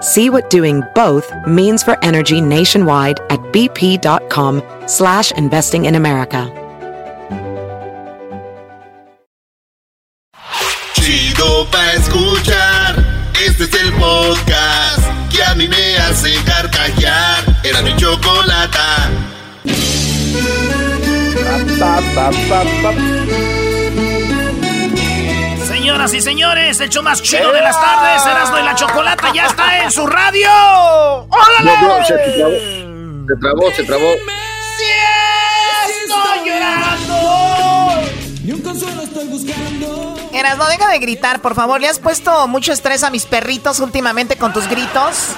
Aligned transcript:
See 0.00 0.30
what 0.30 0.48
doing 0.48 0.82
both 0.94 1.32
means 1.46 1.82
for 1.82 1.98
energy 2.04 2.40
nationwide 2.40 3.18
at 3.30 3.40
bp.com 3.52 4.62
slash 4.86 5.32
investing 5.32 5.86
in 5.86 5.96
America. 5.96 6.52
Chido 10.94 11.66
pa 11.70 11.92
escuchar, 11.94 12.94
este 13.44 13.64
es 13.64 13.74
el 13.74 13.92
podcast 13.94 15.02
que 15.30 15.42
a 15.42 15.54
mí 15.54 15.66
me 15.68 15.96
hace 15.96 16.34
carcajear. 16.44 17.44
Era 17.64 17.82
mi 17.82 17.94
chocolata. 17.96 19.10
Señoras 25.88 26.12
y 26.12 26.20
señores, 26.20 26.80
el 26.80 26.90
show 26.90 27.02
más 27.02 27.22
chido 27.22 27.50
de 27.50 27.62
las 27.62 27.74
tardes, 27.80 28.26
Erasmo 28.26 28.58
y 28.58 28.62
la 28.62 28.74
Chocolata 28.74 29.32
ya 29.32 29.46
está 29.46 29.82
en 29.82 29.90
su 29.90 30.06
radio. 30.06 30.46
No, 30.50 31.28
no, 31.30 32.04
se 32.04 32.12
¡Órale! 32.12 32.36
trabó, 32.44 33.24
se 33.26 33.36
trabó, 33.40 33.70
se 33.74 33.84
trabó. 33.84 34.12
¡Sí 34.76 34.84
estoy 36.04 36.46
llorando! 36.46 38.02
Eras, 40.34 40.58
no 40.58 40.66
deja 40.66 40.88
de 40.90 40.98
gritar, 40.98 41.40
por 41.40 41.54
favor. 41.54 41.80
Le 41.80 41.88
has 41.88 41.98
puesto 41.98 42.46
mucho 42.48 42.74
estrés 42.74 43.02
a 43.02 43.08
mis 43.08 43.24
perritos 43.24 43.80
últimamente 43.80 44.36
con 44.36 44.52
tus 44.52 44.68
gritos. 44.68 45.30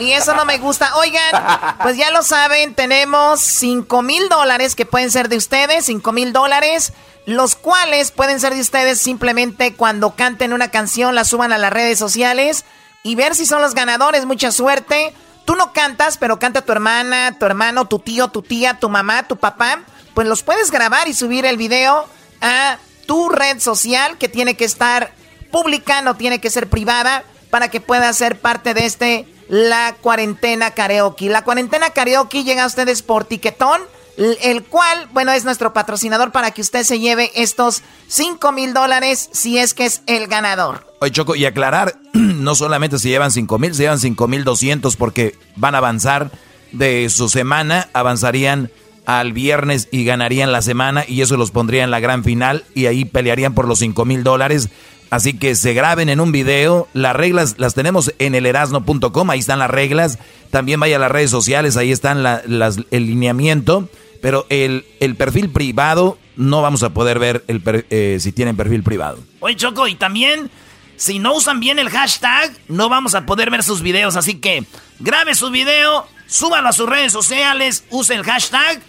Y 0.00 0.10
eso 0.10 0.34
no 0.34 0.44
me 0.44 0.58
gusta. 0.58 0.96
Oigan, 0.96 1.76
pues 1.82 1.96
ya 1.96 2.10
lo 2.10 2.24
saben, 2.24 2.74
tenemos 2.74 3.40
5 3.40 4.02
mil 4.02 4.28
dólares 4.28 4.74
que 4.74 4.86
pueden 4.86 5.12
ser 5.12 5.28
de 5.28 5.36
ustedes, 5.36 5.84
5 5.84 6.10
mil 6.10 6.32
dólares, 6.32 6.92
los 7.26 7.54
cuales 7.54 8.10
pueden 8.10 8.40
ser 8.40 8.54
de 8.54 8.60
ustedes 8.60 9.00
simplemente 9.00 9.74
cuando 9.74 10.14
canten 10.16 10.52
una 10.52 10.70
canción, 10.70 11.14
la 11.14 11.24
suban 11.24 11.52
a 11.52 11.58
las 11.58 11.72
redes 11.72 11.98
sociales 11.98 12.64
y 13.02 13.14
ver 13.14 13.34
si 13.34 13.46
son 13.46 13.62
los 13.62 13.74
ganadores. 13.74 14.26
Mucha 14.26 14.52
suerte. 14.52 15.14
Tú 15.44 15.56
no 15.56 15.72
cantas, 15.72 16.18
pero 16.18 16.38
canta 16.38 16.62
tu 16.62 16.72
hermana, 16.72 17.36
tu 17.38 17.46
hermano, 17.46 17.86
tu 17.86 17.98
tío, 17.98 18.28
tu 18.28 18.42
tía, 18.42 18.78
tu 18.78 18.88
mamá, 18.88 19.26
tu 19.26 19.36
papá. 19.36 19.80
Pues 20.14 20.28
los 20.28 20.42
puedes 20.42 20.70
grabar 20.70 21.08
y 21.08 21.14
subir 21.14 21.44
el 21.44 21.56
video 21.56 22.06
a 22.40 22.78
tu 23.06 23.28
red 23.28 23.58
social 23.60 24.18
que 24.18 24.28
tiene 24.28 24.56
que 24.56 24.64
estar 24.64 25.12
pública, 25.50 26.00
no 26.02 26.16
tiene 26.16 26.40
que 26.40 26.50
ser 26.50 26.68
privada, 26.68 27.24
para 27.50 27.68
que 27.68 27.80
pueda 27.80 28.12
ser 28.12 28.40
parte 28.40 28.72
de 28.72 28.86
este 28.86 29.26
La 29.48 29.94
Cuarentena 30.00 30.70
Karaoke. 30.70 31.28
La 31.28 31.44
Cuarentena 31.44 31.90
Karaoke 31.90 32.44
llega 32.44 32.64
a 32.64 32.66
ustedes 32.66 33.02
por 33.02 33.24
Tiquetón, 33.24 33.82
el 34.16 34.62
cual, 34.64 35.08
bueno, 35.12 35.32
es 35.32 35.44
nuestro 35.44 35.72
patrocinador 35.72 36.32
para 36.32 36.50
que 36.50 36.60
usted 36.60 36.84
se 36.84 36.98
lleve 36.98 37.30
estos 37.34 37.82
5 38.08 38.52
mil 38.52 38.74
dólares 38.74 39.30
si 39.32 39.58
es 39.58 39.74
que 39.74 39.86
es 39.86 40.02
el 40.06 40.26
ganador. 40.26 40.86
Oye, 41.00 41.12
Choco, 41.12 41.34
y 41.34 41.44
aclarar, 41.44 41.98
no 42.12 42.54
solamente 42.54 42.98
se 42.98 43.08
llevan 43.08 43.30
5 43.30 43.58
mil, 43.58 43.74
se 43.74 43.82
llevan 43.84 43.98
5 43.98 44.28
mil 44.28 44.44
200 44.44 44.96
porque 44.96 45.36
van 45.56 45.74
a 45.74 45.78
avanzar 45.78 46.30
de 46.72 47.08
su 47.10 47.28
semana, 47.28 47.88
avanzarían 47.92 48.70
al 49.04 49.32
viernes 49.32 49.88
y 49.90 50.04
ganarían 50.04 50.52
la 50.52 50.62
semana 50.62 51.04
y 51.06 51.22
eso 51.22 51.36
los 51.36 51.50
pondría 51.50 51.84
en 51.84 51.90
la 51.90 52.00
gran 52.00 52.22
final 52.22 52.64
y 52.74 52.86
ahí 52.86 53.04
pelearían 53.04 53.54
por 53.54 53.66
los 53.66 53.80
5 53.80 54.04
mil 54.04 54.22
dólares. 54.22 54.68
Así 55.12 55.34
que 55.38 55.54
se 55.56 55.74
graben 55.74 56.08
en 56.08 56.20
un 56.20 56.32
video. 56.32 56.88
Las 56.94 57.14
reglas 57.14 57.56
las 57.58 57.74
tenemos 57.74 58.14
en 58.18 58.34
el 58.34 58.46
erasno.com, 58.46 59.28
ahí 59.28 59.40
están 59.40 59.58
las 59.58 59.70
reglas. 59.70 60.18
También 60.50 60.80
vaya 60.80 60.96
a 60.96 60.98
las 60.98 61.10
redes 61.10 61.30
sociales, 61.30 61.76
ahí 61.76 61.92
están 61.92 62.22
la- 62.22 62.40
las- 62.46 62.78
el 62.90 63.06
lineamiento. 63.06 63.90
Pero 64.22 64.46
el, 64.48 64.86
el 65.00 65.14
perfil 65.16 65.50
privado, 65.50 66.16
no 66.36 66.62
vamos 66.62 66.82
a 66.82 66.94
poder 66.94 67.18
ver 67.18 67.44
el 67.46 67.60
eh, 67.90 68.16
si 68.20 68.32
tienen 68.32 68.56
perfil 68.56 68.82
privado. 68.82 69.18
Oye, 69.40 69.54
Choco, 69.56 69.86
y 69.86 69.96
también, 69.96 70.50
si 70.96 71.18
no 71.18 71.34
usan 71.34 71.60
bien 71.60 71.78
el 71.78 71.90
hashtag, 71.90 72.50
no 72.68 72.88
vamos 72.88 73.14
a 73.14 73.26
poder 73.26 73.50
ver 73.50 73.62
sus 73.62 73.82
videos. 73.82 74.16
Así 74.16 74.36
que 74.36 74.64
grabe 74.98 75.34
su 75.34 75.50
video, 75.50 76.06
súbalo 76.26 76.68
a 76.70 76.72
sus 76.72 76.88
redes 76.88 77.12
sociales, 77.12 77.84
use 77.90 78.14
el 78.14 78.22
hashtag 78.24 78.80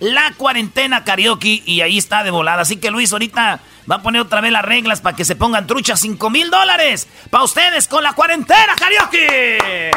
La 0.00 0.32
Cuarentena 0.36 1.04
Karaoke 1.04 1.62
y 1.64 1.82
ahí 1.82 1.98
está 1.98 2.24
de 2.24 2.30
volada. 2.30 2.62
Así 2.62 2.76
que 2.78 2.90
Luis 2.90 3.12
ahorita 3.12 3.60
va 3.90 3.96
a 3.96 4.02
poner 4.02 4.22
otra 4.22 4.40
vez 4.40 4.50
las 4.50 4.64
reglas 4.64 5.00
para 5.00 5.14
que 5.14 5.24
se 5.24 5.36
pongan 5.36 5.66
truchas. 5.66 6.00
5 6.00 6.30
mil 6.30 6.50
dólares 6.50 7.06
para 7.28 7.44
ustedes 7.44 7.86
con 7.86 8.02
La 8.02 8.14
Cuarentena 8.14 8.74
Karaoke. 8.76 9.90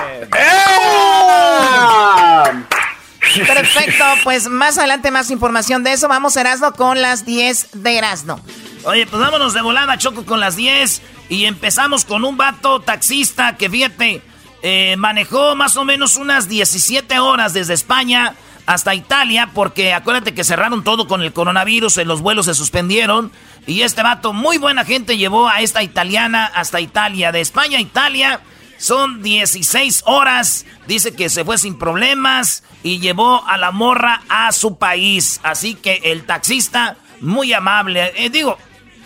Perfecto, 3.48 4.04
pues 4.24 4.48
más 4.48 4.78
adelante 4.78 5.10
más 5.10 5.32
información 5.32 5.84
de 5.84 5.94
eso. 5.94 6.08
Vamos, 6.08 6.36
Erasno, 6.36 6.74
con 6.74 7.02
las 7.02 7.26
10 7.26 7.70
de 7.74 7.98
Erasno. 7.98 8.40
Oye, 8.84 9.08
pues 9.08 9.22
vámonos 9.22 9.54
de 9.54 9.62
volada, 9.62 9.98
Choco, 9.98 10.26
con 10.26 10.40
las 10.40 10.56
10. 10.58 11.02
Y 11.30 11.46
empezamos 11.46 12.04
con 12.04 12.26
un 12.26 12.36
vato 12.36 12.82
taxista 12.82 13.56
que, 13.56 13.70
fíjate, 13.70 14.22
eh, 14.62 14.96
manejó 14.98 15.56
más 15.56 15.78
o 15.78 15.86
menos 15.86 16.18
unas 16.18 16.50
17 16.50 17.20
horas 17.20 17.54
desde 17.54 17.74
España 17.74 18.36
hasta 18.66 18.96
Italia, 18.96 19.50
porque 19.54 19.94
acuérdate 19.94 20.34
que 20.34 20.44
cerraron 20.44 20.84
todo 20.84 21.08
con 21.08 21.22
el 21.22 21.34
coronavirus, 21.34 21.98
en 21.98 22.08
los 22.08 22.22
vuelos 22.22 22.46
se 22.46 22.54
suspendieron. 22.54 23.32
Y 23.68 23.82
este 23.82 24.04
vato, 24.04 24.34
muy 24.34 24.58
buena 24.58 24.86
gente, 24.86 25.18
llevó 25.18 25.48
a 25.48 25.62
esta 25.62 25.84
italiana 25.84 26.46
hasta 26.46 26.82
Italia. 26.82 27.32
De 27.32 27.42
España 27.42 27.78
a 27.78 27.82
Italia 27.82 28.42
son 28.78 29.22
16 29.22 30.04
horas. 30.06 30.66
Dice 30.88 31.16
que 31.16 31.30
se 31.30 31.46
fue 31.46 31.58
sin 31.58 31.78
problemas 31.78 32.64
y 32.84 33.00
llevó 33.00 33.46
a 33.48 33.58
la 33.58 33.72
morra 33.72 34.22
a 34.30 34.52
su 34.52 34.78
país. 34.78 35.40
Así 35.44 35.76
que 35.76 36.02
el 36.04 36.26
taxista, 36.26 36.98
muy 37.22 37.54
amable. 37.54 38.14
Eh, 38.16 38.30
digo, 38.30 38.58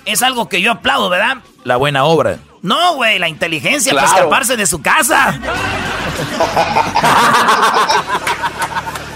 es 0.06 0.24
algo 0.24 0.50
que 0.50 0.62
yo 0.62 0.72
aplaudo, 0.72 1.10
¿verdad? 1.10 1.38
La 1.64 1.78
buena 1.78 2.06
obra. 2.06 2.40
No, 2.62 2.96
güey, 2.96 3.20
la 3.20 3.30
inteligencia 3.30 3.94
para 3.94 4.08
escaparse 4.08 4.58
de 4.58 4.66
su 4.66 4.82
casa. 4.82 5.40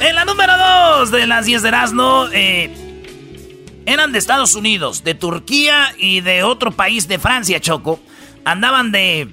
en 0.00 0.14
la 0.14 0.24
número 0.24 0.52
2 0.98 1.10
de 1.10 1.26
las 1.26 1.46
10 1.46 1.62
de 1.62 1.68
Erasmo, 1.68 2.26
eh, 2.32 2.70
eran 3.86 4.12
de 4.12 4.18
Estados 4.18 4.54
Unidos, 4.54 5.04
de 5.04 5.14
Turquía 5.14 5.94
y 5.98 6.20
de 6.20 6.42
otro 6.42 6.72
país 6.72 7.08
de 7.08 7.18
Francia, 7.18 7.60
Choco. 7.60 8.00
Andaban 8.44 8.92
de, 8.92 9.28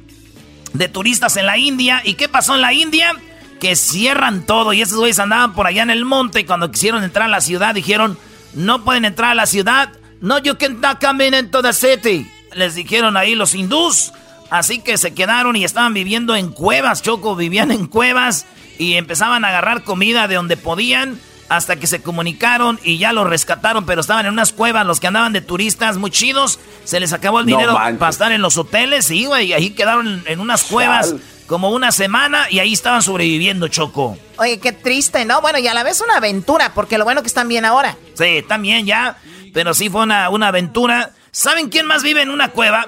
de 0.73 0.87
turistas 0.87 1.37
en 1.37 1.45
la 1.45 1.57
India. 1.57 2.01
¿Y 2.03 2.15
qué 2.15 2.27
pasó 2.27 2.55
en 2.55 2.61
la 2.61 2.73
India? 2.73 3.15
Que 3.59 3.75
cierran 3.75 4.45
todo 4.45 4.73
y 4.73 4.81
esos 4.81 4.97
güeyes 4.97 5.19
andaban 5.19 5.53
por 5.53 5.67
allá 5.67 5.83
en 5.83 5.89
el 5.89 6.05
monte 6.05 6.41
y 6.41 6.43
cuando 6.45 6.71
quisieron 6.71 7.03
entrar 7.03 7.25
a 7.25 7.31
la 7.31 7.41
ciudad 7.41 7.75
dijeron, 7.75 8.17
no 8.53 8.83
pueden 8.83 9.05
entrar 9.05 9.31
a 9.31 9.35
la 9.35 9.46
ciudad. 9.46 9.91
No, 10.19 10.40
you 10.40 10.55
cannot 10.57 11.03
come 11.03 11.25
in 11.25 11.34
into 11.34 11.61
the 11.61 11.73
city. 11.73 12.29
Les 12.53 12.75
dijeron 12.75 13.17
ahí 13.17 13.35
los 13.35 13.55
hindús. 13.55 14.11
Así 14.49 14.79
que 14.79 14.97
se 14.97 15.13
quedaron 15.13 15.55
y 15.55 15.63
estaban 15.63 15.93
viviendo 15.93 16.35
en 16.35 16.51
cuevas, 16.51 17.01
Choco, 17.01 17.37
vivían 17.37 17.72
en 17.72 17.87
cuevas 17.87 18.46
y 18.81 18.95
empezaban 18.95 19.45
a 19.45 19.49
agarrar 19.49 19.83
comida 19.83 20.28
de 20.28 20.33
donde 20.33 20.57
podían 20.57 21.19
hasta 21.49 21.75
que 21.75 21.85
se 21.85 22.01
comunicaron 22.01 22.79
y 22.81 22.97
ya 22.97 23.13
los 23.13 23.28
rescataron, 23.28 23.85
pero 23.85 24.01
estaban 24.01 24.25
en 24.25 24.33
unas 24.33 24.53
cuevas, 24.53 24.87
los 24.87 24.99
que 24.99 25.05
andaban 25.05 25.33
de 25.33 25.41
turistas 25.41 25.97
muy 25.97 26.09
chidos, 26.09 26.59
se 26.83 26.99
les 26.99 27.13
acabó 27.13 27.41
el 27.41 27.45
dinero 27.45 27.75
para 27.75 28.09
estar 28.09 28.31
en 28.31 28.41
los 28.41 28.57
hoteles, 28.57 29.11
y 29.11 29.28
güey, 29.28 29.49
y 29.49 29.53
ahí 29.53 29.69
quedaron 29.69 30.23
en, 30.25 30.39
unas 30.39 30.63
cuevas 30.63 31.13
como 31.45 31.69
una 31.69 31.91
semana 31.91 32.47
y 32.49 32.57
ahí 32.57 32.73
estaban 32.73 33.03
sobreviviendo, 33.03 33.67
Choco. 33.67 34.17
Oye, 34.37 34.59
qué 34.59 34.72
triste, 34.72 35.25
¿no? 35.25 35.41
Bueno, 35.41 35.59
y 35.59 35.67
a 35.67 35.75
la 35.75 35.84
vez 35.84 36.01
una 36.01 36.17
aventura, 36.17 36.72
porque 36.73 36.97
lo 36.97 37.03
bueno 37.03 37.22
que 37.22 37.27
están 37.27 37.47
bien 37.47 37.66
ahora. 37.66 37.97
Sí, 38.16 38.43
también 38.47 38.87
ya, 38.87 39.17
pero 39.53 39.75
sí 39.75 39.91
fue 39.91 40.01
una, 40.01 40.29
una 40.29 40.47
aventura. 40.47 41.11
¿Saben 41.29 41.69
quién 41.69 41.85
más 41.85 42.01
vive 42.01 42.23
en 42.23 42.31
una 42.31 42.49
cueva? 42.49 42.87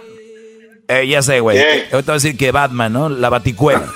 Eh, 0.88 1.07
ya 1.07 1.22
sé, 1.22 1.39
güey. 1.39 1.60
Ahorita 1.60 2.00
voy 2.00 2.12
a 2.12 2.13
decir 2.13 2.36
que 2.36 2.51
Batman, 2.51 2.94
¿no? 2.94 3.10
La 3.10 3.30
baticueva. 3.30 3.86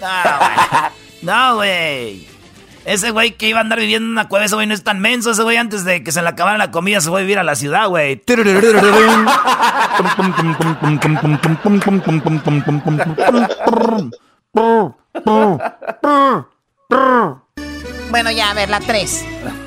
No, 0.00 0.06
güey. 0.38 0.97
No, 1.22 1.56
güey. 1.56 2.26
Ese 2.84 3.10
güey 3.10 3.32
que 3.32 3.48
iba 3.48 3.58
a 3.58 3.62
andar 3.62 3.78
viviendo 3.80 4.06
en 4.06 4.12
una 4.12 4.28
cueva, 4.28 4.46
ese 4.46 4.54
güey 4.54 4.66
no 4.66 4.72
es 4.74 4.82
tan 4.82 4.98
menso. 5.00 5.30
Ese 5.30 5.42
güey 5.42 5.56
antes 5.56 5.84
de 5.84 6.02
que 6.02 6.10
se 6.10 6.22
le 6.22 6.28
acabara 6.28 6.56
la 6.56 6.70
comida 6.70 7.00
se 7.00 7.10
fue 7.10 7.20
a 7.20 7.22
vivir 7.22 7.38
a 7.38 7.42
la 7.42 7.54
ciudad, 7.54 7.88
güey. 7.88 8.16
Bueno, 18.10 18.30
ya, 18.30 18.50
a 18.50 18.54
ver, 18.54 18.70
la 18.70 18.80
3. 18.80 19.24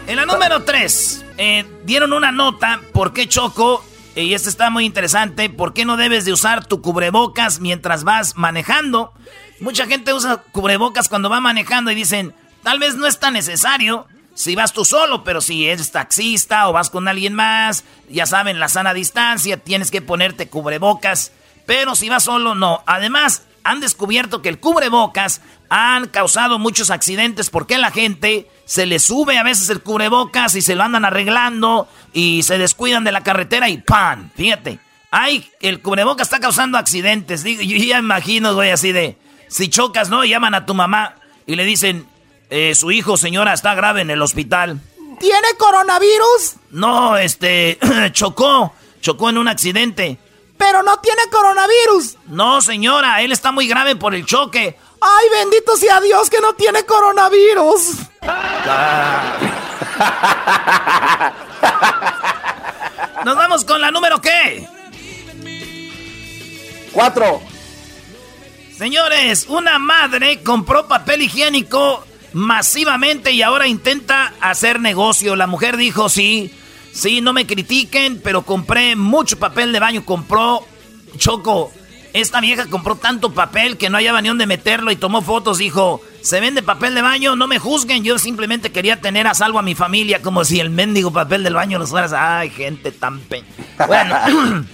En 0.08 0.16
la 0.16 0.26
número 0.26 0.64
3, 0.64 1.26
eh, 1.38 1.66
dieron 1.86 2.14
una 2.14 2.32
nota 2.32 2.82
por 2.92 3.14
qué 3.14 3.28
Choco, 3.28 3.84
y 4.16 4.34
este 4.34 4.50
está 4.50 4.72
muy 4.72 4.86
interesante, 4.86 5.50
por 5.50 5.74
qué 5.74 5.86
no 5.86 5.96
debes 5.96 6.26
de 6.26 6.34
usar 6.34 6.66
tu 6.66 6.82
cubrebocas 6.82 7.60
mientras 7.60 8.04
vas 8.04 8.36
manejando. 8.36 9.14
Mucha 9.62 9.86
gente 9.86 10.12
usa 10.12 10.44
cubrebocas 10.52 11.08
cuando 11.08 11.30
va 11.30 11.40
manejando 11.40 11.92
y 11.92 11.96
dicen, 11.96 12.34
tal 12.64 12.80
vez 12.80 12.96
no 12.96 13.06
es 13.06 13.20
tan 13.20 13.34
necesario 13.34 14.08
si 14.34 14.56
vas 14.56 14.74
tú 14.74 14.86
solo, 14.86 15.24
pero 15.24 15.40
si 15.40 15.68
eres 15.68 15.92
taxista 15.92 16.68
o 16.68 16.74
vas 16.74 16.90
con 16.90 17.08
alguien 17.08 17.36
más, 17.36 17.84
ya 18.10 18.26
saben, 18.26 18.60
la 18.60 18.70
sana 18.70 18.94
distancia, 18.94 19.58
tienes 19.58 19.92
que 19.92 20.02
ponerte 20.02 20.48
cubrebocas. 20.48 21.32
Pero 21.68 21.94
si 21.94 22.10
vas 22.10 22.24
solo, 22.24 22.56
no. 22.56 22.82
Además, 22.88 23.44
han 23.64 23.80
descubierto 23.82 24.42
que 24.42 24.50
el 24.50 24.60
cubrebocas 24.60 25.42
han 25.70 26.08
causado 26.08 26.58
muchos 26.58 26.90
accidentes 26.90 27.52
porque 27.52 27.78
la 27.78 27.92
gente 27.92 28.50
se 28.66 28.88
le 28.88 28.98
sube 28.98 29.38
a 29.38 29.44
veces 29.44 29.70
el 29.70 29.82
cubrebocas 29.82 30.56
y 30.56 30.62
se 30.62 30.74
lo 30.74 30.82
andan 30.82 31.06
arreglando 31.06 31.88
y 32.14 32.42
se 32.42 32.58
descuidan 32.58 33.04
de 33.04 33.12
la 33.12 33.22
carretera 33.22 33.70
y 33.70 33.78
¡pam! 33.78 34.32
Fíjate, 34.36 34.80
ay, 35.12 35.48
el 35.60 35.82
cubrebocas 35.82 36.28
está 36.28 36.40
causando 36.40 36.80
accidentes. 36.80 37.44
Digo, 37.44 37.62
yo 37.62 37.78
ya 37.78 38.00
imagino, 38.00 38.56
güey, 38.56 38.72
así 38.72 38.92
de, 38.92 39.18
si 39.52 39.70
chocas, 39.70 40.10
¿no? 40.10 40.24
Llaman 40.24 40.56
a 40.56 40.66
tu 40.66 40.74
mamá 40.74 41.16
y 41.46 41.56
le 41.56 41.66
dicen, 41.66 42.08
eh, 42.50 42.74
su 42.74 42.90
hijo, 42.92 43.18
señora, 43.18 43.54
está 43.54 43.76
grave 43.76 44.00
en 44.02 44.10
el 44.10 44.22
hospital. 44.22 44.80
¿Tiene 45.20 45.48
coronavirus? 45.58 46.56
No, 46.72 47.18
este, 47.18 47.78
chocó, 48.14 48.74
chocó 49.02 49.30
en 49.30 49.38
un 49.38 49.50
accidente. 49.50 50.18
Pero 50.58 50.84
no 50.84 51.00
tiene 51.00 51.24
coronavirus. 51.30 52.18
No, 52.28 52.62
señora, 52.62 53.22
él 53.22 53.34
está 53.34 53.52
muy 53.52 53.68
grave 53.68 53.98
por 53.98 54.16
el 54.16 54.26
choque. 54.26 54.78
Ay, 55.02 55.28
bendito 55.32 55.76
sea 55.76 56.00
Dios 56.00 56.30
que 56.30 56.40
no 56.40 56.54
tiene 56.54 56.86
coronavirus. 56.86 57.98
Nos 63.26 63.36
vamos 63.36 63.66
con 63.66 63.82
la 63.82 63.92
número 63.92 64.22
qué? 64.22 64.66
Cuatro. 66.94 67.51
Señores, 68.82 69.46
una 69.48 69.78
madre 69.78 70.42
compró 70.42 70.88
papel 70.88 71.22
higiénico 71.22 72.04
masivamente 72.34 73.32
y 73.32 73.44
ahora 73.44 73.68
intenta 73.68 74.34
hacer 74.42 74.80
negocio. 74.80 75.36
La 75.36 75.46
mujer 75.46 75.78
dijo, 75.78 76.10
sí, 76.10 76.52
Sí, 76.92 77.22
no 77.22 77.32
me 77.32 77.46
critiquen, 77.46 78.20
pero 78.24 78.42
compré 78.42 78.96
mucho 78.96 79.38
papel 79.38 79.72
de 79.72 79.80
baño. 79.80 80.04
Compró 80.04 80.66
Choco. 81.16 81.72
Esta 82.14 82.42
vieja 82.42 82.66
compró 82.66 82.96
tanto 82.98 83.32
papel 83.32 83.78
que 83.78 83.90
no 83.90 83.98
hallaba 83.98 84.22
ni 84.22 84.28
dónde 84.28 84.46
meterlo 84.46 84.92
y 84.92 84.98
tomó 84.98 85.22
fotos. 85.22 85.58
Dijo, 85.60 86.02
se 86.22 86.42
vende 86.42 86.62
papel 86.62 86.94
de 86.94 87.02
baño, 87.02 87.36
no 87.36 87.48
me 87.48 87.58
juzguen. 87.58 88.04
Yo 88.04 88.20
simplemente 88.20 88.72
quería 88.72 89.00
tener 89.00 89.28
a 89.28 89.34
salvo 89.34 89.60
a 89.60 89.62
mi 89.62 89.76
familia 89.76 90.22
como 90.22 90.44
si 90.44 90.60
el 90.60 90.70
mendigo 90.70 91.12
papel 91.12 91.44
del 91.44 91.54
baño 91.54 91.80
los 91.80 91.90
fueras. 91.90 92.14
Ay, 92.14 92.50
gente 92.50 92.92
tan 92.92 93.20
pe... 93.20 93.44
Bueno. 93.88 94.16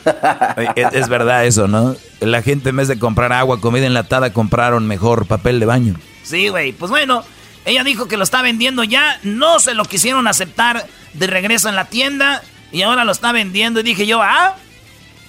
es, 0.76 0.88
es 0.94 1.10
verdad 1.10 1.46
eso, 1.46 1.68
¿no? 1.68 1.96
La 2.22 2.42
gente 2.42 2.70
en 2.70 2.78
vez 2.78 2.88
de 2.88 2.98
comprar 2.98 3.32
agua, 3.32 3.62
comida 3.62 3.86
enlatada, 3.86 4.34
compraron 4.34 4.88
mejor 4.88 5.28
papel 5.28 5.60
de 5.60 5.68
baño. 5.68 5.96
Sí, 6.24 6.50
güey. 6.50 6.74
Pues 6.74 6.90
bueno, 6.90 7.24
ella 7.66 7.84
dijo 7.84 8.08
que 8.08 8.18
lo 8.18 8.24
está 8.24 8.42
vendiendo 8.42 8.84
ya. 8.84 9.20
No 9.22 9.60
se 9.60 9.76
lo 9.76 9.86
quisieron 9.86 10.28
aceptar 10.28 10.88
de 11.14 11.28
regreso 11.28 11.70
en 11.70 11.76
la 11.76 11.86
tienda 11.86 12.42
y 12.72 12.82
ahora 12.82 13.06
lo 13.06 13.12
está 13.12 13.32
vendiendo. 13.32 13.80
Y 13.80 13.84
dije 13.84 14.08
yo, 14.08 14.22
ah, 14.24 14.56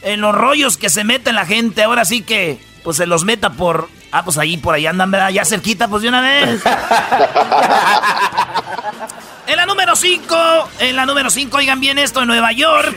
en 0.02 0.20
los 0.20 0.34
rollos 0.34 0.76
que 0.76 0.90
se 0.90 1.04
mete 1.04 1.32
la 1.32 1.46
gente, 1.46 1.82
ahora 1.82 2.04
sí 2.04 2.22
que 2.22 2.60
pues 2.82 2.96
se 2.96 3.06
los 3.06 3.24
meta 3.24 3.50
por. 3.50 3.88
Ah, 4.10 4.24
pues 4.24 4.38
ahí 4.38 4.56
por 4.56 4.74
ahí 4.74 4.86
andan, 4.86 5.10
¿verdad? 5.10 5.30
Ya 5.30 5.44
cerquita, 5.44 5.88
pues 5.88 6.02
de 6.02 6.08
una 6.08 6.22
vez. 6.22 6.62
en 9.46 9.56
la 9.56 9.66
número 9.66 9.94
5, 9.94 10.70
en 10.80 10.96
la 10.96 11.04
número 11.04 11.28
5, 11.28 11.56
oigan 11.56 11.80
bien 11.80 11.98
esto, 11.98 12.22
en 12.22 12.28
Nueva 12.28 12.52
York. 12.52 12.96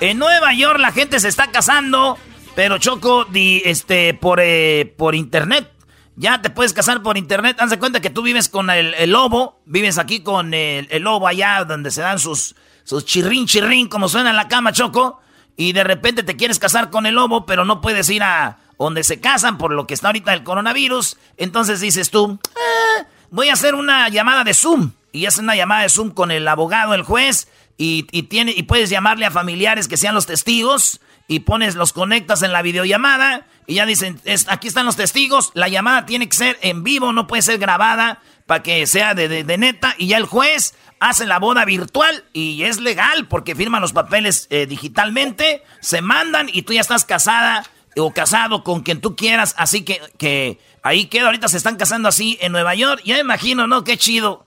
En 0.00 0.18
Nueva 0.18 0.52
York 0.52 0.78
la 0.80 0.92
gente 0.92 1.18
se 1.20 1.28
está 1.28 1.46
casando, 1.46 2.18
pero 2.54 2.78
Choco, 2.78 3.24
di, 3.24 3.62
este, 3.64 4.14
por, 4.14 4.40
eh, 4.42 4.92
por 4.98 5.14
internet. 5.14 5.70
Ya 6.16 6.42
te 6.42 6.50
puedes 6.50 6.72
casar 6.72 7.02
por 7.02 7.16
internet. 7.16 7.56
Haz 7.60 7.70
de 7.70 7.78
cuenta 7.78 8.00
que 8.00 8.10
tú 8.10 8.22
vives 8.22 8.48
con 8.48 8.68
el, 8.68 9.10
lobo. 9.10 9.60
Vives 9.64 9.98
aquí 9.98 10.20
con 10.20 10.52
el, 10.52 10.86
lobo 11.02 11.26
allá 11.26 11.64
donde 11.64 11.90
se 11.90 12.02
dan 12.02 12.18
sus, 12.18 12.54
sus 12.84 13.06
chirrín, 13.06 13.46
chirrín, 13.46 13.88
como 13.88 14.08
suena 14.08 14.30
en 14.30 14.36
la 14.36 14.48
cama, 14.48 14.72
Choco. 14.72 15.20
Y 15.56 15.72
de 15.72 15.84
repente 15.84 16.22
te 16.22 16.36
quieres 16.36 16.58
casar 16.58 16.90
con 16.90 17.06
el 17.06 17.14
lobo, 17.14 17.46
pero 17.46 17.64
no 17.64 17.80
puedes 17.80 18.08
ir 18.10 18.22
a 18.22 18.58
donde 18.78 19.04
se 19.04 19.20
casan 19.20 19.58
por 19.58 19.72
lo 19.72 19.86
que 19.86 19.94
está 19.94 20.08
ahorita 20.08 20.32
el 20.32 20.42
coronavirus. 20.42 21.16
Entonces 21.36 21.80
dices 21.80 22.10
tú, 22.10 22.38
eh, 22.56 23.04
voy 23.30 23.48
a 23.48 23.52
hacer 23.52 23.74
una 23.74 24.08
llamada 24.08 24.44
de 24.44 24.54
Zoom. 24.54 24.92
Y 25.12 25.26
haces 25.26 25.40
una 25.40 25.54
llamada 25.54 25.82
de 25.82 25.90
Zoom 25.90 26.10
con 26.10 26.30
el 26.30 26.48
abogado, 26.48 26.94
el 26.94 27.02
juez. 27.02 27.48
Y, 27.76 28.06
y, 28.12 28.24
tiene, 28.24 28.52
y 28.56 28.62
puedes 28.64 28.90
llamarle 28.90 29.26
a 29.26 29.30
familiares 29.30 29.88
que 29.88 29.96
sean 29.96 30.14
los 30.14 30.26
testigos. 30.26 31.00
Y 31.28 31.40
pones, 31.40 31.76
los 31.76 31.92
conectas 31.92 32.42
en 32.42 32.52
la 32.52 32.62
videollamada 32.62 33.46
y 33.66 33.74
ya 33.74 33.86
dicen, 33.86 34.20
aquí 34.48 34.68
están 34.68 34.86
los 34.86 34.96
testigos, 34.96 35.50
la 35.54 35.68
llamada 35.68 36.04
tiene 36.04 36.28
que 36.28 36.36
ser 36.36 36.58
en 36.62 36.82
vivo, 36.82 37.12
no 37.12 37.26
puede 37.26 37.42
ser 37.42 37.58
grabada 37.58 38.20
para 38.46 38.62
que 38.62 38.86
sea 38.86 39.14
de, 39.14 39.44
neta. 39.56 39.94
Y 39.98 40.08
ya 40.08 40.16
el 40.16 40.26
juez 40.26 40.74
hace 41.02 41.26
la 41.26 41.40
boda 41.40 41.64
virtual 41.64 42.24
y 42.32 42.62
es 42.62 42.80
legal 42.80 43.26
porque 43.26 43.56
firman 43.56 43.82
los 43.82 43.92
papeles 43.92 44.46
eh, 44.50 44.66
digitalmente, 44.66 45.64
se 45.80 46.00
mandan 46.00 46.48
y 46.50 46.62
tú 46.62 46.72
ya 46.72 46.80
estás 46.80 47.04
casada 47.04 47.64
o 47.96 48.12
casado 48.12 48.62
con 48.62 48.82
quien 48.82 49.00
tú 49.00 49.16
quieras. 49.16 49.54
Así 49.58 49.84
que, 49.84 50.00
que 50.16 50.60
ahí 50.82 51.06
queda, 51.06 51.26
ahorita 51.26 51.48
se 51.48 51.56
están 51.56 51.76
casando 51.76 52.08
así 52.08 52.38
en 52.40 52.52
Nueva 52.52 52.76
York. 52.76 53.02
Ya 53.04 53.14
me 53.14 53.20
imagino, 53.20 53.66
¿no? 53.66 53.82
Qué 53.82 53.96
chido. 53.96 54.46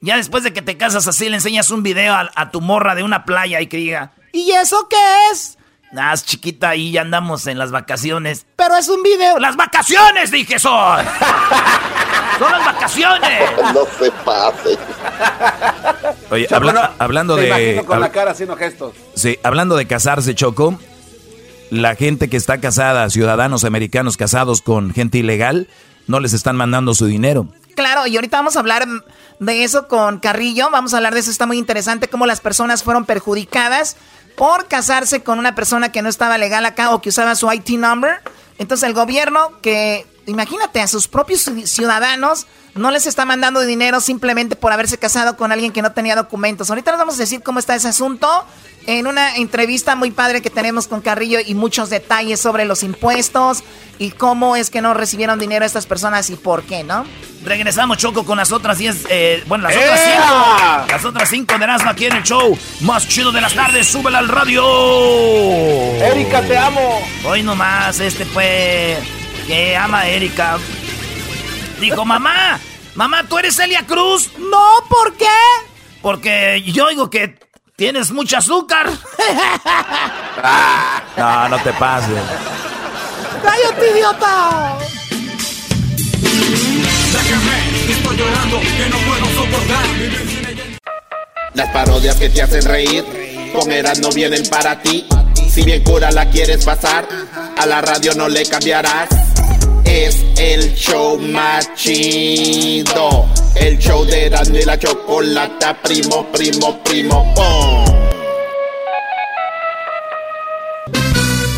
Ya 0.00 0.16
después 0.16 0.42
de 0.42 0.52
que 0.52 0.60
te 0.60 0.76
casas 0.76 1.06
así, 1.06 1.28
le 1.28 1.36
enseñas 1.36 1.70
un 1.70 1.84
video 1.84 2.14
a, 2.14 2.28
a 2.34 2.50
tu 2.50 2.60
morra 2.60 2.96
de 2.96 3.04
una 3.04 3.24
playa 3.24 3.60
y 3.60 3.68
que 3.68 3.76
diga, 3.76 4.12
¿y 4.32 4.50
eso 4.50 4.88
qué 4.90 4.96
es? 5.30 5.56
Ah, 5.96 6.14
chiquita, 6.16 6.70
ahí 6.70 6.90
ya 6.90 7.02
andamos 7.02 7.46
en 7.46 7.58
las 7.58 7.70
vacaciones. 7.70 8.46
Pero 8.56 8.76
es 8.76 8.88
un 8.88 9.02
video. 9.04 9.38
¡Las 9.38 9.54
vacaciones, 9.54 10.32
dije 10.32 10.58
son! 10.58 11.06
¡Son 12.42 12.52
las 12.52 12.64
vacaciones! 12.64 13.50
No 13.72 13.86
se 13.98 14.10
pase. 14.24 14.78
Oye, 16.30 16.48
hablando 16.98 17.36
de. 17.36 17.82
con 17.86 18.00
la 18.00 18.10
cara 18.10 18.32
haciendo 18.32 18.56
gestos. 18.56 18.94
Sí, 19.14 19.38
hablando 19.42 19.76
de 19.76 19.86
casarse, 19.86 20.34
Choco. 20.34 20.78
La 21.70 21.94
gente 21.94 22.28
que 22.28 22.36
está 22.36 22.58
casada, 22.58 23.08
ciudadanos 23.08 23.64
americanos 23.64 24.16
casados 24.16 24.60
con 24.60 24.92
gente 24.92 25.18
ilegal, 25.18 25.68
no 26.06 26.20
les 26.20 26.34
están 26.34 26.56
mandando 26.56 26.94
su 26.94 27.06
dinero. 27.06 27.46
Claro, 27.74 28.06
y 28.06 28.16
ahorita 28.16 28.36
vamos 28.36 28.56
a 28.56 28.60
hablar 28.60 28.86
de 29.38 29.64
eso 29.64 29.88
con 29.88 30.18
Carrillo. 30.18 30.68
Vamos 30.70 30.92
a 30.92 30.98
hablar 30.98 31.14
de 31.14 31.20
eso, 31.20 31.30
está 31.30 31.46
muy 31.46 31.56
interesante, 31.58 32.08
cómo 32.08 32.26
las 32.26 32.40
personas 32.40 32.82
fueron 32.82 33.06
perjudicadas 33.06 33.96
por 34.36 34.66
casarse 34.66 35.22
con 35.22 35.38
una 35.38 35.54
persona 35.54 35.92
que 35.92 36.02
no 36.02 36.08
estaba 36.08 36.36
legal 36.36 36.66
acá 36.66 36.94
o 36.94 37.00
que 37.00 37.08
usaba 37.08 37.34
su 37.34 37.50
IT 37.50 37.70
number. 37.70 38.20
Entonces 38.58 38.86
el 38.86 38.94
gobierno 38.94 39.52
que, 39.62 40.06
imagínate, 40.26 40.80
a 40.80 40.88
sus 40.88 41.08
propios 41.08 41.50
ciudadanos 41.64 42.46
no 42.74 42.90
les 42.90 43.06
está 43.06 43.24
mandando 43.24 43.60
dinero 43.60 44.00
simplemente 44.00 44.56
por 44.56 44.72
haberse 44.72 44.98
casado 44.98 45.36
con 45.36 45.52
alguien 45.52 45.72
que 45.72 45.82
no 45.82 45.92
tenía 45.92 46.16
documentos. 46.16 46.70
Ahorita 46.70 46.90
les 46.92 46.98
vamos 46.98 47.16
a 47.16 47.18
decir 47.18 47.42
cómo 47.42 47.58
está 47.58 47.74
ese 47.74 47.88
asunto 47.88 48.28
en 48.86 49.06
una 49.06 49.36
entrevista 49.36 49.94
muy 49.94 50.10
padre 50.10 50.42
que 50.42 50.50
tenemos 50.50 50.88
con 50.88 51.00
Carrillo 51.00 51.38
y 51.44 51.54
muchos 51.54 51.90
detalles 51.90 52.40
sobre 52.40 52.64
los 52.64 52.82
impuestos 52.82 53.62
y 53.98 54.10
cómo 54.10 54.56
es 54.56 54.70
que 54.70 54.80
no 54.80 54.94
recibieron 54.94 55.38
dinero 55.38 55.64
estas 55.64 55.86
personas 55.86 56.30
y 56.30 56.36
por 56.36 56.62
qué, 56.64 56.82
¿no? 56.82 57.04
Regresamos, 57.44 57.98
Choco, 57.98 58.24
con 58.24 58.38
las 58.38 58.52
otras 58.52 58.78
10, 58.78 59.06
eh, 59.10 59.44
bueno, 59.46 59.68
las 59.68 59.76
otras 59.76 60.00
5. 60.04 60.86
Las 60.88 61.04
otras 61.04 61.28
5 61.28 61.58
de 61.58 61.64
Erasmo 61.64 61.90
aquí 61.90 62.06
en 62.06 62.16
el 62.16 62.22
show 62.22 62.56
más 62.80 63.06
chido 63.06 63.32
de 63.32 63.40
las 63.40 63.54
tardes. 63.54 63.86
Súbela 63.86 64.18
al 64.18 64.28
radio. 64.28 64.64
Erika, 66.04 66.40
te 66.42 66.56
amo. 66.56 67.00
Hoy 67.24 67.42
nomás, 67.42 68.00
este 68.00 68.24
fue 68.24 68.98
que 69.46 69.76
ama 69.76 70.00
a 70.00 70.08
Erika. 70.08 70.58
Dijo, 71.80 72.04
mamá, 72.04 72.58
mamá, 72.94 73.24
¿tú 73.28 73.38
eres 73.38 73.56
Celia 73.56 73.86
Cruz? 73.86 74.30
No, 74.38 74.84
¿por 74.88 75.14
qué? 75.14 75.26
Porque 76.00 76.62
yo 76.66 76.88
digo 76.88 77.10
que 77.10 77.38
tienes 77.76 78.10
mucho 78.10 78.38
azúcar. 78.38 78.88
no, 81.16 81.48
no 81.48 81.62
te 81.62 81.72
pases. 81.72 82.22
¡Cállate, 83.42 83.90
idiota! 83.90 84.78
estoy 87.88 88.16
llorando, 88.16 88.60
que 88.60 88.88
no 88.88 88.98
puedo 88.98 89.26
soportar. 89.26 89.84
Las 91.54 91.70
parodias 91.70 92.16
que 92.16 92.30
te 92.30 92.42
hacen 92.42 92.64
reír, 92.64 93.04
con 93.52 93.68
no 94.00 94.10
vienen 94.10 94.48
para 94.48 94.80
ti. 94.80 95.06
Si 95.50 95.62
bien 95.62 95.82
cura 95.82 96.10
la 96.10 96.30
quieres 96.30 96.64
pasar, 96.64 97.06
a 97.58 97.66
la 97.66 97.82
radio 97.82 98.14
no 98.14 98.28
le 98.28 98.46
cambiarás. 98.46 99.31
Es 99.92 100.24
el 100.38 100.74
show 100.74 101.18
más 101.18 101.74
chido 101.74 103.26
El 103.54 103.76
show 103.78 104.06
de 104.06 104.24
Erasmo 104.24 104.56
y 104.56 104.64
la 104.64 104.78
chocolata, 104.78 105.76
primo, 105.82 106.26
primo, 106.32 106.82
primo, 106.82 107.34
pom. 107.34 107.84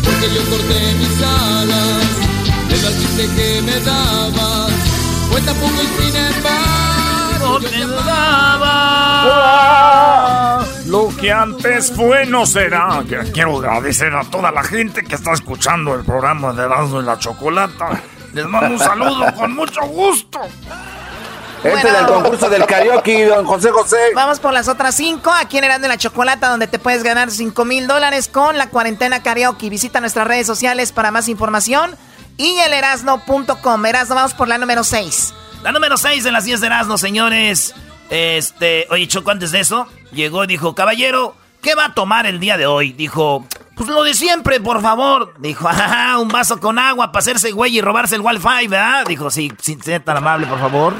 Porque 0.03 0.29
yo 0.35 0.43
corté 0.49 0.93
mis 0.99 1.21
alas, 1.23 2.07
el 2.71 2.85
alcance 2.85 3.25
que 3.37 3.61
me 3.61 3.79
dabas, 3.79 4.73
fue 5.31 5.39
tan 5.39 5.55
poco 5.55 5.81
y 5.81 5.87
sin 6.03 6.15
embargo 6.17 7.59
yo 7.61 7.69
te 7.69 8.11
amaba. 8.11 9.05
Lo 10.87 11.07
que 11.15 11.31
antes 11.31 11.89
fue 11.89 12.25
no 12.25 12.45
será. 12.45 13.01
Quiero 13.33 13.59
agradecer 13.59 14.13
a 14.13 14.25
toda 14.25 14.51
la 14.51 14.61
gente 14.61 15.03
que 15.03 15.15
está 15.15 15.31
escuchando 15.31 15.95
el 15.95 16.03
programa 16.03 16.51
de 16.51 16.63
Erasmo 16.63 16.99
y 17.01 17.05
la 17.05 17.17
Chocolata. 17.17 18.01
Les 18.35 18.45
mando 18.45 18.71
un 18.71 18.79
saludo 18.79 19.33
con 19.33 19.55
mucho 19.55 19.81
gusto. 19.87 20.41
Este 21.63 21.69
Bueno. 21.69 21.97
del 21.97 22.05
concurso 22.05 22.49
del 22.49 22.65
karaoke, 22.65 23.25
don 23.27 23.45
José 23.45 23.71
José. 23.71 23.95
Vamos 24.13 24.41
por 24.41 24.51
las 24.51 24.67
otras 24.67 24.93
cinco. 24.93 25.31
Aquí 25.31 25.57
en 25.57 25.63
Erasmo 25.63 25.85
y 25.85 25.87
la 25.87 25.97
Chocolata, 25.97 26.49
donde 26.49 26.67
te 26.67 26.77
puedes 26.77 27.01
ganar 27.01 27.31
cinco 27.31 27.63
mil 27.63 27.87
dólares 27.87 28.27
con 28.27 28.57
la 28.57 28.67
cuarentena 28.69 29.23
karaoke. 29.23 29.69
Visita 29.69 30.01
nuestras 30.01 30.27
redes 30.27 30.45
sociales 30.45 30.91
para 30.91 31.11
más 31.11 31.29
información. 31.29 31.95
Y 32.35 32.57
el 32.59 32.73
erasno.com. 32.73 33.85
Erasno, 33.85 34.15
vamos 34.15 34.33
por 34.33 34.49
la 34.49 34.57
número 34.57 34.83
6. 34.83 35.33
La 35.63 35.71
número 35.71 35.95
6 35.95 36.25
de 36.25 36.31
las 36.33 36.43
10 36.43 36.59
de 36.59 36.67
Erasmo, 36.67 36.97
señores. 36.97 37.73
Este, 38.09 38.85
oye, 38.91 39.07
Choco, 39.07 39.31
antes 39.31 39.51
de 39.51 39.61
eso, 39.61 39.87
llegó 40.11 40.43
y 40.43 40.47
dijo, 40.47 40.75
caballero, 40.75 41.37
¿qué 41.61 41.73
va 41.73 41.85
a 41.85 41.93
tomar 41.93 42.25
el 42.25 42.41
día 42.41 42.57
de 42.57 42.67
hoy? 42.67 42.91
Dijo, 42.91 43.45
pues 43.75 43.89
lo 43.89 44.03
de 44.03 44.13
siempre, 44.13 44.59
por 44.59 44.81
favor. 44.81 45.33
Dijo, 45.39 45.67
ajá, 45.69 46.17
un 46.17 46.29
vaso 46.29 46.59
con 46.59 46.79
agua 46.79 47.11
para 47.11 47.19
hacerse 47.19 47.51
güey 47.51 47.77
y 47.77 47.81
robarse 47.81 48.15
el 48.15 48.21
Wi-Fi, 48.21 48.67
¿verdad? 48.67 49.05
Dijo, 49.07 49.29
sí, 49.29 49.51
sí, 49.61 49.77
sea 49.83 50.03
tan 50.03 50.17
amable, 50.17 50.47
por 50.47 50.59
favor. 50.59 50.93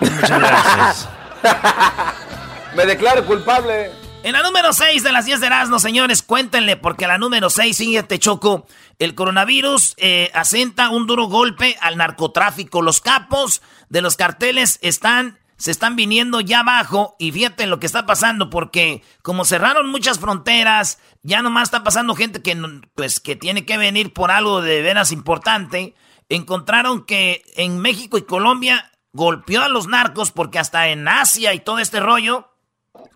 Muchas 0.00 0.38
gracias. 0.38 1.08
Me 2.74 2.86
declaro 2.86 3.24
culpable. 3.26 3.90
En 4.22 4.32
la 4.34 4.42
número 4.42 4.74
6 4.74 5.02
de 5.02 5.12
las 5.12 5.24
10 5.24 5.40
de 5.40 5.46
Erasmo, 5.46 5.78
señores, 5.78 6.22
cuéntenle, 6.22 6.76
porque 6.76 7.06
la 7.06 7.16
número 7.16 7.48
6, 7.48 7.78
fíjate, 7.78 8.18
Choco, 8.18 8.66
el 8.98 9.14
coronavirus 9.14 9.94
eh, 9.96 10.30
asenta 10.34 10.90
un 10.90 11.06
duro 11.06 11.24
golpe 11.24 11.78
al 11.80 11.96
narcotráfico. 11.96 12.82
Los 12.82 13.00
capos 13.00 13.62
de 13.88 14.02
los 14.02 14.16
carteles 14.16 14.78
están, 14.82 15.38
se 15.60 15.70
están 15.70 15.94
viniendo 15.94 16.40
ya 16.40 16.60
abajo 16.60 17.16
y 17.18 17.32
fíjate 17.32 17.66
lo 17.66 17.78
que 17.78 17.84
está 17.84 18.06
pasando, 18.06 18.48
porque 18.48 19.02
como 19.20 19.44
cerraron 19.44 19.90
muchas 19.90 20.18
fronteras, 20.18 20.98
ya 21.22 21.42
nomás 21.42 21.64
está 21.64 21.84
pasando 21.84 22.14
gente 22.14 22.40
que, 22.40 22.56
pues, 22.94 23.20
que 23.20 23.36
tiene 23.36 23.66
que 23.66 23.76
venir 23.76 24.14
por 24.14 24.30
algo 24.30 24.62
de 24.62 24.80
veras 24.80 25.12
importante. 25.12 25.94
Encontraron 26.30 27.04
que 27.04 27.42
en 27.56 27.78
México 27.78 28.16
y 28.16 28.22
Colombia 28.22 28.90
golpeó 29.12 29.60
a 29.60 29.68
los 29.68 29.86
narcos 29.86 30.30
porque 30.30 30.58
hasta 30.58 30.88
en 30.88 31.06
Asia 31.06 31.52
y 31.52 31.60
todo 31.60 31.78
este 31.78 32.00
rollo 32.00 32.48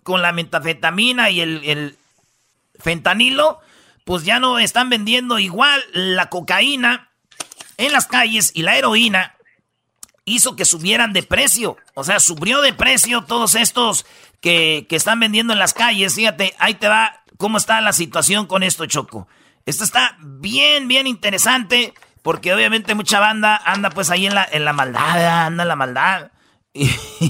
con 0.03 0.21
la 0.21 0.31
metafetamina 0.31 1.31
y 1.31 1.41
el 1.41 1.97
fentanilo, 2.77 3.59
pues 4.03 4.23
ya 4.23 4.39
no 4.39 4.59
están 4.59 4.89
vendiendo 4.89 5.39
igual 5.39 5.83
la 5.93 6.29
cocaína 6.29 7.09
en 7.77 7.91
las 7.91 8.05
calles 8.05 8.51
y 8.53 8.61
la 8.61 8.77
heroína 8.77 9.34
hizo 10.25 10.55
que 10.55 10.65
subieran 10.65 11.13
de 11.13 11.23
precio. 11.23 11.77
O 11.93 12.03
sea, 12.03 12.19
subió 12.19 12.61
de 12.61 12.73
precio 12.73 13.23
todos 13.23 13.55
estos 13.55 14.05
que, 14.41 14.85
que 14.89 14.95
están 14.95 15.19
vendiendo 15.19 15.53
en 15.53 15.59
las 15.59 15.73
calles. 15.73 16.15
Fíjate, 16.15 16.55
ahí 16.59 16.73
te 16.73 16.87
va 16.87 17.21
cómo 17.37 17.57
está 17.57 17.79
la 17.81 17.93
situación 17.93 18.47
con 18.47 18.63
esto, 18.63 18.85
Choco. 18.85 19.27
Esto 19.65 19.83
está 19.83 20.17
bien, 20.19 20.87
bien 20.87 21.07
interesante. 21.07 21.93
Porque 22.25 22.55
obviamente 22.55 22.95
mucha 22.95 23.19
banda 23.19 23.55
anda 23.55 23.91
pues 23.91 24.09
ahí 24.09 24.25
en 24.25 24.33
la, 24.33 24.49
en 24.51 24.65
la 24.65 24.73
maldad, 24.73 25.45
anda 25.45 25.61
en 25.61 25.67
la 25.67 25.75
maldad. 25.75 26.31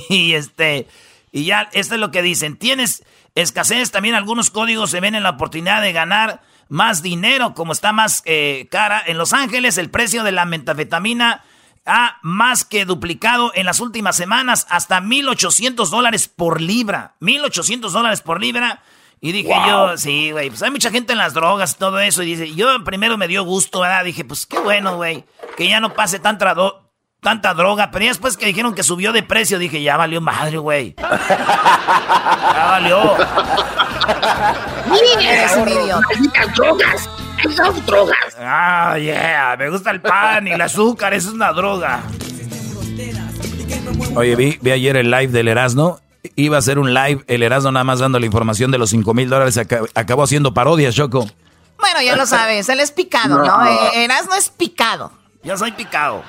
Y, 0.10 0.34
este, 0.34 0.88
y 1.34 1.44
ya, 1.44 1.70
esto 1.74 1.96
es 1.96 2.00
lo 2.00 2.12
que 2.12 2.22
dicen. 2.22 2.56
Tienes 2.56 3.04
escasez, 3.36 3.92
también 3.92 4.16
algunos 4.16 4.50
códigos 4.52 4.92
se 4.92 5.02
ven 5.02 5.14
en 5.14 5.24
la 5.24 5.32
oportunidad 5.32 5.82
de 5.82 5.92
ganar 5.92 6.42
más 6.70 7.02
dinero, 7.02 7.54
como 7.54 7.74
está 7.74 7.92
más 7.92 8.24
eh, 8.24 8.70
cara. 8.72 9.04
En 9.06 9.18
Los 9.18 9.34
Ángeles 9.34 9.78
el 9.78 9.90
precio 9.90 10.24
de 10.24 10.32
la 10.32 10.46
metafetamina 10.46 11.44
ha 11.86 12.18
más 12.24 12.66
que 12.66 12.86
duplicado 12.86 13.52
en 13.56 13.66
las 13.66 13.80
últimas 13.80 14.16
semanas, 14.16 14.66
hasta 14.70 15.02
1.800 15.02 15.90
dólares 15.90 16.28
por 16.28 16.62
libra. 16.62 17.16
1.800 17.22 17.90
dólares 17.92 18.22
por 18.22 18.42
libra. 18.42 18.82
Y 19.22 19.32
dije 19.32 19.54
yo, 19.68 19.98
sí, 19.98 20.32
güey, 20.32 20.50
pues 20.50 20.62
hay 20.62 20.72
mucha 20.72 20.92
gente 20.92 21.14
en 21.14 21.18
las 21.20 21.34
drogas 21.34 21.72
y 21.72 21.76
todo 21.78 22.00
eso. 22.00 22.22
Y 22.22 22.28
dice, 22.36 22.54
yo 22.54 22.84
primero 22.84 23.18
me 23.18 23.28
dio 23.28 23.44
gusto, 23.44 23.80
¿verdad? 23.80 24.04
Dije, 24.04 24.24
pues 24.26 24.46
qué 24.46 24.60
bueno, 24.60 24.98
güey, 24.98 25.26
que 25.58 25.68
ya 25.68 25.80
no 25.80 25.94
pase 25.94 26.20
tanta, 26.20 26.54
do- 26.54 26.92
tanta 27.22 27.54
droga. 27.54 27.90
Pero 27.92 28.06
ya 28.06 28.12
después 28.12 28.36
que 28.38 28.46
dijeron 28.46 28.76
que 28.76 28.84
subió 28.84 29.14
de 29.14 29.24
precio, 29.24 29.58
dije, 29.58 29.82
ya 29.82 29.98
valió 29.98 30.22
madre, 30.22 30.58
güey. 30.58 30.96
Ya 30.98 32.66
valió. 32.70 33.16
Eres 35.22 35.56
un 35.58 35.70
idiota. 35.70 36.08
Ah, 38.40 38.98
yeah, 39.00 39.56
me 39.58 39.70
gusta 39.70 39.92
el 39.92 40.02
pan 40.02 40.48
y 40.48 40.52
el 40.52 40.62
azúcar, 40.62 41.14
eso 41.14 41.30
es 41.30 41.34
una 41.36 41.52
droga. 41.54 42.04
Oye, 44.16 44.36
vi, 44.36 44.58
vi 44.62 44.72
ayer 44.72 44.96
el 44.98 45.12
live 45.12 45.28
del 45.28 45.48
Erasmo. 45.48 46.00
Iba 46.36 46.56
a 46.58 46.60
hacer 46.60 46.80
un 46.80 46.94
live, 46.94 47.24
el 47.28 47.44
Erasmo 47.44 47.72
nada 47.72 47.84
más 47.84 48.00
dando 48.00 48.20
la 48.20 48.26
información 48.26 48.72
de 48.72 48.78
los 48.78 48.90
5 48.90 49.14
mil 49.14 49.30
dólares. 49.30 49.58
aca- 49.58 49.82
Acabó 49.94 50.24
haciendo 50.24 50.54
parodias, 50.54 50.96
Choco. 50.96 51.26
Bueno, 51.80 52.02
ya 52.02 52.16
lo 52.16 52.26
sabes. 52.26 52.68
Él 52.70 52.80
es 52.80 52.92
picado, 52.92 53.44
¿no? 53.44 53.66
Eh, 53.66 54.04
Erasno 54.06 54.36
es 54.36 54.50
picado. 54.50 55.12
Ya 55.44 55.58
soy 55.58 55.72
picado. 55.74 56.24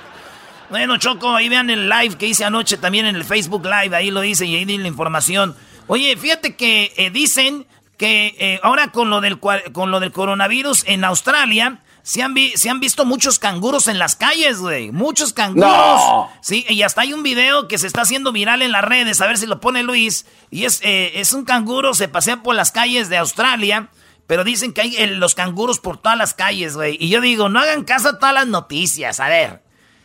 Bueno, 0.69 0.97
Choco, 0.99 1.35
ahí 1.35 1.49
vean 1.49 1.71
el 1.71 1.89
live 1.89 2.17
que 2.17 2.27
hice 2.27 2.45
anoche 2.45 2.77
también 2.77 3.07
en 3.07 3.15
el 3.17 3.25
Facebook 3.25 3.65
Live, 3.65 3.95
ahí 3.97 4.11
lo 4.11 4.21
dice 4.21 4.45
y 4.47 4.57
ahí 4.57 4.65
di 4.65 4.77
la 4.79 4.89
información. 4.89 5.55
Oye, 5.87 6.17
fíjate 6.17 6.57
que 6.57 6.93
eh, 6.97 7.11
dicen 7.11 7.67
que 7.97 8.35
eh, 8.38 8.61
ahora 8.62 8.93
con 8.93 9.11
lo, 9.11 9.21
del, 9.21 9.38
con 9.38 9.91
lo 9.91 10.00
del 10.00 10.12
coronavirus 10.12 10.85
en 10.87 11.05
Australia 11.05 11.81
se 12.03 12.23
han, 12.23 12.35
vi- 12.35 12.53
se 12.57 12.71
han 12.71 12.79
visto 12.79 13.05
muchos 13.05 13.38
canguros 13.38 13.88
en 13.88 13.99
las 13.99 14.15
calles, 14.17 14.59
güey. 14.59 14.93
Muchos 14.93 15.33
canguros. 15.33 15.69
No. 15.71 16.31
Sí, 16.41 16.65
y 16.69 16.83
hasta 16.83 17.00
hay 17.00 17.12
un 17.12 17.23
video 17.23 17.67
que 17.69 17.79
se 17.79 17.87
está 17.87 18.03
haciendo 18.03 18.31
viral 18.33 18.62
en 18.62 18.71
las 18.73 18.85
redes, 18.85 19.21
a 19.21 19.26
ver 19.26 19.38
si 19.38 19.47
lo 19.47 19.61
pone 19.61 19.83
Luis. 19.83 20.26
Y 20.50 20.65
es, 20.67 20.81
eh, 20.85 21.12
es 21.21 21.33
un 21.33 21.45
canguro, 21.45 21.95
se 21.95 22.07
pasea 22.09 22.43
por 22.43 22.55
las 22.55 22.71
calles 22.71 23.09
de 23.09 23.17
Australia. 23.17 23.88
Pero 24.29 24.43
dicen 24.45 24.73
que 24.73 24.81
hay 24.83 24.97
eh, 24.97 25.07
los 25.07 25.35
canguros 25.37 25.79
por 25.79 25.99
todas 25.99 26.19
las 26.19 26.35
calles, 26.35 26.75
güey. 26.76 26.97
Y 27.00 27.09
yo 27.09 27.21
digo, 27.21 27.49
no 27.49 27.61
hagan 27.61 27.85
caso 27.85 28.09
a 28.09 28.19
todas 28.19 28.35
las 28.35 28.47
noticias. 28.49 29.21
A 29.21 29.29
ver, 29.29 29.62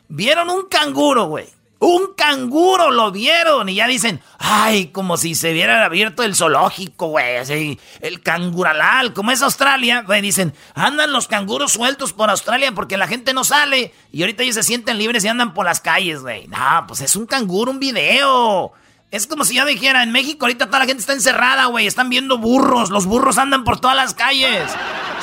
vieron 0.10 0.50
un 0.52 0.68
canguro, 0.70 1.26
güey. 1.26 1.46
Un 1.82 2.14
canguro 2.16 2.92
lo 2.92 3.12
vieron 3.12 3.68
y 3.68 3.74
ya 3.74 3.88
dicen, 3.88 4.22
ay, 4.38 4.90
como 4.90 5.18
si 5.18 5.34
se 5.34 5.52
hubiera 5.52 5.84
abierto 5.84 6.22
el 6.22 6.36
zoológico, 6.36 7.08
güey. 7.08 7.38
Así, 7.38 7.80
el 8.02 8.22
canguralal, 8.22 9.14
como 9.14 9.32
es 9.32 9.42
Australia, 9.42 10.04
güey. 10.04 10.22
Dicen, 10.22 10.54
andan 10.76 11.12
los 11.12 11.28
canguros 11.28 11.72
sueltos 11.72 12.14
por 12.14 12.30
Australia 12.30 12.72
porque 12.74 12.98
la 12.98 13.08
gente 13.08 13.34
no 13.34 13.44
sale. 13.44 13.96
Y 14.12 14.22
ahorita 14.22 14.44
ellos 14.44 14.58
se 14.58 14.64
sienten 14.64 15.00
libres 15.00 15.26
y 15.26 15.30
andan 15.30 15.56
por 15.56 15.66
las 15.66 15.82
calles, 15.82 16.22
güey. 16.22 16.48
No, 16.50 16.86
pues 16.88 17.02
es 17.02 17.16
un 17.16 17.26
canguro, 17.26 17.72
un 17.72 17.80
video. 17.80 18.74
Es 19.10 19.26
como 19.26 19.44
si 19.44 19.56
yo 19.56 19.66
dijera, 19.66 20.04
en 20.04 20.12
México 20.12 20.46
ahorita 20.46 20.68
toda 20.68 20.78
la 20.78 20.86
gente 20.86 21.02
está 21.02 21.14
encerrada, 21.14 21.66
güey. 21.66 21.88
Están 21.88 22.10
viendo 22.10 22.38
burros. 22.38 22.92
Los 22.92 23.08
burros 23.08 23.40
andan 23.40 23.64
por 23.64 23.80
todas 23.80 23.96
las 23.96 24.14
calles. 24.14 24.70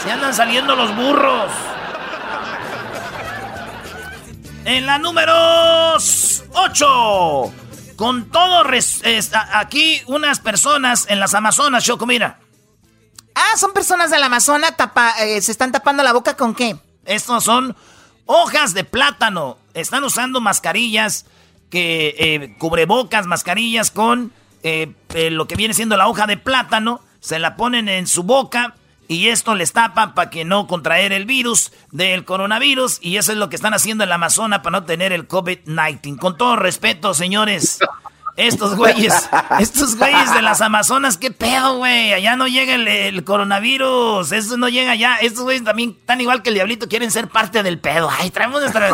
Se 0.03 0.11
andan 0.11 0.35
saliendo 0.35 0.75
los 0.75 0.93
burros. 0.97 1.53
En 4.69 4.85
la 4.85 4.99
número 4.99 5.33
8. 5.95 7.55
Con 7.97 8.31
todo, 8.31 8.65
res- 8.65 9.01
aquí 9.55 10.03
unas 10.07 10.41
personas 10.41 11.07
en 11.09 11.21
las 11.21 11.33
Amazonas, 11.33 11.85
Choco, 11.85 12.05
mira. 12.05 12.39
Ah, 13.35 13.57
son 13.57 13.73
personas 13.73 14.11
del 14.11 14.23
Amazonas, 14.23 14.77
tapa, 14.77 15.13
eh, 15.21 15.41
se 15.41 15.53
están 15.53 15.73
tapando 15.73 16.03
la 16.03 16.13
boca 16.13 16.37
con 16.37 16.55
qué? 16.55 16.77
Estos 17.07 17.45
son 17.45 17.75
hojas 18.27 18.75
de 18.75 18.85
plátano. 18.85 19.57
Están 19.73 20.05
usando 20.05 20.43
mascarillas, 20.43 21.25
que 21.71 22.15
eh, 22.19 22.55
cubrebocas, 22.59 23.25
mascarillas 23.25 23.91
con 23.91 24.33
eh, 24.63 24.93
lo 25.31 25.49
que 25.49 25.57
viene 25.57 25.73
siendo 25.73 25.97
la 25.97 26.09
hoja 26.09 26.27
de 26.27 26.37
plátano. 26.37 27.01
Se 27.21 27.39
la 27.39 27.57
ponen 27.57 27.89
en 27.89 28.07
su 28.07 28.23
boca 28.23 28.75
y 29.09 29.29
esto 29.29 29.55
les 29.55 29.73
tapa 29.73 30.15
para 30.15 30.29
que 30.29 30.45
no 30.45 30.67
contraer 30.67 31.13
el 31.15 31.25
virus 31.25 31.73
del 31.91 32.27
coronavirus. 32.27 32.99
Y 33.01 33.17
eso 33.17 33.33
es 33.33 33.39
lo 33.39 33.49
que 33.49 33.57
están 33.57 33.73
haciendo 33.73 34.05
en 34.05 34.11
la 34.11 34.17
Amazona 34.17 34.61
para 34.61 34.81
no 34.81 34.85
tener 34.85 35.15
el 35.15 35.27
COVID-19. 35.27 36.19
Con 36.19 36.37
todo 36.37 36.57
respeto, 36.57 37.15
señores. 37.15 37.79
Estos 38.37 38.77
güeyes, 38.77 39.29
estos 39.61 39.97
güeyes 39.97 40.35
de 40.35 40.43
las 40.43 40.61
Amazonas, 40.61 41.17
qué 41.17 41.31
pedo, 41.31 41.79
güey. 41.79 42.13
Allá 42.13 42.37
no 42.37 42.47
llega 42.49 42.75
el, 42.75 42.87
el 42.87 43.25
coronavirus. 43.25 44.31
Eso 44.31 44.59
no 44.59 44.69
llega 44.69 44.93
allá. 44.93 45.17
Estos 45.23 45.43
güeyes 45.45 45.65
también, 45.65 45.97
tan 46.05 46.21
igual 46.21 46.43
que 46.43 46.51
el 46.51 46.57
diablito, 46.57 46.87
quieren 46.87 47.11
ser 47.11 47.29
parte 47.29 47.63
del 47.63 47.79
pedo. 47.79 48.11
Ay, 48.21 48.31
traemos 48.31 48.61
nuestra. 48.61 48.91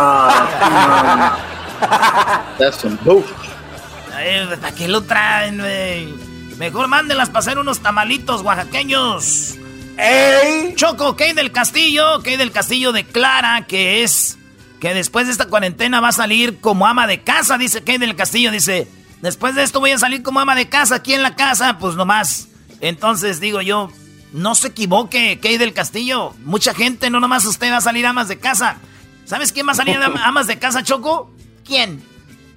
Ay, 4.17 4.47
¿Para 4.61 4.75
qué 4.77 4.87
lo 4.87 5.03
traen, 5.03 5.59
güey? 5.59 6.15
Mejor 6.57 6.87
mándenlas 6.87 7.31
para 7.31 7.41
hacer 7.41 7.59
unos 7.59 7.81
tamalitos 7.81 8.43
oaxaqueños. 8.43 9.59
¡Ey! 9.97 10.75
Choco, 10.75 11.17
Kay 11.17 11.33
del 11.33 11.53
Castillo, 11.53 12.23
Kay 12.23 12.37
del 12.37 12.53
Castillo 12.53 12.93
declara 12.93 13.67
que 13.67 14.03
es 14.03 14.39
que 14.81 14.93
después 14.93 15.27
de 15.27 15.33
esta 15.33 15.47
cuarentena 15.47 16.01
va 16.01 16.09
a 16.09 16.13
salir 16.13 16.61
como 16.61 16.87
ama 16.87 17.07
de 17.07 17.23
casa, 17.23 17.59
dice 17.59 17.83
Kay 17.83 17.99
del 17.99 18.17
Castillo, 18.17 18.51
dice, 18.51 18.89
Después 19.25 19.55
de 19.55 19.63
esto 19.63 19.81
voy 19.81 19.91
a 19.91 19.99
salir 19.99 20.23
como 20.23 20.39
ama 20.39 20.55
de 20.55 20.69
casa 20.69 20.97
aquí 20.97 21.15
en 21.15 21.23
la 21.23 21.35
casa, 21.35 21.79
pues 21.79 21.95
nomás. 21.95 22.49
Entonces 22.83 23.41
digo 23.41 23.63
yo, 23.63 23.91
no 24.35 24.55
se 24.55 24.69
equivoque, 24.69 25.41
Key 25.41 25.57
del 25.57 25.73
Castillo. 25.73 26.35
Mucha 26.45 26.75
gente, 26.75 27.09
no 27.09 27.21
nomás 27.21 27.47
usted 27.47 27.73
va 27.73 27.79
a 27.79 27.81
salir 27.81 28.05
amas 28.05 28.29
de 28.29 28.39
casa. 28.39 28.77
¿Sabes 29.25 29.51
quién 29.51 29.67
va 29.67 29.73
a 29.73 29.77
salir 29.77 29.99
amas 30.23 30.47
de 30.47 30.59
casa, 30.59 30.83
Choco? 30.83 31.31
¿Quién? 31.65 32.05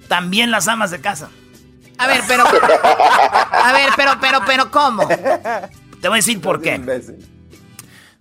También 0.08 0.50
las 0.50 0.68
amas 0.68 0.90
de 0.90 1.00
casa. 1.00 1.30
A 1.96 2.06
ver, 2.06 2.20
pero. 2.28 2.44
A 2.46 3.72
ver, 3.72 3.88
pero, 3.96 4.18
pero, 4.20 4.40
pero, 4.44 4.70
¿cómo? 4.70 5.08
Te 6.00 6.08
voy 6.08 6.16
a 6.16 6.20
decir 6.20 6.40
por 6.40 6.60
qué. 6.62 6.80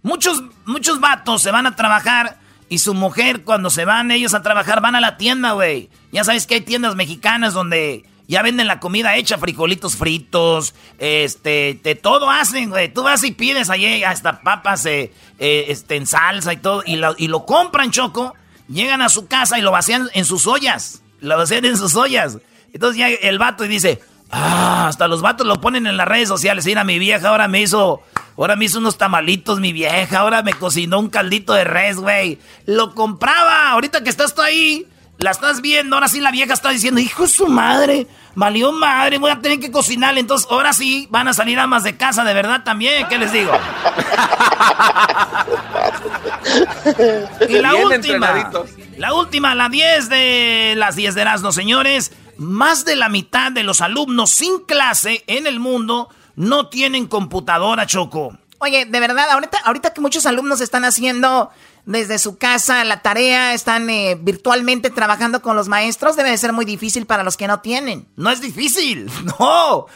Muchos, 0.02 0.44
muchos 0.66 1.00
vatos 1.00 1.42
se 1.42 1.52
van 1.52 1.68
a 1.68 1.76
trabajar 1.76 2.40
y 2.70 2.80
su 2.80 2.94
mujer, 2.94 3.44
cuando 3.44 3.70
se 3.70 3.86
van 3.86 4.12
ellos 4.12 4.34
a 4.34 4.42
trabajar, 4.42 4.82
van 4.82 4.96
a 4.96 5.02
la 5.02 5.18
tienda, 5.18 5.52
güey. 5.52 5.90
Ya 6.12 6.24
sabes 6.24 6.48
que 6.48 6.56
hay 6.56 6.62
tiendas 6.62 6.96
mexicanas 6.96 7.54
donde 7.54 8.06
ya 8.28 8.42
venden 8.42 8.68
la 8.68 8.80
comida 8.80 9.16
hecha, 9.16 9.38
frijolitos 9.38 9.96
fritos, 9.96 10.76
este, 10.98 11.80
de 11.82 11.96
todo 11.96 12.30
hacen, 12.30 12.70
güey. 12.70 12.94
Tú 12.94 13.04
vas 13.04 13.24
y 13.24 13.32
pides 13.32 13.70
allí 13.70 14.04
hasta 14.04 14.42
papas 14.42 14.86
eh, 14.86 15.14
eh, 15.40 15.66
este, 15.70 15.96
en 15.96 16.06
salsa 16.06 16.52
y 16.52 16.58
todo, 16.58 16.84
y 16.86 16.98
lo, 16.98 17.16
y 17.18 17.28
lo 17.28 17.46
compran, 17.46 17.92
Choco. 17.92 18.34
Llegan 18.68 19.02
a 19.02 19.08
su 19.08 19.28
casa 19.28 19.58
y 19.58 19.62
lo 19.62 19.72
vacían 19.72 20.10
en 20.14 20.26
sus 20.26 20.46
ollas. 20.46 21.02
Lo 21.22 21.38
vacían 21.38 21.64
en 21.64 21.78
sus 21.78 21.96
ollas. 21.96 22.38
Entonces 22.74 22.98
ya 22.98 23.08
el 23.08 23.40
vato 23.40 23.64
y 23.64 23.70
dice, 23.70 24.02
ah, 24.32 24.88
hasta 24.88 25.08
los 25.08 25.22
vatos 25.22 25.48
lo 25.48 25.62
ponen 25.62 25.88
en 25.88 25.98
las 25.98 26.08
redes 26.08 26.28
sociales. 26.28 26.66
Mira, 26.66 26.84
mi 26.84 27.00
vieja 27.00 27.30
ahora 27.30 27.48
me 27.48 27.62
hizo, 27.62 28.02
ahora 28.38 28.56
me 28.56 28.66
hizo 28.66 28.80
unos 28.80 28.98
tamalitos, 28.98 29.60
mi 29.60 29.74
vieja, 29.74 30.20
ahora 30.20 30.44
me 30.44 30.54
cocinó 30.54 31.00
un 31.00 31.10
caldito 31.10 31.54
de 31.54 31.64
res, 31.64 31.98
güey. 31.98 32.40
Lo 32.66 32.94
compraba, 32.94 33.72
ahorita 33.72 34.04
que 34.04 34.10
estás 34.10 34.34
tú 34.34 34.42
ahí 34.42 34.88
la 35.20 35.32
estás 35.32 35.62
viendo, 35.62 35.96
ahora 35.96 36.08
sí 36.08 36.20
la 36.20 36.30
vieja 36.32 36.54
está 36.54 36.70
diciendo, 36.70 37.02
hijo 37.02 37.24
de 37.24 37.30
su 37.30 37.48
madre, 37.48 38.06
valió 38.36 38.72
madre, 38.72 39.18
voy 39.18 39.32
a 39.32 39.40
tener 39.40 39.60
que 39.60 39.72
cocinarle. 39.72 40.20
Entonces, 40.20 40.48
ahora 40.52 40.74
sí 40.74 41.08
van 41.10 41.28
a 41.28 41.34
salir 41.34 41.58
amas 41.60 41.84
de 41.84 41.98
casa, 41.98 42.24
de 42.24 42.36
verdad 42.36 42.64
también, 42.64 43.08
¿qué 43.08 43.18
les 43.18 43.32
digo? 43.32 43.52
y 47.50 47.54
la 47.54 47.74
última, 47.76 48.52
la 48.98 49.14
última, 49.14 49.56
la 49.56 49.70
10 49.70 50.10
de 50.10 50.76
las 50.78 50.96
10 50.96 51.16
de 51.16 51.22
Erasmo, 51.22 51.52
señores. 51.52 52.12
Más 52.38 52.86
de 52.86 52.96
la 52.96 53.10
mitad 53.10 53.52
de 53.52 53.64
los 53.64 53.82
alumnos 53.82 54.32
sin 54.32 54.60
clase 54.60 55.24
en 55.28 55.48
el 55.48 55.60
mundo 55.60 56.10
no 56.36 56.70
tienen 56.70 57.08
computadora, 57.08 57.86
Choco. 57.86 58.38
Oye, 58.60 58.86
de 58.86 59.00
verdad, 59.00 59.30
ahorita, 59.32 59.60
ahorita 59.66 59.94
que 59.94 60.02
muchos 60.02 60.26
alumnos 60.26 60.62
están 60.62 60.86
haciendo 60.86 61.52
desde 61.86 62.20
su 62.20 62.38
casa 62.38 62.84
la 62.84 63.02
tarea, 63.02 63.54
están 63.54 63.90
eh, 63.90 64.18
virtualmente 64.20 64.90
trabajando 64.90 65.42
con 65.42 65.56
los 65.56 65.68
maestros, 65.68 66.16
debe 66.16 66.32
de 66.32 66.38
ser 66.38 66.54
muy 66.54 66.66
difícil 66.66 67.06
para 67.06 67.24
los 67.24 67.38
que 67.38 67.48
no 67.48 67.62
tienen. 67.62 68.08
No 68.16 68.30
es 68.30 68.42
difícil, 68.42 69.10
no. 69.40 69.88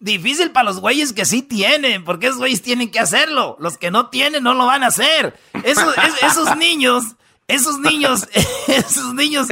Difícil 0.00 0.52
para 0.52 0.64
los 0.64 0.80
güeyes 0.80 1.12
que 1.12 1.24
sí 1.24 1.42
tienen, 1.42 2.04
porque 2.04 2.26
esos 2.26 2.38
güeyes 2.38 2.62
tienen 2.62 2.90
que 2.90 3.00
hacerlo. 3.00 3.56
Los 3.58 3.78
que 3.78 3.90
no 3.90 4.08
tienen 4.08 4.44
no 4.44 4.54
lo 4.54 4.66
van 4.66 4.84
a 4.84 4.88
hacer. 4.88 5.36
Esos, 5.64 5.94
esos 6.22 6.56
niños, 6.56 7.02
esos 7.48 7.80
niños, 7.80 8.28
esos 8.68 9.14
niños 9.14 9.48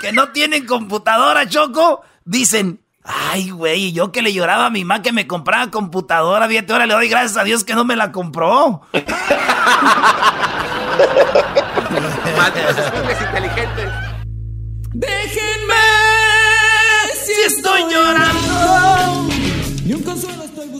que 0.00 0.12
no 0.12 0.30
tienen 0.30 0.66
computadora, 0.66 1.48
Choco, 1.48 2.02
dicen, 2.24 2.80
Ay, 3.06 3.50
güey, 3.50 3.92
yo 3.92 4.12
que 4.12 4.22
le 4.22 4.32
lloraba 4.32 4.64
a 4.64 4.70
mi 4.70 4.82
mamá 4.82 5.02
que 5.02 5.12
me 5.12 5.26
compraba 5.26 5.70
computadora, 5.70 6.48
fíjate, 6.48 6.72
ahora 6.72 6.86
le 6.86 6.94
doy 6.94 7.08
gracias 7.08 7.36
a 7.36 7.44
Dios 7.44 7.62
que 7.62 7.74
no 7.74 7.84
me 7.84 7.96
la 7.96 8.10
compró. 8.12 8.80
inteligentes. 13.28 13.90
Déjenme 14.94 15.74
si 17.26 17.32
estoy 17.46 17.82
llorando. 17.92 19.28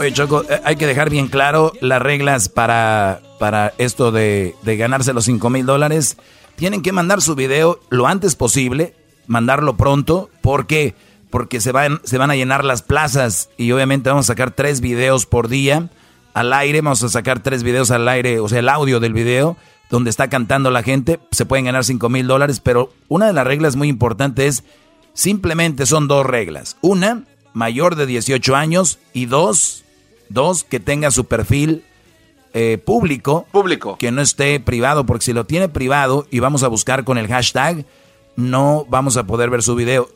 Oye, 0.01 0.13
Choco, 0.15 0.45
eh, 0.49 0.63
hay 0.65 0.77
que 0.77 0.87
dejar 0.87 1.11
bien 1.11 1.29
claro 1.29 1.73
las 1.83 2.01
reglas 2.01 2.49
para, 2.49 3.21
para 3.39 3.75
esto 3.77 4.13
de, 4.13 4.55
de 4.63 4.77
ganarse 4.79 5.13
los 5.13 5.27
5 5.27 5.51
mil 5.51 5.67
dólares. 5.67 6.17
Tienen 6.57 6.83
que 6.83 6.93
mandar 6.93 7.21
su 7.21 7.35
video 7.35 7.81
lo 7.91 8.07
antes 8.07 8.37
posible, 8.37 8.95
mandarlo 9.27 9.77
pronto, 9.77 10.31
porque 10.41 10.95
porque 11.31 11.61
se 11.61 11.73
van, 11.73 12.01
se 12.05 12.17
van 12.17 12.31
a 12.31 12.37
llenar 12.37 12.65
las 12.65 12.83
plazas 12.83 13.51
y 13.57 13.73
obviamente 13.73 14.09
vamos 14.09 14.27
a 14.27 14.35
sacar 14.35 14.53
tres 14.53 14.81
videos 14.81 15.27
por 15.27 15.49
día 15.49 15.91
al 16.33 16.53
aire, 16.53 16.81
vamos 16.81 17.03
a 17.03 17.09
sacar 17.09 17.43
tres 17.43 17.65
videos 17.65 17.91
al 17.91 18.07
aire, 18.07 18.39
o 18.39 18.49
sea, 18.49 18.61
el 18.61 18.69
audio 18.69 19.01
del 19.01 19.15
video 19.15 19.57
donde 19.91 20.11
está 20.11 20.29
cantando 20.29 20.71
la 20.71 20.85
gente, 20.85 21.19
se 21.33 21.45
pueden 21.45 21.65
ganar 21.65 21.85
5 21.85 22.09
mil 22.09 22.29
dólares, 22.29 22.61
pero 22.61 22.93
una 23.09 23.27
de 23.27 23.33
las 23.33 23.47
reglas 23.47 23.75
muy 23.75 23.89
importantes 23.89 24.59
es, 24.59 24.65
simplemente 25.13 25.87
son 25.87 26.07
dos 26.07 26.25
reglas. 26.25 26.77
Una, 26.83 27.25
mayor 27.53 27.97
de 27.97 28.07
18 28.07 28.55
años 28.55 28.99
y 29.13 29.27
dos, 29.27 29.85
dos, 30.29 30.65
que 30.65 30.79
tenga 30.81 31.11
su 31.11 31.25
perfil 31.25 31.85
eh, 32.55 32.79
público. 32.79 33.47
Público. 33.51 33.99
Que 33.99 34.13
no 34.13 34.23
esté 34.23 34.61
privado, 34.61 35.05
porque 35.05 35.25
si 35.25 35.33
lo 35.33 35.45
tiene 35.45 35.69
privado 35.69 36.27
y 36.31 36.39
vamos 36.39 36.63
a 36.63 36.69
buscar 36.69 37.05
con 37.05 37.19
el 37.19 37.27
hashtag, 37.27 37.85
no 38.37 38.87
vamos 38.89 39.17
a 39.17 39.25
poder 39.25 39.51
ver 39.51 39.63
su 39.63 39.75
video. 39.75 40.09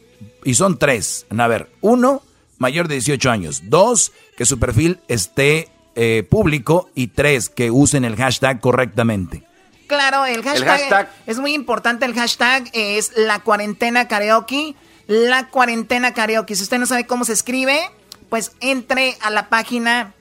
Y 0.44 0.54
son 0.54 0.78
tres. 0.78 1.26
A 1.36 1.46
ver, 1.48 1.68
uno, 1.80 2.22
mayor 2.58 2.86
de 2.88 2.94
18 2.94 3.30
años. 3.30 3.62
Dos, 3.64 4.12
que 4.36 4.46
su 4.46 4.58
perfil 4.58 5.00
esté 5.08 5.68
eh, 5.96 6.26
público. 6.28 6.88
Y 6.94 7.08
tres, 7.08 7.48
que 7.48 7.72
usen 7.72 8.04
el 8.04 8.16
hashtag 8.16 8.60
correctamente. 8.60 9.42
Claro, 9.88 10.24
el 10.24 10.42
hashtag, 10.44 11.10
es 11.26 11.38
muy 11.38 11.54
importante. 11.54 12.04
El 12.04 12.14
hashtag 12.14 12.70
es 12.72 13.12
la 13.16 13.40
cuarentena 13.40 14.06
karaoke. 14.06 14.76
La 15.08 15.48
cuarentena 15.48 16.14
karaoke. 16.14 16.54
Si 16.54 16.62
usted 16.62 16.78
no 16.78 16.86
sabe 16.86 17.06
cómo 17.06 17.24
se 17.24 17.32
escribe, 17.32 17.80
pues 18.28 18.52
entre 18.60 19.16
a 19.22 19.30
la 19.30 19.48
página, 19.48 20.14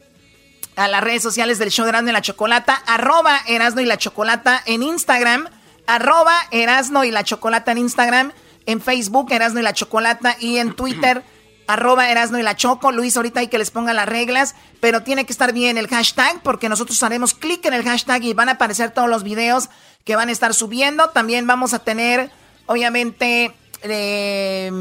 a 0.78 0.88
las 0.88 1.04
redes 1.04 1.22
sociales 1.22 1.60
del 1.60 1.70
show 1.70 1.84
de 1.84 1.90
Erasmo 1.90 2.10
y 2.10 2.14
la 2.14 2.22
Chocolata, 2.22 2.82
arroba 2.86 3.42
Erasmo 3.48 3.82
y 3.82 3.86
la 3.86 3.98
Chocolata 3.98 4.64
en 4.66 4.82
Instagram, 4.84 5.50
arroba 5.88 6.36
Erasmo 6.52 7.04
y 7.04 7.12
la 7.12 7.26
Chocolata 7.26 7.74
en 7.74 7.80
Instagram 7.80 8.32
en 8.68 8.82
Facebook, 8.82 9.32
Erasno 9.32 9.60
y 9.60 9.64
la 9.64 9.74
Chocolata, 9.74 10.36
y 10.40 10.58
en 10.58 10.76
Twitter, 10.76 11.24
arroba 11.68 12.12
Erasno 12.12 12.38
y 12.38 12.44
la 12.44 12.56
Choco. 12.56 12.92
Luis, 12.92 13.18
ahorita 13.18 13.40
hay 13.40 13.48
que 13.48 13.58
les 13.58 13.72
ponga 13.72 13.94
las 13.94 14.08
reglas, 14.08 14.56
pero 14.80 15.02
tiene 15.02 15.26
que 15.26 15.32
estar 15.32 15.54
bien 15.54 15.78
el 15.78 15.88
hashtag, 15.88 16.42
porque 16.44 16.70
nosotros 16.70 17.02
haremos 17.02 17.34
clic 17.34 17.66
en 17.66 17.74
el 17.74 17.84
hashtag 17.84 18.24
y 18.24 18.34
van 18.34 18.50
a 18.50 18.54
aparecer 18.54 18.92
todos 18.92 19.10
los 19.10 19.24
videos 19.24 19.70
que 20.04 20.16
van 20.16 20.30
a 20.30 20.34
estar 20.34 20.54
subiendo. 20.54 21.10
También 21.10 21.48
vamos 21.48 21.74
a 21.74 21.80
tener, 21.80 22.30
obviamente, 22.68 23.56
eh, 23.84 24.72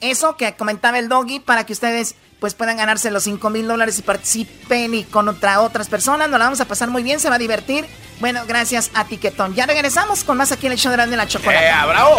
eso 0.00 0.36
que 0.36 0.54
comentaba 0.54 0.98
el 0.98 1.08
doggy, 1.08 1.40
para 1.40 1.64
que 1.64 1.72
ustedes 1.72 2.14
pues 2.40 2.54
puedan 2.54 2.76
ganarse 2.76 3.10
los 3.10 3.24
5 3.24 3.48
mil 3.50 3.66
dólares 3.66 3.98
y 3.98 4.02
participen 4.02 4.94
y 4.94 5.04
con 5.04 5.28
otra, 5.28 5.60
otras 5.62 5.88
personas. 5.88 6.28
Nos 6.28 6.38
la 6.38 6.44
vamos 6.44 6.60
a 6.60 6.66
pasar 6.66 6.90
muy 6.90 7.02
bien, 7.02 7.18
se 7.18 7.28
va 7.28 7.36
a 7.36 7.38
divertir. 7.38 7.86
Bueno, 8.20 8.42
gracias 8.46 8.90
a 8.94 9.04
Tiquetón. 9.04 9.54
Ya 9.54 9.66
regresamos 9.66 10.24
con 10.24 10.36
más 10.36 10.52
aquí 10.52 10.66
en 10.66 10.72
el 10.72 10.78
show 10.78 10.92
de 10.92 11.16
la 11.16 11.26
chocolate. 11.26 11.66
¡Eh, 11.66 11.72
bravo! 11.88 12.16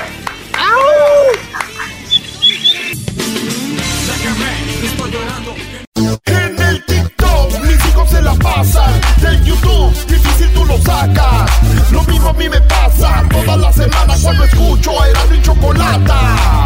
En 6.26 6.60
el 6.60 6.86
TikTok 6.86 7.60
mis 7.62 7.86
hijos 7.86 8.10
se 8.10 8.22
la 8.22 8.36
pasan. 8.36 9.02
Del 9.22 9.44
YouTube 9.44 9.94
difícil 10.08 10.50
tú 10.54 10.66
lo 10.66 10.78
sacas. 10.80 11.52
Lo 11.92 12.04
mismo 12.04 12.30
a 12.30 12.34
mí 12.34 12.50
me 12.50 12.62
pasa 12.62 13.24
toda 13.30 13.58
la 13.58 13.72
semana 13.72 14.16
cuando 14.22 14.44
escucho 14.44 15.02
a 15.02 15.10
era 15.10 15.26
mi 15.26 15.42
chocolata. 15.42 16.66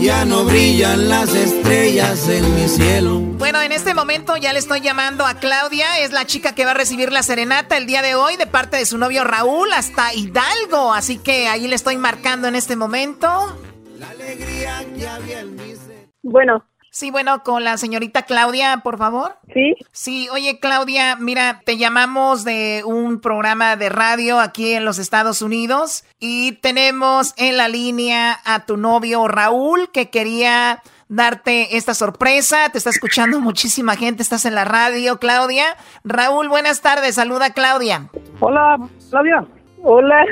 Ya 0.00 0.24
no 0.24 0.44
brillan 0.44 1.08
las 1.08 1.34
estrellas 1.34 2.28
en 2.28 2.54
mi 2.54 2.68
cielo. 2.68 3.18
Bueno, 3.18 3.60
en 3.60 3.72
este 3.72 3.94
momento 3.94 4.36
ya 4.36 4.52
le 4.52 4.58
estoy 4.58 4.80
llamando 4.80 5.26
a 5.26 5.34
Claudia, 5.34 5.98
es 5.98 6.12
la 6.12 6.24
chica 6.24 6.54
que 6.54 6.64
va 6.64 6.70
a 6.70 6.74
recibir 6.74 7.12
la 7.12 7.22
serenata 7.22 7.76
el 7.76 7.86
día 7.86 8.00
de 8.00 8.14
hoy 8.14 8.36
de 8.36 8.46
parte 8.46 8.76
de 8.76 8.86
su 8.86 8.96
novio 8.96 9.24
Raúl 9.24 9.72
hasta 9.72 10.14
Hidalgo, 10.14 10.94
así 10.94 11.18
que 11.18 11.48
ahí 11.48 11.66
le 11.66 11.74
estoy 11.74 11.96
marcando 11.96 12.48
en 12.48 12.54
este 12.54 12.76
momento. 12.76 13.58
La 13.98 14.10
alegría 14.10 14.84
que 14.96 15.08
había 15.08 15.40
en 15.40 15.56
mi 15.56 15.74
Bueno. 16.22 16.64
Sí, 16.90 17.10
bueno, 17.10 17.42
con 17.42 17.64
la 17.64 17.76
señorita 17.76 18.22
Claudia, 18.22 18.80
por 18.84 18.96
favor. 18.96 19.36
Sí. 19.52 19.74
Sí, 19.92 20.28
oye 20.32 20.60
Claudia, 20.60 21.16
mira, 21.16 21.60
te 21.64 21.76
llamamos 21.76 22.44
de 22.44 22.82
un 22.86 23.20
programa 23.20 23.76
de 23.76 23.88
radio 23.88 24.38
aquí 24.40 24.72
en 24.72 24.84
los 24.84 24.98
Estados 24.98 25.42
Unidos 25.42 26.04
y 26.20 26.52
tenemos 26.60 27.34
en 27.36 27.56
la 27.56 27.68
línea 27.68 28.38
a 28.44 28.66
tu 28.66 28.76
novio 28.76 29.26
Raúl 29.26 29.90
que 29.92 30.10
quería 30.10 30.80
darte 31.08 31.76
esta 31.76 31.92
sorpresa. 31.94 32.68
Te 32.70 32.78
está 32.78 32.90
escuchando 32.90 33.40
muchísima 33.40 33.96
gente, 33.96 34.22
estás 34.22 34.44
en 34.44 34.54
la 34.54 34.64
radio, 34.64 35.18
Claudia. 35.18 35.64
Raúl, 36.04 36.48
buenas 36.48 36.82
tardes, 36.82 37.16
saluda 37.16 37.52
Claudia. 37.52 38.08
Hola, 38.38 38.78
Claudia. 39.10 39.44
Hola. 39.82 40.24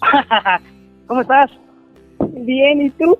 ¿Cómo 1.06 1.20
estás? 1.20 1.50
Bien, 2.18 2.82
¿y 2.82 2.90
tú? 2.90 3.18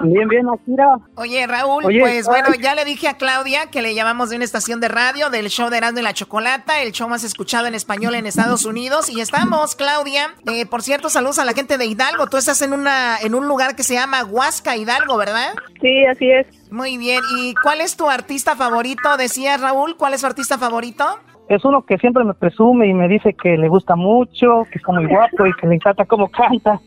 Bien, 0.00 0.28
bien, 0.28 0.46
Akira. 0.48 0.98
Oye, 1.14 1.46
Raúl, 1.46 1.84
Oye, 1.84 2.00
pues 2.00 2.26
bueno, 2.26 2.48
ya 2.60 2.74
le 2.74 2.84
dije 2.84 3.08
a 3.08 3.16
Claudia 3.16 3.70
que 3.70 3.80
le 3.80 3.94
llamamos 3.94 4.30
de 4.30 4.36
una 4.36 4.44
estación 4.44 4.80
de 4.80 4.88
radio 4.88 5.30
del 5.30 5.48
show 5.48 5.70
de 5.70 5.78
Erasmo 5.78 6.00
y 6.00 6.02
la 6.02 6.12
Chocolata, 6.12 6.82
el 6.82 6.92
show 6.92 7.08
más 7.08 7.22
escuchado 7.22 7.66
en 7.66 7.74
español 7.74 8.14
en 8.14 8.26
Estados 8.26 8.64
Unidos. 8.66 9.08
Y 9.08 9.20
estamos, 9.20 9.76
Claudia. 9.76 10.34
Eh, 10.46 10.66
por 10.66 10.82
cierto, 10.82 11.08
saludos 11.08 11.38
a 11.38 11.44
la 11.44 11.52
gente 11.52 11.78
de 11.78 11.86
Hidalgo. 11.86 12.26
Tú 12.26 12.36
estás 12.36 12.60
en 12.62 12.72
una 12.72 13.18
en 13.22 13.34
un 13.34 13.46
lugar 13.46 13.76
que 13.76 13.84
se 13.84 13.94
llama 13.94 14.24
Huasca, 14.24 14.76
Hidalgo, 14.76 15.16
¿verdad? 15.16 15.54
Sí, 15.80 16.04
así 16.06 16.30
es. 16.30 16.72
Muy 16.72 16.98
bien. 16.98 17.20
¿Y 17.38 17.54
cuál 17.62 17.80
es 17.80 17.96
tu 17.96 18.10
artista 18.10 18.56
favorito? 18.56 19.16
Decía 19.16 19.56
Raúl, 19.56 19.96
¿cuál 19.96 20.14
es 20.14 20.22
su 20.22 20.26
artista 20.26 20.58
favorito? 20.58 21.04
Es 21.48 21.64
uno 21.64 21.82
que 21.82 21.98
siempre 21.98 22.24
me 22.24 22.34
presume 22.34 22.88
y 22.88 22.94
me 22.94 23.06
dice 23.06 23.34
que 23.34 23.56
le 23.56 23.68
gusta 23.68 23.94
mucho, 23.94 24.64
que 24.72 24.78
está 24.78 24.92
muy 24.92 25.06
guapo 25.06 25.46
y 25.46 25.52
que 25.60 25.66
le 25.66 25.76
encanta 25.76 26.04
cómo 26.06 26.28
canta. 26.30 26.80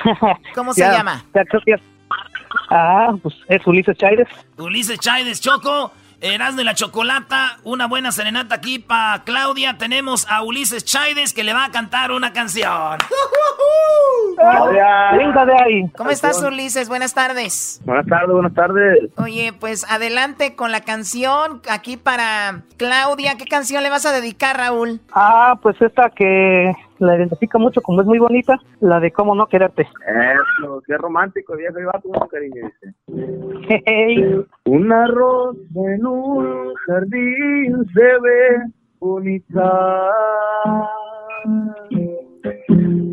¿Cómo 0.54 0.72
se 0.74 0.80
Ya, 0.80 0.92
llama? 0.92 1.24
ya 1.34 1.42
ya- 1.66 1.76
Ah, 2.70 3.12
pues 3.22 3.34
es 3.48 3.66
Ulises 3.66 3.96
Chávez. 3.96 4.28
Ulises 4.58 4.98
Chávez, 4.98 5.40
Choco, 5.40 5.90
Erasmo 6.20 6.60
y 6.60 6.64
la 6.64 6.74
Chocolata, 6.74 7.58
una 7.64 7.86
buena 7.86 8.12
serenata 8.12 8.56
aquí 8.56 8.78
para 8.78 9.22
Claudia. 9.24 9.78
Tenemos 9.78 10.26
a 10.30 10.42
Ulises 10.42 10.84
Chávez 10.84 11.32
que 11.32 11.44
le 11.44 11.54
va 11.54 11.64
a 11.64 11.70
cantar 11.70 12.12
una 12.12 12.32
canción. 12.32 12.98
Venga 15.16 15.44
de 15.46 15.54
ahí. 15.54 15.88
¿Cómo 15.96 16.10
estás, 16.10 16.42
Ulises? 16.42 16.88
Buenas 16.88 17.14
tardes. 17.14 17.80
Buenas 17.84 18.06
tardes, 18.06 18.30
buenas 18.30 18.54
tardes. 18.54 18.98
Oye, 19.16 19.52
pues 19.58 19.84
adelante 19.90 20.54
con 20.54 20.72
la 20.72 20.80
canción 20.82 21.60
aquí 21.70 21.96
para 21.96 22.62
Claudia. 22.76 23.36
¿Qué 23.36 23.46
canción 23.46 23.82
le 23.82 23.90
vas 23.90 24.06
a 24.06 24.12
dedicar, 24.12 24.56
Raúl? 24.56 25.00
Ah, 25.12 25.58
pues 25.62 25.80
esta 25.80 26.10
que 26.10 26.72
la 27.06 27.16
identifica 27.16 27.58
mucho 27.58 27.80
como 27.80 28.00
es 28.00 28.06
muy 28.06 28.18
bonita, 28.18 28.58
la 28.80 29.00
de 29.00 29.10
cómo 29.10 29.34
no 29.34 29.46
quererte. 29.46 29.82
Eso, 29.82 30.82
qué 30.86 30.96
romántico, 30.96 31.56
viejo 31.56 31.80
y 31.80 31.84
vato, 31.84 32.08
un 32.08 32.28
cariño, 32.28 32.62
dice. 32.66 33.82
Hey. 33.84 34.44
Una 34.66 35.06
rosa 35.08 35.58
en 35.74 36.06
un 36.06 36.74
jardín 36.86 37.84
se 37.94 38.02
ve 38.02 38.72
bonita, 39.00 40.10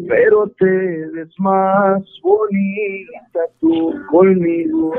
pero 0.08 0.47
te 0.60 1.08
ves 1.13 1.34
más 1.39 2.04
bonita 2.21 3.39
tú 3.60 3.93
conmigo. 4.10 4.93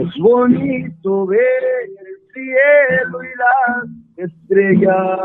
Es 0.00 0.18
bonito 0.18 1.26
ver 1.26 1.40
el 1.84 2.32
cielo 2.32 3.22
y 3.22 3.28
las 3.38 4.09
estrellas, 4.20 5.18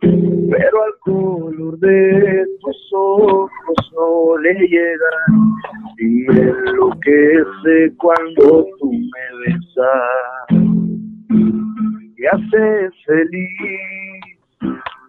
pero 0.00 0.84
al 0.84 0.94
color 1.00 1.78
de 1.78 2.46
tus 2.60 2.92
ojos 2.94 3.48
no 3.94 4.38
le 4.38 4.54
llegan 4.54 5.52
y 5.98 6.26
enloquece 6.26 7.94
cuando 7.98 8.66
tú 8.78 8.92
me 8.92 9.24
besas. 9.40 10.52
Y 12.16 12.26
haces 12.26 12.92
feliz 13.06 14.32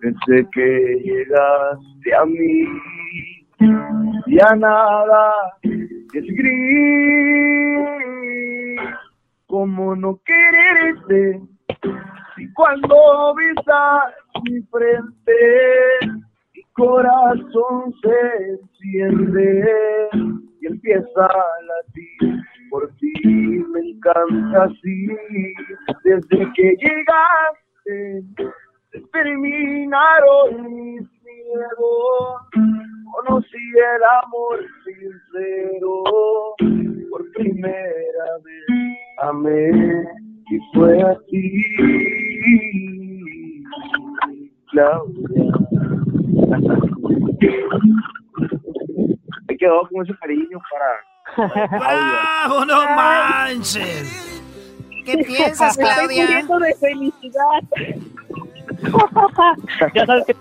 desde 0.01 0.49
que 0.51 1.01
llegaste 1.03 2.15
a 2.15 2.25
mí. 2.25 2.67
Ya 4.27 4.55
nada 4.55 5.33
es 6.13 6.25
gris 6.35 8.02
como 9.53 9.95
no 9.95 10.19
quererte 10.25 11.39
si 12.35 12.51
cuando 12.53 13.35
besas 13.35 14.15
mi 14.49 14.59
frente 14.63 15.31
mi 16.55 16.63
corazón 16.73 17.93
se 18.01 18.49
enciende 18.49 20.09
y 20.59 20.65
empieza 20.65 21.25
a 21.27 21.45
latir. 21.67 22.41
Por 22.71 22.89
ti 22.95 23.13
me 23.73 23.91
encanta 23.91 24.63
así 24.63 25.07
desde 26.03 26.51
que 26.55 26.75
llegaste 26.81 28.23
terminaron 29.11 30.63
mis 30.63 31.07
miedos. 31.21 32.41
Conocí 33.11 33.69
el 33.77 34.03
amor 34.23 34.65
sincero 34.83 36.03
por 37.11 37.31
primera 37.33 38.37
vez 38.43 38.92
amé 39.21 39.69
y 40.49 40.59
fue 40.73 41.01
a 41.01 41.15
ti 41.29 41.63
Claudia. 44.71 45.53
Me 49.47 49.57
quedó 49.57 49.87
con 49.89 50.03
ese 50.03 50.13
cariño 50.19 50.59
para 50.71 50.87
¡Bravo, 51.69 52.65
no 52.65 52.85
manches! 52.95 54.41
¿Qué 55.05 55.17
piensas, 55.19 55.77
Me 55.77 55.83
estoy 55.83 56.05
Claudia? 56.07 56.25
muriendo 56.25 56.59
de 56.59 56.73
felicidad. 56.75 57.61
ya 59.93 60.05
sabes 60.05 60.25
que 60.25 60.35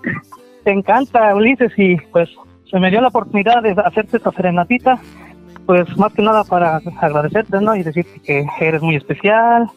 te 0.65 0.71
encanta, 0.71 1.35
Ulises, 1.35 1.73
y 1.77 1.97
pues 2.13 2.29
se 2.71 2.79
me 2.79 2.91
dio 2.91 3.01
la 3.01 3.09
oportunidad 3.09 3.63
de 3.63 3.75
hacerte 3.85 4.17
esta 4.19 4.31
serenatita, 4.33 5.01
pues 5.73 5.97
más 5.97 6.13
que 6.13 6.21
nada 6.21 6.45
para 6.45 6.83
agradecerte, 7.01 7.59
¿no? 7.63 7.75
Y 7.75 7.83
decirte 7.83 8.21
que 8.21 8.45
eres 8.61 8.83
muy 8.83 8.95
especial, 8.95 9.71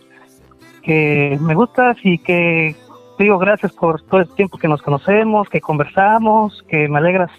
que 0.83 1.37
me 1.39 1.55
gustas 1.55 1.95
y 2.03 2.17
que 2.17 2.75
te 3.17 3.23
digo 3.23 3.37
gracias 3.37 3.71
por 3.71 4.01
todo 4.01 4.19
el 4.19 4.27
tiempo 4.35 4.57
que 4.57 4.67
nos 4.67 4.81
conocemos, 4.81 5.47
que 5.47 5.61
conversamos, 5.61 6.65
que 6.67 6.89
me 6.89 6.97
alegras 6.97 7.31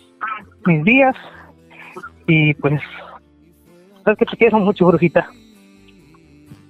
mis 0.64 0.82
días 0.84 1.14
y 2.26 2.54
pues 2.54 2.80
sabes 4.02 4.18
que 4.20 4.24
te 4.24 4.36
quiero 4.38 4.58
mucho, 4.58 4.86
brujita. 4.86 5.28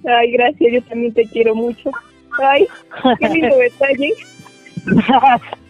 Ay, 0.05 0.33
gracias, 0.33 0.73
yo 0.73 0.81
también 0.89 1.13
te 1.13 1.23
quiero 1.23 1.55
mucho. 1.55 1.89
Ay, 2.43 2.67
qué 3.17 3.29
lindo 3.29 3.55
detalle. 3.59 4.11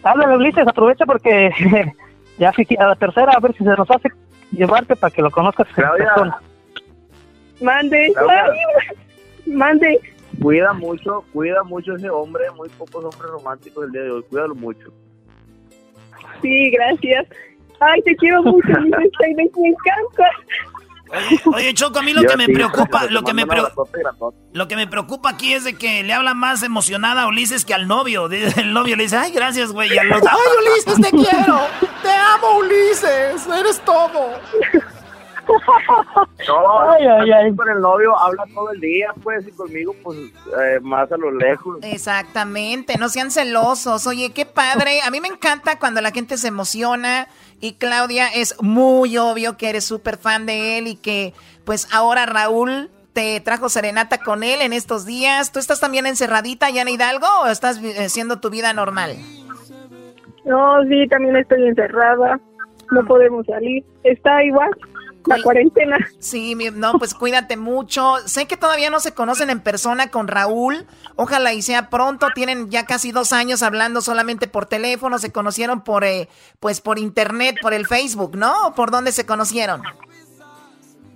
Háblale, 0.02 0.36
Ulises, 0.36 0.66
aprovecha 0.66 1.06
porque 1.06 1.52
ya 2.40 2.50
a 2.50 2.86
la 2.88 2.96
tercera 2.96 3.34
a 3.34 3.38
ver 3.38 3.52
si 3.52 3.62
se 3.62 3.70
nos 3.70 3.88
hace 3.88 4.08
llevarte 4.52 4.96
para 4.96 5.10
que 5.10 5.22
lo 5.22 5.30
conozcas 5.30 5.68
en 5.68 5.74
Claudia. 5.74 6.06
persona. 6.06 6.40
Mande. 7.60 8.12
Claudia. 8.14 8.52
Ay, 8.52 9.52
mande. 9.52 10.00
cuida 10.40 10.72
mucho 10.72 11.24
cuida 11.32 11.62
mucho 11.64 11.94
ese 11.96 12.10
hombre 12.10 12.44
muy 12.56 12.68
pocos 12.70 13.04
hombres 13.04 13.30
románticos 13.30 13.84
del 13.84 13.92
día 13.92 14.02
de 14.02 14.10
hoy 14.10 14.22
cuídalo 14.24 14.54
mucho 14.54 14.92
Sí, 16.42 16.70
gracias. 16.70 17.26
Ay, 17.80 18.02
te 18.02 18.14
quiero 18.16 18.42
mucho, 18.42 18.68
me 18.80 19.42
encanta. 19.42 20.30
Oye, 21.10 21.40
oye, 21.54 21.74
Choco, 21.74 21.98
a 21.98 22.02
mí 22.02 22.12
lo 22.12 22.22
Yo 22.28 22.28
que 22.28 22.36
me 22.36 22.46
sí, 22.46 22.52
preocupa, 22.54 23.06
lo 23.06 23.22
que 23.22 23.34
me, 23.34 23.44
mando 23.44 23.44
un 23.44 23.48
pre- 23.48 23.60
abrazote 23.60 23.98
grandote. 24.00 24.36
lo 24.52 24.68
que 24.68 24.76
me 24.76 24.86
preocupa 24.86 25.30
aquí 25.30 25.52
es 25.54 25.64
de 25.64 25.74
que 25.74 26.02
le 26.02 26.12
habla 26.12 26.34
más 26.34 26.62
emocionada 26.62 27.22
a 27.22 27.26
Ulises 27.28 27.64
que 27.64 27.74
al 27.74 27.86
novio. 27.88 28.28
El 28.30 28.72
novio 28.72 28.96
le 28.96 29.04
dice, 29.04 29.16
ay, 29.16 29.32
gracias, 29.32 29.72
güey. 29.72 29.92
Y 29.92 29.98
al 29.98 30.12
otro, 30.12 30.30
ay, 30.30 30.72
Ulises, 30.72 31.00
te 31.00 31.10
quiero. 31.10 31.60
Te 32.02 32.10
amo, 32.10 32.58
Ulises. 32.58 33.46
Eres 33.46 33.80
todo. 33.84 34.30
No, 36.46 36.90
Ay, 36.90 37.04
ay, 37.06 37.30
ay. 37.30 37.56
con 37.56 37.68
el 37.68 37.80
novio 37.80 38.18
habla 38.18 38.44
todo 38.54 38.70
el 38.72 38.80
día, 38.80 39.12
pues, 39.22 39.46
y 39.46 39.52
conmigo, 39.52 39.94
pues, 40.02 40.18
eh, 40.18 40.78
más 40.82 41.10
a 41.12 41.16
lo 41.16 41.30
lejos. 41.30 41.78
Exactamente, 41.82 42.96
no 42.98 43.08
sean 43.08 43.30
celosos. 43.30 44.06
Oye, 44.06 44.32
qué 44.32 44.46
padre. 44.46 45.00
A 45.02 45.10
mí 45.10 45.20
me 45.20 45.28
encanta 45.28 45.78
cuando 45.78 46.00
la 46.00 46.10
gente 46.10 46.36
se 46.38 46.48
emociona. 46.48 47.28
Y 47.60 47.74
Claudia, 47.74 48.28
es 48.28 48.54
muy 48.62 49.18
obvio 49.18 49.56
que 49.56 49.68
eres 49.70 49.84
súper 49.84 50.16
fan 50.16 50.46
de 50.46 50.78
él 50.78 50.86
y 50.86 50.96
que 50.96 51.34
pues 51.64 51.88
ahora 51.92 52.24
Raúl 52.26 52.90
te 53.12 53.40
trajo 53.40 53.68
serenata 53.68 54.18
con 54.18 54.42
él 54.44 54.60
en 54.62 54.72
estos 54.72 55.04
días. 55.04 55.50
¿Tú 55.52 55.58
estás 55.58 55.80
también 55.80 56.06
encerradita 56.06 56.66
allá 56.66 56.82
en 56.82 56.88
Hidalgo 56.88 57.26
o 57.42 57.46
estás 57.48 57.82
vi- 57.82 57.92
haciendo 57.92 58.38
tu 58.38 58.48
vida 58.50 58.72
normal? 58.72 59.16
No, 60.44 60.82
sí, 60.88 61.06
también 61.08 61.36
estoy 61.36 61.66
encerrada. 61.66 62.38
No 62.90 63.04
podemos 63.04 63.44
salir. 63.44 63.84
Está 64.04 64.42
igual 64.44 64.70
la 65.26 65.42
cuarentena. 65.42 65.98
Sí, 66.20 66.54
mi- 66.56 66.70
no, 66.70 66.92
pues 66.98 67.12
cuídate 67.14 67.56
mucho. 67.56 68.16
Sé 68.26 68.46
que 68.46 68.56
todavía 68.56 68.88
no 68.90 69.00
se 69.00 69.12
conocen 69.12 69.50
en 69.50 69.60
persona 69.60 70.10
con 70.10 70.26
Raúl. 70.28 70.86
Ojalá 71.16 71.52
y 71.52 71.62
sea 71.62 71.90
pronto. 71.90 72.28
Tienen 72.34 72.70
ya 72.70 72.86
casi 72.86 73.12
dos 73.12 73.32
años 73.32 73.62
hablando 73.62 74.00
solamente 74.00 74.48
por 74.48 74.66
teléfono. 74.66 75.18
Se 75.18 75.32
conocieron 75.32 75.82
por, 75.82 76.04
eh, 76.04 76.28
pues 76.60 76.80
por 76.80 76.98
internet, 76.98 77.56
por 77.60 77.74
el 77.74 77.86
Facebook, 77.86 78.36
¿no? 78.36 78.68
¿O 78.68 78.74
¿Por 78.74 78.90
dónde 78.90 79.12
se 79.12 79.26
conocieron? 79.26 79.82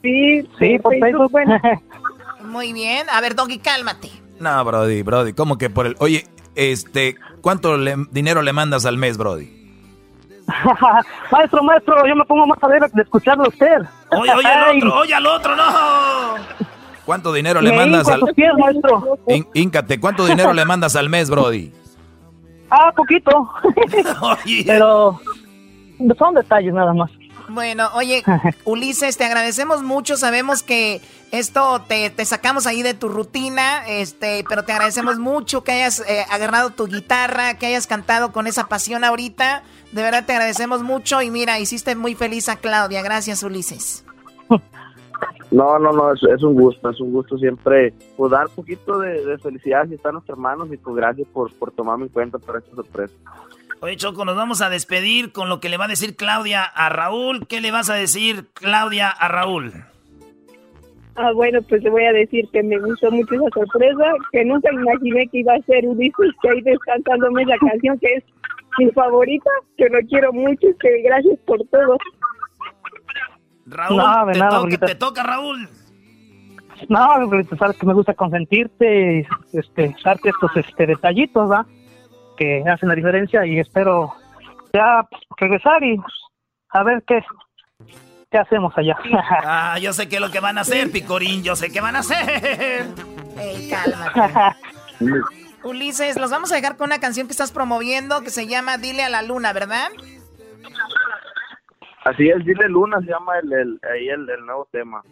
Sí, 0.02 0.48
Sí, 0.58 0.78
por 0.78 0.98
Facebook. 0.98 1.30
bueno. 1.30 1.58
Muy 2.44 2.72
bien. 2.72 3.08
A 3.10 3.20
ver, 3.20 3.34
Doggy, 3.36 3.58
cálmate. 3.58 4.10
No, 4.40 4.64
Brody, 4.64 5.02
Brody, 5.02 5.32
¿cómo 5.32 5.56
que 5.58 5.70
por 5.70 5.86
el... 5.86 5.94
Oye, 6.00 6.26
este, 6.56 7.16
¿cuánto 7.40 7.76
le- 7.76 7.94
dinero 8.10 8.42
le 8.42 8.52
mandas 8.52 8.84
al 8.84 8.96
mes, 8.98 9.16
Brody? 9.16 9.61
maestro, 11.30 11.62
maestro, 11.62 12.06
yo 12.06 12.16
me 12.16 12.24
pongo 12.24 12.46
más 12.46 12.62
alegre 12.62 12.88
de 12.92 13.02
escucharlo 13.02 13.44
a 13.44 13.48
usted. 13.48 13.82
Oye, 14.10 14.32
oye 14.34 14.48
al 14.48 14.76
otro, 14.76 14.98
oye 14.98 15.14
al 15.14 15.26
otro, 15.26 15.56
no. 15.56 15.62
¿Cuánto 17.04 17.32
dinero 17.32 17.60
le 17.60 17.70
me 17.70 17.76
mandas 17.76 18.08
al... 18.08 18.20
pies, 18.34 18.52
maestro. 18.58 19.18
Íncate, 19.54 19.98
¿cuánto 19.98 20.24
dinero 20.24 20.52
le 20.52 20.64
mandas 20.64 20.94
al 20.96 21.08
mes, 21.08 21.30
Brody? 21.30 21.72
Ah, 22.70 22.92
poquito. 22.96 23.30
Oye, 24.22 24.64
Pero 24.66 25.20
son 26.16 26.34
detalles 26.34 26.72
nada 26.72 26.94
más. 26.94 27.10
Bueno, 27.48 27.88
oye, 27.94 28.22
Ulises, 28.64 29.16
te 29.16 29.24
agradecemos 29.24 29.82
mucho. 29.82 30.16
Sabemos 30.16 30.62
que 30.62 31.00
esto 31.30 31.82
te, 31.88 32.10
te, 32.10 32.24
sacamos 32.24 32.66
ahí 32.66 32.82
de 32.82 32.94
tu 32.94 33.08
rutina, 33.08 33.86
este, 33.88 34.44
pero 34.48 34.64
te 34.64 34.72
agradecemos 34.72 35.18
mucho 35.18 35.64
que 35.64 35.72
hayas 35.72 36.00
eh, 36.00 36.24
agarrado 36.30 36.70
tu 36.70 36.86
guitarra, 36.86 37.54
que 37.58 37.66
hayas 37.66 37.86
cantado 37.86 38.32
con 38.32 38.46
esa 38.46 38.68
pasión 38.68 39.04
ahorita. 39.04 39.62
De 39.92 40.02
verdad 40.02 40.24
te 40.26 40.32
agradecemos 40.32 40.82
mucho 40.82 41.22
y 41.22 41.30
mira, 41.30 41.58
hiciste 41.58 41.96
muy 41.96 42.14
feliz 42.14 42.48
a 42.48 42.56
Claudia. 42.56 43.02
Gracias, 43.02 43.42
Ulises. 43.42 44.04
No, 45.52 45.78
no, 45.78 45.92
no, 45.92 46.14
es, 46.14 46.42
un 46.42 46.54
gusto, 46.54 46.88
es 46.88 46.98
un 46.98 47.12
gusto 47.12 47.36
siempre 47.36 47.92
pues, 48.16 48.32
dar 48.32 48.46
un 48.46 48.54
poquito 48.54 48.98
de, 48.98 49.36
felicidad 49.38 49.86
si 49.86 49.94
están 49.94 50.14
nuestros 50.14 50.38
hermanos 50.38 50.72
y 50.72 50.78
pues 50.78 50.96
gracias 50.96 51.28
por, 51.28 51.52
por 51.54 51.70
tomarme 51.72 52.04
en 52.04 52.08
cuenta 52.08 52.38
para 52.38 52.60
esta 52.60 52.74
sorpresa. 52.74 53.14
Oye, 53.82 53.96
Choco, 53.96 54.24
nos 54.24 54.36
vamos 54.36 54.62
a 54.62 54.70
despedir 54.70 55.32
con 55.32 55.48
lo 55.48 55.58
que 55.58 55.68
le 55.68 55.76
va 55.76 55.86
a 55.86 55.88
decir 55.88 56.14
Claudia 56.14 56.62
a 56.62 56.88
Raúl. 56.88 57.48
¿Qué 57.48 57.60
le 57.60 57.72
vas 57.72 57.90
a 57.90 57.94
decir, 57.94 58.46
Claudia, 58.54 59.08
a 59.10 59.26
Raúl? 59.26 59.72
Ah, 61.16 61.32
bueno, 61.34 61.58
pues 61.68 61.82
le 61.82 61.90
voy 61.90 62.04
a 62.04 62.12
decir 62.12 62.48
que 62.52 62.62
me 62.62 62.78
gustó 62.78 63.10
mucho 63.10 63.34
esa 63.34 63.48
sorpresa, 63.52 64.04
que 64.30 64.44
nunca 64.44 64.72
imaginé 64.72 65.26
que 65.26 65.40
iba 65.40 65.54
a 65.54 65.62
ser 65.62 65.84
Ulises 65.84 66.30
que 66.40 66.50
ahí 66.50 66.60
descansándome 66.60 67.44
la 67.44 67.58
canción 67.58 67.98
que 67.98 68.06
es 68.14 68.24
mi 68.78 68.88
favorita, 68.92 69.50
que 69.76 69.88
lo 69.88 69.98
quiero 70.08 70.32
mucho 70.32 70.68
y 70.68 70.74
que 70.76 71.02
gracias 71.02 71.40
por 71.44 71.58
todo. 71.66 71.98
Raúl, 73.66 74.32
te, 74.32 74.38
toca, 74.38 74.86
te, 74.86 74.94
toca, 74.94 75.22
Raúl. 75.24 75.68
No, 76.88 77.08
tú 77.50 77.56
sabes 77.56 77.76
que 77.76 77.86
me 77.86 77.94
gusta 77.94 78.14
consentirte 78.14 79.26
y 79.52 79.58
este, 79.58 79.92
darte 80.04 80.28
estos 80.28 80.56
este, 80.56 80.86
detallitos, 80.86 81.50
¿va? 81.50 81.66
Que 82.36 82.62
hacen 82.68 82.88
la 82.88 82.94
diferencia 82.94 83.44
y 83.46 83.58
espero 83.58 84.14
ya 84.72 85.06
regresar 85.36 85.82
y 85.82 85.98
a 86.70 86.82
ver 86.82 87.02
qué, 87.06 87.22
qué 88.30 88.38
hacemos 88.38 88.72
allá. 88.76 88.96
Ah, 89.44 89.78
yo 89.78 89.92
sé 89.92 90.08
qué 90.08 90.16
es 90.16 90.20
lo 90.20 90.30
que 90.30 90.40
van 90.40 90.58
a 90.58 90.62
hacer, 90.62 90.90
Picorín, 90.90 91.42
yo 91.42 91.56
sé 91.56 91.70
qué 91.70 91.80
van 91.80 91.96
a 91.96 92.00
hacer. 92.00 92.86
Ey, 93.38 93.70
cálmate. 93.70 94.56
Ulises, 95.64 96.18
los 96.18 96.30
vamos 96.30 96.50
a 96.52 96.56
dejar 96.56 96.76
con 96.76 96.86
una 96.86 96.98
canción 96.98 97.26
que 97.26 97.32
estás 97.32 97.52
promoviendo 97.52 98.22
que 98.22 98.30
se 98.30 98.46
llama 98.46 98.78
Dile 98.78 99.04
a 99.04 99.08
la 99.08 99.22
Luna, 99.22 99.52
¿verdad? 99.52 99.88
Así 102.04 102.28
es, 102.28 102.44
Dile 102.44 102.68
Luna 102.68 102.98
se 103.00 103.06
llama 103.06 103.38
el, 103.38 103.52
el, 103.52 103.80
ahí 103.92 104.08
el, 104.08 104.28
el 104.28 104.44
nuevo 104.44 104.66
tema. 104.72 105.02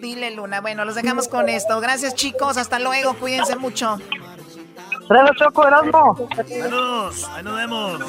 Dile 0.00 0.34
Luna, 0.34 0.62
bueno, 0.62 0.86
los 0.86 0.94
dejamos 0.94 1.28
con 1.28 1.50
esto. 1.50 1.80
Gracias 1.80 2.14
chicos, 2.14 2.56
hasta 2.56 2.78
luego, 2.78 3.14
cuídense 3.14 3.56
mucho. 3.56 3.98
Saludos, 5.08 5.36
Choco, 5.36 5.66
Erasmo. 5.66 6.28
Saludos, 6.46 7.28
ahí 7.32 7.42
nos 7.42 7.56
vemos. 7.56 8.02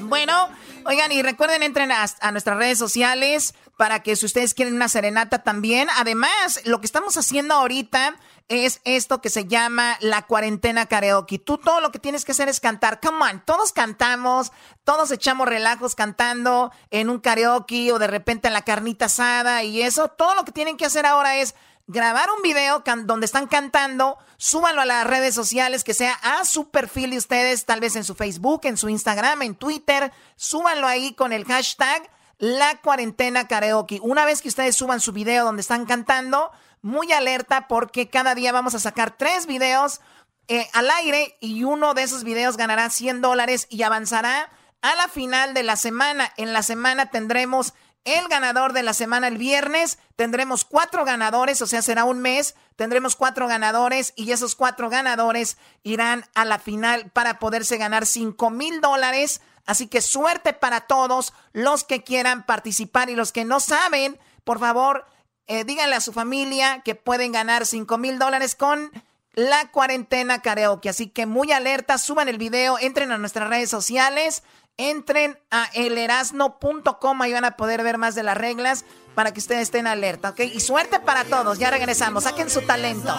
Bueno, 0.00 0.48
oigan, 0.84 1.12
y 1.12 1.22
recuerden, 1.22 1.62
entren 1.62 1.92
a, 1.92 2.04
a, 2.20 2.32
nuestras 2.32 2.56
redes 2.56 2.78
sociales 2.78 3.54
para 3.76 4.02
que 4.02 4.16
si 4.16 4.26
ustedes 4.26 4.54
quieren 4.54 4.74
una 4.74 4.88
serenata 4.88 5.42
también. 5.42 5.88
Además, 5.96 6.60
lo 6.64 6.80
que 6.80 6.86
estamos 6.86 7.16
haciendo 7.16 7.54
ahorita 7.54 8.16
es 8.50 8.80
esto 8.84 9.20
que 9.20 9.30
se 9.30 9.46
llama 9.46 9.96
la 10.00 10.26
cuarentena 10.26 10.86
karaoke. 10.86 11.38
Tú 11.38 11.56
todo 11.56 11.80
lo 11.80 11.92
que 11.92 12.00
tienes 12.00 12.24
que 12.24 12.32
hacer 12.32 12.48
es 12.48 12.58
cantar. 12.58 12.98
Come 13.00 13.24
on, 13.24 13.44
todos 13.44 13.72
cantamos, 13.72 14.50
todos 14.82 15.12
echamos 15.12 15.48
relajos 15.48 15.94
cantando 15.94 16.72
en 16.90 17.10
un 17.10 17.20
karaoke 17.20 17.92
o 17.92 18.00
de 18.00 18.08
repente 18.08 18.48
en 18.48 18.54
la 18.54 18.62
carnita 18.62 19.04
asada 19.04 19.62
y 19.62 19.82
eso. 19.82 20.08
Todo 20.08 20.34
lo 20.34 20.44
que 20.44 20.50
tienen 20.50 20.76
que 20.76 20.84
hacer 20.84 21.06
ahora 21.06 21.36
es 21.36 21.54
grabar 21.90 22.28
un 22.36 22.42
video 22.42 22.84
donde 23.04 23.26
están 23.26 23.48
cantando, 23.48 24.16
súbanlo 24.36 24.80
a 24.80 24.86
las 24.86 25.04
redes 25.06 25.34
sociales, 25.34 25.82
que 25.82 25.92
sea 25.92 26.12
a 26.22 26.44
su 26.44 26.70
perfil 26.70 27.10
de 27.10 27.18
ustedes, 27.18 27.66
tal 27.66 27.80
vez 27.80 27.96
en 27.96 28.04
su 28.04 28.14
Facebook, 28.14 28.60
en 28.64 28.76
su 28.76 28.88
Instagram, 28.88 29.42
en 29.42 29.56
Twitter, 29.56 30.12
súbanlo 30.36 30.86
ahí 30.86 31.14
con 31.14 31.32
el 31.32 31.44
hashtag 31.44 32.08
la 32.38 32.80
cuarentena 32.80 33.48
karaoke. 33.48 33.98
Una 34.02 34.24
vez 34.24 34.40
que 34.40 34.48
ustedes 34.48 34.76
suban 34.76 35.00
su 35.00 35.12
video 35.12 35.44
donde 35.44 35.62
están 35.62 35.84
cantando, 35.84 36.52
muy 36.80 37.12
alerta 37.12 37.66
porque 37.66 38.08
cada 38.08 38.36
día 38.36 38.52
vamos 38.52 38.74
a 38.76 38.80
sacar 38.80 39.16
tres 39.16 39.46
videos 39.46 40.00
eh, 40.46 40.68
al 40.72 40.90
aire 40.90 41.36
y 41.40 41.64
uno 41.64 41.92
de 41.94 42.04
esos 42.04 42.22
videos 42.22 42.56
ganará 42.56 42.88
100 42.88 43.20
dólares 43.20 43.66
y 43.68 43.82
avanzará 43.82 44.48
a 44.80 44.94
la 44.94 45.08
final 45.08 45.54
de 45.54 45.64
la 45.64 45.76
semana. 45.76 46.32
En 46.36 46.52
la 46.52 46.62
semana 46.62 47.10
tendremos 47.10 47.74
el 48.04 48.28
ganador 48.28 48.72
de 48.72 48.82
la 48.82 48.94
semana 48.94 49.28
el 49.28 49.38
viernes. 49.38 49.98
Tendremos 50.16 50.64
cuatro 50.64 51.04
ganadores, 51.04 51.60
o 51.62 51.66
sea, 51.66 51.82
será 51.82 52.04
un 52.04 52.20
mes. 52.20 52.54
Tendremos 52.76 53.16
cuatro 53.16 53.46
ganadores 53.46 54.12
y 54.16 54.32
esos 54.32 54.54
cuatro 54.54 54.88
ganadores 54.88 55.58
irán 55.82 56.24
a 56.34 56.44
la 56.44 56.58
final 56.58 57.10
para 57.10 57.38
poderse 57.38 57.76
ganar 57.76 58.06
5 58.06 58.50
mil 58.50 58.80
dólares. 58.80 59.40
Así 59.66 59.86
que 59.86 60.00
suerte 60.00 60.52
para 60.52 60.82
todos 60.82 61.32
los 61.52 61.84
que 61.84 62.02
quieran 62.02 62.44
participar 62.46 63.10
y 63.10 63.14
los 63.14 63.32
que 63.32 63.44
no 63.44 63.60
saben, 63.60 64.18
por 64.44 64.58
favor, 64.58 65.06
eh, 65.46 65.64
díganle 65.64 65.96
a 65.96 66.00
su 66.00 66.12
familia 66.12 66.82
que 66.84 66.94
pueden 66.94 67.32
ganar 67.32 67.66
5 67.66 67.98
mil 67.98 68.18
dólares 68.18 68.54
con 68.54 68.90
la 69.34 69.70
cuarentena 69.70 70.42
karaoke. 70.42 70.88
Así 70.88 71.08
que 71.08 71.26
muy 71.26 71.52
alerta, 71.52 71.98
suban 71.98 72.28
el 72.28 72.38
video, 72.38 72.78
entren 72.78 73.12
a 73.12 73.18
nuestras 73.18 73.48
redes 73.48 73.70
sociales 73.70 74.42
entren 74.88 75.38
a 75.50 75.66
elerasno.com, 75.74 77.24
y 77.26 77.32
van 77.32 77.44
a 77.44 77.56
poder 77.56 77.82
ver 77.82 77.98
más 77.98 78.14
de 78.14 78.22
las 78.22 78.36
reglas 78.36 78.84
para 79.14 79.32
que 79.32 79.40
ustedes 79.40 79.62
estén 79.62 79.86
alerta, 79.86 80.30
¿ok? 80.30 80.40
Y 80.40 80.60
suerte 80.60 81.00
para 81.00 81.24
todos, 81.24 81.58
ya 81.58 81.70
regresamos, 81.70 82.24
saquen 82.24 82.48
su 82.48 82.62
talento. 82.62 83.14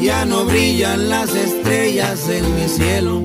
Ya 0.00 0.24
no 0.24 0.44
brillan 0.44 1.10
las 1.10 1.34
estrellas 1.34 2.28
en 2.28 2.54
mi 2.54 2.68
cielo, 2.68 3.22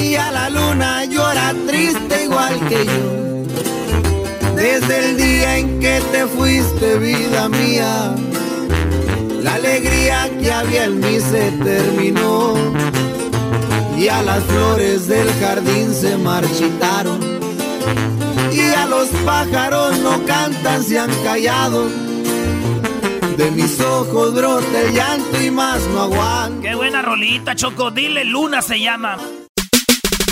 y 0.00 0.14
a 0.14 0.30
la 0.30 0.50
luna 0.50 1.04
llora 1.04 1.54
triste 1.66 2.24
igual 2.24 2.68
que 2.68 2.86
yo. 2.86 3.24
Desde 4.54 5.10
el 5.10 5.16
día 5.16 5.56
en 5.58 5.80
que 5.80 6.00
te 6.12 6.26
fuiste, 6.26 6.98
vida 6.98 7.48
mía, 7.48 8.14
la 9.42 9.54
alegría 9.54 10.30
que 10.40 10.52
había 10.52 10.84
en 10.84 11.00
mí 11.00 11.20
se 11.20 11.50
terminó 11.62 12.54
y 14.04 14.08
a 14.08 14.22
las 14.22 14.44
flores 14.44 15.08
del 15.08 15.32
jardín 15.40 15.94
se 15.94 16.18
marchitaron 16.18 17.20
y 18.52 18.60
a 18.74 18.84
los 18.84 19.08
pájaros 19.24 19.98
no 20.00 20.22
cantan, 20.26 20.82
se 20.82 20.98
han 20.98 21.10
callado. 21.22 21.88
De 23.38 23.50
mis 23.52 23.80
ojos 23.80 24.34
brota 24.34 24.80
el 24.80 24.92
llanto 24.92 25.42
y 25.42 25.50
más 25.50 25.80
no 25.86 26.02
aguanto. 26.02 26.60
Qué 26.60 26.74
buena 26.74 27.00
rolita, 27.00 27.54
Choco. 27.54 27.90
Dile 27.90 28.24
Luna 28.24 28.60
se 28.60 28.78
llama. 28.78 29.16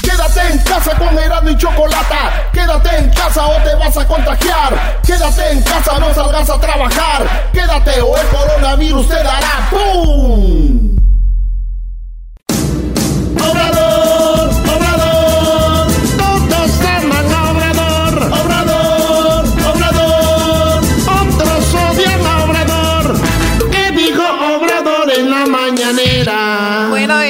Quédate 0.03 0.53
en 0.53 0.59
casa 0.59 0.99
con 0.99 1.19
Erasmo 1.19 1.51
y 1.51 1.57
Chocolata. 1.57 2.51
Quédate 2.53 2.97
en 2.99 3.11
casa 3.11 3.47
o 3.47 3.57
te 3.63 3.75
vas 3.77 3.97
a 3.97 4.07
contagiar. 4.07 5.01
Quédate 5.05 5.51
en 5.51 5.63
casa, 5.63 5.99
no 5.99 6.13
salgas 6.13 6.51
a 6.51 6.61
trabajar. 6.61 7.51
Quédate 7.55 8.03
o 8.03 8.17
el 8.19 8.27
coronavirus 8.29 9.09
te 9.09 9.15
dará 9.15 9.71
¡Pum! 9.71 10.72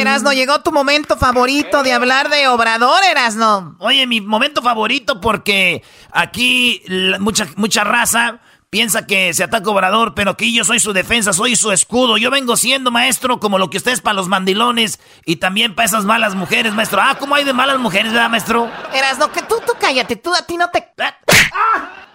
Erasno, 0.02 0.32
llegó 0.32 0.60
tu 0.62 0.72
momento 0.72 1.16
favorito 1.16 1.82
de 1.82 1.92
hablar 1.92 2.28
de 2.28 2.48
Obrador, 2.48 3.02
Erasno. 3.10 3.76
Oye, 3.78 4.06
mi 4.06 4.20
momento 4.20 4.60
favorito 4.60 5.20
porque 5.20 5.82
aquí 6.10 6.82
mucha, 7.20 7.46
mucha 7.56 7.84
raza 7.84 8.40
piensa 8.68 9.06
que 9.06 9.32
se 9.34 9.44
ataca 9.44 9.70
Obrador, 9.70 10.14
pero 10.14 10.36
que 10.36 10.52
yo 10.52 10.64
soy 10.64 10.80
su 10.80 10.92
defensa, 10.92 11.32
soy 11.32 11.56
su 11.56 11.72
escudo. 11.72 12.16
Yo 12.16 12.30
vengo 12.30 12.56
siendo 12.56 12.90
maestro 12.90 13.38
como 13.38 13.58
lo 13.58 13.70
que 13.70 13.76
usted 13.76 13.92
es 13.92 14.00
para 14.00 14.14
los 14.14 14.28
mandilones 14.28 14.98
y 15.24 15.36
también 15.36 15.74
para 15.74 15.86
esas 15.86 16.04
malas 16.04 16.34
mujeres, 16.34 16.72
maestro. 16.74 17.00
Ah, 17.02 17.16
¿cómo 17.18 17.34
hay 17.34 17.44
de 17.44 17.52
malas 17.52 17.78
mujeres, 17.78 18.12
verdad, 18.12 18.30
maestro? 18.30 18.70
Eras, 18.94 19.18
no, 19.18 19.30
que 19.30 19.42
tú, 19.42 19.56
tú 19.66 19.74
cállate, 19.78 20.16
tú 20.16 20.34
a 20.34 20.42
ti 20.42 20.56
no 20.56 20.70
te... 20.70 20.92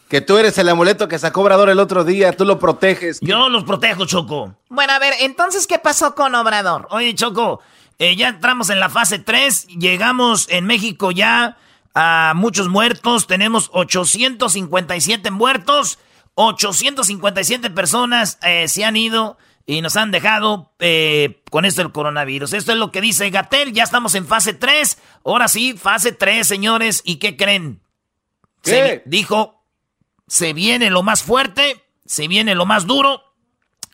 Que 0.09 0.21
tú 0.21 0.37
eres 0.37 0.57
el 0.57 0.69
amuleto 0.69 1.09
que 1.09 1.19
sacó 1.19 1.41
Obrador 1.41 1.69
el 1.69 1.79
otro 1.79 2.05
día, 2.05 2.31
tú 2.31 2.45
lo 2.45 2.57
proteges. 2.59 3.19
Yo 3.21 3.49
los 3.49 3.65
protejo, 3.65 4.05
Choco. 4.05 4.55
Bueno, 4.69 4.93
a 4.93 4.99
ver, 4.99 5.13
entonces, 5.19 5.67
¿qué 5.67 5.79
pasó 5.79 6.15
con 6.15 6.33
Obrador? 6.33 6.87
Oye, 6.91 7.13
Choco, 7.13 7.59
eh, 7.99 8.15
ya 8.15 8.29
entramos 8.29 8.69
en 8.69 8.79
la 8.79 8.89
fase 8.89 9.19
3, 9.19 9.67
llegamos 9.67 10.47
en 10.49 10.65
México 10.65 11.11
ya 11.11 11.57
a 11.93 12.33
muchos 12.35 12.69
muertos, 12.69 13.27
tenemos 13.27 13.69
857 13.73 15.31
muertos 15.31 15.99
857 16.39 17.71
personas 17.71 18.37
eh, 18.43 18.67
se 18.67 18.85
han 18.85 18.95
ido 18.95 19.39
y 19.65 19.81
nos 19.81 19.97
han 19.97 20.11
dejado 20.11 20.71
eh, 20.77 21.41
con 21.49 21.65
esto 21.65 21.81
del 21.81 21.91
coronavirus. 21.91 22.53
Esto 22.53 22.73
es 22.73 22.77
lo 22.77 22.91
que 22.91 23.01
dice 23.01 23.31
Gatel. 23.31 23.73
Ya 23.73 23.83
estamos 23.83 24.13
en 24.13 24.27
fase 24.27 24.53
3. 24.53 24.99
Ahora 25.25 25.47
sí, 25.47 25.73
fase 25.73 26.11
3, 26.11 26.47
señores. 26.47 27.01
¿Y 27.03 27.15
qué 27.15 27.35
creen? 27.35 27.81
¿Qué? 28.61 29.01
dijo, 29.05 29.63
se 30.27 30.53
viene 30.53 30.91
lo 30.91 31.01
más 31.01 31.23
fuerte, 31.23 31.83
se 32.05 32.27
viene 32.27 32.53
lo 32.53 32.67
más 32.67 32.85
duro. 32.85 33.23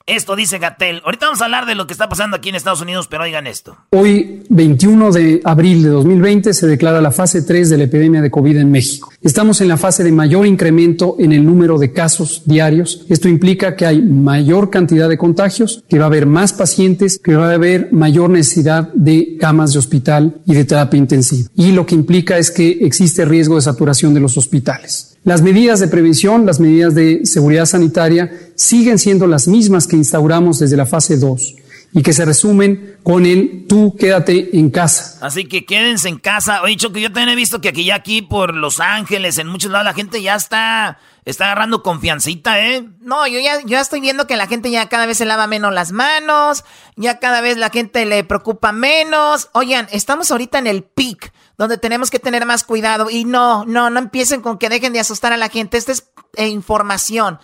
Esto 0.05 0.35
dice 0.35 0.59
Gatel. 0.59 1.01
Ahorita 1.05 1.27
vamos 1.27 1.41
a 1.41 1.45
hablar 1.45 1.65
de 1.65 1.75
lo 1.75 1.87
que 1.87 1.93
está 1.93 2.09
pasando 2.09 2.35
aquí 2.35 2.49
en 2.49 2.55
Estados 2.55 2.81
Unidos, 2.81 3.07
pero 3.09 3.23
oigan 3.23 3.47
esto. 3.47 3.77
Hoy, 3.91 4.43
21 4.49 5.13
de 5.13 5.39
abril 5.45 5.81
de 5.81 5.87
2020, 5.87 6.53
se 6.53 6.67
declara 6.67 6.99
la 6.99 7.11
fase 7.11 7.41
3 7.41 7.69
de 7.69 7.77
la 7.77 7.85
epidemia 7.85 8.21
de 8.21 8.29
COVID 8.29 8.57
en 8.57 8.69
México. 8.69 9.13
Estamos 9.21 9.61
en 9.61 9.69
la 9.69 9.77
fase 9.77 10.03
de 10.03 10.11
mayor 10.11 10.45
incremento 10.45 11.15
en 11.19 11.31
el 11.31 11.45
número 11.45 11.79
de 11.79 11.93
casos 11.93 12.41
diarios. 12.45 13.05
Esto 13.07 13.29
implica 13.29 13.77
que 13.77 13.85
hay 13.85 14.01
mayor 14.01 14.69
cantidad 14.69 15.07
de 15.07 15.17
contagios, 15.17 15.85
que 15.87 15.99
va 15.99 16.03
a 16.03 16.07
haber 16.07 16.25
más 16.25 16.51
pacientes, 16.51 17.17
que 17.17 17.37
va 17.37 17.49
a 17.49 17.53
haber 17.53 17.93
mayor 17.93 18.29
necesidad 18.29 18.89
de 18.93 19.37
camas 19.39 19.71
de 19.71 19.79
hospital 19.79 20.41
y 20.45 20.53
de 20.53 20.65
terapia 20.65 20.97
intensiva. 20.97 21.47
Y 21.55 21.71
lo 21.71 21.85
que 21.85 21.95
implica 21.95 22.37
es 22.37 22.51
que 22.51 22.79
existe 22.81 23.23
riesgo 23.23 23.55
de 23.55 23.61
saturación 23.61 24.13
de 24.13 24.19
los 24.19 24.37
hospitales. 24.37 25.12
Las 25.23 25.41
medidas 25.41 25.79
de 25.79 25.87
prevención, 25.87 26.45
las 26.45 26.59
medidas 26.59 26.95
de 26.95 27.25
seguridad 27.25 27.65
sanitaria 27.65 28.29
siguen 28.55 28.99
siendo 28.99 29.25
las 29.25 29.47
mismas 29.47 29.87
que 29.87 29.95
instauramos 29.95 30.59
desde 30.59 30.75
la 30.75 30.85
fase 30.85 31.17
2 31.17 31.55
y 31.93 32.01
que 32.01 32.11
se 32.11 32.25
resumen 32.25 32.97
con 33.03 33.25
el 33.25 33.65
tú 33.69 33.95
quédate 33.97 34.57
en 34.57 34.69
casa. 34.69 35.25
Así 35.25 35.45
que 35.45 35.65
quédense 35.65 36.09
en 36.09 36.17
casa. 36.17 36.61
Oye, 36.61 36.75
que 36.75 37.01
yo 37.01 37.11
también 37.11 37.29
he 37.29 37.35
visto 37.35 37.61
que 37.61 37.69
aquí 37.69 37.85
ya 37.85 37.95
aquí 37.95 38.21
por 38.21 38.53
Los 38.53 38.81
Ángeles, 38.81 39.37
en 39.37 39.47
muchos 39.47 39.71
lados 39.71 39.85
la 39.85 39.93
gente 39.93 40.21
ya 40.21 40.35
está 40.35 40.97
está 41.25 41.45
agarrando 41.45 41.83
confiancita, 41.83 42.59
¿eh? 42.59 42.85
No, 42.99 43.25
yo 43.27 43.39
ya, 43.39 43.61
yo 43.61 43.67
ya 43.67 43.81
estoy 43.81 44.01
viendo 44.01 44.27
que 44.27 44.35
la 44.35 44.47
gente 44.47 44.69
ya 44.71 44.89
cada 44.89 45.05
vez 45.05 45.17
se 45.17 45.25
lava 45.25 45.47
menos 45.47 45.73
las 45.73 45.91
manos, 45.91 46.65
ya 46.95 47.19
cada 47.19 47.39
vez 47.41 47.57
la 47.57 47.69
gente 47.69 48.05
le 48.05 48.23
preocupa 48.23 48.71
menos. 48.71 49.49
Oigan, 49.53 49.87
estamos 49.91 50.31
ahorita 50.31 50.59
en 50.59 50.67
el 50.67 50.83
peak 50.83 51.31
donde 51.57 51.77
tenemos 51.77 52.09
que 52.09 52.19
tener 52.19 52.45
más 52.45 52.63
cuidado. 52.63 53.09
Y 53.09 53.25
no, 53.25 53.65
no, 53.65 53.89
no 53.89 53.99
empiecen 53.99 54.41
con 54.41 54.57
que 54.57 54.69
dejen 54.69 54.93
de 54.93 54.99
asustar 54.99 55.33
a 55.33 55.37
la 55.37 55.49
gente. 55.49 55.77
Esta 55.77 55.91
es 55.91 56.09
eh, 56.35 56.47
información. 56.47 57.39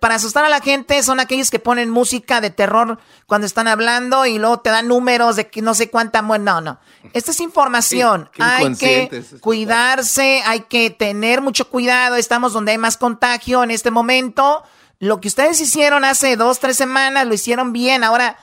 Para 0.00 0.16
asustar 0.16 0.44
a 0.44 0.48
la 0.48 0.60
gente 0.60 1.00
son 1.04 1.20
aquellos 1.20 1.52
que 1.52 1.60
ponen 1.60 1.88
música 1.88 2.40
de 2.40 2.50
terror 2.50 2.98
cuando 3.26 3.46
están 3.46 3.68
hablando 3.68 4.26
y 4.26 4.36
luego 4.36 4.58
te 4.58 4.70
dan 4.70 4.88
números 4.88 5.36
de 5.36 5.48
que 5.48 5.62
no 5.62 5.72
sé 5.72 5.88
cuánta. 5.88 6.20
Bueno, 6.20 6.54
no, 6.54 6.60
no. 6.60 6.80
Esta 7.12 7.30
es 7.30 7.38
información. 7.40 8.28
hay 8.40 8.74
que 8.74 9.24
cuidarse, 9.40 10.42
hay 10.44 10.62
que 10.62 10.90
tener 10.90 11.42
mucho 11.42 11.68
cuidado. 11.68 12.16
Estamos 12.16 12.52
donde 12.52 12.72
hay 12.72 12.78
más 12.78 12.96
contagio 12.96 13.62
en 13.62 13.70
este 13.70 13.92
momento. 13.92 14.64
Lo 14.98 15.20
que 15.20 15.28
ustedes 15.28 15.60
hicieron 15.60 16.04
hace 16.04 16.36
dos, 16.36 16.58
tres 16.58 16.76
semanas, 16.76 17.24
lo 17.24 17.34
hicieron 17.34 17.72
bien. 17.72 18.02
Ahora 18.02 18.36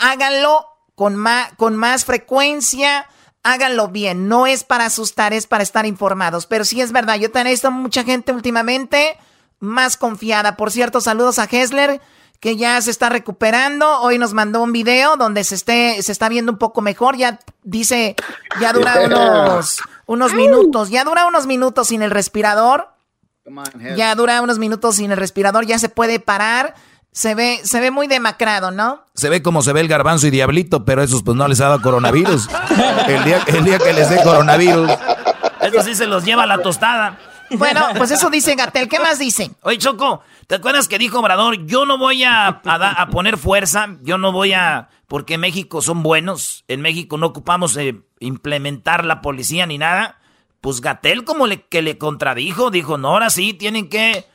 háganlo 0.00 0.66
con 0.96 1.14
más, 1.14 1.52
con 1.56 1.76
más 1.76 2.04
frecuencia 2.04 3.06
háganlo 3.42 3.88
bien. 3.88 4.28
No 4.28 4.46
es 4.46 4.64
para 4.64 4.86
asustar, 4.86 5.32
es 5.32 5.46
para 5.46 5.62
estar 5.62 5.86
informados. 5.86 6.46
Pero 6.46 6.64
sí 6.64 6.80
es 6.80 6.92
verdad, 6.92 7.16
yo 7.16 7.30
también 7.30 7.48
he 7.48 7.50
visto 7.50 7.70
mucha 7.70 8.04
gente 8.04 8.32
últimamente 8.32 9.16
más 9.60 9.96
confiada. 9.96 10.56
Por 10.56 10.70
cierto, 10.70 11.00
saludos 11.00 11.38
a 11.38 11.44
Hessler, 11.44 12.00
que 12.40 12.56
ya 12.56 12.80
se 12.80 12.90
está 12.90 13.08
recuperando. 13.08 14.00
Hoy 14.00 14.18
nos 14.18 14.34
mandó 14.34 14.62
un 14.62 14.72
video 14.72 15.16
donde 15.16 15.44
se, 15.44 15.54
esté, 15.54 16.02
se 16.02 16.12
está 16.12 16.28
viendo 16.28 16.52
un 16.52 16.58
poco 16.58 16.80
mejor. 16.80 17.16
Ya 17.16 17.38
dice, 17.62 18.16
ya 18.60 18.72
dura 18.72 19.00
unos, 19.04 19.80
unos 20.06 20.34
minutos. 20.34 20.90
Ya 20.90 21.04
dura 21.04 21.26
unos 21.26 21.46
minutos 21.46 21.88
sin 21.88 22.02
el 22.02 22.10
respirador. 22.10 22.88
Ya 23.96 24.14
dura 24.14 24.40
unos 24.40 24.58
minutos 24.58 24.96
sin 24.96 25.12
el 25.12 25.18
respirador. 25.18 25.66
Ya 25.66 25.78
se 25.78 25.88
puede 25.88 26.20
parar. 26.20 26.74
Se 27.12 27.34
ve, 27.34 27.60
se 27.62 27.78
ve 27.78 27.90
muy 27.90 28.06
demacrado, 28.06 28.70
¿no? 28.70 29.04
Se 29.14 29.28
ve 29.28 29.42
como 29.42 29.60
se 29.60 29.74
ve 29.74 29.80
el 29.80 29.88
garbanzo 29.88 30.26
y 30.26 30.30
diablito, 30.30 30.86
pero 30.86 31.02
esos 31.02 31.22
pues 31.22 31.36
no 31.36 31.46
les 31.46 31.60
ha 31.60 31.64
dado 31.64 31.82
coronavirus. 31.82 32.48
El 33.06 33.24
día, 33.24 33.42
el 33.48 33.64
día 33.64 33.78
que 33.78 33.92
les 33.92 34.08
dé 34.08 34.22
coronavirus. 34.22 34.90
Eso 35.60 35.82
sí 35.82 35.94
se 35.94 36.06
los 36.06 36.24
lleva 36.24 36.44
a 36.44 36.46
la 36.46 36.58
tostada. 36.58 37.18
Bueno, 37.50 37.82
pues 37.98 38.10
eso 38.10 38.30
dice 38.30 38.54
Gatel. 38.54 38.88
¿Qué 38.88 38.98
más 38.98 39.18
dice? 39.18 39.50
Oye, 39.62 39.76
Choco, 39.76 40.22
¿te 40.46 40.54
acuerdas 40.54 40.88
que 40.88 40.98
dijo 40.98 41.18
Obrador? 41.18 41.66
Yo 41.66 41.84
no 41.84 41.98
voy 41.98 42.24
a, 42.24 42.48
a, 42.48 43.08
poner 43.10 43.36
fuerza, 43.36 43.96
yo 44.02 44.16
no 44.16 44.32
voy 44.32 44.54
a... 44.54 44.88
Porque 45.06 45.34
en 45.34 45.40
México 45.40 45.82
son 45.82 46.02
buenos, 46.02 46.64
en 46.68 46.80
México 46.80 47.18
no 47.18 47.26
ocupamos 47.26 47.76
eh, 47.76 48.00
implementar 48.20 49.04
la 49.04 49.20
policía 49.20 49.66
ni 49.66 49.76
nada. 49.76 50.18
Pues 50.62 50.80
Gatel 50.80 51.24
como 51.24 51.46
le, 51.46 51.66
que 51.66 51.82
le 51.82 51.98
contradijo, 51.98 52.70
dijo, 52.70 52.96
no, 52.96 53.08
ahora 53.08 53.28
sí, 53.28 53.52
tienen 53.52 53.90
que... 53.90 54.26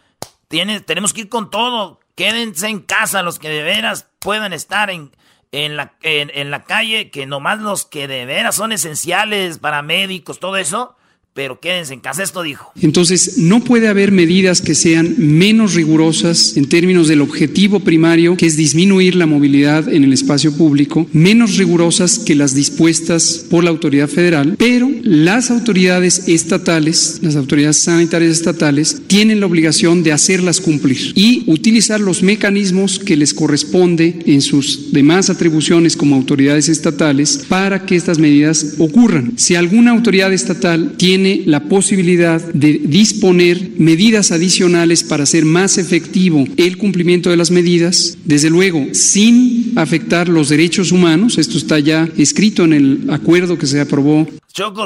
Tiene, 0.48 0.80
tenemos 0.80 1.12
que 1.12 1.22
ir 1.22 1.30
con 1.30 1.50
todo 1.50 2.00
Quédense 2.17 2.67
en 2.67 2.80
casa 2.80 3.21
los 3.21 3.38
que 3.38 3.47
de 3.47 3.62
veras 3.62 4.10
puedan 4.17 4.51
estar 4.51 4.89
en, 4.89 5.15
en, 5.51 5.77
la, 5.77 5.93
en, 6.01 6.49
la 6.49 6.63
calle, 6.63 7.12
que 7.12 7.27
nomás 7.27 7.60
los 7.60 7.86
que 7.86 8.08
de 8.08 8.25
veras 8.25 8.56
son 8.56 8.71
esenciales 8.71 9.60
para 9.60 9.84
médicos, 9.84 10.39
todo 10.39 10.58
eso, 10.58 10.97
pero 11.38 11.60
quédense 11.60 11.93
en 11.93 12.00
casa, 12.00 12.23
esto 12.23 12.41
dijo. 12.41 12.71
Entonces, 12.82 13.38
no 13.38 13.63
puede 13.63 13.89
haber 13.89 14.12
medidas 14.12 14.60
que 14.60 14.73
sean 14.73 15.13
menos 15.19 15.76
rigurosas 15.76 16.58
en 16.58 16.67
términos 16.67 17.08
del 17.08 17.21
objetivo 17.21 17.80
primario, 17.80 18.36
que 18.38 18.47
es 18.47 18.58
disminuir 18.58 19.13
la 19.13 19.28
movilidad 19.28 19.88
en 19.88 20.04
el 20.04 20.13
espacio 20.13 20.52
público, 20.52 21.06
menos 21.13 21.58
rigurosas 21.58 22.17
que 22.17 22.34
las 22.34 22.56
dispuestas 22.56 23.45
por 23.52 23.63
la 23.63 23.69
autoridad 23.69 24.10
federal, 24.10 24.56
pero 24.58 24.89
las 25.04 25.52
autoridades 25.52 26.28
estatales, 26.28 27.19
las 27.21 27.36
autoridades 27.36 27.78
sanitarias 27.78 28.32
estatales, 28.32 29.04
tienen 29.06 29.39
la 29.39 29.45
obligación 29.45 30.02
de 30.02 30.13
hacerlas 30.13 30.60
cumplir 30.60 31.13
y 31.13 31.43
utilizar 31.45 32.00
los 32.00 32.23
mecanismos 32.23 32.97
que 32.97 33.15
les 33.15 33.36
corresponde 33.36 34.23
en 34.26 34.41
sus 34.41 34.91
demás 34.91 35.30
atribuciones 35.30 35.95
como 35.95 36.15
autoridades 36.15 36.67
estatales 36.67 37.45
para 37.47 37.86
que 37.86 37.95
estas 37.95 38.17
medidas 38.17 38.73
ocurran. 38.80 39.34
Si 39.36 39.54
alguna 39.54 39.91
autoridad 39.91 40.34
estatal 40.34 40.95
tiene 40.97 41.27
la 41.46 41.62
posibilidad 41.62 42.42
de 42.42 42.80
disponer 42.84 43.72
medidas 43.78 44.32
adicionales 44.32 45.04
para 45.04 45.24
hacer 45.24 45.46
más 45.46 45.78
efectivo 45.78 46.46
el 46.58 46.78
cumplimiento 46.78 47.30
de 47.30 47.38
las 47.38 47.52
medidas, 47.52 48.18
desde 48.26 48.50
luego 48.50 48.86
sin 48.94 49.74
afectar 49.76 50.28
los 50.30 50.50
derechos 50.50 50.92
humanos, 50.92 51.38
esto 51.38 51.58
está 51.58 51.80
ya 51.80 52.08
escrito 52.18 52.63
en 52.63 52.74
el 52.74 53.10
acuerdo 53.10 53.58
que 53.58 53.68
se 53.68 53.80
aprobó. 53.80 54.28
Choco 54.54 54.86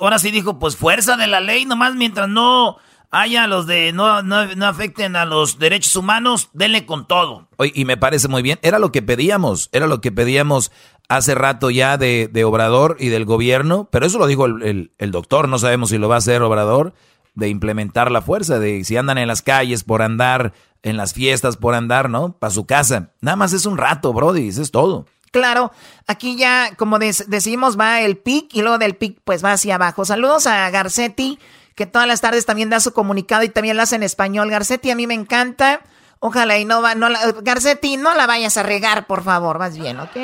ahora 0.00 0.18
sí 0.18 0.30
dijo, 0.30 0.58
pues 0.58 0.76
fuerza 0.76 1.16
de 1.16 1.26
la 1.26 1.40
ley, 1.40 1.64
nomás 1.64 1.94
mientras 1.94 2.28
no 2.28 2.76
haya 3.12 3.46
los 3.46 3.66
de 3.66 3.92
no, 3.92 4.22
no, 4.22 4.66
afecten 4.66 5.14
a 5.14 5.24
los 5.24 5.58
derechos 5.58 5.94
humanos, 5.94 6.48
denle 6.54 6.86
con 6.86 7.06
todo. 7.06 7.46
Oye, 7.58 7.70
y 7.74 7.84
me 7.84 7.96
parece 7.96 8.26
muy 8.26 8.42
bien, 8.42 8.58
era 8.62 8.78
lo 8.78 8.90
que 8.90 9.02
pedíamos, 9.02 9.68
era 9.72 9.86
lo 9.86 10.00
que 10.00 10.10
pedíamos 10.10 10.72
hace 11.08 11.34
rato 11.34 11.70
ya 11.70 11.98
de, 11.98 12.28
de 12.32 12.44
Obrador 12.44 12.96
y 12.98 13.08
del 13.08 13.26
gobierno, 13.26 13.86
pero 13.92 14.06
eso 14.06 14.18
lo 14.18 14.26
dijo 14.26 14.46
el, 14.46 14.90
doctor, 14.98 15.48
no 15.48 15.58
sabemos 15.58 15.90
si 15.90 15.98
lo 15.98 16.08
va 16.08 16.16
a 16.16 16.18
hacer 16.18 16.42
Obrador, 16.42 16.94
de 17.34 17.48
implementar 17.48 18.10
la 18.10 18.22
fuerza, 18.22 18.58
de 18.58 18.82
si 18.84 18.96
andan 18.96 19.18
en 19.18 19.28
las 19.28 19.42
calles 19.42 19.84
por 19.84 20.02
andar, 20.02 20.54
en 20.82 20.96
las 20.96 21.12
fiestas 21.12 21.56
por 21.56 21.74
andar, 21.74 22.08
¿no? 22.10 22.32
Para 22.32 22.50
su 22.50 22.66
casa. 22.66 23.10
Nada 23.20 23.36
más 23.36 23.52
es 23.52 23.66
un 23.66 23.76
rato, 23.78 24.12
Brody, 24.12 24.48
eso 24.48 24.62
es 24.62 24.70
todo. 24.70 25.06
Claro, 25.30 25.72
aquí 26.06 26.36
ya, 26.36 26.74
como 26.76 26.98
decimos, 26.98 27.78
va 27.78 28.02
el 28.02 28.18
pic 28.18 28.54
y 28.54 28.60
luego 28.60 28.76
del 28.78 28.96
pic 28.96 29.18
pues 29.24 29.42
va 29.42 29.52
hacia 29.52 29.76
abajo. 29.76 30.04
Saludos 30.04 30.46
a 30.46 30.68
Garcetti, 30.68 31.38
que 31.74 31.86
todas 31.86 32.06
las 32.08 32.20
tardes 32.20 32.46
también 32.46 32.70
da 32.70 32.80
su 32.80 32.92
comunicado 32.92 33.42
y 33.42 33.48
también 33.48 33.76
lo 33.76 33.82
hace 33.82 33.96
en 33.96 34.02
español. 34.02 34.50
Garcetti 34.50 34.90
a 34.90 34.96
mí 34.96 35.06
me 35.06 35.14
encanta. 35.14 35.80
Ojalá 36.20 36.58
y 36.58 36.64
no 36.64 36.82
va, 36.82 36.94
no 36.94 37.08
la, 37.08 37.18
Garcetti, 37.42 37.96
no 37.96 38.14
la 38.14 38.26
vayas 38.26 38.56
a 38.56 38.62
regar, 38.62 39.06
por 39.06 39.24
favor, 39.24 39.58
más 39.58 39.76
bien, 39.76 39.98
¿ok? 39.98 40.16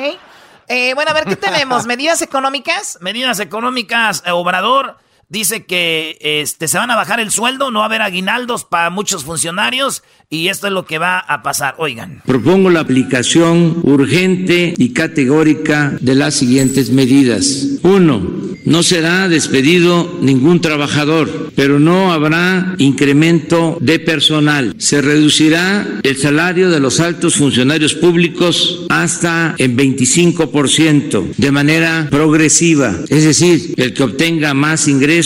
Eh, 0.67 0.93
bueno, 0.93 1.11
a 1.11 1.13
ver, 1.13 1.25
¿qué 1.25 1.35
tenemos? 1.35 1.85
¿Medidas 1.85 2.21
económicas? 2.21 2.97
Medidas 3.01 3.39
económicas, 3.39 4.23
eh, 4.25 4.31
Obrador 4.31 4.97
dice 5.29 5.65
que 5.65 6.17
este, 6.21 6.67
se 6.67 6.77
van 6.77 6.91
a 6.91 6.95
bajar 6.95 7.19
el 7.19 7.31
sueldo, 7.31 7.71
no 7.71 7.79
va 7.79 7.85
a 7.85 7.87
haber 7.87 8.01
aguinaldos 8.01 8.65
para 8.65 8.89
muchos 8.89 9.23
funcionarios 9.23 10.03
y 10.29 10.47
esto 10.47 10.67
es 10.67 10.73
lo 10.73 10.85
que 10.85 10.97
va 10.97 11.19
a 11.19 11.41
pasar. 11.43 11.75
Oigan. 11.77 12.21
Propongo 12.25 12.69
la 12.69 12.81
aplicación 12.81 13.79
urgente 13.83 14.73
y 14.77 14.93
categórica 14.93 15.93
de 16.01 16.15
las 16.15 16.35
siguientes 16.35 16.91
medidas. 16.91 17.79
Uno, 17.83 18.21
no 18.65 18.83
será 18.83 19.29
despedido 19.29 20.19
ningún 20.21 20.61
trabajador, 20.61 21.51
pero 21.55 21.79
no 21.79 22.11
habrá 22.11 22.75
incremento 22.77 23.77
de 23.79 23.99
personal. 23.99 24.75
Se 24.77 25.01
reducirá 25.01 25.87
el 26.03 26.17
salario 26.17 26.69
de 26.69 26.79
los 26.79 26.99
altos 26.99 27.35
funcionarios 27.35 27.95
públicos 27.95 28.85
hasta 28.89 29.55
en 29.57 29.77
25% 29.77 31.35
de 31.37 31.51
manera 31.51 32.07
progresiva. 32.11 32.95
Es 33.09 33.23
decir, 33.23 33.73
el 33.77 33.93
que 33.93 34.03
obtenga 34.03 34.53
más 34.53 34.87
ingresos 34.87 35.18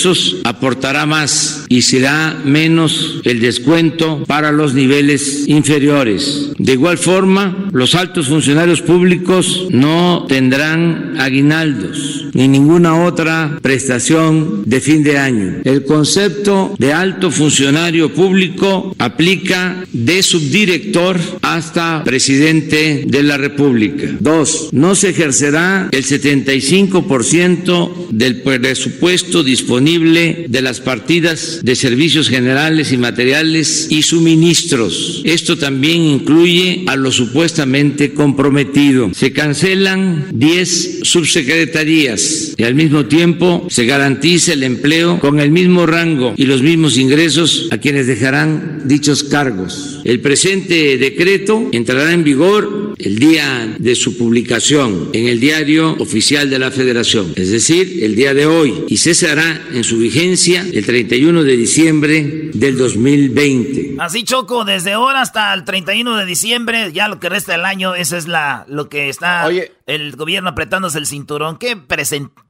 aportará 0.44 1.06
más 1.06 1.66
y 1.70 1.82
será 1.82 2.40
menos 2.46 3.22
el 3.24 3.40
descuento 3.40 4.24
para 4.26 4.52
los 4.52 4.74
niveles 4.74 5.48
inferiores. 5.48 6.50
De 6.58 6.74
igual 6.74 6.98
forma, 6.98 7.70
los 7.72 7.96
altos 7.96 8.28
funcionarios 8.28 8.82
públicos 8.82 9.68
no 9.70 10.26
tendrán 10.28 11.16
aguinaldos 11.20 12.26
ni 12.34 12.48
ninguna 12.48 13.06
otra 13.06 13.60
prestación 13.62 14.64
de 14.66 14.82
fin 14.82 15.04
de 15.04 15.18
año. 15.18 15.62
El 15.64 15.86
concepto 15.86 16.76
de 16.78 16.94
alto 16.94 17.32
funcionario 17.32 18.14
público 18.14 18.96
aplica 18.98 19.86
de 19.94 20.22
subdirector 20.22 21.20
hasta 21.42 22.04
presidente 22.04 23.06
de 23.08 23.24
la 23.24 23.38
República 23.38 23.54
Pública. 23.56 24.08
Dos, 24.20 24.70
no 24.72 24.96
se 24.96 25.10
ejercerá 25.10 25.90
el 25.92 26.04
75% 26.04 28.10
del 28.10 28.42
presupuesto 28.42 29.44
disponible 29.44 29.83
de 29.84 30.62
las 30.62 30.80
partidas 30.80 31.60
de 31.62 31.76
servicios 31.76 32.30
generales 32.30 32.94
y 32.94 32.98
materiales 32.98 33.88
y 33.90 34.02
suministros. 34.02 35.22
Esto 35.26 35.58
también 35.58 36.04
incluye 36.04 36.84
a 36.88 36.96
lo 36.96 37.12
supuestamente 37.12 38.14
comprometido. 38.14 39.12
Se 39.14 39.34
cancelan 39.34 40.28
10 40.34 41.00
subsecretarías 41.04 42.54
y 42.56 42.64
al 42.64 42.76
mismo 42.76 43.08
tiempo 43.08 43.68
se 43.70 43.86
garantiza 43.86 44.54
el 44.54 44.64
empleo 44.64 45.20
con 45.20 45.42
el 45.42 45.52
mismo 45.52 45.86
rango 45.86 46.34
y 46.38 46.46
los 46.46 46.62
mismos 46.62 46.98
ingresos 46.98 47.68
a 47.72 47.78
quienes 47.78 48.08
dejarán 48.08 48.84
dichos 48.86 49.24
cargos. 49.24 50.00
El 50.06 50.22
presente 50.22 50.98
decreto 50.98 51.70
entrará 51.74 52.14
en 52.14 52.24
vigor 52.24 52.96
el 53.00 53.20
día 53.20 53.76
de 53.80 53.96
su 53.96 54.18
publicación 54.18 55.10
en 55.14 55.28
el 55.28 55.40
diario 55.40 55.96
oficial 56.00 56.50
de 56.50 56.60
la 56.60 56.72
Federación, 56.72 57.34
es 57.36 57.52
decir, 57.52 58.00
el 58.02 58.16
día 58.16 58.34
de 58.34 58.46
hoy, 58.46 58.74
y 58.88 58.98
cesará 58.98 59.62
en 59.74 59.84
su 59.84 59.98
vigencia 59.98 60.62
el 60.62 60.86
31 60.86 61.44
de 61.44 61.58
diciembre 61.58 62.52
del 62.54 62.78
2020. 62.78 63.96
Así 64.00 64.24
choco, 64.24 64.66
desde 64.66 64.94
ahora 64.94 65.22
hasta 65.22 65.54
el 65.54 65.64
31 65.64 66.18
de 66.18 66.26
diciembre, 66.26 66.92
ya 66.94 67.08
lo 67.08 67.20
que 67.20 67.30
resta 67.30 67.54
del 67.54 67.66
año, 67.66 67.96
eso 67.96 68.16
es 68.16 68.28
la 68.28 68.66
lo 68.68 68.90
que 68.90 69.10
está 69.10 69.50
el 69.86 70.16
gobierno 70.16 70.50
apretándose 70.50 70.98
el 71.00 71.08
cinturón. 71.08 71.58
¿Qué 71.58 71.76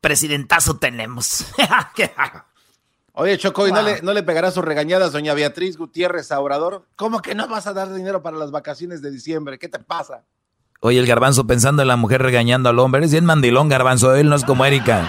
presidentazo 0.01 0.77
tenemos? 0.77 1.45
Oye, 3.13 3.37
Choco, 3.37 3.67
¿y 3.67 3.71
no, 3.71 3.81
le, 3.81 4.01
no 4.01 4.13
le 4.13 4.23
pegará 4.23 4.49
sus 4.51 4.65
regañadas 4.65 5.11
doña 5.11 5.33
Beatriz 5.33 5.77
Gutiérrez 5.77 6.31
a 6.31 6.39
Obrador? 6.39 6.87
¿Cómo 6.95 7.21
que 7.21 7.35
no 7.35 7.47
vas 7.47 7.67
a 7.67 7.73
dar 7.73 7.93
dinero 7.93 8.23
para 8.23 8.37
las 8.37 8.51
vacaciones 8.51 9.01
de 9.01 9.11
diciembre? 9.11 9.59
¿Qué 9.59 9.69
te 9.69 9.79
pasa? 9.79 10.23
Oye, 10.85 10.99
el 10.99 11.05
garbanzo 11.05 11.47
pensando 11.47 11.81
en 11.81 11.87
la 11.87 11.95
mujer 11.95 12.21
regañando 12.21 12.67
al 12.69 12.79
hombre. 12.79 13.05
Es 13.05 13.11
bien 13.11 13.23
mandilón, 13.23 13.69
garbanzo. 13.69 14.15
Él 14.15 14.27
no 14.27 14.35
es 14.35 14.43
como 14.43 14.65
Erika. 14.65 15.07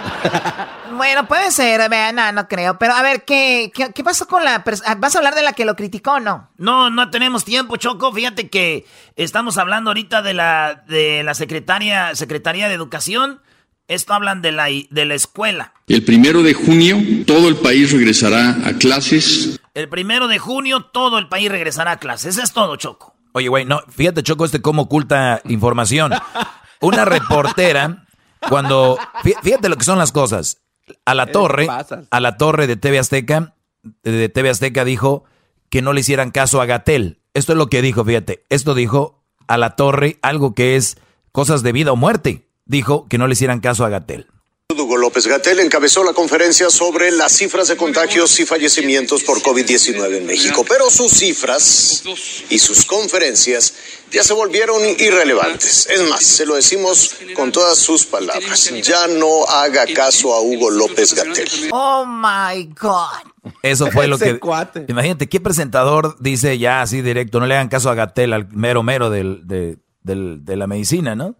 bueno, 1.00 1.26
puede 1.26 1.50
ser, 1.50 1.80
no, 2.12 2.32
no 2.32 2.46
creo. 2.46 2.78
Pero 2.78 2.92
a 2.92 3.00
ver, 3.00 3.24
¿qué, 3.24 3.72
qué, 3.74 4.04
pasó 4.04 4.28
con 4.28 4.44
la... 4.44 4.62
¿Vas 4.98 5.14
a 5.14 5.18
hablar 5.18 5.34
de 5.34 5.42
la 5.42 5.54
que 5.54 5.64
lo 5.64 5.74
criticó 5.74 6.12
o 6.12 6.20
no? 6.20 6.50
No, 6.58 6.90
no 6.90 7.08
tenemos 7.08 7.46
tiempo, 7.46 7.76
Choco. 7.76 8.12
Fíjate 8.12 8.50
que 8.50 8.84
estamos 9.16 9.56
hablando 9.56 9.88
ahorita 9.88 10.20
de 10.20 10.34
la, 10.34 10.84
de 10.86 11.22
la 11.22 11.32
secretaria, 11.32 12.14
Secretaría 12.14 12.68
de 12.68 12.74
Educación 12.74 13.40
esto 13.88 14.12
hablan 14.12 14.42
de 14.42 14.52
la, 14.52 14.66
de 14.66 15.04
la 15.06 15.14
escuela. 15.14 15.72
El 15.88 16.04
primero 16.04 16.42
de 16.42 16.52
junio 16.52 16.98
todo 17.26 17.48
el 17.48 17.56
país 17.56 17.90
regresará 17.90 18.50
a 18.68 18.74
clases. 18.74 19.58
El 19.72 19.88
primero 19.88 20.28
de 20.28 20.38
junio 20.38 20.82
todo 20.92 21.18
el 21.18 21.28
país 21.28 21.50
regresará 21.50 21.92
a 21.92 21.96
clases. 21.98 22.36
Eso 22.36 22.44
es 22.44 22.52
todo, 22.52 22.76
Choco. 22.76 23.16
Oye, 23.32 23.48
güey, 23.48 23.64
no, 23.64 23.80
fíjate, 23.88 24.22
Choco, 24.22 24.44
este 24.44 24.60
cómo 24.60 24.82
oculta 24.82 25.40
información. 25.46 26.12
Una 26.80 27.06
reportera, 27.06 28.06
cuando. 28.48 28.98
Fíjate 29.42 29.70
lo 29.70 29.76
que 29.76 29.84
son 29.84 29.98
las 29.98 30.12
cosas. 30.12 30.58
A 31.04 31.14
la 31.14 31.26
torre, 31.26 31.68
a 32.10 32.20
la 32.20 32.36
torre 32.36 32.66
de 32.66 32.76
TV 32.76 32.98
Azteca, 32.98 33.54
de 34.02 34.28
TV 34.28 34.50
Azteca 34.50 34.84
dijo 34.84 35.24
que 35.68 35.82
no 35.82 35.92
le 35.92 36.00
hicieran 36.00 36.30
caso 36.30 36.60
a 36.60 36.66
Gatel. 36.66 37.20
Esto 37.34 37.52
es 37.52 37.58
lo 37.58 37.68
que 37.68 37.82
dijo, 37.82 38.04
fíjate. 38.04 38.44
Esto 38.48 38.74
dijo 38.74 39.22
a 39.46 39.56
la 39.56 39.76
torre 39.76 40.18
algo 40.22 40.54
que 40.54 40.76
es 40.76 40.98
cosas 41.32 41.62
de 41.62 41.72
vida 41.72 41.92
o 41.92 41.96
muerte 41.96 42.48
dijo 42.70 43.08
que 43.08 43.18
no 43.18 43.26
le 43.26 43.32
hicieran 43.32 43.60
caso 43.60 43.84
a 43.84 43.88
Gatel. 43.88 44.28
Hugo 44.78 44.96
López 44.96 45.26
Gatel 45.26 45.60
encabezó 45.60 46.04
la 46.04 46.12
conferencia 46.12 46.70
sobre 46.70 47.10
las 47.10 47.32
cifras 47.32 47.68
de 47.68 47.76
contagios 47.76 48.38
y 48.40 48.46
fallecimientos 48.46 49.22
por 49.22 49.42
COVID-19 49.42 50.18
en 50.18 50.26
México, 50.26 50.64
pero 50.68 50.90
sus 50.90 51.12
cifras 51.12 52.02
y 52.48 52.58
sus 52.58 52.84
conferencias 52.84 53.74
ya 54.10 54.22
se 54.22 54.32
volvieron 54.32 54.82
irrelevantes. 54.98 55.88
Es 55.90 56.08
más, 56.08 56.24
se 56.24 56.46
lo 56.46 56.54
decimos 56.54 57.16
con 57.34 57.52
todas 57.52 57.78
sus 57.78 58.06
palabras. 58.06 58.70
Ya 58.82 59.06
no 59.06 59.44
haga 59.46 59.86
caso 59.94 60.34
a 60.34 60.40
Hugo 60.40 60.70
López 60.70 61.14
Gatel. 61.14 61.48
Oh 61.72 62.04
my 62.06 62.64
God. 62.80 63.52
Eso 63.62 63.90
fue 63.90 64.06
lo 64.06 64.18
que. 64.18 64.38
Imagínate, 64.88 65.28
¿qué 65.28 65.40
presentador 65.40 66.16
dice 66.20 66.58
ya 66.58 66.82
así 66.82 67.02
directo? 67.02 67.40
No 67.40 67.46
le 67.46 67.54
hagan 67.54 67.68
caso 67.68 67.90
a 67.90 67.94
Gatel, 67.94 68.32
al 68.32 68.48
mero 68.48 68.82
mero 68.82 69.10
del, 69.10 69.46
de, 69.46 69.78
de 70.02 70.56
la 70.56 70.66
medicina, 70.66 71.14
¿no? 71.14 71.36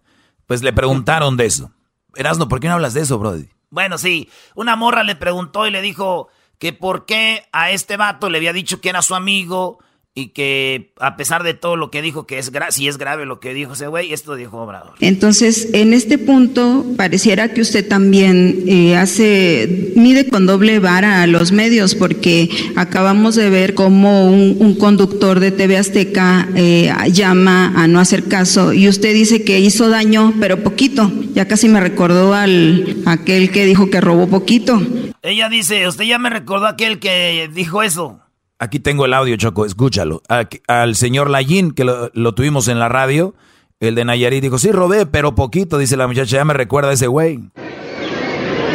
Pues 0.47 0.63
le 0.63 0.73
preguntaron 0.73 1.37
de 1.37 1.45
eso. 1.45 1.71
Erasno, 2.15 2.47
¿por 2.47 2.59
qué 2.59 2.67
no 2.67 2.73
hablas 2.73 2.93
de 2.93 3.01
eso, 3.01 3.17
Brody? 3.17 3.49
Bueno, 3.69 3.97
sí. 3.97 4.29
Una 4.55 4.75
morra 4.75 5.03
le 5.03 5.15
preguntó 5.15 5.65
y 5.65 5.71
le 5.71 5.81
dijo 5.81 6.27
que 6.59 6.73
por 6.73 7.05
qué 7.05 7.47
a 7.51 7.71
este 7.71 7.97
vato 7.97 8.29
le 8.29 8.37
había 8.37 8.53
dicho 8.53 8.81
que 8.81 8.89
era 8.89 9.01
su 9.01 9.15
amigo 9.15 9.79
y 10.13 10.29
que 10.29 10.91
a 10.99 11.15
pesar 11.15 11.43
de 11.43 11.53
todo 11.53 11.77
lo 11.77 11.89
que 11.89 12.01
dijo, 12.01 12.27
que 12.27 12.37
es 12.37 12.51
si 12.71 12.87
es 12.89 12.97
grave 12.97 13.25
lo 13.25 13.39
que 13.39 13.53
dijo 13.53 13.73
ese 13.73 13.87
güey, 13.87 14.11
esto 14.11 14.35
dijo 14.35 14.57
Obrador. 14.57 14.93
Entonces, 14.99 15.69
en 15.71 15.93
este 15.93 16.17
punto, 16.17 16.85
pareciera 16.97 17.53
que 17.53 17.61
usted 17.61 17.87
también 17.87 18.63
eh, 18.67 18.97
hace, 18.97 19.93
mide 19.95 20.27
con 20.27 20.45
doble 20.45 20.79
vara 20.79 21.21
a 21.21 21.27
los 21.27 21.53
medios, 21.53 21.95
porque 21.95 22.49
acabamos 22.75 23.35
de 23.35 23.49
ver 23.49 23.73
cómo 23.73 24.29
un, 24.29 24.75
conductor 24.81 25.39
de 25.39 25.51
TV 25.51 25.77
Azteca 25.77 26.47
eh, 26.55 26.91
llama 27.11 27.71
a 27.75 27.87
no 27.87 27.99
hacer 27.99 28.27
caso 28.27 28.73
y 28.73 28.87
usted 28.87 29.13
dice 29.13 29.43
que 29.43 29.59
hizo 29.59 29.89
daño, 29.89 30.33
pero 30.39 30.63
poquito. 30.63 31.11
Ya 31.33 31.47
casi 31.47 31.69
me 31.69 31.79
recordó 31.79 32.33
al 32.33 32.97
aquel 33.05 33.51
que 33.51 33.65
dijo 33.65 33.89
que 33.89 34.01
robó 34.01 34.27
poquito. 34.27 34.81
Ella 35.21 35.49
dice, 35.49 35.87
usted 35.87 36.05
ya 36.05 36.17
me 36.17 36.29
recordó 36.29 36.67
aquel 36.67 36.99
que 36.99 37.49
dijo 37.53 37.83
eso. 37.83 38.19
Aquí 38.61 38.79
tengo 38.79 39.05
el 39.05 39.13
audio, 39.15 39.35
Choco, 39.37 39.65
escúchalo. 39.65 40.21
al 40.67 40.95
señor 40.95 41.31
Layin, 41.31 41.71
que 41.71 41.83
lo, 41.83 42.35
tuvimos 42.35 42.67
en 42.67 42.77
la 42.77 42.89
radio, 42.89 43.33
el 43.79 43.95
de 43.95 44.05
Nayarit, 44.05 44.43
dijo, 44.43 44.59
sí, 44.59 44.71
robé, 44.71 45.07
pero 45.07 45.33
poquito, 45.33 45.79
dice 45.79 45.97
la 45.97 46.05
muchacha, 46.05 46.37
ya 46.37 46.45
me 46.45 46.53
recuerda 46.53 46.91
a 46.91 46.93
ese 46.93 47.07
güey. 47.07 47.39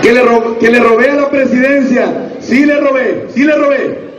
Que 0.02 0.12
le, 0.12 0.22
que 0.58 0.70
le 0.72 0.80
robé 0.80 1.10
a 1.10 1.14
la 1.14 1.30
presidencia, 1.30 2.32
sí 2.40 2.66
le 2.66 2.80
robé, 2.80 3.28
sí 3.32 3.44
le 3.44 3.56
robé, 3.56 4.10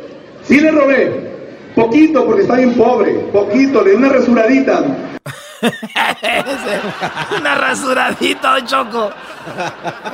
sí 0.43 0.61
le 0.61 0.71
robé. 0.71 1.33
Poquito, 1.75 2.25
porque 2.25 2.43
está 2.43 2.55
bien 2.55 2.73
pobre, 2.73 3.15
poquito, 3.33 3.83
le 3.83 3.89
di 3.89 3.97
una 3.97 4.07
rasuradita. 4.07 4.85
una 7.39 7.55
rasuradita, 7.55 8.63
Choco. 8.63 9.11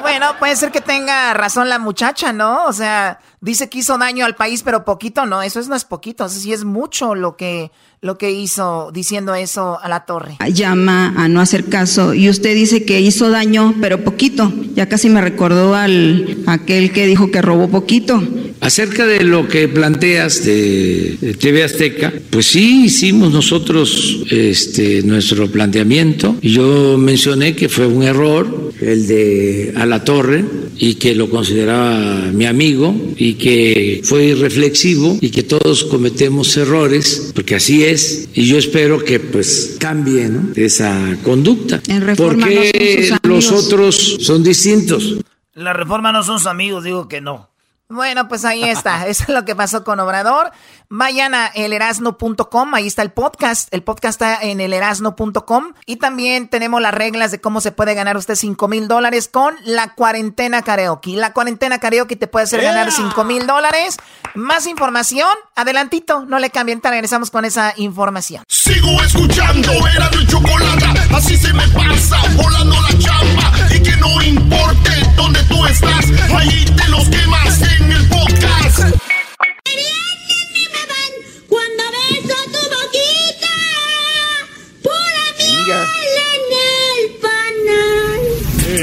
Bueno, 0.01 0.35
puede 0.39 0.55
ser 0.55 0.71
que 0.71 0.81
tenga 0.81 1.33
razón 1.35 1.69
la 1.69 1.77
muchacha, 1.77 2.33
¿no? 2.33 2.65
O 2.65 2.73
sea, 2.73 3.19
dice 3.43 3.69
que 3.69 3.79
hizo 3.79 3.97
daño 3.97 4.25
al 4.25 4.35
país, 4.35 4.63
pero 4.63 4.85
poquito 4.85 5.25
no, 5.25 5.41
eso 5.41 5.61
no 5.63 5.75
es 5.75 5.83
poquito, 5.83 6.25
eso 6.25 6.39
sí 6.39 6.53
es 6.53 6.63
mucho 6.63 7.13
lo 7.13 7.35
que, 7.35 7.71
lo 8.03 8.17
que 8.17 8.31
hizo 8.31 8.91
diciendo 8.93 9.33
eso 9.33 9.79
a 9.81 9.87
la 9.87 10.05
torre. 10.05 10.37
Llama 10.53 11.13
a 11.15 11.29
no 11.29 11.39
hacer 11.39 11.65
caso 11.65 12.13
y 12.13 12.29
usted 12.29 12.53
dice 12.53 12.83
que 12.83 12.99
hizo 12.99 13.29
daño, 13.29 13.75
pero 13.79 14.03
poquito. 14.03 14.51
Ya 14.75 14.89
casi 14.89 15.09
me 15.09 15.21
recordó 15.21 15.73
al 15.73 16.37
aquel 16.45 16.91
que 16.91 17.07
dijo 17.07 17.31
que 17.31 17.41
robó 17.41 17.69
poquito. 17.69 18.21
Acerca 18.59 19.05
de 19.05 19.23
lo 19.23 19.47
que 19.47 19.67
planteas 19.67 20.45
de, 20.45 21.35
TV 21.39 21.63
Azteca, 21.63 22.13
pues 22.29 22.45
sí 22.45 22.85
hicimos 22.85 23.31
nosotros 23.31 24.23
este 24.29 25.01
nuestro 25.03 25.49
planteamiento. 25.49 26.35
Yo 26.41 26.97
mencioné 26.97 27.55
que 27.55 27.69
fue 27.69 27.87
un 27.87 28.03
error 28.03 28.73
el 28.81 29.07
de 29.07 29.73
a 29.75 29.85
la 29.85 30.03
torre 30.03 30.43
y 30.77 30.95
que 30.95 31.15
lo 31.15 31.29
consideraba 31.29 32.31
mi 32.33 32.45
amigo 32.45 32.95
y 33.17 33.33
que 33.35 34.01
fue 34.03 34.25
irreflexivo 34.25 35.17
y 35.21 35.29
que 35.29 35.43
todos 35.43 35.83
cometemos 35.83 36.55
errores, 36.57 37.31
porque 37.35 37.55
así 37.55 37.83
es, 37.83 37.92
y 38.33 38.45
yo 38.47 38.57
espero 38.57 39.03
que 39.03 39.19
pues 39.19 39.77
cambie 39.79 40.29
esa 40.55 41.17
conducta, 41.23 41.81
porque 42.17 43.11
los 43.23 43.51
otros 43.51 44.17
son 44.21 44.43
distintos. 44.43 45.17
La 45.53 45.73
reforma 45.73 46.11
no 46.11 46.23
son 46.23 46.39
sus 46.39 46.47
amigos, 46.47 46.83
digo 46.83 47.07
que 47.07 47.21
no. 47.21 47.52
Bueno, 47.93 48.27
pues 48.27 48.43
ahí 48.43 48.63
está. 48.63 49.07
Eso 49.07 49.25
es 49.27 49.29
lo 49.29 49.45
que 49.45 49.55
pasó 49.55 49.83
con 49.83 49.99
Obrador. 49.99 50.51
Vayan 50.89 51.35
a 51.35 51.47
elerasno.com, 51.47 52.73
ahí 52.73 52.87
está 52.87 53.03
el 53.03 53.11
podcast. 53.11 53.71
El 53.71 53.83
podcast 53.83 54.21
está 54.21 54.41
en 54.41 54.59
elerasno.com. 54.59 55.73
Y 55.85 55.97
también 55.97 56.47
tenemos 56.47 56.81
las 56.81 56.93
reglas 56.93 57.31
de 57.31 57.39
cómo 57.39 57.61
se 57.61 57.71
puede 57.71 57.93
ganar 57.93 58.17
usted 58.17 58.35
5 58.35 58.67
mil 58.67 58.87
dólares 58.87 59.27
con 59.27 59.55
la 59.63 59.93
cuarentena 59.93 60.63
karaoke. 60.63 61.11
La 61.11 61.33
cuarentena 61.33 61.79
karaoke 61.79 62.15
te 62.15 62.27
puede 62.27 62.45
hacer 62.45 62.61
ganar 62.61 62.91
5 62.91 63.23
mil 63.23 63.45
dólares. 63.45 63.97
Más 64.33 64.65
información, 64.65 65.29
adelantito, 65.55 66.25
no 66.25 66.39
le 66.39 66.49
cambien. 66.49 66.81
Regresamos 66.83 67.31
con 67.31 67.45
esa 67.45 67.73
información. 67.77 68.43
Sigo 68.47 69.01
escuchando, 69.03 69.71
era 69.95 70.09
mi 70.11 70.25
chocolate. 70.25 70.85
Así 71.13 71.37
se 71.37 71.53
me 71.53 71.67
pasa, 71.69 72.17
volando 72.35 72.75
la 72.81 72.99
chamba. 72.99 73.62
Y 73.73 73.79
que 73.81 73.95
no 73.97 74.21
importe 74.21 74.91
dónde 75.15 75.41
tú 75.43 75.65
estás, 75.65 76.05
ahí 76.35 76.65
te 76.65 76.87
los 76.89 77.07
quemas 77.09 77.61
en 77.61 77.91
el 77.91 78.07
podcast. 78.07 79.02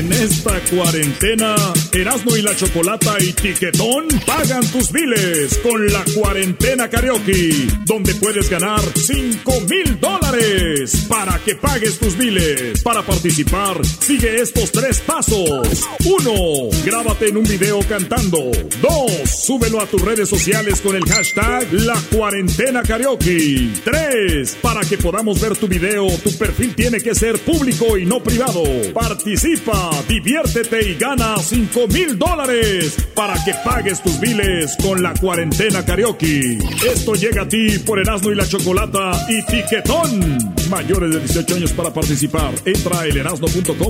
En 0.00 0.12
esta 0.14 0.58
cuarentena, 0.70 1.54
Erasmo 1.92 2.34
y 2.34 2.40
la 2.40 2.56
Chocolata 2.56 3.16
y 3.20 3.34
Tiquetón 3.34 4.08
pagan 4.26 4.66
tus 4.70 4.90
biles 4.90 5.58
con 5.58 5.86
la 5.92 6.02
cuarentena 6.14 6.88
karaoke, 6.88 7.66
donde 7.84 8.14
puedes 8.14 8.48
ganar 8.48 8.80
5 8.80 9.60
mil 9.68 10.00
dólares 10.00 11.06
para 11.06 11.38
que 11.40 11.54
pagues 11.54 11.98
tus 11.98 12.16
biles. 12.16 12.82
Para 12.82 13.02
participar, 13.02 13.76
sigue 13.84 14.40
estos 14.40 14.72
tres 14.72 15.00
pasos. 15.00 15.84
Uno, 16.06 16.70
Grábate 16.84 17.28
en 17.28 17.36
un 17.36 17.44
video 17.44 17.80
cantando. 17.86 18.50
Dos, 18.80 19.30
Súbelo 19.30 19.80
a 19.82 19.86
tus 19.86 20.00
redes 20.00 20.28
sociales 20.28 20.80
con 20.80 20.96
el 20.96 21.04
hashtag 21.04 21.70
La 21.72 22.00
Cuarentena 22.10 22.82
Karaoke. 22.82 23.68
Tres, 23.84 24.56
Para 24.62 24.80
que 24.80 24.96
podamos 24.96 25.40
ver 25.40 25.56
tu 25.56 25.68
video, 25.68 26.06
tu 26.24 26.32
perfil 26.38 26.74
tiene 26.74 27.00
que 27.00 27.14
ser 27.14 27.38
público 27.40 27.98
y 27.98 28.06
no 28.06 28.22
privado. 28.22 28.62
Participa, 28.94 29.89
diviértete 30.08 30.90
y 30.90 30.94
gana 30.94 31.36
5 31.36 31.88
mil 31.88 32.18
dólares 32.18 32.96
para 33.14 33.34
que 33.44 33.52
pagues 33.64 34.02
tus 34.02 34.18
biles 34.20 34.76
con 34.82 35.02
la 35.02 35.14
cuarentena 35.14 35.84
karaoke. 35.84 36.58
Esto 36.86 37.14
llega 37.14 37.42
a 37.42 37.48
ti 37.48 37.78
por 37.80 37.98
Erasmo 37.98 38.30
y 38.30 38.34
la 38.34 38.46
Chocolata 38.46 39.26
y 39.28 39.44
Tiquetón. 39.46 40.54
Mayores 40.68 41.14
de 41.14 41.20
18 41.20 41.54
años 41.56 41.72
para 41.72 41.92
participar. 41.92 42.52
Entra 42.64 43.00
a 43.00 43.06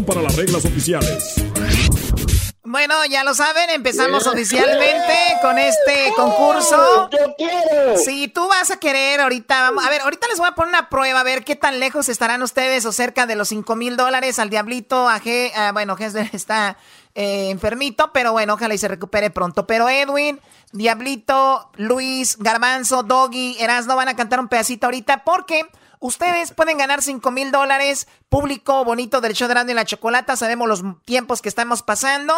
para 0.04 0.22
las 0.22 0.36
reglas 0.36 0.64
oficiales. 0.64 1.34
Bueno, 2.70 3.04
ya 3.06 3.24
lo 3.24 3.34
saben, 3.34 3.68
empezamos 3.70 4.28
oficialmente 4.28 5.14
con 5.42 5.58
este 5.58 6.12
concurso. 6.14 7.10
Yo 7.10 7.34
quiero. 7.36 7.96
Si 7.98 8.28
tú 8.28 8.46
vas 8.46 8.70
a 8.70 8.76
querer 8.76 9.20
ahorita, 9.20 9.60
vamos, 9.62 9.84
a 9.84 9.90
ver, 9.90 10.02
ahorita 10.02 10.28
les 10.28 10.38
voy 10.38 10.46
a 10.46 10.54
poner 10.54 10.68
una 10.68 10.88
prueba, 10.88 11.18
a 11.18 11.24
ver 11.24 11.42
qué 11.42 11.56
tan 11.56 11.80
lejos 11.80 12.08
estarán 12.08 12.44
ustedes 12.44 12.86
o 12.86 12.92
cerca 12.92 13.26
de 13.26 13.34
los 13.34 13.48
5 13.48 13.74
mil 13.74 13.96
dólares 13.96 14.38
al 14.38 14.50
diablito, 14.50 15.08
a 15.08 15.18
G, 15.20 15.50
ah, 15.56 15.72
bueno, 15.72 15.96
G 15.96 16.30
está 16.32 16.76
eh, 17.16 17.50
enfermito, 17.50 18.12
pero 18.12 18.30
bueno, 18.30 18.54
ojalá 18.54 18.72
y 18.72 18.78
se 18.78 18.86
recupere 18.86 19.30
pronto. 19.30 19.66
Pero 19.66 19.88
Edwin, 19.88 20.40
Diablito, 20.70 21.72
Luis, 21.74 22.36
Garbanzo, 22.38 23.02
Doggy, 23.02 23.56
Erasno 23.58 23.96
van 23.96 24.10
a 24.10 24.14
cantar 24.14 24.38
un 24.38 24.46
pedacito 24.46 24.86
ahorita 24.86 25.24
porque 25.24 25.68
Ustedes 26.02 26.52
pueden 26.52 26.78
ganar 26.78 27.02
5 27.02 27.30
mil 27.30 27.52
dólares. 27.52 28.08
Público 28.30 28.86
bonito 28.86 29.20
del 29.20 29.34
show 29.34 29.48
de 29.48 29.70
y 29.70 29.74
la 29.74 29.84
Chocolata. 29.84 30.34
Sabemos 30.34 30.66
los 30.66 30.82
tiempos 31.04 31.42
que 31.42 31.50
estamos 31.50 31.82
pasando. 31.82 32.32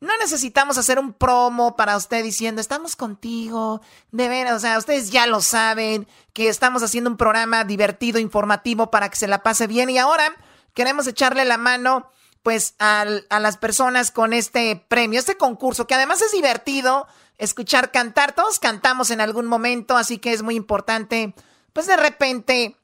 No 0.00 0.16
necesitamos 0.18 0.78
hacer 0.78 1.00
un 1.00 1.12
promo 1.12 1.74
para 1.74 1.96
usted 1.96 2.22
diciendo, 2.22 2.60
estamos 2.60 2.94
contigo. 2.94 3.80
De 4.12 4.28
veras, 4.28 4.54
o 4.54 4.60
sea, 4.60 4.78
ustedes 4.78 5.10
ya 5.10 5.26
lo 5.26 5.40
saben 5.40 6.06
que 6.32 6.48
estamos 6.48 6.84
haciendo 6.84 7.10
un 7.10 7.16
programa 7.16 7.64
divertido, 7.64 8.20
informativo 8.20 8.92
para 8.92 9.08
que 9.08 9.16
se 9.16 9.26
la 9.26 9.42
pase 9.42 9.66
bien. 9.66 9.90
Y 9.90 9.98
ahora 9.98 10.36
queremos 10.72 11.08
echarle 11.08 11.44
la 11.44 11.58
mano 11.58 12.08
pues 12.44 12.76
a, 12.78 13.04
a 13.30 13.40
las 13.40 13.56
personas 13.56 14.12
con 14.12 14.32
este 14.32 14.84
premio, 14.86 15.18
este 15.18 15.36
concurso, 15.36 15.88
que 15.88 15.96
además 15.96 16.22
es 16.22 16.30
divertido 16.30 17.08
escuchar 17.36 17.90
cantar. 17.90 18.32
Todos 18.32 18.60
cantamos 18.60 19.10
en 19.10 19.20
algún 19.20 19.46
momento, 19.46 19.96
así 19.96 20.18
que 20.18 20.32
es 20.32 20.42
muy 20.42 20.54
importante, 20.54 21.34
pues 21.72 21.88
de 21.88 21.96
repente 21.96 22.77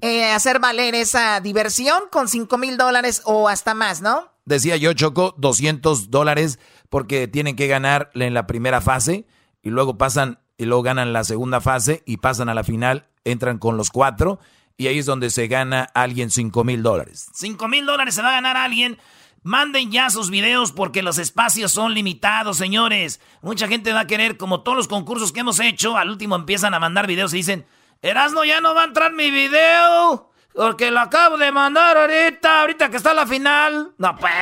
eh, 0.00 0.30
hacer 0.32 0.60
valer 0.60 0.94
esa 0.94 1.40
diversión 1.40 2.00
con 2.10 2.28
5 2.28 2.58
mil 2.58 2.76
dólares 2.76 3.22
o 3.24 3.48
hasta 3.48 3.74
más, 3.74 4.02
¿no? 4.02 4.30
Decía 4.44 4.76
yo, 4.76 4.92
Choco, 4.92 5.34
200 5.38 6.10
dólares 6.10 6.58
porque 6.88 7.28
tienen 7.28 7.56
que 7.56 7.66
ganar 7.66 8.10
en 8.14 8.34
la 8.34 8.46
primera 8.46 8.80
fase 8.80 9.26
y 9.62 9.70
luego 9.70 9.98
pasan 9.98 10.38
y 10.58 10.64
luego 10.64 10.82
ganan 10.82 11.12
la 11.12 11.24
segunda 11.24 11.60
fase 11.60 12.02
y 12.06 12.18
pasan 12.18 12.48
a 12.48 12.54
la 12.54 12.64
final, 12.64 13.08
entran 13.24 13.58
con 13.58 13.76
los 13.76 13.90
cuatro 13.90 14.38
y 14.76 14.86
ahí 14.86 14.98
es 14.98 15.06
donde 15.06 15.30
se 15.30 15.48
gana 15.48 15.88
alguien 15.94 16.30
5 16.30 16.64
mil 16.64 16.82
dólares. 16.82 17.28
5 17.34 17.68
mil 17.68 17.86
dólares 17.86 18.14
se 18.14 18.22
va 18.22 18.28
a 18.28 18.32
ganar 18.32 18.56
alguien. 18.56 18.98
Manden 19.42 19.92
ya 19.92 20.10
sus 20.10 20.30
videos 20.30 20.72
porque 20.72 21.02
los 21.02 21.18
espacios 21.18 21.72
son 21.72 21.94
limitados, 21.94 22.56
señores. 22.56 23.20
Mucha 23.42 23.68
gente 23.68 23.92
va 23.92 24.00
a 24.00 24.06
querer, 24.06 24.36
como 24.36 24.62
todos 24.62 24.76
los 24.76 24.88
concursos 24.88 25.32
que 25.32 25.40
hemos 25.40 25.60
hecho, 25.60 25.96
al 25.96 26.10
último 26.10 26.34
empiezan 26.36 26.74
a 26.74 26.80
mandar 26.80 27.06
videos 27.06 27.32
y 27.32 27.38
dicen, 27.38 27.64
Erasno 28.02 28.44
ya 28.44 28.60
no 28.60 28.74
va 28.74 28.82
a 28.82 28.86
entrar 28.86 29.12
mi 29.12 29.30
video. 29.30 30.30
Porque 30.54 30.90
lo 30.90 31.00
acabo 31.00 31.36
de 31.36 31.52
mandar 31.52 31.98
ahorita, 31.98 32.62
ahorita 32.62 32.88
que 32.88 32.96
está 32.96 33.12
la 33.12 33.26
final. 33.26 33.92
No, 33.98 34.16
pues, 34.16 34.32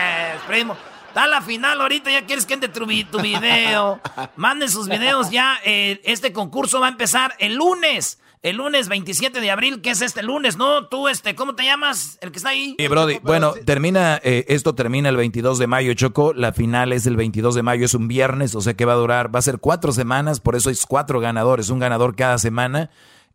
primo. 0.46 0.76
Está 1.08 1.26
la 1.26 1.42
final 1.42 1.80
ahorita, 1.80 2.10
ya 2.10 2.24
quieres 2.24 2.46
que 2.46 2.54
entre 2.54 2.68
tu, 2.68 2.86
tu 3.10 3.20
video. 3.20 4.00
Manden 4.36 4.68
sus 4.68 4.88
videos 4.88 5.30
ya. 5.30 5.58
Eh, 5.64 6.00
este 6.04 6.32
concurso 6.32 6.80
va 6.80 6.86
a 6.86 6.90
empezar 6.90 7.34
el 7.38 7.54
lunes. 7.54 8.20
El 8.42 8.56
lunes 8.56 8.88
27 8.88 9.40
de 9.40 9.50
abril, 9.50 9.80
que 9.80 9.90
es 9.90 10.02
este 10.02 10.22
lunes, 10.22 10.56
¿no? 10.56 10.86
Tú, 10.86 11.08
este, 11.08 11.34
¿cómo 11.34 11.54
te 11.54 11.64
llamas? 11.64 12.18
El 12.20 12.30
que 12.30 12.36
está 12.36 12.50
ahí. 12.50 12.76
Sí, 12.78 12.88
Brody. 12.88 13.18
Bueno, 13.22 13.54
termina, 13.64 14.20
eh, 14.22 14.44
esto 14.48 14.74
termina 14.74 15.08
el 15.08 15.16
22 15.16 15.58
de 15.58 15.66
mayo, 15.66 15.94
Choco. 15.94 16.34
La 16.34 16.52
final 16.52 16.92
es 16.92 17.06
el 17.06 17.16
22 17.16 17.54
de 17.54 17.62
mayo, 17.62 17.86
es 17.86 17.94
un 17.94 18.06
viernes, 18.06 18.54
o 18.54 18.60
sea 18.60 18.74
que 18.74 18.84
va 18.84 18.92
a 18.92 18.96
durar, 18.96 19.34
va 19.34 19.38
a 19.38 19.42
ser 19.42 19.60
cuatro 19.60 19.92
semanas, 19.92 20.40
por 20.40 20.56
eso 20.56 20.68
es 20.68 20.84
cuatro 20.84 21.20
ganadores, 21.20 21.70
un 21.70 21.78
ganador 21.78 22.14
cada 22.16 22.38
semana. 22.38 22.90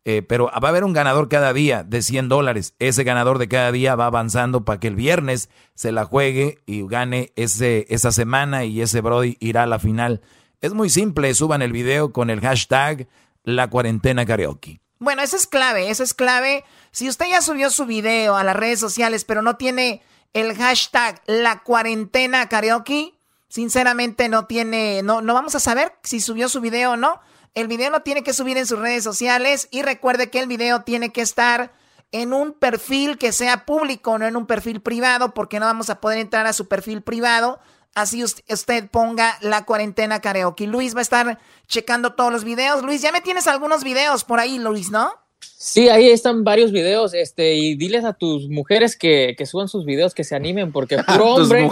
Eh, 0.06 0.22
pero 0.22 0.46
va 0.46 0.68
a 0.68 0.68
haber 0.68 0.84
un 0.84 0.94
ganador 0.94 1.28
cada 1.28 1.52
día 1.52 1.84
de 1.84 2.00
100 2.02 2.28
dólares. 2.28 2.74
Ese 2.78 3.04
ganador 3.04 3.38
de 3.38 3.48
cada 3.48 3.70
día 3.70 3.96
va 3.96 4.06
avanzando 4.06 4.64
para 4.64 4.80
que 4.80 4.88
el 4.88 4.96
viernes 4.96 5.50
se 5.74 5.92
la 5.92 6.04
juegue 6.04 6.58
y 6.64 6.86
gane 6.86 7.32
ese, 7.36 7.86
esa 7.90 8.10
semana 8.10 8.64
y 8.64 8.80
ese 8.80 9.02
Brody 9.02 9.36
irá 9.40 9.64
a 9.64 9.66
la 9.66 9.78
final. 9.78 10.22
Es 10.60 10.72
muy 10.72 10.88
simple, 10.88 11.34
suban 11.34 11.62
el 11.62 11.72
video 11.72 12.12
con 12.12 12.30
el 12.30 12.40
hashtag 12.40 13.08
la 13.44 13.68
cuarentena 13.68 14.24
karaoke. 14.24 14.80
Bueno, 14.98 15.22
eso 15.22 15.36
es 15.36 15.46
clave, 15.46 15.90
eso 15.90 16.02
es 16.02 16.12
clave. 16.12 16.64
Si 16.90 17.08
usted 17.08 17.26
ya 17.30 17.40
subió 17.40 17.70
su 17.70 17.86
video 17.86 18.36
a 18.36 18.44
las 18.44 18.56
redes 18.56 18.80
sociales, 18.80 19.24
pero 19.24 19.42
no 19.42 19.56
tiene 19.56 20.02
el 20.32 20.54
hashtag 20.56 21.22
la 21.26 21.62
cuarentena 21.62 22.48
karaoke, 22.48 23.14
sinceramente 23.48 24.28
no 24.28 24.46
tiene, 24.46 25.02
no, 25.02 25.22
no 25.22 25.34
vamos 25.34 25.54
a 25.54 25.60
saber 25.60 25.94
si 26.02 26.20
subió 26.20 26.48
su 26.48 26.60
video 26.60 26.92
o 26.92 26.96
no. 26.96 27.20
El 27.54 27.66
video 27.66 27.90
lo 27.90 28.00
tiene 28.00 28.22
que 28.22 28.32
subir 28.32 28.56
en 28.56 28.66
sus 28.66 28.78
redes 28.78 29.02
sociales 29.02 29.68
y 29.70 29.82
recuerde 29.82 30.30
que 30.30 30.38
el 30.38 30.46
video 30.46 30.82
tiene 30.82 31.10
que 31.10 31.20
estar 31.20 31.72
en 32.12 32.32
un 32.32 32.52
perfil 32.52 33.18
que 33.18 33.32
sea 33.32 33.64
público, 33.66 34.18
no 34.18 34.26
en 34.26 34.36
un 34.36 34.46
perfil 34.46 34.80
privado, 34.80 35.34
porque 35.34 35.60
no 35.60 35.66
vamos 35.66 35.90
a 35.90 36.00
poder 36.00 36.18
entrar 36.18 36.46
a 36.46 36.52
su 36.52 36.68
perfil 36.68 37.02
privado. 37.02 37.58
Así 37.94 38.22
usted 38.22 38.88
ponga 38.88 39.36
la 39.40 39.64
cuarentena 39.64 40.20
karaoke. 40.20 40.66
Luis 40.66 40.94
va 40.94 41.00
a 41.00 41.02
estar 41.02 41.38
checando 41.66 42.14
todos 42.14 42.32
los 42.32 42.44
videos. 42.44 42.82
Luis, 42.82 43.02
ya 43.02 43.10
me 43.10 43.20
tienes 43.20 43.48
algunos 43.48 43.82
videos 43.82 44.22
por 44.22 44.38
ahí, 44.38 44.58
Luis, 44.58 44.90
¿no? 44.90 45.12
Sí, 45.40 45.88
ahí 45.88 46.08
están 46.08 46.44
varios 46.44 46.70
videos, 46.70 47.14
este, 47.14 47.54
y 47.54 47.74
diles 47.74 48.04
a 48.04 48.12
tus 48.12 48.48
mujeres 48.48 48.96
que, 48.96 49.34
que 49.36 49.46
suban 49.46 49.68
sus 49.68 49.84
videos, 49.84 50.14
que 50.14 50.24
se 50.24 50.36
animen, 50.36 50.70
porque 50.70 50.98
puro 51.06 51.34
hombre, 51.34 51.68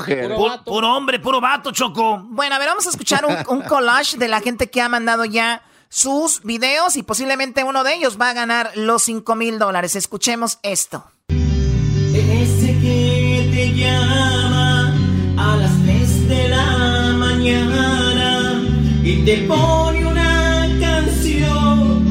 puro, 0.65 0.95
hombre, 0.95 1.19
puro 1.21 1.41
vato, 1.41 1.71
Choco. 1.71 2.23
Bueno, 2.25 2.55
a 2.55 2.59
ver, 2.59 2.69
vamos 2.69 2.87
a 2.87 2.91
escuchar 2.91 3.25
un, 3.25 3.35
un 3.49 3.63
collage 3.63 4.19
de 4.19 4.29
la 4.29 4.41
gente 4.41 4.69
que 4.69 4.81
ha 4.81 4.89
mandado 4.89 5.25
ya 5.25 5.63
sus 5.89 6.43
videos 6.43 6.97
y 6.97 7.03
posiblemente 7.03 7.65
uno 7.65 7.83
de 7.85 7.95
ellos 7.95 8.19
va 8.21 8.31
a 8.31 8.35
ganar 8.35 8.73
los 8.75 9.03
5 9.05 9.35
mil 9.35 9.59
dólares. 9.59 9.97
Escuchemos 9.97 10.59
esto. 10.63 11.05
Ese 11.29 12.79
que 12.81 13.49
te 13.53 13.73
llama 13.75 14.95
a 15.37 15.57
las 15.57 15.73
3 15.83 16.29
de 16.29 16.49
la 16.49 17.13
mañana 17.17 18.63
y 19.03 19.25
te 19.25 19.39
pone 19.47 20.05
una 20.07 20.69
canción 20.81 22.05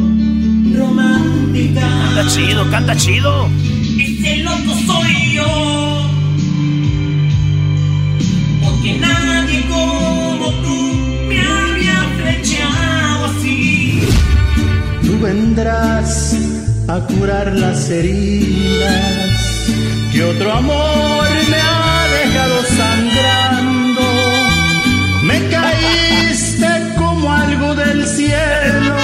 romántica. 0.76 1.82
Canta 1.82 2.28
chido, 2.30 2.72
canta 2.72 2.96
chido. 2.96 3.50
Ese 4.00 4.38
loco 4.38 4.74
soy 4.86 5.34
yo. 5.34 6.02
Porque 8.64 8.98
nadie 9.00 9.66
como 9.70 10.52
tú 10.64 10.97
Tú 15.18 15.24
vendrás 15.24 16.36
a 16.88 17.00
curar 17.00 17.52
las 17.54 17.90
heridas 17.90 19.68
que 20.12 20.24
otro 20.24 20.52
amor 20.52 21.28
me 21.50 21.58
ha 21.58 22.08
dejado 22.20 22.64
sangrando. 22.64 24.02
Me 25.24 25.50
caíste 25.50 26.68
como 26.98 27.34
algo 27.34 27.74
del 27.74 28.06
cielo 28.06 28.96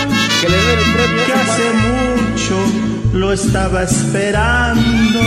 que, 0.41 0.49
le 0.49 0.57
premio 0.93 1.25
que 1.25 1.33
hace 1.33 1.67
mucho 1.87 2.57
lo 3.13 3.33
estaba 3.33 3.83
esperando. 3.83 5.19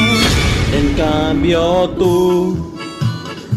En 0.73 0.95
cambio 0.95 1.91
tú 1.99 2.76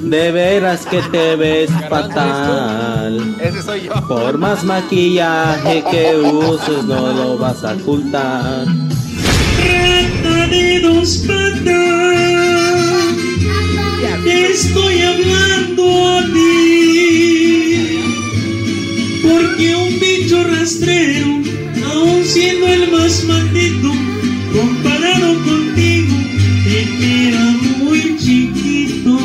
de 0.01 0.31
veras 0.31 0.85
que 0.85 1.01
te 1.11 1.35
ves 1.35 1.69
fatal. 1.89 3.35
Ese 3.41 3.61
soy 3.61 3.81
yo. 3.81 3.93
Por 4.07 4.37
más 4.37 4.63
maquillaje 4.63 5.83
que 5.91 6.15
uses 6.17 6.83
no 6.85 7.11
lo 7.13 7.37
vas 7.37 7.63
a 7.63 7.73
ocultar. 7.73 8.65
Rata 8.65 10.47
de 10.47 10.79
dos 10.79 11.17
patas, 11.27 11.65
te 14.23 14.51
estoy 14.51 15.01
hablando 15.01 16.07
a 16.07 16.23
ti. 16.25 17.99
Porque 19.21 19.75
un 19.75 19.99
bicho 19.99 20.43
rastrero, 20.43 21.27
aun 21.93 22.23
siendo 22.23 22.67
el 22.67 22.91
más 22.91 23.23
maldito, 23.25 23.91
comparado 24.53 25.33
contigo, 25.43 26.15
te 26.63 26.85
queda 26.99 27.45
muy 27.79 28.17
chiquito. 28.17 29.17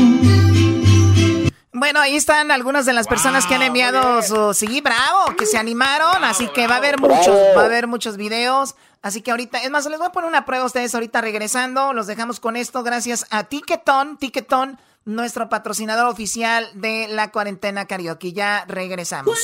Bueno, 1.76 1.98
ahí 1.98 2.14
están 2.14 2.52
algunas 2.52 2.86
de 2.86 2.92
las 2.92 3.08
personas 3.08 3.46
que 3.46 3.56
han 3.56 3.62
enviado 3.62 4.22
su... 4.22 4.54
Sí, 4.54 4.80
bravo, 4.80 5.34
que 5.36 5.44
se 5.44 5.58
animaron, 5.58 6.22
así 6.22 6.46
que 6.46 6.68
va 6.68 6.74
a 6.74 6.78
haber 6.78 7.00
muchos, 7.00 7.36
va 7.56 7.62
a 7.62 7.64
haber 7.64 7.88
muchos 7.88 8.16
videos. 8.16 8.76
Así 9.02 9.22
que 9.22 9.32
ahorita, 9.32 9.58
es 9.58 9.72
más, 9.72 9.84
les 9.86 9.98
voy 9.98 10.06
a 10.06 10.12
poner 10.12 10.28
una 10.28 10.46
prueba 10.46 10.62
a 10.62 10.66
ustedes 10.68 10.94
ahorita 10.94 11.20
regresando. 11.20 11.92
Los 11.92 12.06
dejamos 12.06 12.38
con 12.38 12.54
esto 12.54 12.84
gracias 12.84 13.26
a 13.30 13.42
Ticketon, 13.42 14.18
Ticketon, 14.18 14.78
nuestro 15.04 15.48
patrocinador 15.48 16.06
oficial 16.06 16.70
de 16.74 17.08
la 17.08 17.32
cuarentena 17.32 17.86
karaoke. 17.86 18.32
Ya 18.32 18.64
regresamos. 18.68 19.36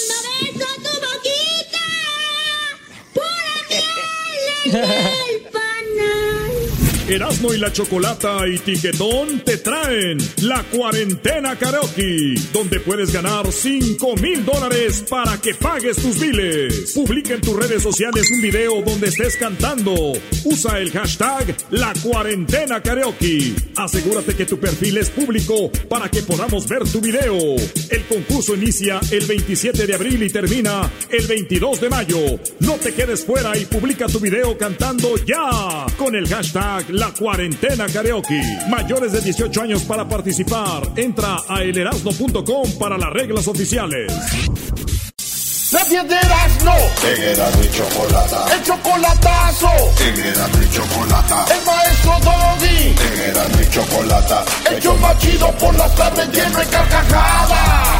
Erasmo 7.10 7.52
y 7.52 7.58
la 7.58 7.72
Chocolata 7.72 8.46
y 8.46 8.56
Tiquetón 8.58 9.40
te 9.40 9.56
traen 9.56 10.16
la 10.42 10.62
cuarentena 10.62 11.56
karaoke, 11.56 12.34
donde 12.52 12.78
puedes 12.78 13.12
ganar 13.12 13.50
5 13.50 14.14
mil 14.22 14.44
dólares 14.44 15.04
para 15.10 15.40
que 15.40 15.54
pagues 15.54 15.96
tus 15.96 16.20
biles. 16.20 16.92
Publica 16.94 17.34
en 17.34 17.40
tus 17.40 17.56
redes 17.56 17.82
sociales 17.82 18.30
un 18.30 18.40
video 18.40 18.80
donde 18.82 19.08
estés 19.08 19.36
cantando. 19.36 20.12
Usa 20.44 20.78
el 20.78 20.92
hashtag 20.92 21.56
la 21.70 21.92
cuarentena 22.00 22.80
karaoke. 22.80 23.54
Asegúrate 23.74 24.36
que 24.36 24.46
tu 24.46 24.60
perfil 24.60 24.98
es 24.98 25.10
público 25.10 25.72
para 25.88 26.08
que 26.08 26.22
podamos 26.22 26.68
ver 26.68 26.84
tu 26.88 27.00
video. 27.00 27.56
El 27.90 28.04
concurso 28.08 28.54
inicia 28.54 29.00
el 29.10 29.26
27 29.26 29.84
de 29.84 29.94
abril 29.94 30.22
y 30.22 30.30
termina 30.30 30.88
el 31.10 31.26
22 31.26 31.80
de 31.80 31.88
mayo. 31.88 32.18
No 32.60 32.74
te 32.74 32.94
quedes 32.94 33.24
fuera 33.24 33.56
y 33.58 33.64
publica 33.64 34.06
tu 34.06 34.20
video 34.20 34.56
cantando 34.56 35.16
ya 35.24 35.86
con 35.98 36.14
el 36.14 36.28
hashtag 36.28 36.99
la 37.00 37.10
cuarentena 37.12 37.86
karaoke. 37.86 38.40
Mayores 38.68 39.12
de 39.12 39.22
18 39.22 39.62
años 39.62 39.82
para 39.84 40.06
participar. 40.06 40.82
Entra 40.96 41.38
a 41.48 41.62
elerasno.com 41.62 42.78
para 42.78 42.98
las 42.98 43.10
reglas 43.10 43.48
oficiales. 43.48 44.12
La 45.72 45.84
fiesta 45.84 46.08
de 46.08 46.16
Erasmo. 46.16 46.74
En 47.02 47.64
y 47.64 47.70
Chocolata. 47.70 48.54
El 48.54 48.62
chocolatazo. 48.62 49.70
En 50.00 50.62
y 50.62 50.70
Chocolata. 50.70 51.46
El 51.54 51.64
maestro 51.64 52.12
Doggy. 52.22 52.94
En 53.16 53.62
y 53.62 53.70
Chocolata. 53.70 54.44
El 54.70 54.82
show 54.82 54.98
más 54.98 55.18
chido 55.18 55.50
por 55.52 55.74
las 55.76 55.94
tardes 55.94 56.28
lleno 56.28 56.58
de 56.58 56.66
carcajadas. 56.66 57.99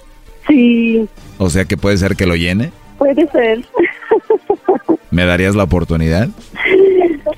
Sí, 0.51 1.07
O 1.37 1.49
sea 1.49 1.65
que 1.65 1.77
puede 1.77 1.97
ser 1.97 2.15
que 2.15 2.25
lo 2.25 2.35
llene. 2.35 2.71
puede 2.97 3.25
ser. 3.31 3.63
¿Me 5.11 5.25
darías 5.25 5.55
la 5.55 5.63
oportunidad? 5.63 6.29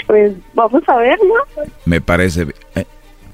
Pues 0.08 0.34
vamos 0.54 0.84
a 0.88 0.96
ver, 0.98 1.18
¿no? 1.26 1.64
Me 1.86 2.02
parece... 2.02 2.48
eh, 2.76 2.86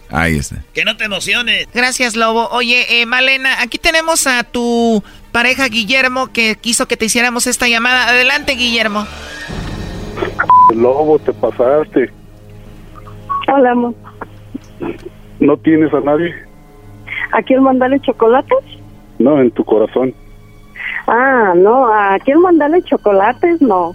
ahí 0.10 0.38
está. 0.38 0.64
Que 0.74 0.86
no 0.86 0.96
te 0.98 1.06
emociones. 1.06 1.68
Gracias, 1.74 2.16
Lobo. 2.16 2.48
Oye, 2.52 3.02
eh, 3.02 3.06
Malena, 3.06 3.62
aquí 3.62 3.78
tenemos 3.78 4.28
a 4.28 4.44
tu 4.44 5.04
pareja 5.32 5.68
Guillermo 5.68 6.28
que 6.32 6.56
quiso 6.56 6.88
que 6.88 6.96
te 6.98 7.06
hiciéramos 7.06 7.48
esta 7.48 7.68
llamada. 7.68 8.08
Adelante, 8.10 8.54
Guillermo. 8.54 9.06
Lobo, 10.76 11.20
te 11.20 11.34
pasaste. 11.34 12.12
Hola, 13.54 13.72
amor. 13.72 13.94
¿No 15.40 15.58
tienes 15.58 15.94
a 15.94 16.00
nadie? 16.02 16.34
¿A 17.34 17.42
quién 17.44 17.62
mandarle 17.64 18.00
chocolates? 18.02 18.58
No, 19.20 19.40
en 19.40 19.52
tu 19.52 19.64
corazón. 19.64 20.14
Ah, 21.08 21.54
no, 21.56 21.88
¿a 21.94 22.18
quién 22.24 22.40
mandarle 22.42 22.82
chocolates? 22.84 23.62
No. 23.62 23.94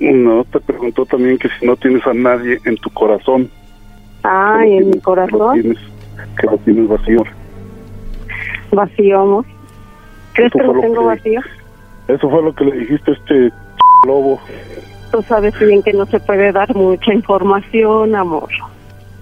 No, 0.00 0.44
te 0.44 0.58
preguntó 0.60 1.04
también 1.06 1.38
que 1.38 1.48
si 1.60 1.66
no 1.66 1.76
tienes 1.76 2.04
a 2.06 2.14
nadie 2.14 2.58
en 2.64 2.76
tu 2.78 2.90
corazón. 2.90 3.48
Ay, 4.24 4.78
en 4.78 4.90
mi 4.90 5.00
corazón, 5.00 5.60
Tienes, 5.60 5.78
que 6.40 6.46
lo 6.46 6.56
tienes 6.58 6.88
vacío. 6.88 7.22
vacío, 8.72 9.20
amor. 9.20 9.44
¿Crees 10.34 10.52
que 10.52 10.58
lo 10.58 10.72
lo 10.74 10.80
tengo 10.80 11.00
que- 11.00 11.06
vacío? 11.06 11.40
Eso 12.08 12.30
fue 12.30 12.42
lo 12.42 12.54
que 12.54 12.64
le 12.64 12.78
dijiste 12.78 13.10
a 13.10 13.14
este 13.14 13.50
lobo. 14.06 14.40
Tú 15.12 15.22
sabes 15.22 15.58
bien 15.60 15.82
que 15.82 15.92
no 15.92 16.06
se 16.06 16.18
puede 16.20 16.50
dar 16.52 16.74
mucha 16.74 17.12
información, 17.12 18.14
amor. 18.16 18.48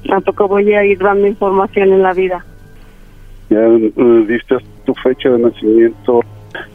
Tampoco 0.09 0.49
voy 0.49 0.73
a 0.73 0.85
ir 0.85 0.99
dando 0.99 1.27
información 1.27 1.93
en 1.93 2.03
la 2.03 2.13
vida. 2.15 2.45
Ya 3.51 3.59
eh, 3.59 3.93
diste 4.29 4.57
tu 4.85 4.95
fecha 4.95 5.31
de 5.31 5.39
nacimiento. 5.39 6.21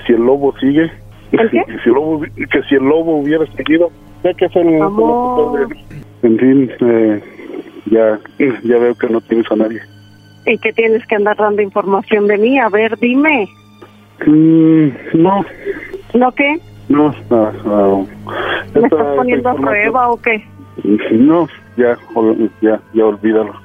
Si 0.06 0.14
el 0.14 0.22
lobo 0.22 0.54
sigue, 0.60 0.92
¿El 1.32 1.50
qué? 1.52 1.64
si 1.84 1.90
el 1.90 1.96
lobo, 1.96 2.22
que 2.22 2.64
si 2.70 2.76
el 2.76 2.84
lobo 2.84 3.18
hubiera 3.18 3.46
seguido, 3.54 3.90
ya 4.24 4.34
que 4.34 4.46
es 4.46 4.56
el 4.56 4.82
Amor. 4.82 5.68
En 6.24 6.40
fin, 6.40 6.72
eh, 6.80 7.22
ya, 7.92 8.20
ya 8.64 8.78
veo 8.78 8.96
que 8.96 9.08
no 9.10 9.22
tienes 9.22 9.52
a 9.52 9.56
nadie. 9.56 9.82
¿Y 10.46 10.58
que 10.60 10.74
tienes 10.74 11.06
que 11.08 11.16
andar 11.16 11.38
dando 11.38 11.62
información 11.62 12.28
de 12.28 12.38
mí? 12.38 12.60
A 12.60 12.70
ver, 12.70 12.98
dime. 13.00 13.48
Mm, 14.26 14.88
no, 15.14 15.46
¿No 16.14 16.32
qué? 16.32 16.58
no, 16.88 17.14
no, 17.30 17.52
no. 17.66 18.08
¿Me 18.74 18.82
estás 18.82 19.16
poniendo 19.16 19.50
a 19.50 19.56
prueba 19.56 20.10
o 20.10 20.22
qué? 20.22 20.44
No, 21.12 21.48
ya, 21.78 21.98
ya, 22.62 22.80
ya 22.94 23.06
olvídalo. 23.06 23.65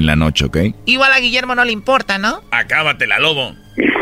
en 0.00 0.06
la 0.06 0.16
noche, 0.16 0.46
¿ok? 0.46 0.58
Igual 0.86 1.12
a 1.12 1.20
Guillermo 1.20 1.54
no 1.54 1.64
le 1.64 1.72
importa, 1.72 2.18
¿no? 2.18 2.40
Acábatela, 2.50 3.18
lobo. 3.18 3.54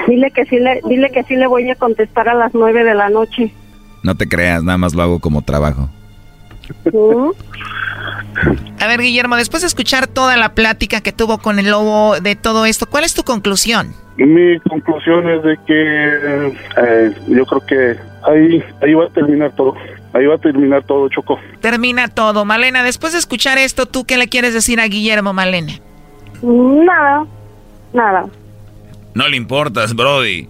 Dile 0.08 0.30
que 0.30 0.44
sí 0.46 0.58
le, 0.58 0.80
dile 0.88 1.10
que 1.10 1.22
sí 1.24 1.36
le 1.36 1.46
voy 1.46 1.70
a 1.70 1.74
contestar 1.74 2.28
a 2.28 2.34
las 2.34 2.54
nueve 2.54 2.82
de 2.82 2.94
la 2.94 3.10
noche. 3.10 3.52
No 4.02 4.16
te 4.16 4.28
creas, 4.28 4.62
nada 4.62 4.78
más 4.78 4.94
lo 4.94 5.02
hago 5.02 5.20
como 5.20 5.42
trabajo. 5.42 5.90
¿Mm? 6.92 7.30
A 8.80 8.86
ver, 8.86 9.00
Guillermo, 9.00 9.36
después 9.36 9.62
de 9.62 9.68
escuchar 9.68 10.06
toda 10.06 10.36
la 10.36 10.54
plática 10.54 11.00
que 11.00 11.12
tuvo 11.12 11.38
con 11.38 11.58
el 11.58 11.70
lobo 11.70 12.20
de 12.20 12.36
todo 12.36 12.64
esto, 12.64 12.86
¿cuál 12.86 13.04
es 13.04 13.14
tu 13.14 13.22
conclusión? 13.22 13.92
Mi 14.16 14.58
conclusión 14.60 15.28
es 15.28 15.42
de 15.42 15.58
que 15.66 16.16
eh, 16.82 17.12
yo 17.28 17.46
creo 17.46 17.66
que 17.66 17.96
ahí, 18.28 18.62
ahí 18.82 18.94
va 18.94 19.06
a 19.06 19.10
terminar 19.10 19.52
todo. 19.54 19.74
Ahí 20.12 20.26
va 20.26 20.36
a 20.36 20.38
terminar 20.38 20.84
todo, 20.84 21.08
Choco. 21.08 21.38
Termina 21.60 22.08
todo. 22.08 22.44
Malena, 22.44 22.82
después 22.82 23.12
de 23.12 23.18
escuchar 23.18 23.58
esto, 23.58 23.86
¿tú 23.86 24.04
qué 24.04 24.16
le 24.16 24.28
quieres 24.28 24.54
decir 24.54 24.80
a 24.80 24.88
Guillermo, 24.88 25.32
Malena? 25.32 25.74
Nada, 26.42 27.26
nada. 27.92 28.26
No 29.14 29.28
le 29.28 29.36
importas, 29.36 29.94
Brody. 29.94 30.48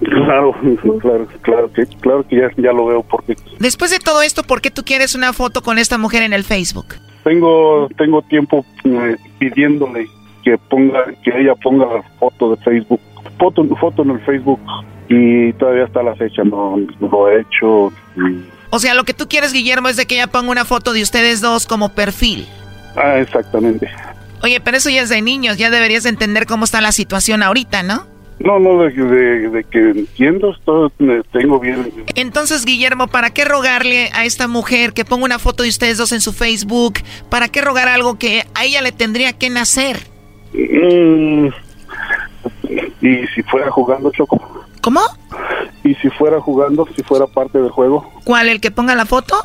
Claro, 0.00 0.54
claro, 1.00 1.26
claro 1.42 1.72
que, 1.72 1.86
claro 2.00 2.26
que 2.28 2.36
ya, 2.36 2.50
ya 2.56 2.72
lo 2.72 2.86
veo 2.86 3.02
porque 3.02 3.36
Después 3.58 3.90
de 3.90 3.98
todo 4.00 4.22
esto, 4.22 4.42
¿por 4.42 4.60
qué 4.60 4.70
tú 4.70 4.82
quieres 4.84 5.14
una 5.14 5.32
foto 5.32 5.62
con 5.62 5.78
esta 5.78 5.98
mujer 5.98 6.22
en 6.22 6.32
el 6.32 6.44
Facebook? 6.44 6.86
tengo 7.22 7.88
tengo 7.96 8.20
tiempo 8.22 8.66
eh, 8.84 9.16
pidiéndole 9.38 10.06
que 10.42 10.58
ponga 10.58 11.04
que 11.22 11.30
ella 11.40 11.54
ponga 11.54 11.86
la 11.86 12.02
foto 12.18 12.54
de 12.54 12.62
Facebook, 12.62 13.00
foto 13.38 13.64
foto 13.76 14.02
en 14.02 14.10
el 14.10 14.20
Facebook 14.20 14.60
y 15.08 15.52
todavía 15.54 15.84
está 15.84 16.02
la 16.02 16.14
fecha, 16.16 16.42
no, 16.44 16.76
no 16.76 17.08
lo 17.08 17.28
he 17.30 17.40
hecho. 17.40 17.90
y- 18.16 18.44
O 18.70 18.78
sea, 18.78 18.92
lo 18.94 19.04
que 19.04 19.14
tú 19.14 19.26
quieres, 19.28 19.52
Guillermo, 19.54 19.88
es 19.88 19.96
de 19.96 20.04
que 20.06 20.16
ella 20.16 20.26
ponga 20.26 20.50
una 20.50 20.64
foto 20.66 20.92
de 20.92 21.00
ustedes 21.02 21.40
dos 21.40 21.66
como 21.66 21.90
perfil. 21.90 22.46
ah, 22.96 23.18
exactamente. 23.20 23.88
Oye, 24.44 24.60
pero 24.60 24.76
eso 24.76 24.90
ya 24.90 25.00
es 25.00 25.08
de 25.08 25.22
niños, 25.22 25.56
ya 25.56 25.70
deberías 25.70 26.04
entender 26.04 26.44
cómo 26.46 26.66
está 26.66 26.82
la 26.82 26.92
situación 26.92 27.42
ahorita, 27.42 27.82
¿no? 27.82 28.06
No, 28.40 28.58
no, 28.58 28.82
de, 28.82 28.90
de- 28.90 29.48
de 29.48 29.64
que 29.64 29.78
entiendo, 29.78 30.54
eh, 30.98 31.22
tengo 31.32 31.58
bien. 31.58 31.90
Entonces, 32.14 32.66
Guillermo, 32.66 33.06
¿para 33.06 33.30
qué 33.30 33.46
rogarle 33.46 34.10
a 34.12 34.26
esta 34.26 34.46
mujer 34.46 34.92
que 34.92 35.06
ponga 35.06 35.24
una 35.24 35.38
foto 35.38 35.62
de 35.62 35.70
ustedes 35.70 35.96
dos 35.96 36.12
en 36.12 36.20
su 36.20 36.34
Facebook? 36.34 36.94
¿Para 37.30 37.48
qué 37.48 37.62
rogar 37.62 37.88
algo 37.88 38.18
que 38.18 38.44
a 38.54 38.64
ella 38.64 38.82
le 38.82 38.92
tendría 38.92 39.32
que 39.32 39.48
nacer? 39.48 39.98
Mm, 40.52 41.46
y 43.00 43.26
si 43.34 43.42
fuera 43.44 43.70
jugando, 43.70 44.10
Choco. 44.10 44.66
¿Cómo? 44.82 45.00
Y 45.84 45.94
si 45.94 46.10
fuera 46.10 46.38
jugando, 46.38 46.86
si 46.94 47.02
fuera 47.02 47.26
parte 47.26 47.58
del 47.58 47.70
juego, 47.70 48.12
¿Cuál? 48.24 48.48
¿El 48.50 48.60
que 48.60 48.70
ponga 48.70 48.94
la 48.94 49.06
foto? 49.06 49.36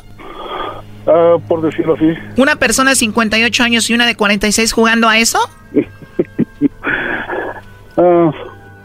Ah, 1.10 1.36
por 1.48 1.62
decirlo 1.62 1.94
así. 1.94 2.14
¿Una 2.36 2.56
persona 2.56 2.90
de 2.90 2.96
58 2.96 3.62
años 3.62 3.90
y 3.90 3.94
una 3.94 4.06
de 4.06 4.16
46 4.16 4.72
jugando 4.72 5.08
a 5.08 5.18
eso? 5.18 5.38
Ah, 7.96 8.30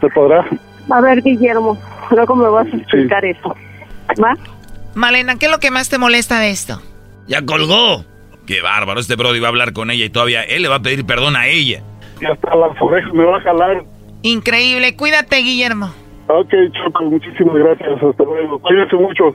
¿Se 0.00 0.08
podrá? 0.10 0.44
A 0.90 1.00
ver, 1.00 1.22
Guillermo, 1.22 1.78
luego 2.10 2.36
me 2.36 2.48
vas 2.48 2.66
a 2.70 2.76
explicar 2.76 3.24
eso. 3.24 3.54
¿Va? 4.22 4.34
Malena, 4.94 5.36
¿qué 5.36 5.46
es 5.46 5.52
lo 5.52 5.58
que 5.58 5.70
más 5.70 5.88
te 5.88 5.96
molesta 5.96 6.38
de 6.38 6.50
esto? 6.50 6.82
Ya 7.26 7.40
colgó. 7.44 8.04
Qué 8.46 8.60
bárbaro, 8.60 9.00
este 9.00 9.16
Brody 9.16 9.40
va 9.40 9.48
a 9.48 9.50
hablar 9.50 9.72
con 9.72 9.90
ella 9.90 10.04
y 10.04 10.10
todavía 10.10 10.42
él 10.42 10.62
le 10.62 10.68
va 10.68 10.76
a 10.76 10.82
pedir 10.82 11.06
perdón 11.06 11.34
a 11.36 11.46
ella. 11.46 11.82
Y 12.20 12.26
hasta 12.26 12.54
las 12.54 12.80
orejas 12.80 13.12
me 13.14 13.24
va 13.24 13.38
a 13.38 13.40
jalar. 13.40 13.84
Increíble, 14.22 14.96
cuídate, 14.96 15.36
Guillermo. 15.38 15.92
Ok, 16.28 16.52
Choco, 16.72 17.04
muchísimas 17.04 17.54
gracias. 17.56 18.02
Hasta 18.02 18.24
luego. 18.24 18.58
Cuídense 18.58 18.96
mucho. 18.96 19.34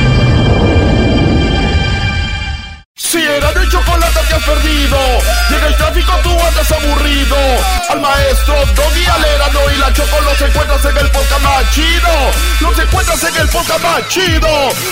Si 3.03 3.17
era 3.17 3.51
de 3.51 3.67
chocolate 3.67 4.19
te 4.29 4.35
has 4.35 4.43
perdido, 4.43 4.97
llega 5.49 5.67
el 5.67 5.75
tráfico 5.75 6.11
tú 6.23 6.29
andas 6.29 6.71
aburrido. 6.71 7.35
Al 7.89 7.99
maestro 7.99 8.53
Doggy 8.75 9.05
Alerano 9.05 9.59
y 9.73 9.77
la 9.79 9.91
Choco 9.91 10.21
los 10.21 10.39
encuentras 10.39 10.85
en 10.85 10.97
el 10.97 11.11
podcast 11.11 11.41
más 11.41 11.71
chido. 11.73 12.09
Los 12.61 12.79
encuentras 12.79 13.23
en 13.23 13.35
el 13.35 13.49
podcast 13.49 13.83
más 13.83 14.07
chido. 14.07 14.47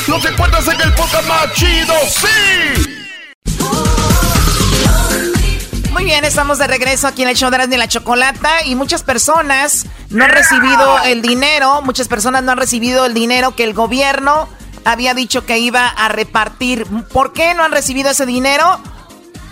Los 0.07 0.25
encuentras 0.25 0.67
en 0.67 0.81
el 0.81 0.93
podcast 0.95 1.27
más. 1.27 1.49
¡Sí! 1.55 2.99
Muy 5.91 6.03
bien, 6.03 6.25
estamos 6.25 6.57
de 6.57 6.67
regreso 6.67 7.07
aquí 7.07 7.21
en 7.21 7.29
el 7.29 7.35
show 7.35 7.51
de 7.51 7.57
Erasmo 7.57 7.75
y 7.75 7.77
la 7.77 7.87
Chocolata 7.87 8.65
y 8.65 8.73
muchas 8.73 9.03
personas 9.03 9.85
no 10.09 10.25
han 10.25 10.31
recibido 10.31 10.97
el 11.03 11.21
dinero, 11.21 11.83
muchas 11.83 12.07
personas 12.07 12.41
no 12.41 12.53
han 12.53 12.57
recibido 12.57 13.05
el 13.05 13.13
dinero 13.13 13.55
que 13.55 13.63
el 13.63 13.73
gobierno 13.73 14.49
había 14.85 15.13
dicho 15.13 15.45
que 15.45 15.59
iba 15.59 15.87
a 15.87 16.09
repartir. 16.09 16.85
¿Por 17.13 17.33
qué 17.33 17.53
no 17.53 17.63
han 17.63 17.71
recibido 17.71 18.09
ese 18.09 18.25
dinero? 18.25 18.79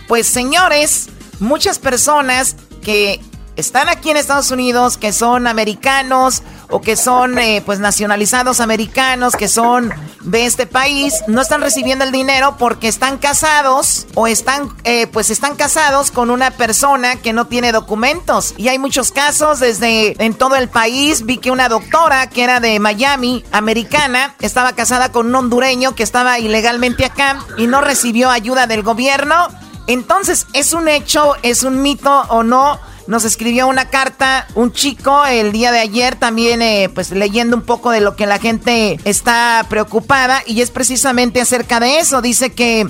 Pues 0.07 0.28
señores, 0.28 1.09
muchas 1.39 1.80
personas 1.80 2.55
que 2.82 3.21
están 3.58 3.89
aquí 3.89 4.12
en 4.12 4.18
Estados 4.18 4.51
Unidos, 4.51 4.97
que 4.97 5.12
son 5.12 5.47
americanos 5.47 6.43
o 6.70 6.80
que 6.80 6.95
son 6.95 7.38
eh, 7.39 7.62
pues 7.66 7.80
nacionalizados 7.80 8.60
americanos, 8.60 9.36
que 9.36 9.47
son 9.47 9.91
de 10.22 10.45
este 10.45 10.68
país, 10.68 11.14
no 11.28 11.41
están 11.41 11.62
recibiendo 11.62 12.03
el 12.03 12.12
dinero 12.12 12.55
porque 12.60 12.88
están 12.88 13.18
casados 13.18 14.05
o 14.14 14.28
están 14.28 14.70
eh, 14.84 15.08
pues 15.08 15.30
están 15.30 15.55
casados 15.55 16.12
con 16.12 16.30
una 16.30 16.51
persona 16.51 17.16
que 17.16 17.34
no 17.34 17.47
tiene 17.47 17.72
documentos. 17.72 18.53
Y 18.58 18.68
hay 18.68 18.78
muchos 18.78 19.12
casos 19.12 19.60
desde 19.60 20.16
en 20.24 20.34
todo 20.36 20.55
el 20.55 20.70
país. 20.70 21.26
Vi 21.26 21.38
que 21.38 21.49
una 21.49 21.68
doctora 21.68 22.30
que 22.30 22.43
era 22.43 22.60
de 22.60 22.80
Miami, 22.80 23.43
americana, 23.51 24.36
estaba 24.39 24.74
casada 24.74 25.12
con 25.12 25.28
un 25.28 25.36
hondureño 25.36 25.95
que 25.95 26.03
estaba 26.03 26.38
ilegalmente 26.39 27.05
acá 27.05 27.39
y 27.58 27.66
no 27.66 27.82
recibió 27.82 28.30
ayuda 28.30 28.68
del 28.68 28.84
gobierno. 28.84 29.47
Entonces, 29.88 30.45
¿es 30.53 30.74
un 30.74 30.89
hecho, 30.89 31.36
es 31.41 31.64
un 31.64 31.82
mito 31.82 32.24
o 32.30 32.43
no? 32.43 32.80
Nos 33.08 33.24
escribió 33.24 33.68
una 33.68 33.89
carta 33.89 34.47
un 34.53 34.74
chico 34.74 35.26
el 35.26 35.53
día 35.53 35.72
de 35.72 35.80
ayer 35.80 36.16
también 36.16 36.62
eh, 36.62 36.89
pues 36.93 37.12
leyendo 37.12 37.55
un 37.55 37.64
poco 37.64 37.91
de 37.91 38.01
lo 38.01 38.16
que 38.16 38.26
la 38.26 38.38
gente 38.38 38.99
está 39.05 39.66
preocupada 39.70 40.43
y 40.45 40.62
es 40.62 40.72
precisamente 40.72 41.39
acerca 41.39 41.80
de 41.80 41.99
eso. 41.99 42.22
Dice 42.22 42.51
que 42.51 42.89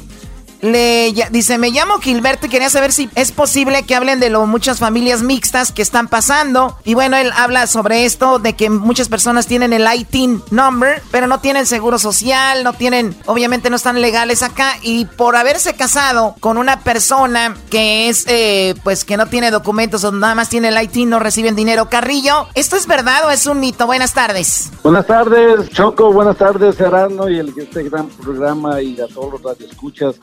le 0.62 1.14
dice, 1.32 1.58
me 1.58 1.70
llamo 1.70 2.00
Gilberto 2.00 2.48
y 2.48 2.50
quería 2.50 2.70
saber 2.70 2.92
si 2.92 3.10
es 3.16 3.32
posible 3.32 3.84
que 3.84 3.96
hablen 3.96 4.20
de 4.20 4.30
lo 4.30 4.46
muchas 4.46 4.80
familias 4.80 5.22
mixtas 5.22 5.72
que 5.72 5.82
están 5.82 6.08
pasando. 6.08 6.78
Y 6.84 6.94
bueno, 6.94 7.18
él 7.18 7.32
habla 7.36 7.68
sobre 7.68 8.06
esto, 8.06 8.40
de 8.40 8.54
que 8.54 8.70
muchas 8.70 9.10
personas 9.10 9.48
tienen 9.48 9.74
el 9.74 9.88
IT 9.94 10.52
number, 10.52 11.02
pero 11.12 11.28
no 11.28 11.40
tienen 11.40 11.66
seguro 11.66 12.00
social, 12.00 12.64
no 12.64 12.74
tienen, 12.74 13.16
obviamente 13.26 13.70
no 13.70 13.76
están 13.76 14.02
legales 14.02 14.44
acá. 14.44 14.74
Y 14.82 15.06
por 15.06 15.36
haberse 15.36 15.76
casado 15.76 16.36
con 16.40 16.58
una 16.58 16.80
persona 16.82 17.56
que 17.70 18.10
es, 18.10 18.26
eh, 18.28 18.76
pues 18.84 19.04
que 19.04 19.18
no 19.18 19.28
tiene 19.28 19.52
documentos 19.52 20.04
o 20.04 20.12
nada 20.12 20.36
más 20.36 20.50
tiene 20.50 20.70
el 20.70 20.82
IT, 20.82 21.08
no 21.08 21.20
reciben 21.20 21.56
dinero. 21.56 21.90
Carrillo, 21.90 22.48
¿esto 22.56 22.76
es 22.76 22.88
verdad 22.88 23.26
o 23.26 23.32
es 23.32 23.46
un 23.46 23.60
mito? 23.60 23.86
Buenas 23.86 24.14
tardes. 24.14 24.72
Buenas 24.84 25.06
tardes, 25.06 25.70
Choco. 25.70 26.12
Buenas 26.12 26.38
tardes, 26.38 26.76
Serrano, 26.76 27.30
y 27.30 27.40
el, 27.40 27.54
este 27.58 27.84
gran 27.84 28.08
programa 28.08 28.82
y 28.82 29.00
a 29.00 29.08
todos 29.08 29.34
los 29.34 29.44
radioescuchas. 29.44 30.16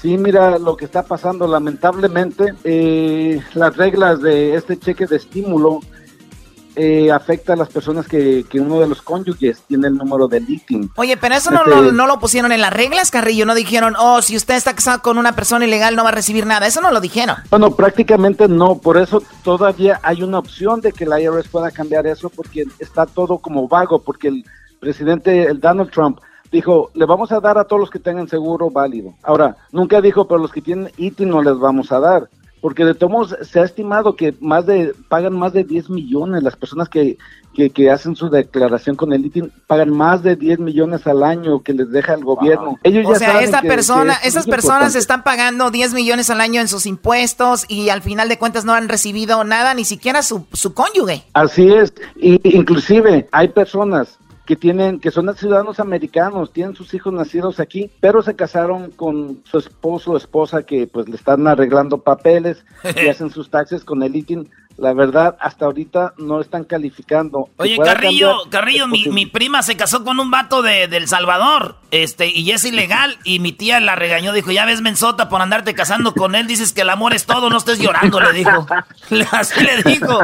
Sí, 0.00 0.16
mira, 0.16 0.58
lo 0.58 0.76
que 0.76 0.84
está 0.84 1.02
pasando, 1.02 1.46
lamentablemente, 1.48 2.54
eh, 2.64 3.42
las 3.54 3.76
reglas 3.76 4.20
de 4.22 4.54
este 4.54 4.78
cheque 4.78 5.06
de 5.06 5.16
estímulo 5.16 5.80
eh, 6.76 7.10
afecta 7.10 7.54
a 7.54 7.56
las 7.56 7.68
personas 7.68 8.06
que, 8.06 8.44
que 8.48 8.60
uno 8.60 8.78
de 8.78 8.86
los 8.86 9.02
cónyuges 9.02 9.62
tiene 9.66 9.88
el 9.88 9.96
número 9.96 10.28
de 10.28 10.38
LinkedIn. 10.38 10.92
Oye, 10.94 11.16
pero 11.16 11.34
eso 11.34 11.50
no, 11.50 11.62
Este- 11.64 11.70
lo, 11.70 11.90
no 11.90 12.06
lo 12.06 12.20
pusieron 12.20 12.52
en 12.52 12.60
las 12.60 12.72
reglas, 12.72 13.10
Carrillo. 13.10 13.44
No 13.46 13.56
dijeron, 13.56 13.96
oh, 13.98 14.22
si 14.22 14.36
usted 14.36 14.54
está 14.54 14.72
casado 14.74 15.02
con 15.02 15.18
una 15.18 15.34
persona 15.34 15.64
ilegal 15.64 15.96
no 15.96 16.04
va 16.04 16.10
a 16.10 16.12
recibir 16.12 16.46
nada. 16.46 16.68
Eso 16.68 16.80
no 16.80 16.92
lo 16.92 17.00
dijeron. 17.00 17.34
Bueno, 17.50 17.72
prácticamente 17.74 18.46
no, 18.46 18.78
por 18.78 18.96
eso 18.98 19.20
todavía 19.42 19.98
hay 20.04 20.22
una 20.22 20.38
opción 20.38 20.80
de 20.80 20.92
que 20.92 21.04
la 21.06 21.20
IRS 21.20 21.48
pueda 21.48 21.72
cambiar 21.72 22.06
eso 22.06 22.30
porque 22.30 22.64
está 22.78 23.04
todo 23.06 23.38
como 23.38 23.66
vago, 23.66 24.00
porque 24.00 24.28
el 24.28 24.44
presidente, 24.78 25.46
el 25.46 25.58
Donald 25.58 25.90
Trump, 25.90 26.20
dijo, 26.50 26.90
le 26.94 27.04
vamos 27.06 27.32
a 27.32 27.40
dar 27.40 27.58
a 27.58 27.64
todos 27.64 27.80
los 27.80 27.90
que 27.90 27.98
tengan 27.98 28.28
seguro 28.28 28.70
válido. 28.70 29.14
Ahora, 29.22 29.56
nunca 29.72 30.00
dijo, 30.00 30.26
pero 30.26 30.40
los 30.40 30.52
que 30.52 30.62
tienen 30.62 30.90
ITI 30.96 31.26
no 31.26 31.42
les 31.42 31.58
vamos 31.58 31.92
a 31.92 32.00
dar, 32.00 32.28
porque 32.60 32.84
de 32.84 32.94
todos 32.94 33.36
se 33.42 33.60
ha 33.60 33.64
estimado 33.64 34.16
que 34.16 34.34
más 34.40 34.66
de, 34.66 34.92
pagan 35.08 35.36
más 35.38 35.52
de 35.52 35.62
10 35.64 35.90
millones, 35.90 36.42
las 36.42 36.56
personas 36.56 36.88
que, 36.88 37.16
que, 37.54 37.70
que 37.70 37.88
hacen 37.90 38.16
su 38.16 38.28
declaración 38.30 38.96
con 38.96 39.12
el 39.12 39.24
ITI 39.26 39.44
pagan 39.68 39.90
más 39.90 40.22
de 40.24 40.34
10 40.34 40.58
millones 40.58 41.06
al 41.06 41.22
año 41.22 41.62
que 41.62 41.72
les 41.72 41.90
deja 41.90 42.14
el 42.14 42.24
gobierno. 42.24 42.76
Ellos 42.82 43.06
O 43.06 43.12
ya 43.12 43.18
sea, 43.18 43.42
esta 43.42 43.60
que- 43.62 43.68
persona, 43.68 44.16
que 44.20 44.26
esas 44.28 44.46
personas 44.46 44.76
importante. 44.94 44.98
están 44.98 45.22
pagando 45.22 45.70
10 45.70 45.94
millones 45.94 46.30
al 46.30 46.40
año 46.40 46.60
en 46.60 46.66
sus 46.68 46.86
impuestos 46.86 47.64
y 47.68 47.90
al 47.90 48.02
final 48.02 48.28
de 48.28 48.38
cuentas 48.38 48.64
no 48.64 48.72
han 48.74 48.88
recibido 48.88 49.44
nada, 49.44 49.74
ni 49.74 49.84
siquiera 49.84 50.22
su, 50.22 50.44
su 50.52 50.74
cónyuge. 50.74 51.24
Así 51.34 51.68
es, 51.72 51.92
y 52.16 52.40
inclusive 52.56 53.28
hay 53.30 53.48
personas 53.48 54.18
que 54.48 54.56
tienen, 54.56 54.98
que 54.98 55.10
son 55.10 55.36
ciudadanos 55.36 55.78
americanos, 55.78 56.54
tienen 56.54 56.74
sus 56.74 56.94
hijos 56.94 57.12
nacidos 57.12 57.60
aquí, 57.60 57.90
pero 58.00 58.22
se 58.22 58.34
casaron 58.34 58.90
con 58.92 59.42
su 59.44 59.58
esposo 59.58 60.12
o 60.12 60.16
esposa 60.16 60.62
que 60.62 60.86
pues 60.86 61.06
le 61.06 61.16
están 61.16 61.46
arreglando 61.46 61.98
papeles 61.98 62.64
y 62.96 63.08
hacen 63.08 63.28
sus 63.28 63.50
taxes 63.50 63.84
con 63.84 64.02
el 64.02 64.16
ITIN. 64.16 64.48
La 64.78 64.94
verdad, 64.94 65.36
hasta 65.40 65.66
ahorita 65.66 66.14
no 66.16 66.40
están 66.40 66.64
calificando. 66.64 67.50
Oye, 67.58 67.76
Carrillo, 67.76 68.28
cambiar, 68.44 68.50
Carrillo, 68.50 68.86
mi, 68.86 69.06
mi 69.08 69.26
prima 69.26 69.62
se 69.62 69.76
casó 69.76 70.02
con 70.02 70.18
un 70.18 70.30
vato 70.30 70.62
de, 70.62 70.88
de 70.88 70.96
El 70.96 71.08
Salvador, 71.08 71.76
este, 71.90 72.28
y 72.28 72.50
es 72.52 72.64
ilegal, 72.64 73.18
y 73.24 73.40
mi 73.40 73.52
tía 73.52 73.80
la 73.80 73.96
regañó, 73.96 74.32
dijo, 74.32 74.50
ya 74.50 74.64
ves, 74.64 74.80
mensota, 74.80 75.28
por 75.28 75.42
andarte 75.42 75.74
casando 75.74 76.14
con 76.14 76.34
él, 76.34 76.46
dices 76.46 76.72
que 76.72 76.82
el 76.82 76.90
amor 76.90 77.12
es 77.12 77.26
todo, 77.26 77.50
no 77.50 77.58
estés 77.58 77.80
llorando, 77.80 78.18
le 78.20 78.32
dijo. 78.32 78.66
Así 79.32 79.62
le 79.62 79.82
dijo. 79.82 80.20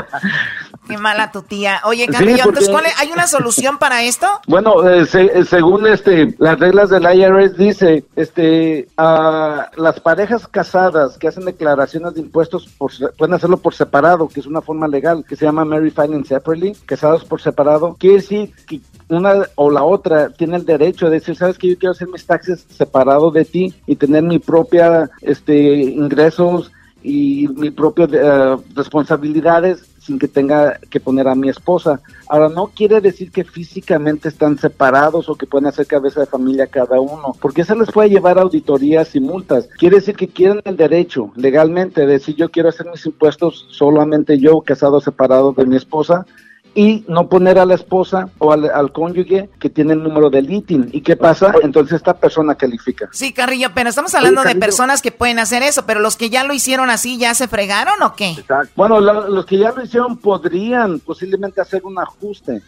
Qué 0.89 0.99
mala 0.99 1.33
tu 1.33 1.43
tía. 1.43 1.81
Oye, 1.85 2.05
Sí, 2.05 2.13
Carrillo, 2.13 2.45
entonces, 2.45 2.69
¿cuál 2.69 2.87
es- 2.87 2.95
¿hay 3.01 3.11
una 3.11 3.27
solución 3.27 3.79
para 3.79 4.03
esto? 4.03 4.27
Bueno, 4.47 4.87
eh, 4.89 5.07
se- 5.07 5.39
eh, 5.39 5.45
según 5.45 5.87
este 5.87 6.35
las 6.39 6.59
reglas 6.59 6.91
del 6.91 7.05
IRS 7.05 7.57
dice, 7.57 8.05
este, 8.17 8.87
a 8.97 9.71
las 9.77 10.01
parejas 10.01 10.47
casadas 10.47 11.17
que 11.19 11.29
hacen 11.29 11.45
declaraciones 11.47 12.15
de 12.15 12.21
impuestos 12.21 12.69
por 12.79 12.91
pueden 13.17 13.35
hacerlo 13.35 13.57
por 13.57 13.75
separado, 13.75 14.29
que 14.29 14.41
es 14.41 14.47
una 14.47 14.61
forma 14.61 14.87
legal 14.87 15.25
que 15.29 15.37
se 15.37 15.45
llama 15.47 15.65
married 15.65 15.93
filing 15.95 16.25
separately, 16.25 16.75
casados 16.87 17.25
por 17.25 17.41
separado. 17.41 17.97
Quiere 17.99 18.17
decir 18.17 18.53
que 18.67 18.81
una 19.09 19.47
o 19.55 19.71
la 19.71 19.83
otra 19.85 20.31
tiene 20.31 20.57
el 20.57 20.65
derecho 20.67 21.07
de 21.07 21.13
decir, 21.21 21.37
sabes 21.37 21.59
que 21.59 21.69
yo 21.69 21.79
quiero 21.79 21.93
hacer 21.93 22.09
mis 22.09 22.27
taxes 22.27 22.67
separado 22.77 23.31
de 23.31 23.45
ti 23.45 23.75
y 23.87 23.97
tener 23.97 24.23
mi 24.23 24.39
propia, 24.39 25.11
este, 25.23 25.55
ingresos 25.83 26.71
y 27.03 27.49
mi 27.57 27.71
propio 27.71 28.09
eh, 28.11 28.57
responsabilidades 28.75 29.83
sin 30.05 30.19
que 30.19 30.29
tenga 30.29 30.79
que 30.91 31.01
poner 31.01 31.29
a 31.29 31.35
mi 31.35 31.49
esposa. 31.49 32.01
Ahora, 32.29 32.49
no 32.49 32.67
quiere 32.67 33.01
decir 33.01 33.31
que 33.31 33.45
físicamente 33.45 34.29
están 34.29 34.59
separados 34.59 35.29
o 35.29 35.35
que 35.35 35.47
pueden 35.47 35.67
hacer 35.67 35.87
cabeza 35.87 36.21
de 36.21 36.27
familia 36.27 36.67
cada 36.67 37.01
uno, 37.01 37.35
porque 37.41 37.63
eso 37.63 37.75
les 37.75 37.91
puede 37.91 38.11
llevar 38.11 38.39
auditorías 38.39 39.15
y 39.15 39.21
multas. 39.21 39.69
Quiere 39.79 39.97
decir 39.97 40.15
que 40.15 40.29
quieren 40.29 40.61
el 40.65 40.77
derecho 40.77 41.33
legalmente 41.37 42.03
de 42.03 42.07
decir 42.07 42.37
yo 42.37 42.51
quiero 42.51 42.69
hacer 42.69 42.87
mis 42.91 43.07
impuestos 43.07 43.67
solamente 43.71 44.39
yo, 44.39 44.61
casado 44.61 45.01
separado 45.01 45.53
de 45.53 45.67
mi 45.67 45.77
esposa, 45.77 46.27
y 46.75 47.05
no 47.09 47.29
poner 47.29 47.59
a 47.59 47.65
la 47.67 47.75
esposa 47.75 48.29
o 48.39 48.53
al, 48.53 48.69
al 48.69 48.91
cónyuge 48.93 49.49
que 49.61 49.71
tiene 49.71 49.93
el 49.93 50.03
número 50.03 50.29
del 50.31 50.51
ITIN. 50.53 50.89
¿Y 50.93 51.03
qué 51.03 51.17
pasa? 51.17 51.55
Entonces 51.63 51.95
esta 51.97 52.15
persona 52.15 52.55
califica. 52.57 53.09
Sí, 53.13 53.33
Carrillo, 53.33 53.69
pero 53.75 53.91
estamos 53.91 54.15
hablando 54.15 54.41
Oye, 54.41 54.55
de 54.55 54.61
personas 54.61 55.01
que 55.01 55.13
pueden 55.13 55.39
hacer 55.39 55.63
eso, 55.63 55.87
pero 55.87 56.01
los 56.01 56.17
que 56.17 56.31
ya 56.31 56.43
lo 56.45 56.53
hicieron 56.53 56.91
así, 56.91 57.17
¿ya 57.19 57.33
se 57.35 57.47
fregaron 57.49 58.03
o 58.03 58.15
qué? 58.17 58.35
Bueno, 58.75 59.01
la- 59.01 59.29
los 59.29 59.47
que 59.47 59.59
ya 59.59 59.71
lo 59.73 59.85
hicieron 59.85 60.17
podrían 60.19 60.99
posiblemente 60.99 61.61
hacer 61.61 61.85
un 61.85 61.99
ajuste 61.99 62.61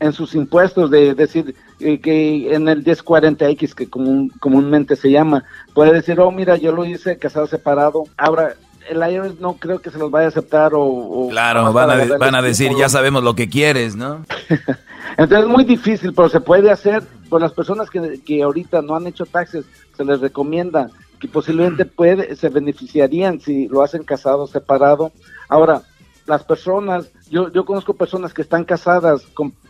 en 0.00 0.12
sus 0.12 0.36
impuestos, 0.36 0.92
de 0.92 1.12
decir 1.14 1.56
eh, 1.80 2.00
que 2.00 2.54
en 2.54 2.68
el 2.68 2.84
1040X, 2.84 3.74
que 3.74 3.88
común- 3.90 4.30
comúnmente 4.38 4.94
se 4.94 5.10
llama, 5.10 5.42
puede 5.74 5.92
decir, 5.92 6.20
oh, 6.20 6.30
mira, 6.30 6.56
yo 6.56 6.70
lo 6.70 6.84
hice 6.84 7.18
casado 7.18 7.48
separado. 7.48 8.04
Ahora, 8.16 8.54
el 8.88 9.12
IRS 9.12 9.40
no 9.40 9.54
creo 9.54 9.80
que 9.80 9.90
se 9.90 9.98
los 9.98 10.10
vaya 10.10 10.26
a 10.26 10.28
aceptar 10.28 10.72
o... 10.74 11.28
claro, 11.30 11.72
van 11.72 11.90
a, 11.90 12.16
van 12.18 12.34
a 12.34 12.42
decir, 12.42 12.72
ya 12.76 12.88
sabemos 12.88 13.22
lo 13.22 13.34
que 13.34 13.48
quieres, 13.48 13.96
¿no? 13.96 14.24
Entonces 15.16 15.46
es 15.46 15.48
muy 15.48 15.64
difícil, 15.64 16.12
pero 16.14 16.28
se 16.28 16.40
puede 16.40 16.70
hacer. 16.70 17.02
Por 17.28 17.40
las 17.42 17.52
personas 17.52 17.90
que, 17.90 18.20
que 18.24 18.42
ahorita 18.42 18.80
no 18.82 18.94
han 18.94 19.06
hecho 19.06 19.26
taxes, 19.26 19.66
se 19.96 20.04
les 20.04 20.20
recomienda 20.20 20.90
que 21.18 21.28
posiblemente 21.28 21.84
puede, 21.84 22.36
se 22.36 22.48
beneficiarían 22.48 23.40
si 23.40 23.68
lo 23.68 23.82
hacen 23.82 24.04
casado 24.04 24.46
separado. 24.46 25.12
Ahora, 25.48 25.82
las 26.26 26.44
personas, 26.44 27.10
yo, 27.30 27.50
yo 27.50 27.64
conozco 27.64 27.94
personas 27.94 28.32
que 28.32 28.42
están 28.42 28.64
casadas 28.64 29.22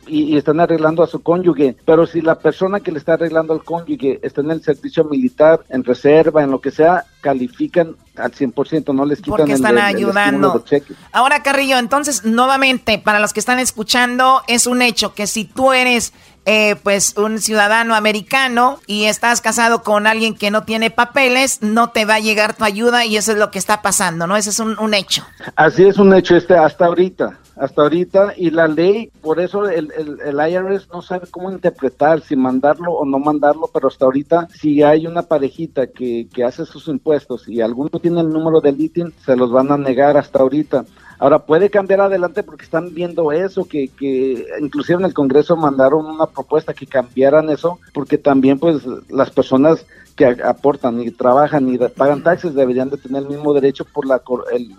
y, 0.09 0.37
están 0.37 0.61
arreglando 0.61 1.03
a 1.03 1.07
su 1.07 1.23
cónyuge, 1.23 1.77
pero 1.85 2.07
si 2.07 2.21
la 2.21 2.39
persona 2.39 2.81
que 2.81 2.93
le 2.93 2.99
está 2.99 3.15
arreglando 3.15 3.53
al 3.53 3.63
cónyuge 3.63 4.19
está 4.23 4.41
en 4.41 4.51
el 4.51 4.63
servicio 4.63 5.05
militar, 5.05 5.61
en 5.69 5.85
reserva, 5.85 6.43
en 6.43 6.51
lo 6.51 6.61
que 6.61 6.71
sea, 6.71 7.05
califican 7.21 7.97
al 8.17 8.33
100%, 8.33 8.95
no 8.95 9.05
les 9.05 9.19
quitan 9.19 9.37
Porque 9.37 9.53
están 9.53 9.79
ayudando. 9.79 10.65
Ahora, 11.13 11.43
Carrillo, 11.43 11.79
entonces, 11.79 12.25
nuevamente, 12.25 12.99
para 12.99 13.21
los 13.21 13.33
que 13.33 13.41
están 13.41 13.59
escuchando, 13.59 14.43
es 14.49 14.67
un 14.67 14.83
hecho 14.83 15.15
que 15.15 15.27
si 15.27 15.45
tú 15.45 15.73
eres 15.73 16.13
eh, 16.51 16.77
pues 16.83 17.15
un 17.19 17.41
ciudadano 17.41 17.95
americano 17.95 18.81
y 18.87 19.05
estás 19.05 19.43
casado 19.43 19.83
con 19.83 20.07
alguien 20.07 20.35
que 20.35 20.51
no 20.51 20.65
tiene 20.65 20.91
papeles, 20.91 21.59
no 21.61 21.91
te 21.91 22.07
va 22.07 22.15
a 22.15 22.21
llegar 22.21 22.57
tu 22.57 22.65
ayuda 22.65 23.05
y 23.05 23.19
eso 23.19 23.33
es 23.33 23.39
lo 23.39 23.51
que 23.51 23.59
está 23.59 23.83
pasando, 23.83 24.27
¿no? 24.27 24.35
Ese 24.35 24.49
es 24.49 24.59
un, 24.59 24.95
hecho. 24.95 25.27
Así 25.57 25.85
es 25.85 25.99
un 25.99 26.15
hecho 26.15 26.37
este 26.37 26.57
hasta 26.57 26.87
ahorita 26.87 27.39
hasta 27.59 27.83
ahorita 27.83 28.35
y 28.37 28.51
la 28.51 28.69
ley, 28.69 29.11
por 29.21 29.41
eso 29.41 29.69
el, 29.69 29.93
el, 29.97 30.53
IRS 30.53 30.89
no 30.93 31.03
sabe 31.03 31.27
cómo 31.31 31.51
interpretar, 31.51 32.21
si 32.21 32.37
mandarlo 32.37 32.93
o 32.93 33.05
no 33.05 33.19
mandarlo, 33.19 33.69
pero 33.73 33.89
hasta 33.89 34.05
ahorita 34.05 34.49
si 34.55 34.83
hay 34.83 35.07
una 35.07 35.23
parejita 35.23 35.89
que, 35.89 36.29
que 36.33 36.45
hace 36.45 36.65
sus 36.65 36.89
impuestos 36.89 37.49
y 37.49 37.61
alguno 37.61 37.91
tiene 38.01 38.21
el 38.21 38.31
número 38.31 38.61
del 38.61 38.81
ITIN, 38.81 39.13
se 39.25 39.37
los 39.37 39.51
van 39.51 39.73
a 39.73 39.77
negar 39.77 40.17
hasta 40.17 40.39
ahorita. 40.41 40.85
Ahora 41.19 41.41
puede 41.41 41.71
cambiar 41.71 42.01
adelante 42.01 42.43
porque 42.43 42.65
están 42.65 42.95
viendo 42.95 43.33
eso, 43.33 43.65
que, 43.65 43.89
que 43.89 44.47
inclusive 44.61 45.01
en 45.01 45.07
el 45.07 45.15
Congreso 45.15 45.57
mandaron 45.57 46.07
una 46.07 46.27
propuesta 46.27 46.75
que 46.75 46.87
cambiaran 46.87 47.51
eso, 47.51 47.81
porque 47.93 48.19
también 48.19 48.59
pues 48.59 48.83
las 49.09 49.31
personas 49.31 49.85
que 50.19 50.27
aportan 50.45 51.01
y 51.01 51.11
trabajan 51.13 51.73
y 51.73 51.79
pagan 51.79 52.25
taxes 52.25 52.55
deberían 52.55 52.91
de 52.91 52.99
tener 52.99 53.23
el 53.23 53.29
mismo 53.29 53.55
derecho 53.55 53.85
por 53.85 54.05
la 54.05 54.21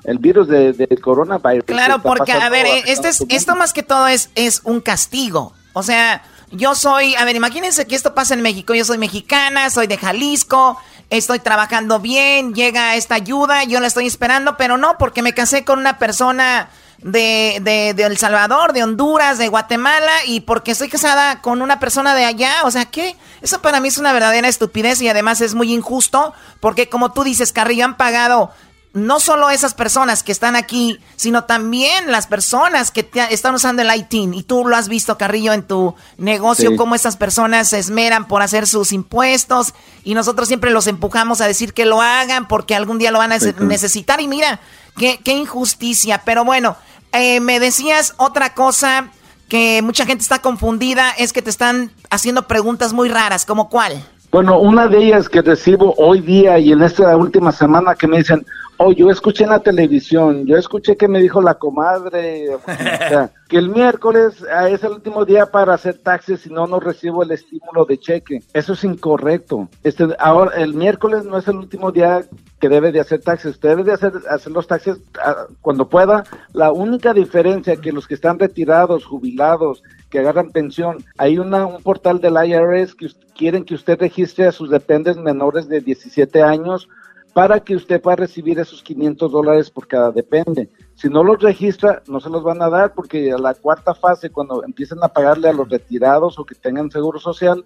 el, 0.03 0.17
virus 0.17 0.49
de, 0.49 0.99
coronavirus. 1.01 1.63
Claro, 1.65 2.01
porque 2.01 2.33
a 2.33 2.49
ver, 2.49 2.67
este 2.85 3.07
es, 3.07 3.25
esto 3.29 3.55
más 3.55 3.71
que 3.71 3.81
todo 3.81 4.07
es, 4.07 4.29
es 4.35 4.61
un 4.65 4.81
castigo. 4.81 5.53
O 5.73 5.81
sea, 5.81 6.23
yo 6.51 6.75
soy, 6.75 7.15
a 7.15 7.23
ver, 7.23 7.37
imagínense 7.37 7.85
que 7.85 7.95
esto 7.95 8.13
pasa 8.13 8.33
en 8.33 8.41
México. 8.41 8.73
Yo 8.73 8.83
soy 8.83 8.97
mexicana, 8.97 9.69
soy 9.69 9.87
de 9.87 9.97
Jalisco, 9.97 10.77
estoy 11.09 11.39
trabajando 11.39 11.99
bien, 11.99 12.53
llega 12.53 12.95
esta 12.95 13.15
ayuda, 13.15 13.63
yo 13.63 13.79
la 13.79 13.87
estoy 13.87 14.07
esperando, 14.07 14.57
pero 14.57 14.77
no, 14.77 14.97
porque 14.97 15.21
me 15.21 15.33
casé 15.33 15.65
con 15.65 15.79
una 15.79 15.97
persona 15.97 16.69
de, 16.99 17.59
de, 17.61 17.93
de, 17.93 18.03
El 18.03 18.17
Salvador, 18.17 18.73
de 18.73 18.83
Honduras, 18.83 19.37
de 19.37 19.47
Guatemala, 19.47 20.11
y 20.25 20.41
porque 20.41 20.71
estoy 20.71 20.89
casada 20.89 21.41
con 21.41 21.61
una 21.61 21.79
persona 21.79 22.13
de 22.13 22.25
allá, 22.25 22.53
o 22.63 22.71
sea, 22.71 22.85
¿qué? 22.85 23.15
Eso 23.41 23.61
para 23.61 23.79
mí 23.79 23.87
es 23.87 23.97
una 23.97 24.13
verdadera 24.13 24.47
estupidez 24.47 25.01
y 25.01 25.07
además 25.07 25.41
es 25.41 25.55
muy 25.55 25.73
injusto, 25.73 26.33
porque 26.59 26.89
como 26.89 27.11
tú 27.11 27.23
dices, 27.23 27.53
Carrillo, 27.53 27.85
han 27.85 27.97
pagado 27.97 28.51
no 28.93 29.19
solo 29.19 29.49
esas 29.49 29.75
personas 29.75 30.23
que 30.23 30.31
están 30.31 30.55
aquí, 30.55 30.99
sino 31.15 31.43
también 31.43 32.11
las 32.11 32.25
personas 32.25 32.89
que 32.89 33.09
están 33.29 33.53
usando 33.53 33.83
el 33.83 33.95
ITIN. 33.95 34.33
Y 34.33 34.43
tú 34.43 34.65
lo 34.65 34.75
has 34.75 34.89
visto, 34.89 35.17
Carrillo, 35.17 35.53
en 35.53 35.63
tu 35.63 35.95
negocio, 36.17 36.75
cómo 36.75 36.95
estas 36.95 37.15
personas 37.15 37.69
se 37.69 37.77
esmeran 37.77 38.27
por 38.27 38.41
hacer 38.41 38.65
sus 38.67 38.91
impuestos. 38.91 39.73
Y 40.03 40.15
nosotros 40.15 40.47
siempre 40.47 40.71
los 40.71 40.87
empujamos 40.87 41.39
a 41.41 41.47
decir 41.47 41.73
que 41.73 41.85
lo 41.85 42.01
hagan 42.01 42.47
porque 42.47 42.75
algún 42.75 42.97
día 42.97 43.11
lo 43.11 43.19
van 43.19 43.31
a 43.31 43.37
necesitar. 43.37 44.21
Y 44.21 44.27
mira, 44.27 44.59
qué, 44.97 45.19
qué 45.23 45.33
injusticia. 45.33 46.23
Pero 46.25 46.43
bueno, 46.43 46.75
eh, 47.11 47.39
me 47.41 47.59
decías 47.59 48.15
otra 48.17 48.55
cosa 48.55 49.09
que 49.49 49.81
mucha 49.81 50.05
gente 50.05 50.21
está 50.21 50.39
confundida, 50.39 51.09
es 51.11 51.33
que 51.33 51.41
te 51.41 51.49
están 51.49 51.91
haciendo 52.09 52.47
preguntas 52.47 52.93
muy 52.93 53.09
raras, 53.09 53.45
¿como 53.45 53.67
cuál? 53.67 54.03
Bueno, 54.31 54.59
una 54.59 54.87
de 54.87 55.05
ellas 55.05 55.27
que 55.27 55.41
recibo 55.41 55.95
hoy 55.97 56.21
día 56.21 56.59
y 56.59 56.71
en 56.71 56.83
esta 56.83 57.17
última 57.17 57.51
semana 57.51 57.95
que 57.95 58.07
me 58.07 58.17
dicen, 58.17 58.45
Oh, 58.81 58.93
yo 58.93 59.09
escuché 59.09 59.43
en 59.43 59.49
la 59.49 59.59
televisión, 59.59 60.45
yo 60.45 60.55
escuché 60.55 60.95
que 60.95 61.09
me 61.09 61.19
dijo 61.19 61.41
la 61.41 61.55
comadre, 61.55 62.45
que 63.49 63.57
el 63.57 63.67
miércoles 63.67 64.41
ah, 64.49 64.69
es 64.69 64.81
el 64.85 64.93
último 64.93 65.25
día 65.25 65.47
para 65.47 65.73
hacer 65.73 65.97
taxes 65.97 66.39
si 66.39 66.49
no, 66.49 66.65
no 66.65 66.79
recibo 66.79 67.21
el 67.21 67.31
estímulo 67.31 67.83
de 67.83 67.99
cheque. 67.99 68.41
Eso 68.53 68.71
es 68.71 68.85
incorrecto. 68.85 69.67
Este, 69.83 70.07
ahora, 70.17 70.55
el 70.55 70.75
miércoles 70.75 71.25
no 71.25 71.37
es 71.37 71.49
el 71.49 71.57
último 71.57 71.91
día 71.91 72.23
que 72.61 72.69
debe 72.69 72.93
de 72.93 73.01
hacer 73.01 73.19
taxes. 73.19 73.55
Usted 73.55 73.67
debe 73.67 73.83
de 73.83 73.91
hacer, 73.91 74.13
hacer 74.29 74.53
los 74.53 74.65
taxes 74.65 74.97
ah, 75.21 75.47
cuando 75.59 75.89
pueda. 75.89 76.23
La 76.53 76.71
única 76.71 77.13
diferencia 77.13 77.75
que 77.75 77.91
los 77.91 78.07
que 78.07 78.13
están 78.13 78.39
retirados, 78.39 79.03
jubilados, 79.03 79.83
que 80.09 80.19
agarran 80.19 80.51
pensión, 80.51 81.03
hay 81.17 81.37
una, 81.37 81.65
un 81.65 81.83
portal 81.83 82.21
del 82.21 82.37
IRS 82.41 82.95
que 82.95 83.07
quieren 83.35 83.65
que 83.65 83.75
usted 83.75 83.99
registre 83.99 84.47
a 84.47 84.53
sus 84.53 84.69
dependes 84.69 85.17
menores 85.17 85.67
de 85.67 85.81
17 85.81 86.41
años 86.41 86.87
para 87.33 87.59
que 87.59 87.75
usted 87.75 88.01
pueda 88.01 88.17
recibir 88.17 88.59
esos 88.59 88.81
500 88.83 89.31
dólares 89.31 89.69
por 89.69 89.87
cada 89.87 90.11
depende. 90.11 90.69
Si 90.95 91.09
no 91.09 91.23
los 91.23 91.41
registra, 91.41 92.01
no 92.07 92.19
se 92.19 92.29
los 92.29 92.43
van 92.43 92.61
a 92.61 92.69
dar 92.69 92.93
porque 92.93 93.31
a 93.31 93.37
la 93.37 93.53
cuarta 93.53 93.93
fase, 93.93 94.29
cuando 94.29 94.63
empiecen 94.63 94.99
a 95.03 95.07
pagarle 95.09 95.49
a 95.49 95.53
los 95.53 95.69
retirados 95.69 96.39
o 96.39 96.45
que 96.45 96.55
tengan 96.55 96.91
seguro 96.91 97.19
social, 97.19 97.63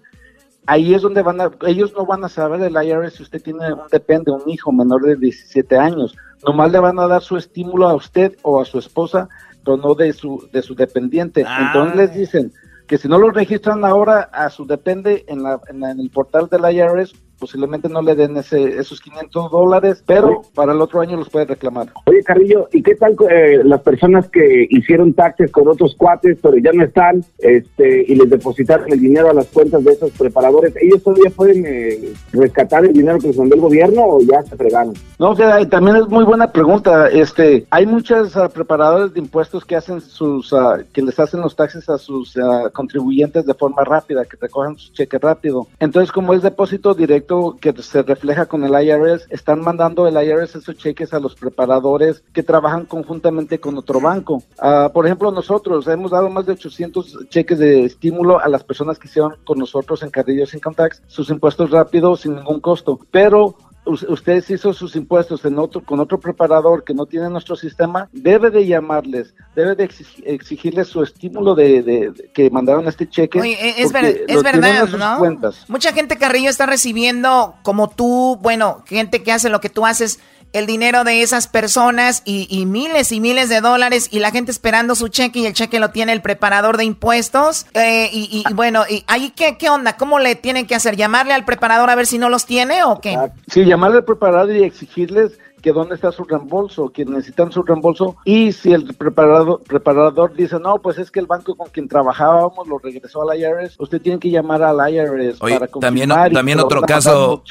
ahí 0.66 0.94
es 0.94 1.02
donde 1.02 1.22
van 1.22 1.40
a, 1.40 1.50
ellos 1.66 1.92
no 1.96 2.06
van 2.06 2.24
a 2.24 2.28
saber 2.28 2.60
el 2.62 2.74
IRS 2.74 3.14
si 3.14 3.22
usted 3.22 3.42
tiene 3.42 3.72
un 3.72 3.88
depende, 3.90 4.30
un 4.30 4.48
hijo 4.48 4.72
menor 4.72 5.02
de 5.02 5.16
17 5.16 5.76
años. 5.76 6.16
Nomás 6.46 6.70
le 6.70 6.78
van 6.78 6.98
a 6.98 7.06
dar 7.06 7.22
su 7.22 7.36
estímulo 7.36 7.88
a 7.88 7.94
usted 7.94 8.36
o 8.42 8.60
a 8.60 8.64
su 8.64 8.78
esposa, 8.78 9.28
pero 9.64 9.76
no 9.76 9.94
de 9.94 10.12
su, 10.12 10.48
de 10.52 10.62
su 10.62 10.74
dependiente. 10.74 11.44
Ah. 11.46 11.66
Entonces 11.66 11.96
les 11.96 12.14
dicen 12.14 12.52
que 12.86 12.98
si 12.98 13.08
no 13.08 13.18
lo 13.18 13.30
registran 13.30 13.84
ahora 13.84 14.28
a 14.32 14.50
su 14.50 14.66
depende 14.66 15.24
en, 15.26 15.42
la, 15.42 15.60
en 15.68 15.82
el 15.82 16.10
portal 16.10 16.48
del 16.50 16.70
IRS, 16.70 17.14
posiblemente 17.38 17.88
no 17.88 18.02
le 18.02 18.14
den 18.14 18.36
ese, 18.36 18.78
esos 18.78 19.00
500 19.00 19.50
dólares, 19.50 20.02
pero 20.06 20.42
para 20.54 20.72
el 20.72 20.80
otro 20.80 21.00
año 21.00 21.16
los 21.16 21.30
puede 21.30 21.46
reclamar. 21.46 21.88
Oye, 22.06 22.22
Carrillo, 22.22 22.68
¿y 22.72 22.82
qué 22.82 22.94
tal 22.94 23.16
eh, 23.30 23.60
las 23.64 23.80
personas 23.82 24.28
que 24.28 24.66
hicieron 24.70 25.14
taxes 25.14 25.50
con 25.50 25.68
otros 25.68 25.94
cuates, 25.96 26.38
pero 26.42 26.56
ya 26.56 26.72
no 26.72 26.84
están, 26.84 27.24
este, 27.38 28.04
y 28.06 28.14
les 28.14 28.30
depositaron 28.30 28.92
el 28.92 29.00
dinero 29.00 29.30
a 29.30 29.34
las 29.34 29.46
cuentas 29.46 29.84
de 29.84 29.92
esos 29.92 30.10
preparadores? 30.12 30.74
¿Ellos 30.80 31.02
todavía 31.02 31.30
pueden 31.30 31.64
eh, 31.66 32.12
rescatar 32.32 32.84
el 32.84 32.92
dinero 32.92 33.18
que 33.18 33.28
les 33.28 33.38
mandó 33.38 33.54
el 33.54 33.60
gobierno 33.60 34.02
o 34.04 34.20
ya 34.20 34.42
se 34.42 34.56
fregaron? 34.56 34.94
No, 35.18 35.30
o 35.30 35.36
sea, 35.36 35.66
también 35.68 35.96
es 35.96 36.08
muy 36.08 36.24
buena 36.24 36.52
pregunta. 36.52 37.08
Este, 37.08 37.66
hay 37.70 37.86
muchos 37.86 38.34
uh, 38.36 38.48
preparadores 38.52 39.14
de 39.14 39.20
impuestos 39.20 39.64
que 39.64 39.76
hacen 39.76 40.00
sus, 40.00 40.52
uh, 40.52 40.84
que 40.92 41.02
les 41.02 41.18
hacen 41.18 41.40
los 41.40 41.56
taxes 41.56 41.88
a 41.88 41.98
sus 41.98 42.36
uh, 42.36 42.70
contribuyentes 42.72 43.46
de 43.46 43.54
forma 43.54 43.84
rápida, 43.84 44.24
que 44.24 44.36
recojan 44.40 44.76
su 44.76 44.92
cheque 44.92 45.18
rápido. 45.18 45.66
Entonces, 45.80 46.12
como 46.12 46.34
es 46.34 46.42
depósito 46.42 46.94
directo, 46.94 47.33
que 47.60 47.72
se 47.82 48.02
refleja 48.02 48.46
con 48.46 48.64
el 48.64 48.72
IRS, 48.72 49.26
están 49.30 49.60
mandando 49.60 50.06
el 50.06 50.14
IRS 50.14 50.56
esos 50.56 50.76
cheques 50.76 51.12
a 51.12 51.20
los 51.20 51.34
preparadores 51.34 52.22
que 52.32 52.42
trabajan 52.42 52.86
conjuntamente 52.86 53.58
con 53.60 53.76
otro 53.76 54.00
banco. 54.00 54.42
Ah, 54.58 54.90
por 54.92 55.06
ejemplo, 55.06 55.30
nosotros 55.30 55.86
hemos 55.88 56.10
dado 56.10 56.30
más 56.30 56.46
de 56.46 56.52
800 56.52 57.28
cheques 57.28 57.58
de 57.58 57.84
estímulo 57.84 58.38
a 58.38 58.48
las 58.48 58.64
personas 58.64 58.98
que 58.98 59.08
hicieron 59.08 59.36
con 59.44 59.58
nosotros 59.58 60.02
en 60.02 60.10
Carrillo 60.10 60.46
Sin 60.46 60.60
Tax 60.60 61.02
sus 61.06 61.30
impuestos 61.30 61.70
rápidos 61.70 62.20
sin 62.20 62.36
ningún 62.36 62.60
costo, 62.60 62.98
pero 63.10 63.56
usted 63.86 64.44
hizo 64.48 64.72
sus 64.72 64.96
impuestos 64.96 65.44
en 65.44 65.58
otro, 65.58 65.82
con 65.82 66.00
otro 66.00 66.18
preparador 66.18 66.84
que 66.84 66.94
no 66.94 67.06
tiene 67.06 67.28
nuestro 67.28 67.56
sistema, 67.56 68.08
debe 68.12 68.50
de 68.50 68.66
llamarles, 68.66 69.34
debe 69.54 69.74
de 69.74 69.90
exigirles 70.24 70.88
su 70.88 71.02
estímulo 71.02 71.54
de, 71.54 72.12
que 72.32 72.50
mandaron 72.50 72.86
este 72.88 73.08
cheque. 73.08 73.38
es, 73.38 73.76
es 73.76 74.42
verdad, 74.42 74.88
¿no? 74.88 75.50
Mucha 75.68 75.92
gente, 75.92 76.16
Carrillo, 76.16 76.50
está 76.50 76.66
recibiendo, 76.66 77.54
como 77.62 77.90
tú, 77.90 78.38
bueno, 78.40 78.82
gente 78.86 79.22
que 79.22 79.32
hace 79.32 79.48
lo 79.48 79.60
que 79.60 79.68
tú 79.68 79.84
haces, 79.86 80.20
el 80.54 80.66
dinero 80.66 81.02
de 81.02 81.22
esas 81.22 81.48
personas 81.48 82.22
y, 82.24 82.64
miles 82.64 83.10
y 83.12 83.20
miles 83.20 83.48
de 83.48 83.60
dólares 83.60 84.08
y 84.10 84.20
la 84.20 84.30
gente 84.30 84.52
esperando 84.52 84.94
su 84.94 85.08
cheque 85.08 85.40
y 85.40 85.46
el 85.46 85.52
cheque 85.52 85.80
lo 85.80 85.90
tiene 85.90 86.12
el 86.12 86.22
preparador 86.22 86.76
de 86.76 86.84
impuestos. 86.84 87.66
Eh, 87.74 88.08
y, 88.12 88.44
bueno, 88.54 88.84
y 88.88 89.04
ahí 89.08 89.32
qué, 89.34 89.58
qué 89.58 89.68
onda, 89.68 89.96
¿cómo 89.96 90.20
le 90.20 90.36
tienen 90.36 90.66
que 90.66 90.76
hacer? 90.76 90.94
¿Llamarle 90.94 91.34
al 91.34 91.44
preparador 91.44 91.90
a 91.90 91.96
ver 91.96 92.06
si 92.06 92.18
no 92.18 92.30
los 92.30 92.46
tiene 92.46 92.84
o 92.84 93.00
qué? 93.00 93.18
Sí, 93.48 93.64
llamarle 93.64 93.98
al 93.98 94.04
preparador 94.04 94.54
y 94.54 94.62
exigirles 94.62 95.32
que 95.64 95.72
dónde 95.72 95.94
está 95.94 96.12
su 96.12 96.24
reembolso, 96.24 96.90
que 96.90 97.06
necesitan 97.06 97.50
su 97.50 97.62
reembolso 97.62 98.16
y 98.26 98.52
si 98.52 98.74
el 98.74 98.94
preparador, 98.94 99.62
preparador 99.62 100.36
dice, 100.36 100.60
no, 100.60 100.76
pues 100.76 100.98
es 100.98 101.10
que 101.10 101.20
el 101.20 101.26
banco 101.26 101.54
con 101.54 101.70
quien 101.70 101.88
trabajábamos 101.88 102.68
lo 102.68 102.78
regresó 102.78 103.22
al 103.22 103.38
IRS, 103.38 103.76
usted 103.78 104.02
tiene 104.02 104.18
que 104.18 104.28
llamar 104.28 104.62
al 104.62 104.76
IRS 104.92 105.38
para 105.38 105.66
También, 105.66 106.10
también 106.10 106.60
otro 106.60 106.82
caso, 106.82 107.42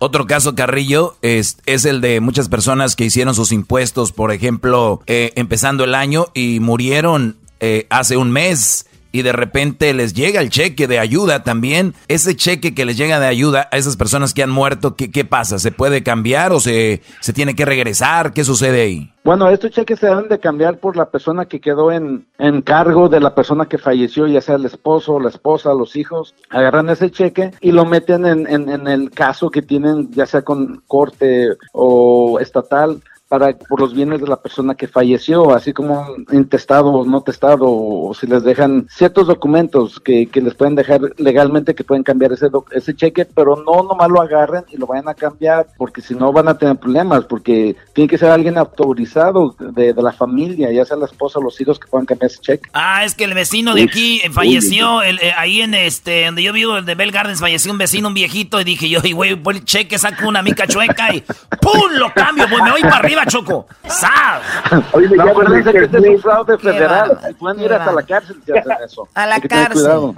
otro 0.00 0.26
caso, 0.26 0.54
Carrillo, 0.54 1.14
es, 1.22 1.56
es 1.64 1.86
el 1.86 2.02
de 2.02 2.20
muchas 2.20 2.50
personas 2.50 2.94
que 2.94 3.06
hicieron 3.06 3.34
sus 3.34 3.52
impuestos, 3.52 4.12
por 4.12 4.32
ejemplo, 4.32 5.00
eh, 5.06 5.32
empezando 5.36 5.84
el 5.84 5.94
año 5.94 6.26
y 6.34 6.60
murieron 6.60 7.38
eh, 7.60 7.86
hace 7.88 8.18
un 8.18 8.30
mes 8.32 8.84
y 9.12 9.22
de 9.22 9.32
repente 9.32 9.92
les 9.94 10.14
llega 10.14 10.40
el 10.40 10.50
cheque 10.50 10.88
de 10.88 10.98
ayuda 10.98 11.44
también. 11.44 11.94
Ese 12.08 12.34
cheque 12.34 12.74
que 12.74 12.84
les 12.84 12.96
llega 12.96 13.20
de 13.20 13.26
ayuda 13.26 13.68
a 13.70 13.76
esas 13.76 13.96
personas 13.96 14.34
que 14.34 14.42
han 14.42 14.50
muerto, 14.50 14.96
¿qué, 14.96 15.10
qué 15.10 15.24
pasa? 15.24 15.58
¿Se 15.58 15.70
puede 15.70 16.02
cambiar 16.02 16.52
o 16.52 16.60
se, 16.60 17.02
se 17.20 17.32
tiene 17.32 17.54
que 17.54 17.64
regresar? 17.64 18.32
¿Qué 18.32 18.44
sucede 18.44 18.82
ahí? 18.82 19.12
Bueno, 19.24 19.48
estos 19.50 19.70
cheques 19.70 20.00
se 20.00 20.06
deben 20.06 20.28
de 20.28 20.40
cambiar 20.40 20.78
por 20.78 20.96
la 20.96 21.10
persona 21.10 21.44
que 21.46 21.60
quedó 21.60 21.92
en, 21.92 22.26
en 22.38 22.62
cargo 22.62 23.08
de 23.08 23.20
la 23.20 23.34
persona 23.34 23.66
que 23.66 23.78
falleció, 23.78 24.26
ya 24.26 24.40
sea 24.40 24.56
el 24.56 24.64
esposo, 24.64 25.20
la 25.20 25.28
esposa, 25.28 25.74
los 25.74 25.94
hijos. 25.94 26.34
Agarran 26.50 26.90
ese 26.90 27.10
cheque 27.10 27.52
y 27.60 27.70
lo 27.70 27.84
meten 27.84 28.26
en, 28.26 28.48
en, 28.48 28.68
en 28.68 28.88
el 28.88 29.10
caso 29.10 29.50
que 29.50 29.62
tienen, 29.62 30.10
ya 30.10 30.26
sea 30.26 30.42
con 30.42 30.82
corte 30.88 31.50
o 31.72 32.40
estatal 32.40 33.00
para 33.32 33.56
por 33.56 33.80
los 33.80 33.94
bienes 33.94 34.20
de 34.20 34.26
la 34.26 34.36
persona 34.36 34.74
que 34.74 34.86
falleció, 34.86 35.54
así 35.54 35.72
como 35.72 36.06
intestado 36.32 36.88
o 36.90 37.06
no 37.06 37.22
testado, 37.22 37.64
o 37.64 38.12
si 38.12 38.26
les 38.26 38.42
dejan 38.42 38.86
ciertos 38.90 39.26
documentos 39.26 39.98
que, 40.00 40.26
que 40.26 40.42
les 40.42 40.52
pueden 40.52 40.74
dejar 40.74 41.00
legalmente 41.16 41.74
que 41.74 41.82
pueden 41.82 42.02
cambiar 42.02 42.32
ese 42.32 42.50
ese 42.72 42.94
cheque, 42.94 43.24
pero 43.24 43.56
no 43.56 43.84
nomás 43.84 44.10
lo 44.10 44.20
agarren 44.20 44.64
y 44.70 44.76
lo 44.76 44.86
vayan 44.86 45.08
a 45.08 45.14
cambiar, 45.14 45.66
porque 45.78 46.02
si 46.02 46.14
no 46.14 46.30
van 46.30 46.46
a 46.46 46.58
tener 46.58 46.76
problemas, 46.76 47.24
porque 47.24 47.74
tiene 47.94 48.06
que 48.06 48.18
ser 48.18 48.28
alguien 48.28 48.58
autorizado 48.58 49.56
de, 49.58 49.94
de 49.94 50.02
la 50.02 50.12
familia, 50.12 50.70
ya 50.70 50.84
sea 50.84 50.98
la 50.98 51.06
esposa 51.06 51.38
o 51.38 51.42
los 51.42 51.58
hijos 51.58 51.78
que 51.78 51.88
puedan 51.88 52.04
cambiar 52.04 52.30
ese 52.30 52.42
cheque. 52.42 52.68
Ah, 52.74 53.02
es 53.02 53.14
que 53.14 53.24
el 53.24 53.32
vecino 53.32 53.74
de 53.74 53.84
aquí 53.84 54.20
falleció, 54.30 55.00
el, 55.00 55.18
eh, 55.22 55.32
ahí 55.38 55.62
en 55.62 55.72
este, 55.72 56.26
donde 56.26 56.42
yo 56.42 56.52
vivo, 56.52 56.76
el 56.76 56.84
de 56.84 56.94
Bell 56.96 57.12
Gardens, 57.12 57.40
falleció 57.40 57.72
un 57.72 57.78
vecino, 57.78 58.08
un 58.08 58.14
viejito, 58.14 58.60
y 58.60 58.64
dije 58.64 58.90
yo, 58.90 59.00
y 59.02 59.12
güey, 59.12 59.32
voy 59.32 59.54
el 59.54 59.64
cheque, 59.64 59.96
saco 59.96 60.28
una 60.28 60.42
mica 60.42 60.66
chueca 60.66 61.14
y 61.14 61.22
¡pum! 61.62 61.92
lo 61.96 62.12
cambio, 62.12 62.46
me 62.46 62.70
voy 62.70 62.82
para 62.82 62.96
arriba, 62.96 63.21
Choco. 63.26 63.66
¡Sab! 63.86 64.40
no, 65.16 65.22
acuérdense 65.22 65.72
que 65.72 65.84
este 65.84 65.98
es 65.98 66.04
un 66.08 66.18
fraude 66.20 66.58
federal, 66.58 67.18
pueden 67.38 67.60
ir 67.60 67.72
hasta 67.72 67.92
la 67.92 68.02
cárcel 68.02 68.36
si 68.44 68.52
hacen 68.52 68.72
eso. 68.84 69.08
A 69.14 69.26
la 69.26 69.40
cárcel. 69.40 70.12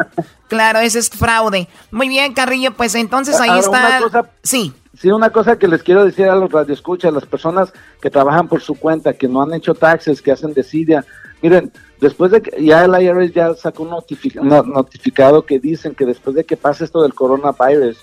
Claro, 0.48 0.78
ese 0.80 0.98
es 0.98 1.10
fraude. 1.10 1.68
Muy 1.90 2.08
bien, 2.08 2.32
Carrillo, 2.34 2.72
pues 2.72 2.94
entonces 2.94 3.40
ahí 3.40 3.48
Ahora, 3.50 3.60
está. 3.60 3.86
una 3.88 4.00
cosa- 4.00 4.30
sí. 4.42 4.72
Sí, 4.96 5.10
una 5.10 5.30
cosa 5.30 5.58
que 5.58 5.66
les 5.66 5.82
quiero 5.82 6.04
decir 6.04 6.28
a 6.28 6.36
los 6.36 6.52
radioescuchas, 6.52 7.12
las 7.12 7.26
personas 7.26 7.72
que 8.00 8.10
trabajan 8.10 8.46
por 8.46 8.60
su 8.60 8.76
cuenta, 8.76 9.12
que 9.12 9.26
no 9.26 9.42
han 9.42 9.52
hecho 9.52 9.74
taxes, 9.74 10.22
que 10.22 10.30
hacen 10.30 10.54
desidia, 10.54 11.04
miren, 11.42 11.72
después 12.00 12.30
de 12.30 12.40
que 12.40 12.64
ya 12.64 12.84
el 12.84 13.02
IRS 13.02 13.32
ya 13.34 13.54
sacó 13.54 13.82
un 13.82 13.90
notific- 13.90 14.40
no- 14.40 14.62
notificado 14.62 15.44
que 15.44 15.58
dicen 15.58 15.96
que 15.96 16.06
después 16.06 16.36
de 16.36 16.44
que 16.44 16.56
pase 16.56 16.84
esto 16.84 17.02
del 17.02 17.12
coronavirus, 17.12 17.98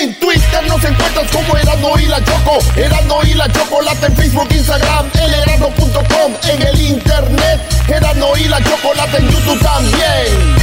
En 0.00 0.18
Twitter 0.20 0.33
nos 0.62 0.84
encuentras 0.84 1.30
como 1.30 1.56
Erasmo 1.56 1.98
y 1.98 2.06
la 2.06 2.24
Choco. 2.24 2.58
Erasmo 2.76 3.22
y 3.24 3.34
la 3.34 3.50
Chocolate 3.52 4.06
en 4.06 4.16
Facebook, 4.16 4.48
Instagram, 4.50 5.10
el 5.14 5.34
erasmo.com. 5.34 6.32
En 6.48 6.62
el 6.62 6.80
internet, 6.80 7.60
Erasmo 7.88 8.36
y 8.36 8.44
la 8.44 8.62
Chocolate 8.62 9.16
en 9.18 9.30
YouTube 9.30 9.60
también. 9.60 10.54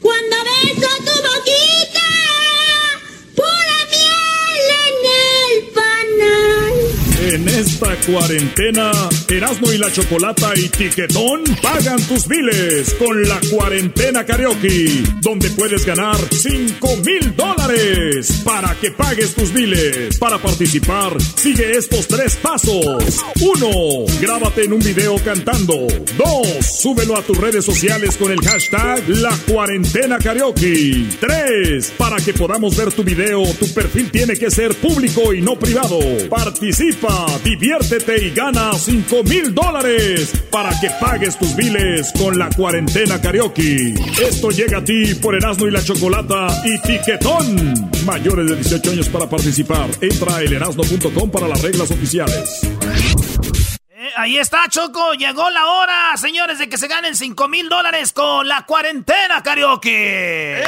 Cuando 0.00 0.36
beso 0.44 0.88
tu 0.98 1.12
boquita. 1.22 2.00
En 7.32 7.48
esta 7.48 7.94
cuarentena, 8.06 8.90
Erasmo 9.28 9.72
y 9.72 9.78
la 9.78 9.92
Chocolata 9.92 10.50
y 10.56 10.68
Tiquetón 10.68 11.44
pagan 11.62 12.02
tus 12.08 12.26
biles 12.26 12.92
con 12.94 13.22
la 13.22 13.38
cuarentena 13.52 14.26
karaoke, 14.26 15.00
donde 15.20 15.48
puedes 15.50 15.86
ganar 15.86 16.16
5 16.28 16.96
mil 16.96 17.36
dólares 17.36 18.42
para 18.44 18.74
que 18.80 18.90
pagues 18.90 19.32
tus 19.36 19.52
biles. 19.52 20.18
Para 20.18 20.38
participar, 20.38 21.22
sigue 21.36 21.70
estos 21.70 22.08
tres 22.08 22.34
pasos. 22.34 23.24
1. 23.40 24.06
Grábate 24.20 24.64
en 24.64 24.72
un 24.72 24.80
video 24.80 25.16
cantando. 25.24 25.86
2. 26.18 26.66
Súbelo 26.80 27.16
a 27.16 27.22
tus 27.22 27.38
redes 27.38 27.64
sociales 27.64 28.16
con 28.16 28.32
el 28.32 28.40
hashtag 28.40 29.08
La 29.08 29.30
Cuarentena 29.46 30.18
Karaoke. 30.18 31.06
3. 31.20 31.92
Para 31.96 32.16
que 32.16 32.34
podamos 32.34 32.76
ver 32.76 32.90
tu 32.90 33.04
video, 33.04 33.44
tu 33.54 33.72
perfil 33.72 34.10
tiene 34.10 34.34
que 34.34 34.50
ser 34.50 34.74
público 34.74 35.32
y 35.32 35.40
no 35.40 35.56
privado. 35.56 36.00
Participa, 36.28 37.19
diviértete 37.44 38.26
y 38.26 38.30
gana 38.30 38.72
5 38.72 39.24
mil 39.24 39.54
dólares 39.54 40.32
para 40.50 40.70
que 40.80 40.90
pagues 41.00 41.38
tus 41.38 41.54
biles 41.56 42.12
con 42.18 42.38
la 42.38 42.50
cuarentena 42.50 43.20
karaoke. 43.20 43.94
Esto 44.20 44.50
llega 44.50 44.78
a 44.78 44.84
ti 44.84 45.14
por 45.14 45.34
Erasmo 45.34 45.66
y 45.66 45.70
la 45.70 45.82
Chocolata 45.82 46.48
y 46.64 46.80
Tiquetón. 46.80 47.90
Mayores 48.04 48.48
de 48.48 48.56
18 48.56 48.90
años 48.90 49.08
para 49.08 49.28
participar. 49.28 49.88
Entra 50.00 50.36
a 50.36 50.42
elerasno.com 50.42 51.30
para 51.30 51.48
las 51.48 51.62
reglas 51.62 51.90
oficiales. 51.90 52.60
Eh, 53.88 54.10
ahí 54.16 54.38
está, 54.38 54.68
Choco. 54.68 55.14
Llegó 55.14 55.50
la 55.50 55.66
hora, 55.66 56.16
señores, 56.16 56.58
de 56.58 56.68
que 56.68 56.78
se 56.78 56.88
ganen 56.88 57.16
5 57.16 57.48
mil 57.48 57.68
dólares 57.68 58.12
con 58.12 58.48
la 58.48 58.64
cuarentena 58.66 59.42
karaoke. 59.42 60.62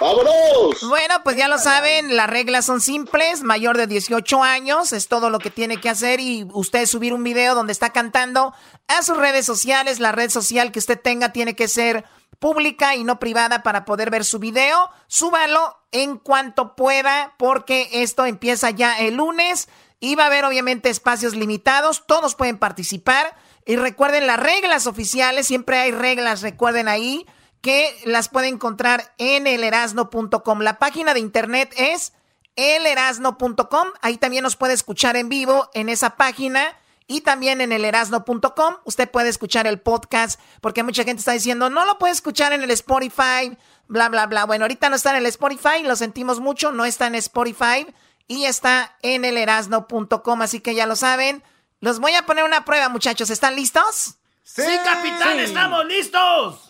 ¡Vámonos! 0.00 0.88
Bueno, 0.88 1.14
pues 1.24 1.36
ya 1.36 1.48
lo 1.48 1.58
saben, 1.58 2.16
las 2.16 2.30
reglas 2.30 2.64
son 2.64 2.80
simples, 2.80 3.42
mayor 3.42 3.76
de 3.76 3.88
18 3.88 4.42
años, 4.44 4.92
es 4.92 5.08
todo 5.08 5.28
lo 5.28 5.40
que 5.40 5.50
tiene 5.50 5.80
que 5.80 5.88
hacer 5.88 6.20
y 6.20 6.46
usted 6.52 6.86
subir 6.86 7.12
un 7.12 7.24
video 7.24 7.56
donde 7.56 7.72
está 7.72 7.90
cantando 7.90 8.54
a 8.86 9.02
sus 9.02 9.16
redes 9.16 9.44
sociales, 9.44 9.98
la 9.98 10.12
red 10.12 10.30
social 10.30 10.70
que 10.70 10.78
usted 10.78 11.00
tenga 11.00 11.32
tiene 11.32 11.56
que 11.56 11.66
ser 11.66 12.04
pública 12.38 12.94
y 12.94 13.02
no 13.02 13.18
privada 13.18 13.64
para 13.64 13.84
poder 13.84 14.10
ver 14.10 14.24
su 14.24 14.38
video. 14.38 14.90
Súbalo 15.08 15.76
en 15.90 16.16
cuanto 16.16 16.76
pueda 16.76 17.34
porque 17.36 17.88
esto 17.92 18.24
empieza 18.24 18.70
ya 18.70 18.98
el 19.00 19.16
lunes 19.16 19.68
y 19.98 20.14
va 20.14 20.24
a 20.24 20.26
haber 20.26 20.44
obviamente 20.44 20.90
espacios 20.90 21.34
limitados, 21.34 22.06
todos 22.06 22.36
pueden 22.36 22.58
participar 22.58 23.34
y 23.66 23.74
recuerden 23.74 24.28
las 24.28 24.38
reglas 24.38 24.86
oficiales, 24.86 25.48
siempre 25.48 25.78
hay 25.78 25.90
reglas, 25.90 26.42
recuerden 26.42 26.86
ahí 26.86 27.26
que 27.60 27.98
las 28.04 28.28
puede 28.28 28.48
encontrar 28.48 29.14
en 29.18 29.46
elerasno.com. 29.46 30.60
La 30.60 30.78
página 30.78 31.14
de 31.14 31.20
internet 31.20 31.74
es 31.76 32.12
elerasno.com. 32.56 33.88
Ahí 34.00 34.16
también 34.18 34.42
nos 34.42 34.56
puede 34.56 34.74
escuchar 34.74 35.16
en 35.16 35.28
vivo 35.28 35.70
en 35.74 35.88
esa 35.88 36.16
página 36.16 36.76
y 37.06 37.22
también 37.22 37.60
en 37.60 37.72
el 37.72 37.84
erasno.com. 37.84 38.76
Usted 38.84 39.10
puede 39.10 39.28
escuchar 39.28 39.66
el 39.66 39.80
podcast 39.80 40.40
porque 40.60 40.82
mucha 40.82 41.04
gente 41.04 41.20
está 41.20 41.32
diciendo, 41.32 41.70
no 41.70 41.84
lo 41.84 41.98
puede 41.98 42.12
escuchar 42.12 42.52
en 42.52 42.62
el 42.62 42.70
Spotify, 42.70 43.56
bla, 43.86 44.08
bla, 44.08 44.26
bla. 44.26 44.44
Bueno, 44.44 44.64
ahorita 44.64 44.90
no 44.90 44.96
está 44.96 45.10
en 45.10 45.16
el 45.16 45.26
Spotify, 45.26 45.82
lo 45.82 45.96
sentimos 45.96 46.40
mucho, 46.40 46.70
no 46.72 46.84
está 46.84 47.06
en 47.06 47.16
Spotify 47.16 47.86
y 48.28 48.44
está 48.44 48.96
en 49.02 49.24
el 49.24 49.36
erasno.com, 49.36 50.42
así 50.42 50.60
que 50.60 50.74
ya 50.74 50.86
lo 50.86 50.96
saben. 50.96 51.42
Los 51.80 51.98
voy 51.98 52.14
a 52.14 52.26
poner 52.26 52.44
una 52.44 52.64
prueba, 52.64 52.88
muchachos. 52.88 53.30
¿Están 53.30 53.56
listos? 53.56 54.16
Sí, 54.42 54.62
capitán, 54.84 55.38
estamos 55.38 55.84
listos. 55.86 56.67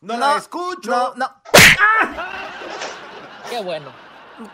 No, 0.00 0.16
la 0.16 0.36
escucho. 0.36 0.90
No, 0.90 1.14
no. 1.16 1.42
Qué 3.50 3.60
bueno. 3.62 3.92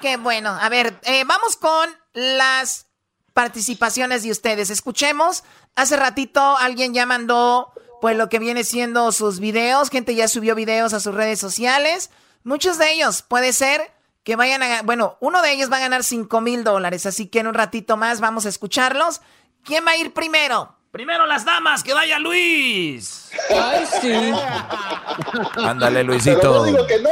Qué 0.01 0.17
bueno. 0.17 0.51
A 0.51 0.69
ver, 0.69 0.99
eh, 1.05 1.25
vamos 1.25 1.57
con 1.57 1.91
las 2.13 2.87
participaciones 3.33 4.23
de 4.23 4.31
ustedes. 4.31 4.71
Escuchemos. 4.71 5.45
Hace 5.75 5.97
ratito 5.97 6.57
alguien 6.59 6.95
ya 6.95 7.07
mandó 7.07 7.73
pues 8.01 8.17
lo 8.17 8.29
que 8.29 8.39
viene 8.39 8.65
siendo 8.65 9.13
sus 9.13 9.41
videos. 9.41 9.91
Gente 9.91 10.15
ya 10.15 10.29
subió 10.29 10.55
videos 10.55 10.93
a 10.93 11.01
sus 11.01 11.15
redes 11.15 11.39
sociales. 11.39 12.11
Muchos 12.45 12.79
de 12.79 12.93
ellos 12.93 13.23
puede 13.23 13.53
ser 13.53 13.93
que 14.25 14.37
vayan 14.37 14.63
a... 14.63 14.83
Bueno, 14.83 15.17
uno 15.21 15.43
de 15.43 15.53
ellos 15.53 15.71
va 15.71 15.79
a 15.79 15.81
ganar 15.81 16.05
5 16.05 16.41
mil 16.41 16.65
dólares. 16.65 17.07
Así 17.07 17.27
que 17.27 17.41
en 17.41 17.47
un 17.47 17.55
ratito 17.55 17.97
más 17.97 18.21
vamos 18.21 18.47
a 18.47 18.49
escucharlos. 18.49 19.21
¿Quién 19.65 19.87
va 19.87 19.93
a 19.93 19.97
ir 19.97 20.13
primero? 20.13 20.77
Primero 20.93 21.25
las 21.25 21.47
damas, 21.47 21.83
que 21.83 21.95
vaya 21.95 22.19
Luis. 22.19 23.31
Ay, 23.49 23.87
sí. 23.99 24.33
Ándale, 25.57 26.05
Luisito. 26.05 26.53
no 26.53 26.65
digo 26.65 26.87
que 26.87 27.01
no. 27.01 27.09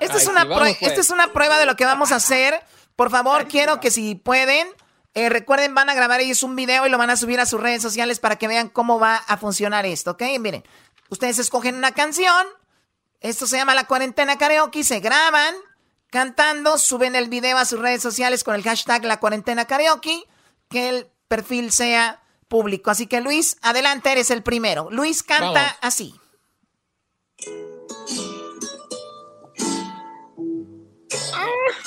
Esta, 0.00 0.16
es 0.16 0.26
una 0.26 0.42
sí, 0.42 0.48
vamos, 0.48 0.58
pues. 0.58 0.82
esta 0.82 1.00
es 1.00 1.10
una 1.10 1.32
prueba 1.32 1.60
de 1.60 1.66
lo 1.66 1.76
que 1.76 1.84
vamos 1.84 2.10
a 2.10 2.16
hacer. 2.16 2.60
Por 2.96 3.10
favor, 3.10 3.46
quiero 3.46 3.78
que 3.78 3.92
si 3.92 4.16
pueden, 4.16 4.66
eh, 5.14 5.28
recuerden, 5.28 5.72
van 5.72 5.88
a 5.88 5.94
grabar 5.94 6.20
ellos 6.20 6.42
un 6.42 6.56
video 6.56 6.84
y 6.84 6.90
lo 6.90 6.98
van 6.98 7.10
a 7.10 7.16
subir 7.16 7.38
a 7.38 7.46
sus 7.46 7.60
redes 7.60 7.80
sociales 7.80 8.18
para 8.18 8.34
que 8.34 8.48
vean 8.48 8.68
cómo 8.68 8.98
va 8.98 9.14
a 9.14 9.36
funcionar 9.36 9.86
esto, 9.86 10.12
¿ok? 10.12 10.22
Miren, 10.40 10.64
ustedes 11.10 11.38
escogen 11.38 11.76
una 11.76 11.92
canción. 11.92 12.44
Esto 13.20 13.46
se 13.46 13.56
llama 13.56 13.76
La 13.76 13.86
Cuarentena 13.86 14.36
Karaoke. 14.36 14.82
Se 14.82 14.98
graban 14.98 15.54
cantando, 16.10 16.76
suben 16.76 17.14
el 17.14 17.28
video 17.28 17.56
a 17.56 17.64
sus 17.64 17.78
redes 17.78 18.02
sociales 18.02 18.42
con 18.42 18.56
el 18.56 18.64
hashtag 18.64 19.04
La 19.04 19.20
Cuarentena 19.20 19.64
Karaoke. 19.66 20.24
Que 20.68 20.88
el 20.88 21.06
perfil 21.28 21.70
sea 21.70 22.20
público. 22.48 22.90
Así 22.90 23.06
que 23.06 23.20
Luis, 23.20 23.56
adelante, 23.62 24.10
eres 24.10 24.30
el 24.30 24.42
primero. 24.42 24.88
Luis 24.90 25.22
canta 25.22 25.52
Vamos. 25.52 25.78
así. 25.80 26.14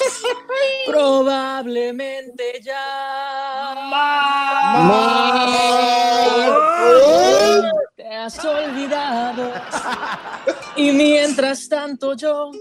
Probablemente 0.85 2.61
ya. 2.63 3.75
Te 7.95 8.07
has 8.07 8.43
olvidado. 8.43 9.51
Y 10.75 10.91
mientras 10.91 11.67
tanto 11.69 12.15
yo 12.15 12.51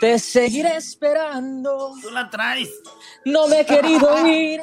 te 0.00 0.18
seguiré 0.18 0.76
esperando. 0.76 1.94
Tú 2.02 2.10
la 2.10 2.28
traes. 2.30 2.70
No 3.24 3.46
me 3.48 3.60
he 3.60 3.66
querido 3.66 4.26
ir 4.26 4.60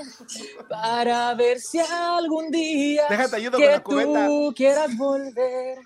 para 0.69 1.33
ver 1.33 1.59
si 1.59 1.79
algún 1.79 2.51
día 2.51 3.03
Déjate, 3.09 3.35
ayudo 3.37 3.51
con 3.83 3.97
que 3.97 4.05
la 4.05 4.25
tú 4.27 4.53
quieras 4.55 4.97
volver 4.97 5.77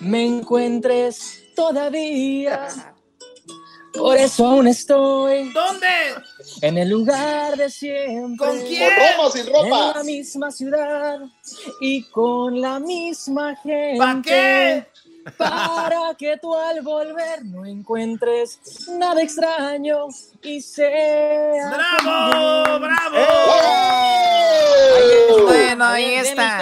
me 0.00 0.26
encuentres 0.26 1.44
todavía. 1.54 2.68
Por 3.92 4.16
eso 4.16 4.46
aún 4.46 4.68
estoy 4.68 5.52
¿Dónde? 5.52 5.86
en 6.62 6.78
el 6.78 6.88
lugar 6.88 7.56
de 7.56 7.68
siempre. 7.70 8.46
¿Con 8.46 8.58
quién? 8.60 8.88
Con 8.88 9.18
ropa 9.18 9.30
sin 9.32 9.46
En 9.46 9.52
ropa. 9.52 9.92
la 9.96 10.04
misma 10.04 10.50
ciudad 10.50 11.20
y 11.80 12.02
con 12.10 12.60
la 12.60 12.78
misma 12.78 13.56
gente. 13.56 13.98
¿Pa 13.98 14.22
qué? 14.24 14.86
Para 15.36 16.14
que 16.18 16.36
tú 16.38 16.54
al 16.54 16.82
volver 16.82 17.44
no 17.44 17.64
encuentres 17.66 18.58
nada 18.90 19.22
extraño 19.22 20.06
y 20.42 20.60
sea. 20.60 21.70
¡Bravo! 21.70 22.78
¡Bravo! 22.80 23.16
Bueno, 25.46 25.84
ahí 25.86 26.14
está. 26.14 26.60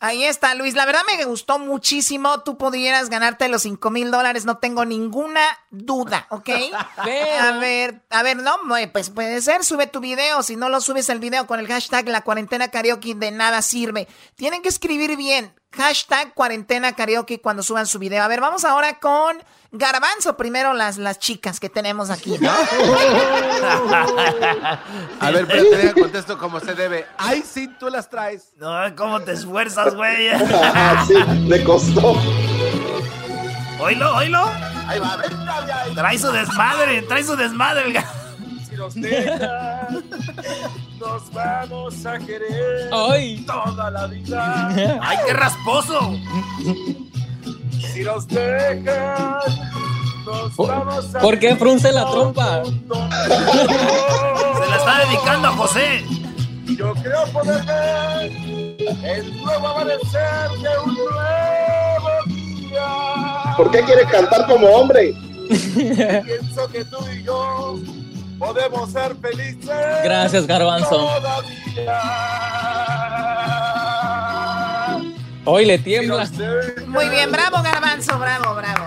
Ahí 0.00 0.24
está, 0.24 0.54
Luis. 0.54 0.74
La 0.74 0.84
verdad 0.84 1.00
me 1.16 1.24
gustó 1.24 1.58
muchísimo. 1.58 2.40
Tú 2.42 2.58
pudieras 2.58 3.08
ganarte 3.08 3.48
los 3.48 3.62
5 3.62 3.88
mil 3.90 4.10
dólares, 4.10 4.44
no 4.44 4.58
tengo 4.58 4.84
ninguna 4.84 5.40
duda, 5.70 6.26
¿ok? 6.28 6.50
Pero- 7.04 7.42
A 7.42 7.58
ver, 7.58 8.02
a 8.10 8.22
ver, 8.22 8.36
no, 8.36 8.52
pues 8.92 9.08
puede 9.08 9.40
ser, 9.40 9.64
sube 9.64 9.86
tu 9.86 10.00
video. 10.00 10.42
Si 10.42 10.56
no 10.56 10.68
lo 10.68 10.82
subes 10.82 11.08
el 11.08 11.20
video 11.20 11.46
con 11.46 11.58
el 11.58 11.66
hashtag 11.68 12.06
la 12.08 12.20
cuarentena 12.20 12.68
karaoke, 12.68 13.14
de 13.14 13.30
nada 13.30 13.62
sirve. 13.62 14.06
Tienen 14.34 14.60
que 14.60 14.68
escribir 14.68 15.16
bien. 15.16 15.54
Hashtag 15.76 16.34
cuarentena 16.34 16.94
karaoke 16.94 17.40
cuando 17.40 17.62
suban 17.62 17.86
su 17.86 17.98
video. 17.98 18.22
A 18.22 18.28
ver, 18.28 18.40
vamos 18.40 18.64
ahora 18.64 18.98
con 18.98 19.42
Garbanzo. 19.72 20.36
Primero 20.36 20.72
las, 20.72 20.98
las 20.98 21.18
chicas 21.18 21.58
que 21.58 21.68
tenemos 21.68 22.10
aquí, 22.10 22.38
¿no? 22.38 22.50
A 25.20 25.30
ver, 25.30 25.46
pero 25.46 25.64
te 25.70 25.92
contesto 26.00 26.38
como 26.38 26.60
se 26.60 26.74
debe. 26.74 27.06
Ay, 27.18 27.42
sí, 27.42 27.68
tú 27.78 27.88
las 27.88 28.08
traes. 28.08 28.52
No, 28.56 28.72
¿cómo 28.96 29.20
te 29.20 29.32
esfuerzas, 29.32 29.94
güey? 29.94 30.28
Sí, 31.06 31.14
le 31.46 31.64
costó. 31.64 32.16
Oílo, 33.80 34.16
oílo. 34.16 34.44
Ahí 34.86 34.98
va. 35.00 35.18
Trae 35.94 36.18
su 36.18 36.30
desmadre, 36.30 37.02
trae 37.02 37.24
su 37.24 37.36
desmadre. 37.36 37.86
el 37.88 37.92
Si 38.74 38.80
nos 38.80 38.94
dejan, 38.96 40.04
nos 40.98 41.32
vamos 41.32 42.06
a 42.06 42.18
querer 42.18 42.90
Ay. 42.92 43.44
toda 43.46 43.88
la 43.88 44.08
vida. 44.08 44.68
¡Ay, 45.00 45.16
qué 45.24 45.32
rasposo! 45.32 46.16
Si 47.92 48.02
nos 48.02 48.26
dejan, 48.26 49.36
nos 50.26 50.56
vamos 50.56 51.14
a 51.14 51.20
¿Por 51.20 51.38
qué 51.38 51.54
frunce 51.54 51.92
la 51.92 52.10
trompa? 52.10 52.64
Se 52.64 52.70
la 54.68 54.76
está 54.76 55.04
dedicando 55.06 55.48
a 55.48 55.52
José. 55.52 56.04
Yo 56.76 56.94
creo 56.94 57.24
poder 57.26 57.64
ver 57.66 58.32
el 59.04 59.36
nuevo 59.40 59.68
amanecer 59.68 60.50
de 60.50 60.78
un 60.84 60.94
nuevo 60.96 62.10
día. 62.26 63.54
¿Por 63.56 63.70
qué 63.70 63.82
quiere 63.82 64.04
cantar 64.06 64.48
como 64.48 64.66
hombre? 64.66 65.14
Pienso 65.48 66.68
que 66.72 66.84
tú 66.86 66.96
y 67.14 67.22
yo 67.22 67.78
podemos 68.38 68.90
ser 68.90 69.14
felices. 69.16 69.70
Gracias, 70.04 70.46
Garbanzo. 70.46 70.96
Todavía. 70.96 72.00
Hoy 75.46 75.66
le 75.66 75.78
tiembla. 75.78 76.26
Muy 76.86 77.06
bien, 77.10 77.30
bravo, 77.30 77.62
Garbanzo, 77.62 78.18
bravo, 78.18 78.54
bravo. 78.54 78.84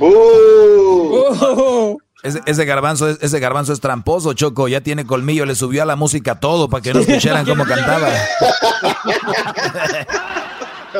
Uh. 0.00 1.98
Ese, 2.22 2.40
ese 2.46 2.64
garbanzo, 2.64 3.10
es- 3.10 3.18
ese 3.20 3.38
garbanzo 3.38 3.74
es 3.74 3.80
tramposo, 3.80 4.32
Choco. 4.32 4.66
Ya 4.66 4.80
tiene 4.80 5.04
colmillo, 5.06 5.44
le 5.44 5.54
subió 5.54 5.82
a 5.82 5.86
la 5.86 5.94
música 5.94 6.40
todo 6.40 6.70
para 6.70 6.82
que 6.82 6.94
no 6.94 7.00
escucharan 7.00 7.44
cómo 7.46 7.66
cantaba. 7.66 8.08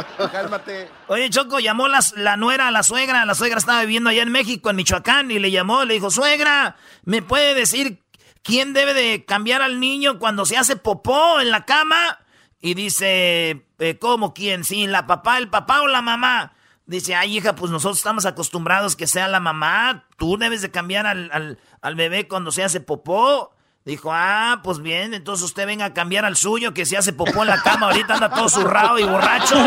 Cálmate. 0.33 0.89
Oye, 1.09 1.31
Choco, 1.31 1.59
llamó 1.61 1.89
la 1.89 2.37
nuera 2.37 2.69
a 2.69 2.71
la 2.71 2.83
suegra. 2.83 3.25
La 3.25 3.35
suegra 3.35 3.59
estaba 3.59 3.81
viviendo 3.83 4.11
allá 4.11 4.23
en 4.23 4.33
México, 4.33 4.71
en 4.71 4.77
Michoacán, 4.77 5.31
y 5.31 5.39
le 5.39 5.51
llamó, 5.51 5.85
le 5.85 5.95
dijo, 5.95 6.11
suegra, 6.11 6.77
¿me 7.05 7.23
puede 7.23 7.55
decir 7.55 8.03
quién 8.43 8.73
debe 8.73 8.95
de 8.95 9.25
cambiar 9.25 9.63
al 9.63 9.81
niño 9.81 10.19
cuando 10.19 10.45
se 10.47 10.57
hace 10.57 10.77
popó 10.77 11.41
en 11.41 11.51
la 11.51 11.65
cama? 11.65 12.19
Y 12.61 12.75
dice, 12.75 13.67
eh, 13.79 13.99
¿cómo 14.01 14.33
quién? 14.35 14.65
Sí, 14.65 14.87
la 14.87 15.07
papá, 15.07 15.39
el 15.39 15.49
papá 15.49 15.83
o 15.83 15.87
la 15.87 16.01
mamá. 16.03 16.53
Dice, 16.87 17.15
ay, 17.15 17.39
hija, 17.39 17.55
pues 17.55 17.71
nosotros 17.71 17.97
estamos 17.99 18.27
acostumbrados 18.27 18.97
que 18.97 19.07
sea 19.07 19.29
la 19.29 19.41
mamá. 19.41 20.07
Tú 20.19 20.37
debes 20.37 20.61
de 20.63 20.71
cambiar 20.71 21.07
al, 21.07 21.31
al- 21.33 21.59
al 21.81 21.95
bebé 21.95 22.29
cuando 22.29 22.53
se 22.53 22.63
hace 22.65 22.81
popó. 22.81 23.54
Dijo, 23.85 24.11
ah, 24.13 24.61
pues 24.65 24.79
bien, 24.79 25.13
entonces 25.13 25.45
usted 25.45 25.67
venga 25.67 25.85
a 25.85 25.93
cambiar 25.93 26.25
al 26.25 26.37
suyo 26.37 26.73
que 26.73 26.87
se 26.87 26.97
hace 26.97 27.13
popó 27.13 27.43
en 27.43 27.49
la 27.49 27.61
cama. 27.61 27.89
Ahorita 27.89 28.15
anda 28.15 28.31
todo 28.31 28.49
zurrado 28.49 28.99
y 28.99 29.05
borracho. 29.05 29.57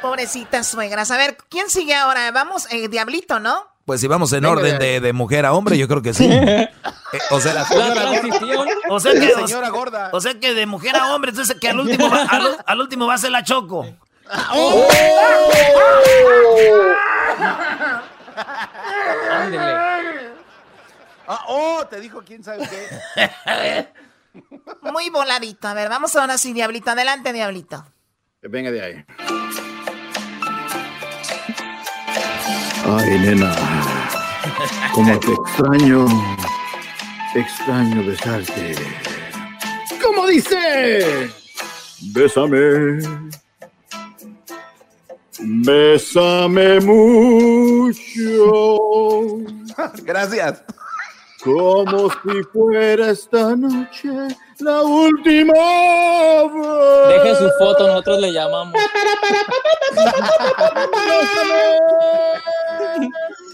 Pobrecitas 0.00 0.66
suegras. 0.66 1.10
A 1.10 1.18
ver, 1.18 1.36
¿quién 1.50 1.68
sigue 1.68 1.94
ahora? 1.94 2.30
Vamos, 2.30 2.66
eh, 2.72 2.88
Diablito, 2.88 3.40
¿no? 3.40 3.66
Pues 3.84 4.00
si 4.00 4.06
vamos 4.06 4.32
en 4.32 4.40
Venga, 4.40 4.52
orden 4.52 4.78
de 4.78 5.00
de, 5.00 5.12
mujer 5.12 5.44
a 5.44 5.52
hombre, 5.52 5.76
yo 5.76 5.86
creo 5.86 6.00
que 6.02 6.14
sí. 6.14 6.28
Eh, 7.12 7.20
o 7.30 7.38
sea, 7.38 7.54
La 7.54 7.64
transición. 7.64 8.66
O 8.88 8.98
sea 8.98 9.12
que, 9.12 9.20
La 9.20 9.46
señora 9.46 9.68
gorda. 9.68 10.10
o 10.12 10.20
sea 10.20 10.34
que 10.40 10.52
de 10.52 10.66
mujer 10.66 10.96
a 10.96 11.14
hombre, 11.14 11.30
entonces 11.30 11.56
que 11.60 11.68
al 11.68 11.78
último 11.78 12.10
va, 12.10 12.22
al, 12.24 12.56
al 12.66 12.80
último 12.80 13.06
va 13.06 13.14
a 13.14 13.18
ser 13.18 13.30
la 13.30 13.44
choco. 13.44 13.86
Ándele. 19.30 19.93
Ah, 21.26 21.44
oh, 21.48 21.86
te 21.88 22.00
dijo 22.00 22.22
quién 22.24 22.44
sabe 22.44 22.68
qué. 22.68 23.88
Muy 24.92 25.10
voladito. 25.10 25.68
A 25.68 25.74
ver, 25.74 25.88
vamos 25.88 26.14
ahora 26.16 26.36
sí, 26.38 26.52
Diablito. 26.52 26.90
Adelante, 26.90 27.32
Diablito. 27.32 27.84
Venga 28.42 28.70
de 28.70 28.82
ahí. 28.82 29.04
Ay, 32.86 33.18
nena. 33.18 33.54
Como 34.92 35.18
te 35.18 35.32
extraño, 35.32 36.06
extraño 37.34 38.04
besarte. 38.04 38.74
¿Cómo 40.02 40.26
dice? 40.26 41.30
Bésame. 42.12 42.98
Bésame 45.40 46.80
mucho. 46.80 48.02
Gracias. 50.04 50.62
Como 51.44 52.08
si 52.10 52.42
fuera 52.54 53.10
esta 53.10 53.54
noche 53.54 54.08
la 54.60 54.80
última 54.80 55.52
vez. 55.52 57.22
Deje 57.22 57.36
su 57.36 57.50
foto, 57.58 57.86
nosotros 57.86 58.20
le 58.20 58.32
llamamos. 58.32 58.72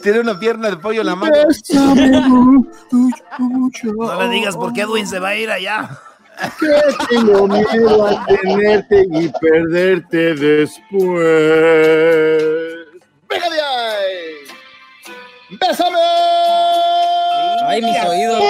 Tiene 0.05 0.21
una 0.21 0.39
pierna 0.39 0.71
de 0.71 0.77
pollo 0.77 1.01
en 1.01 1.07
la 1.07 1.17
mano. 1.17 1.35
Bésame 1.49 2.21
mucho. 3.39 3.89
No 3.93 4.23
le 4.23 4.29
digas 4.29 4.57
por 4.57 4.73
qué 4.73 4.83
Edwin 4.83 5.09
se 5.09 5.19
va 5.19 5.31
a 5.31 5.35
ir 5.35 5.51
allá. 5.51 5.91
Que 6.61 6.69
tengo 7.09 7.49
miedo 7.49 8.07
a 8.07 8.25
tenerte 8.25 9.05
y 9.11 9.29
perderte 9.41 10.35
después. 10.37 10.81
¡Venga 13.29 13.51
de 13.51 13.61
ahí! 13.61 14.47
¡Bésame! 15.61 16.40
Ay, 17.85 17.93
mis 17.93 18.05
oídos. 18.05 18.43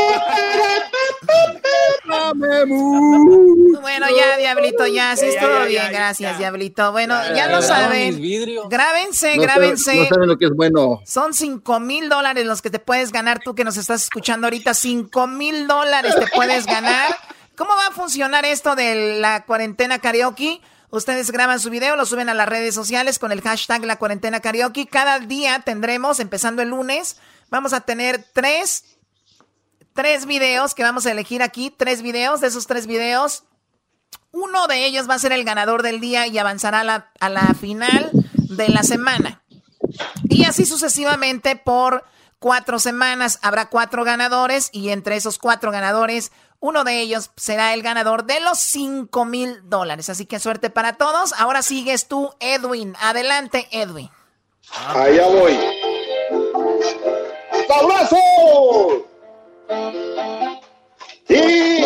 Bueno, 3.81 4.07
ya, 4.16 4.36
Diablito, 4.36 4.86
ya, 4.86 5.16
sí, 5.16 5.23
Ya, 5.27 5.28
estuvo 5.28 5.59
ya, 5.61 5.65
bien, 5.65 5.82
ya, 5.85 5.90
gracias, 5.90 6.39
Diablito. 6.39 6.93
Bueno, 6.93 7.15
Ya, 7.23 7.28
ya, 7.28 7.35
ya, 7.35 7.47
lo 7.48 7.61
ya. 7.61 7.66
saben. 7.66 8.20
Grábense, 8.69 9.36
No 9.36 9.43
grábense. 9.43 9.85
saben- 9.93 10.02
No 10.02 10.09
saben 10.09 10.28
lo 10.28 10.39
que 10.39 10.44
es 10.47 10.52
bueno. 10.55 11.01
Son 11.07 11.35
5 11.35 11.81
mil 11.81 12.09
dólares 12.09 12.47
los 12.47 12.62
que 12.62 12.70
te 12.70 12.78
puedes 12.78 13.12
ganar 13.12 13.40
tú 13.40 13.55
que 13.55 13.65
nos 13.65 13.77
estás 13.77 14.02
escuchando 14.05 14.47
ahorita. 14.47 14.74
5 14.74 15.27
mil 15.27 15.66
dólares 15.66 16.15
te 16.15 16.27
puedes 16.35 16.66
ganar. 16.66 17.16
¿Cómo 17.57 17.70
va 17.77 17.89
a 17.89 17.90
funcionar 17.93 18.44
esto 18.44 18.74
de 18.74 19.19
la 19.20 19.44
cuarentena 19.44 19.98
karaoke? 19.98 20.61
Ustedes 20.90 21.31
graban 21.31 21.61
su 21.61 21.70
video, 21.70 21.94
lo 21.94 22.05
suben 22.05 22.28
a 22.28 22.35
las 22.35 22.48
redes 22.48 22.74
sociales 22.74 23.19
con 23.20 23.31
el 23.31 23.43
hashtag 23.43 23.85
la 23.85 23.97
cuarentena 23.97 24.40
karaoke. 24.40 24.86
Cada 24.86 25.20
día 25.20 25.61
tendremos, 25.65 26.19
empezando 26.19 26.62
el 26.62 26.70
lunes, 26.70 27.16
vamos 27.48 27.73
a 27.73 27.81
tener 27.82 28.24
tres, 28.32 28.85
tres 29.94 30.26
videos 30.26 30.74
que 30.74 30.82
vamos 30.82 31.06
a 31.06 31.12
elegir 31.12 31.42
aquí. 31.42 31.70
Tres 31.70 32.02
videos. 32.02 32.40
De 32.40 32.48
esos 32.48 32.66
tres 32.66 32.86
videos, 32.86 33.44
uno 34.32 34.66
de 34.66 34.86
ellos 34.86 35.08
va 35.08 35.14
a 35.14 35.18
ser 35.18 35.32
el 35.32 35.44
ganador 35.44 35.82
del 35.82 36.00
día 36.00 36.26
y 36.26 36.38
avanzará 36.38 36.80
a 36.80 36.84
la, 36.84 37.10
a 37.20 37.28
la 37.28 37.54
final 37.54 38.10
de 38.34 38.68
la 38.68 38.82
semana. 38.82 39.42
Y 40.28 40.44
así 40.44 40.66
sucesivamente 40.66 41.56
por 41.56 42.04
cuatro 42.38 42.78
semanas 42.78 43.38
habrá 43.42 43.68
cuatro 43.68 44.04
ganadores 44.04 44.70
y 44.72 44.90
entre 44.90 45.16
esos 45.16 45.38
cuatro 45.38 45.70
ganadores, 45.70 46.32
uno 46.60 46.84
de 46.84 47.00
ellos 47.00 47.30
será 47.36 47.74
el 47.74 47.82
ganador 47.82 48.24
de 48.24 48.40
los 48.40 48.58
cinco 48.58 49.24
mil 49.24 49.68
dólares. 49.68 50.08
Así 50.10 50.26
que 50.26 50.38
suerte 50.38 50.70
para 50.70 50.94
todos. 50.94 51.32
Ahora 51.34 51.62
sigues 51.62 52.06
tú, 52.06 52.32
Edwin. 52.38 52.94
Adelante, 53.00 53.68
Edwin. 53.70 54.10
Allá 54.94 55.26
voy. 55.26 55.58
¡Sabroso! 57.66 59.09
Sí, 61.28 61.84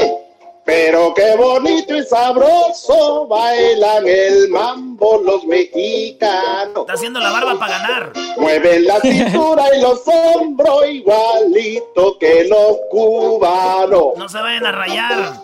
pero 0.64 1.12
qué 1.12 1.36
bonito 1.36 1.94
y 1.94 2.02
sabroso 2.04 3.26
bailan 3.26 4.08
el 4.08 4.48
mambo 4.48 5.18
los 5.18 5.44
mexicanos. 5.44 6.78
Está 6.78 6.94
haciendo 6.94 7.20
la 7.20 7.30
barba 7.30 7.58
para 7.58 7.78
ganar. 7.78 8.12
Mueven 8.38 8.86
la 8.86 9.00
cintura 9.02 9.64
y 9.76 9.82
los 9.82 10.00
hombros 10.06 10.88
igualito 10.88 12.18
que 12.18 12.44
los 12.44 12.78
cubanos. 12.90 14.16
No 14.16 14.28
se 14.30 14.38
vayan 14.38 14.64
a 14.64 14.72
rayar. 14.72 15.42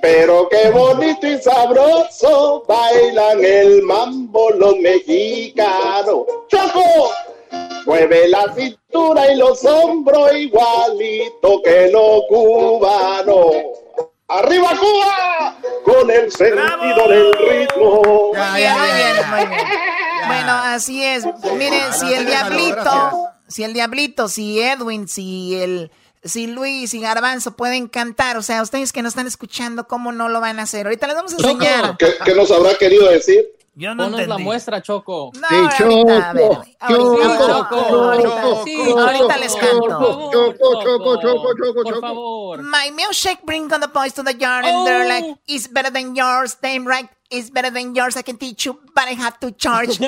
Pero 0.00 0.48
qué 0.48 0.70
bonito 0.70 1.26
y 1.26 1.38
sabroso 1.38 2.64
bailan 2.68 3.44
el 3.44 3.82
mambo 3.82 4.50
los 4.50 4.76
mexicanos. 4.78 6.26
¡Choco! 6.48 7.10
Mueve 7.86 8.28
la 8.28 8.52
cintura 8.54 9.32
y 9.32 9.36
los 9.36 9.64
hombros 9.64 10.34
igualito 10.34 11.62
que 11.62 11.90
los 11.90 12.22
cubanos. 12.28 13.56
¡Arriba 14.28 14.70
Cuba! 14.78 15.56
Con 15.84 16.10
el 16.10 16.30
sentido 16.32 17.08
del 17.08 17.32
ritmo. 17.32 18.32
Muy 18.34 18.60
bien, 18.60 18.78
muy 18.78 18.88
bien, 18.88 19.30
muy 19.30 19.46
bien. 19.46 19.68
Bueno, 20.26 20.52
así 20.52 21.04
es. 21.04 21.24
Miren, 21.56 21.92
si 21.92 22.12
el 22.14 22.26
diablito, 22.26 23.28
si 23.48 23.64
el 23.64 23.74
diablito, 23.74 24.28
si 24.28 24.60
Edwin, 24.60 25.08
si 25.08 25.56
el, 25.56 25.90
si 26.24 26.46
Luis, 26.46 26.90
si 26.90 27.00
Garbanzo 27.00 27.56
pueden 27.56 27.88
cantar, 27.88 28.36
o 28.36 28.42
sea, 28.42 28.62
ustedes 28.62 28.92
que 28.92 29.02
nos 29.02 29.10
están 29.10 29.26
escuchando, 29.26 29.86
¿cómo 29.86 30.12
no 30.12 30.28
lo 30.28 30.40
van 30.40 30.60
a 30.60 30.62
hacer? 30.62 30.86
Ahorita 30.86 31.08
les 31.08 31.16
vamos 31.16 31.32
a 31.32 31.36
enseñar. 31.36 31.96
¿Qué, 31.98 32.14
qué 32.24 32.34
nos 32.34 32.50
habrá 32.50 32.74
querido 32.76 33.10
decir? 33.10 33.44
Yo 33.74 33.94
no 33.94 34.04
Ponos 34.04 34.18
la 34.18 34.24
entendí. 34.24 34.44
muestra, 34.44 34.82
Choco. 34.82 35.32
No, 35.34 35.48
ahorita, 35.48 36.32
ver, 36.34 36.50
ahorita, 36.78 37.68
ahorita, 37.68 39.00
ahorita 39.00 39.36
les 39.38 39.54
canto. 39.54 40.30
Por 41.82 42.00
favor. 42.00 42.62
My 42.62 42.90
milkshake 42.94 43.40
bring 43.46 43.72
all 43.72 43.80
the 43.80 43.88
boys 43.88 44.12
to 44.12 44.22
the 44.22 44.34
yard 44.38 44.66
and 44.66 44.86
they're 44.86 45.08
like, 45.08 45.24
Oh. 45.24 45.38
it's 45.46 45.66
better 45.72 45.90
than 45.90 46.14
yours, 46.14 46.58
damn 46.60 46.86
right, 46.86 47.08
it's 47.30 47.48
better 47.50 47.70
than 47.70 47.94
yours, 47.94 48.14
I 48.16 48.22
can 48.22 48.36
teach 48.36 48.66
you, 48.66 48.78
but 48.94 49.04
I 49.08 49.14
have 49.14 49.38
to 49.40 49.50
charge. 49.52 49.98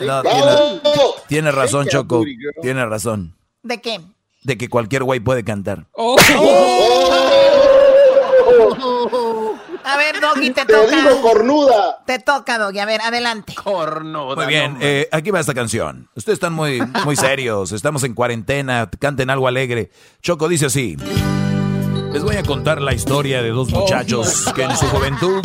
No, 0.00 0.22
tiene, 0.22 0.80
tiene 1.28 1.50
razón, 1.52 1.86
Choco. 1.88 2.24
Tiene 2.62 2.84
razón. 2.84 3.36
¿De 3.62 3.80
qué? 3.80 4.00
De 4.44 4.56
que 4.58 4.68
cualquier 4.68 5.02
güey 5.04 5.20
puede 5.20 5.44
cantar. 5.44 5.86
A 9.84 9.96
ver, 9.96 10.20
Doggy, 10.20 10.50
te 10.50 10.64
Te 10.66 10.72
digo 10.72 11.08
toca. 11.10 11.20
cornuda. 11.22 11.98
Te 12.06 12.18
toca, 12.18 12.58
Doggy. 12.58 12.78
A 12.78 12.86
ver, 12.86 13.00
adelante. 13.02 13.54
Muy 14.36 14.46
bien, 14.46 14.76
eh, 14.80 15.08
aquí 15.12 15.30
va 15.30 15.40
esta 15.40 15.54
canción. 15.54 16.08
Ustedes 16.14 16.36
están 16.36 16.52
muy, 16.52 16.80
muy 17.04 17.16
serios, 17.16 17.72
estamos 17.72 18.04
en 18.04 18.14
cuarentena, 18.14 18.88
canten 18.98 19.30
algo 19.30 19.48
alegre. 19.48 19.90
Choco 20.22 20.48
dice 20.48 20.66
así. 20.66 20.96
Les 22.12 22.22
voy 22.24 22.36
a 22.36 22.42
contar 22.42 22.80
la 22.82 22.92
historia 22.92 23.40
de 23.42 23.50
dos 23.50 23.70
muchachos 23.70 24.44
que 24.54 24.64
en 24.64 24.76
su 24.76 24.86
juventud 24.86 25.42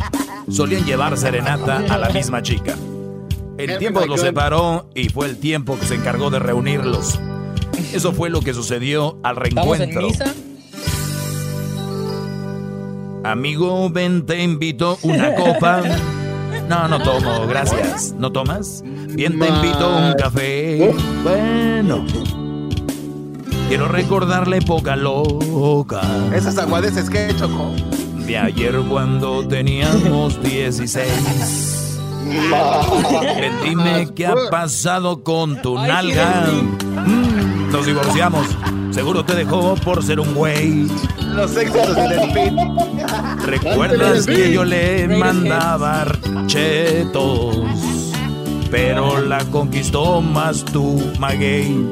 solían 0.49 0.83
llevar 0.85 1.17
serenata 1.17 1.77
a 1.89 1.97
la 1.97 2.09
misma 2.09 2.41
chica. 2.41 2.75
El 3.57 3.77
tiempo 3.77 4.05
los 4.05 4.19
separó 4.21 4.89
y 4.95 5.09
fue 5.09 5.27
el 5.27 5.37
tiempo 5.39 5.77
que 5.79 5.85
se 5.85 5.95
encargó 5.95 6.29
de 6.29 6.39
reunirlos. 6.39 7.19
Eso 7.93 8.13
fue 8.13 8.29
lo 8.29 8.41
que 8.41 8.53
sucedió 8.53 9.19
al 9.23 9.37
¿Estamos 9.45 9.79
en 9.79 9.91
reencuentro. 9.95 10.25
misa? 10.25 10.33
Amigo, 13.25 13.89
ven, 13.89 14.23
te 14.23 14.43
invito 14.43 14.99
una 15.01 15.33
copa. 15.33 15.81
No, 16.69 16.87
no 16.87 16.99
tomo, 16.99 17.47
gracias. 17.47 18.13
¿No 18.19 18.31
tomas? 18.31 18.83
Bien, 18.83 19.39
te 19.39 19.47
invito 19.47 19.97
un 19.97 20.13
café. 20.13 20.93
Bueno. 21.23 22.05
Quiero 23.67 23.87
recordar 23.87 24.47
la 24.47 24.57
época 24.57 24.95
loca. 24.95 26.01
Esas 26.35 26.59
aguadeces 26.59 27.09
que 27.09 27.35
chocó. 27.35 27.71
De 28.27 28.37
ayer 28.37 28.79
cuando 28.87 29.47
teníamos 29.47 30.39
16. 30.43 31.99
Ven, 33.39 33.53
dime 33.63 34.07
qué 34.15 34.27
ha 34.27 34.35
pasado 34.51 35.23
con 35.23 35.59
tu 35.63 35.75
nalga. 35.79 36.45
Mm, 37.07 37.71
Nos 37.71 37.87
divorciamos. 37.87 38.45
Seguro 38.91 39.25
te 39.25 39.33
dejó 39.33 39.73
por 39.75 40.03
ser 40.03 40.19
un 40.19 40.33
güey. 40.35 40.87
Los 41.35 41.55
éxitos 41.57 41.95
del 41.95 42.11
speed. 42.13 42.53
¿Recuerdas 43.45 44.25
que 44.25 44.51
yo 44.51 44.63
le 44.63 45.07
mandaba 45.07 46.05
chetos? 46.47 47.57
Pero 48.71 49.21
la 49.21 49.43
conquistó 49.45 50.21
más 50.21 50.63
tu 50.65 50.99
maguey. 51.19 51.89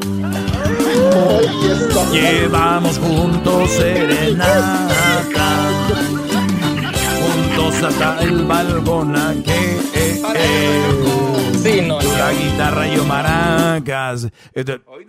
Llevamos 2.12 2.98
juntos 3.00 3.70
serenata. 3.72 4.90
Juntos 7.22 7.84
hasta 7.84 8.24
el 8.24 8.44
balgona 8.44 9.34
que 9.44 9.74
Sí, 11.64 11.82
no, 11.82 12.02
La 12.02 12.34
guitarra 12.34 12.88
y 12.88 12.96
yo 12.98 13.06
maracas. 13.06 14.28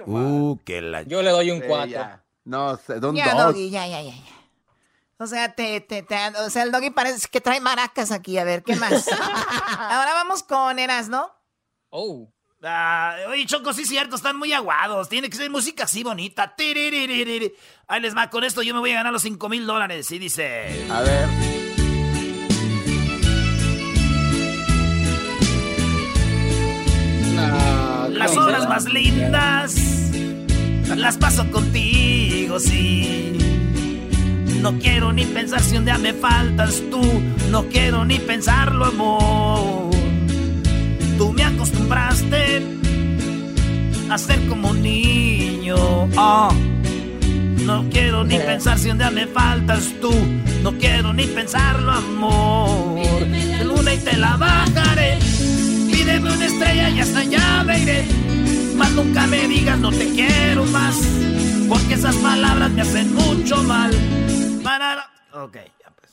Uh, 0.06 0.56
que 0.64 0.80
la 0.80 1.02
Yo 1.02 1.22
le 1.22 1.30
doy 1.30 1.50
un 1.50 1.58
Sí, 1.58 1.64
4. 1.66 2.23
No 2.44 2.78
un 2.88 3.14
Ya, 3.16 3.34
dos. 3.34 3.54
Doggy, 3.54 3.70
ya, 3.70 3.86
ya, 3.86 4.02
ya. 4.02 4.12
ya. 4.14 4.22
O 5.18 5.26
sea, 5.26 5.54
te, 5.54 5.80
te, 5.80 6.02
te- 6.02 6.28
o 6.44 6.50
sea, 6.50 6.64
el 6.64 6.72
Doggy 6.72 6.90
parece 6.90 7.28
que 7.28 7.40
trae 7.40 7.60
maracas 7.60 8.10
aquí. 8.10 8.36
A 8.38 8.44
ver, 8.44 8.62
¿qué 8.62 8.76
más? 8.76 9.08
Ahora 9.78 10.12
vamos 10.14 10.42
con 10.42 10.78
Eras, 10.78 11.08
¿no? 11.08 11.30
Oh. 11.90 12.28
Ah, 12.62 13.16
oye, 13.28 13.46
Choco, 13.46 13.72
sí 13.72 13.82
es 13.82 13.88
cierto, 13.88 14.16
están 14.16 14.36
muy 14.36 14.52
aguados. 14.52 15.08
Tiene 15.08 15.28
que 15.30 15.36
ser 15.36 15.50
música 15.50 15.84
así 15.84 16.02
bonita. 16.02 16.54
Ahí 16.58 18.00
les 18.00 18.16
va, 18.16 18.30
con 18.30 18.42
esto 18.42 18.62
yo 18.62 18.74
me 18.74 18.80
voy 18.80 18.92
a 18.92 18.96
ganar 18.96 19.12
los 19.12 19.22
5 19.22 19.48
mil 19.48 19.66
dólares. 19.66 20.10
Y 20.10 20.18
dice... 20.18 20.86
A 20.90 21.02
ver. 21.02 21.28
Las 28.10 28.36
obras 28.36 28.68
más 28.68 28.84
lindas 28.86 29.74
las 30.96 31.16
paso 31.18 31.50
contigo, 31.50 32.33
sí. 32.60 33.36
No 34.60 34.78
quiero 34.78 35.12
ni 35.12 35.24
pensar 35.24 35.60
si 35.60 35.76
un 35.76 35.84
día 35.84 35.98
me 35.98 36.12
faltas 36.12 36.82
tú, 36.90 37.02
no 37.50 37.64
quiero 37.64 38.04
ni 38.04 38.18
pensarlo, 38.18 38.86
amor. 38.86 39.90
Tú 41.18 41.32
me 41.32 41.44
acostumbraste 41.44 42.62
a 44.10 44.18
ser 44.18 44.46
como 44.48 44.70
un 44.70 44.82
niño. 44.82 45.76
Oh. 46.16 46.48
No 47.64 47.84
quiero 47.90 48.24
ni 48.24 48.38
pensar 48.38 48.78
si 48.78 48.90
un 48.90 48.98
día 48.98 49.10
me 49.10 49.26
faltas 49.26 49.92
tú. 50.00 50.12
No 50.62 50.72
quiero 50.78 51.12
ni 51.12 51.24
pensarlo, 51.24 51.92
amor. 51.92 53.26
De 53.26 53.64
luna 53.64 53.94
y 53.94 53.98
te 53.98 54.16
la 54.16 54.36
bajaré. 54.36 55.18
Pídeme 55.90 56.32
una 56.32 56.46
estrella 56.46 56.90
y 56.90 57.00
hasta 57.00 57.18
allá 57.20 57.64
me 57.64 57.80
iré. 57.80 58.04
Más 58.76 58.90
nunca 58.92 59.26
me 59.26 59.46
digas 59.46 59.78
no 59.78 59.90
te 59.90 60.08
quiero 60.10 60.64
más. 60.66 60.96
Porque 61.68 61.94
esas 61.94 62.16
palabras 62.16 62.70
me 62.70 62.82
hacen 62.82 63.14
mucho 63.14 63.56
mal. 63.62 63.92
Para... 64.62 65.10
Ok, 65.32 65.56
ya 65.56 65.90
pues. 65.96 66.12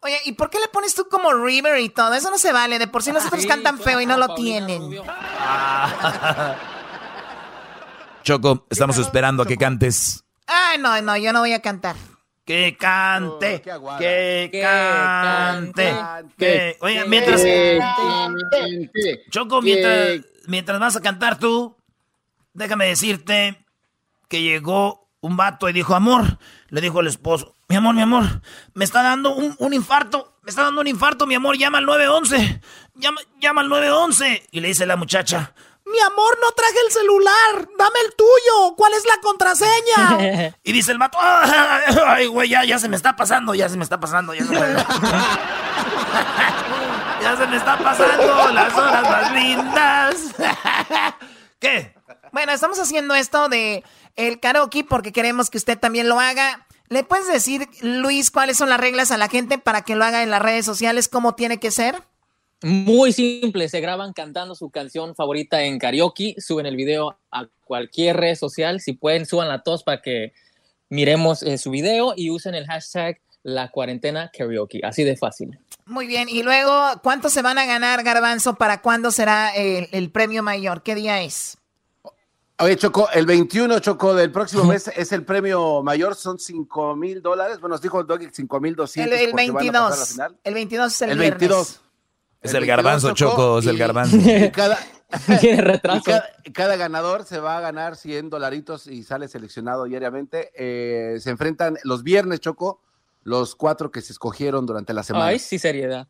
Oye, 0.00 0.18
¿y 0.24 0.32
por 0.32 0.50
qué 0.50 0.58
le 0.60 0.68
pones 0.68 0.94
tú 0.94 1.06
como 1.08 1.32
River 1.32 1.78
y 1.80 1.88
todo? 1.88 2.14
Eso 2.14 2.30
no 2.30 2.38
se 2.38 2.52
vale. 2.52 2.78
De 2.78 2.86
por 2.86 3.02
sí 3.02 3.12
los 3.12 3.24
otros 3.24 3.42
Sí, 3.42 3.48
cantan 3.48 3.78
feo 3.78 4.00
y 4.00 4.06
no 4.06 4.16
lo 4.16 4.28
Paulina 4.28 4.66
tienen. 4.66 5.02
Choco, 8.22 8.66
estamos 8.70 8.98
esperando 8.98 9.42
a 9.42 9.46
que 9.46 9.56
cantes. 9.56 10.24
Ay, 10.46 10.78
no, 10.78 11.00
no, 11.02 11.16
yo 11.16 11.32
no 11.32 11.40
voy 11.40 11.52
a 11.52 11.62
cantar. 11.62 11.96
Que 12.44 12.76
cante, 12.76 13.62
Oh, 13.76 13.96
que 13.98 14.48
Que 14.50 14.60
cante, 14.60 15.90
cante. 15.90 16.34
que... 16.36 16.76
Oye, 16.80 17.04
mientras... 17.06 17.42
Choco, 19.30 19.62
mientras, 19.62 20.20
mientras 20.46 20.80
vas 20.80 20.96
a 20.96 21.00
cantar 21.00 21.38
tú, 21.38 21.76
déjame 22.52 22.86
decirte 22.88 23.64
que 24.30 24.40
llegó 24.40 25.10
un 25.20 25.36
vato 25.36 25.68
y 25.68 25.74
dijo, 25.74 25.94
amor, 25.94 26.38
le 26.68 26.80
dijo 26.80 27.00
el 27.00 27.08
esposo, 27.08 27.54
mi 27.68 27.76
amor, 27.76 27.94
mi 27.94 28.00
amor, 28.00 28.24
me 28.72 28.84
está 28.84 29.02
dando 29.02 29.34
un, 29.34 29.54
un 29.58 29.74
infarto, 29.74 30.38
me 30.42 30.50
está 30.50 30.62
dando 30.62 30.80
un 30.80 30.86
infarto, 30.86 31.26
mi 31.26 31.34
amor, 31.34 31.58
llama 31.58 31.78
al 31.78 31.84
911, 31.84 32.60
llama, 32.94 33.20
llama 33.40 33.60
al 33.60 33.68
911. 33.68 34.48
Y 34.52 34.60
le 34.60 34.68
dice 34.68 34.86
la 34.86 34.96
muchacha, 34.96 35.52
mi 35.84 35.98
amor, 36.00 36.38
no 36.40 36.52
traje 36.52 36.76
el 36.86 36.92
celular, 36.92 37.68
dame 37.76 38.00
el 38.06 38.14
tuyo, 38.14 38.76
¿cuál 38.76 38.94
es 38.94 39.04
la 39.04 39.18
contraseña? 39.20 40.54
y 40.62 40.72
dice 40.72 40.92
el 40.92 40.98
vato, 40.98 41.18
ay, 41.20 42.26
güey, 42.28 42.48
ya, 42.48 42.64
ya 42.64 42.78
se 42.78 42.88
me 42.88 42.96
está 42.96 43.16
pasando, 43.16 43.54
ya 43.54 43.68
se 43.68 43.76
me 43.76 43.82
está 43.82 43.98
pasando, 43.98 44.32
ya 44.32 44.44
se 44.44 44.52
me... 44.52 44.58
ya 47.20 47.36
se 47.36 47.46
me 47.48 47.56
está 47.56 47.76
pasando 47.78 48.52
las 48.52 48.72
horas 48.74 49.02
más 49.02 49.32
lindas. 49.32 50.16
¿Qué? 51.58 51.94
Bueno, 52.32 52.52
estamos 52.52 52.78
haciendo 52.78 53.14
esto 53.14 53.48
de 53.48 53.82
el 54.16 54.40
karaoke 54.40 54.84
porque 54.84 55.12
queremos 55.12 55.50
que 55.50 55.58
usted 55.58 55.78
también 55.78 56.08
lo 56.08 56.20
haga. 56.20 56.66
¿Le 56.88 57.04
puedes 57.04 57.28
decir, 57.28 57.68
Luis, 57.82 58.30
cuáles 58.30 58.56
son 58.56 58.68
las 58.68 58.80
reglas 58.80 59.10
a 59.10 59.16
la 59.16 59.28
gente 59.28 59.58
para 59.58 59.82
que 59.82 59.94
lo 59.94 60.04
haga 60.04 60.22
en 60.22 60.30
las 60.30 60.42
redes 60.42 60.64
sociales? 60.64 61.08
¿Cómo 61.08 61.34
tiene 61.34 61.58
que 61.58 61.70
ser? 61.70 61.96
Muy 62.62 63.12
simple, 63.12 63.68
se 63.68 63.80
graban 63.80 64.12
cantando 64.12 64.54
su 64.54 64.70
canción 64.70 65.14
favorita 65.14 65.62
en 65.62 65.78
karaoke, 65.78 66.34
suben 66.38 66.66
el 66.66 66.76
video 66.76 67.16
a 67.30 67.46
cualquier 67.64 68.18
red 68.18 68.34
social, 68.34 68.80
si 68.80 68.92
pueden, 68.92 69.24
suban 69.24 69.50
a 69.50 69.62
todos 69.62 69.82
para 69.82 70.02
que 70.02 70.34
miremos 70.90 71.42
eh, 71.42 71.56
su 71.56 71.70
video 71.70 72.12
y 72.16 72.30
usen 72.30 72.54
el 72.54 72.66
hashtag 72.66 73.18
la 73.42 73.70
cuarentena 73.70 74.30
karaoke, 74.36 74.80
así 74.82 75.04
de 75.04 75.16
fácil. 75.16 75.58
Muy 75.86 76.06
bien. 76.06 76.28
Y 76.28 76.42
luego, 76.42 77.00
¿cuánto 77.02 77.30
se 77.30 77.40
van 77.40 77.56
a 77.58 77.64
ganar, 77.64 78.02
Garbanzo? 78.02 78.56
¿Para 78.56 78.82
cuándo 78.82 79.10
será 79.10 79.54
el, 79.54 79.88
el 79.92 80.10
premio 80.10 80.42
mayor? 80.42 80.82
¿Qué 80.82 80.94
día 80.94 81.22
es? 81.22 81.59
Oye, 82.60 82.76
Choco, 82.76 83.08
el 83.12 83.24
21, 83.24 83.78
Choco, 83.78 84.14
del 84.14 84.30
próximo 84.30 84.64
mes 84.64 84.88
es 84.88 85.12
el 85.12 85.24
premio 85.24 85.82
mayor, 85.82 86.14
son 86.14 86.38
5 86.38 86.94
mil 86.94 87.22
dólares. 87.22 87.58
Bueno, 87.58 87.74
nos 87.74 87.80
dijo 87.80 88.00
el 88.00 88.06
Doggy 88.06 88.28
5 88.30 88.60
mil 88.60 88.70
El, 88.70 88.76
200 88.76 89.18
el 89.18 89.30
la 89.30 89.36
22. 89.36 90.08
final. 90.08 90.38
El 90.44 90.54
22 90.54 90.92
es 90.92 91.02
el, 91.02 91.10
El 91.10 91.18
viernes. 91.18 91.38
22. 91.40 91.68
Es 92.42 92.50
El 92.50 92.56
el 92.56 92.60
22 92.60 92.66
garbanzo, 92.66 93.14
Choco, 93.14 93.58
es 93.60 93.66
el 93.66 93.78
garbanzo. 93.78 94.16
Y 94.24 94.50
cada, 94.50 94.78
Tiene 95.40 95.56
y 95.58 95.60
retraso. 95.62 96.02
cada, 96.04 96.24
cada 96.52 96.76
ganador 96.76 97.24
se 97.24 97.40
va 97.40 97.56
a 97.56 97.60
ganar 97.60 97.96
100 97.96 98.28
dolaritos 98.28 98.86
y 98.86 99.04
sale 99.04 99.28
seleccionado 99.28 99.84
diariamente. 99.84 100.50
Eh, 100.54 101.18
se 101.20 101.30
enfrentan 101.30 101.78
los 101.84 102.02
viernes, 102.02 102.40
Choco, 102.40 102.82
los 103.22 103.56
cuatro 103.56 103.90
que 103.90 104.02
se 104.02 104.12
escogieron 104.12 104.66
durante 104.66 104.92
la 104.92 105.02
semana. 105.02 105.26
Ay, 105.26 105.38
sí, 105.38 105.58
seriedad. 105.58 106.08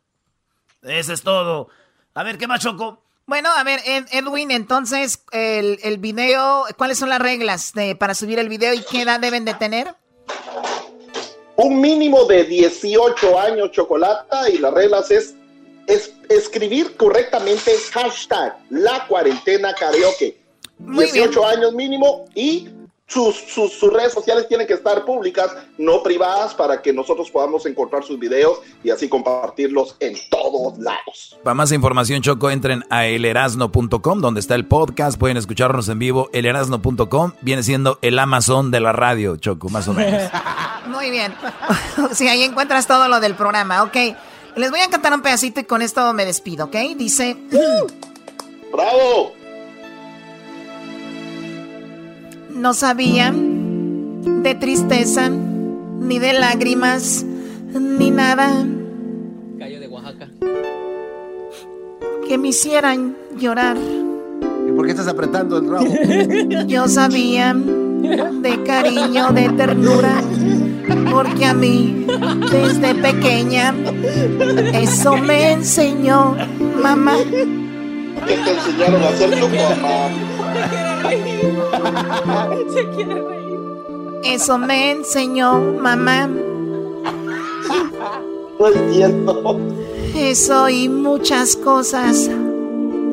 Eso 0.81 1.13
es 1.13 1.21
todo. 1.21 1.69
A 2.13 2.23
ver, 2.23 2.37
¿qué 2.37 2.47
más, 2.47 2.59
Choco? 2.59 3.01
Bueno, 3.31 3.47
a 3.55 3.63
ver, 3.63 3.79
Ed- 3.85 4.07
Edwin, 4.11 4.51
entonces, 4.51 5.23
el, 5.31 5.79
el 5.83 5.99
video, 5.99 6.65
¿cuáles 6.77 6.97
son 6.97 7.07
las 7.07 7.19
reglas 7.19 7.71
de, 7.71 7.95
para 7.95 8.13
subir 8.13 8.39
el 8.39 8.49
video 8.49 8.73
y 8.73 8.81
qué 8.83 9.03
edad 9.03 9.21
deben 9.21 9.45
de 9.45 9.53
tener? 9.53 9.95
un 11.55 11.79
mínimo 11.79 12.25
de 12.25 12.43
18 12.43 13.39
años 13.39 13.71
chocolata 13.71 14.49
y 14.49 14.57
las 14.57 14.73
reglas 14.73 15.11
es, 15.11 15.33
es 15.87 16.11
escribir 16.27 16.97
correctamente 16.97 17.71
hashtag 17.93 18.57
la 18.69 19.07
cuarentena 19.07 19.73
karaoke. 19.75 20.37
Muy 20.79 21.05
18 21.05 21.45
años 21.45 21.73
mínimo 21.73 22.25
y 22.35 22.67
sus, 23.11 23.35
sus, 23.35 23.73
sus 23.73 23.91
redes 23.91 24.13
sociales 24.13 24.47
tienen 24.47 24.65
que 24.65 24.73
estar 24.73 25.03
públicas, 25.03 25.51
no 25.77 26.01
privadas, 26.01 26.53
para 26.53 26.81
que 26.81 26.93
nosotros 26.93 27.29
podamos 27.29 27.65
encontrar 27.65 28.03
sus 28.03 28.17
videos 28.17 28.59
y 28.83 28.89
así 28.89 29.09
compartirlos 29.09 29.97
en 29.99 30.15
todos 30.29 30.77
lados. 30.79 31.37
Para 31.43 31.53
más 31.53 31.71
información, 31.73 32.21
Choco, 32.21 32.49
entren 32.49 32.85
a 32.89 33.05
elerasno.com, 33.07 34.21
donde 34.21 34.39
está 34.39 34.55
el 34.55 34.65
podcast. 34.65 35.19
Pueden 35.19 35.37
escucharnos 35.37 35.89
en 35.89 35.99
vivo. 35.99 36.29
Elerasno.com 36.31 37.33
viene 37.41 37.63
siendo 37.63 37.99
el 38.01 38.17
Amazon 38.17 38.71
de 38.71 38.79
la 38.79 38.93
radio, 38.93 39.35
Choco, 39.35 39.69
más 39.69 39.87
o 39.89 39.93
menos. 39.93 40.31
Muy 40.87 41.11
bien. 41.11 41.33
sí, 42.13 42.29
ahí 42.29 42.43
encuentras 42.43 42.87
todo 42.87 43.09
lo 43.09 43.19
del 43.19 43.35
programa, 43.35 43.83
ok. 43.83 43.97
Les 44.55 44.71
voy 44.71 44.79
a 44.79 44.89
cantar 44.89 45.13
un 45.13 45.21
pedacito 45.21 45.59
y 45.59 45.63
con 45.65 45.81
esto 45.81 46.13
me 46.13 46.25
despido, 46.25 46.65
¿ok? 46.65 46.75
Dice... 46.97 47.37
¡Bravo! 48.71 49.40
No 52.55 52.73
sabía 52.73 53.31
de 53.33 54.55
tristeza, 54.55 55.29
ni 55.29 56.19
de 56.19 56.33
lágrimas, 56.33 57.25
ni 57.73 58.11
nada 58.11 58.51
Calle 59.57 59.79
de 59.79 59.87
Oaxaca. 59.87 60.27
que 62.27 62.37
me 62.37 62.49
hicieran 62.49 63.15
llorar. 63.37 63.77
¿Y 64.67 64.71
por 64.71 64.85
qué 64.85 64.91
estás 64.91 65.07
apretando 65.07 65.57
el 65.57 65.69
rabo? 65.69 65.87
Yo 66.67 66.87
sabía 66.87 67.53
de 67.53 68.63
cariño, 68.63 69.31
de 69.31 69.49
ternura, 69.49 70.21
porque 71.11 71.45
a 71.45 71.53
mí 71.53 72.05
desde 72.51 72.95
pequeña 72.95 73.73
eso 74.73 75.17
me 75.17 75.53
enseñó 75.53 76.35
mamá. 76.81 77.17
¿Qué 78.27 78.35
te 78.35 78.51
enseñaron 78.51 79.01
a 79.03 79.07
hacer 79.09 79.39
tu 79.39 79.47
mamá? 79.47 80.09
Se 82.73 82.87
quiere 82.95 83.13
reír. 83.21 83.59
Eso 84.23 84.57
me 84.57 84.91
enseñó 84.91 85.59
mamá. 85.59 86.27
No 88.59 88.67
entiendo. 88.67 89.59
Eso 90.15 90.69
y 90.69 90.87
muchas 90.89 91.55
cosas 91.55 92.29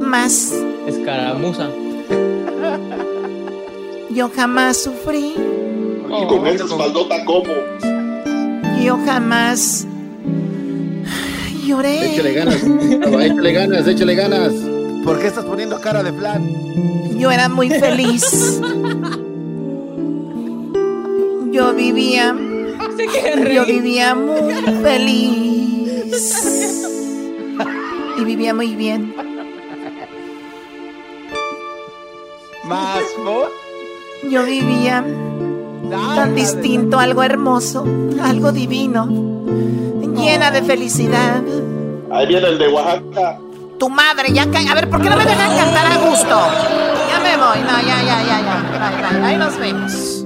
más. 0.01 0.53
Escaramuza. 0.87 1.69
Yo 4.11 4.31
jamás 4.35 4.83
sufrí, 4.83 5.35
Y 5.37 6.27
con 6.27 6.47
esa 6.47 6.65
espaldota, 6.65 7.25
¿cómo? 7.25 7.53
yo 8.83 8.99
jamás 9.05 9.87
lloré. 11.67 12.13
Échale 12.15 12.33
ganas, 12.33 12.63
échale 12.65 13.53
ganas, 13.53 13.87
échale 13.87 14.15
ganas. 14.15 14.53
¿Por 15.09 15.19
qué 15.19 15.29
estás 15.29 15.47
poniendo 15.47 15.81
cara 15.81 16.03
de 16.03 16.13
plan? 16.13 16.47
Yo 17.19 17.31
era 17.31 17.49
muy 17.49 17.71
feliz. 17.71 18.61
Yo 21.51 21.73
vivía, 21.73 22.37
yo 23.55 23.65
vivía 23.65 24.15
muy 24.15 24.53
feliz. 24.83 26.13
Y 28.19 28.25
vivía 28.25 28.53
muy 28.53 28.77
bien. 28.77 29.15
Más. 32.65 33.01
Yo 34.31 34.45
vivía 34.45 35.03
tan 35.91 36.35
distinto, 36.35 36.99
algo 36.99 37.23
hermoso, 37.23 37.87
algo 38.21 38.53
divino, 38.53 39.07
llena 40.15 40.51
de 40.51 40.63
felicidad. 40.63 41.43
Ahí 42.11 42.27
viene 42.27 42.49
el 42.49 42.59
de 42.59 42.69
Oaxaca. 42.69 43.41
Tu 43.79 43.89
madre, 43.89 44.33
ya 44.33 44.45
ca- 44.51 44.71
A 44.71 44.75
ver, 44.75 44.91
¿por 44.91 45.01
qué 45.01 45.09
no 45.09 45.17
me 45.17 45.25
dejan 45.25 45.57
cantar 45.57 45.87
a 45.87 45.97
gusto? 45.99 46.49
Ya 47.11 47.21
me 47.21 47.37
voy. 47.37 47.59
No, 47.61 47.81
ya, 47.87 48.03
ya, 48.03 48.23
ya, 48.23 48.41
ya. 48.41 49.27
Ahí 49.27 49.37
nos 49.37 49.57
vemos. 49.59 50.25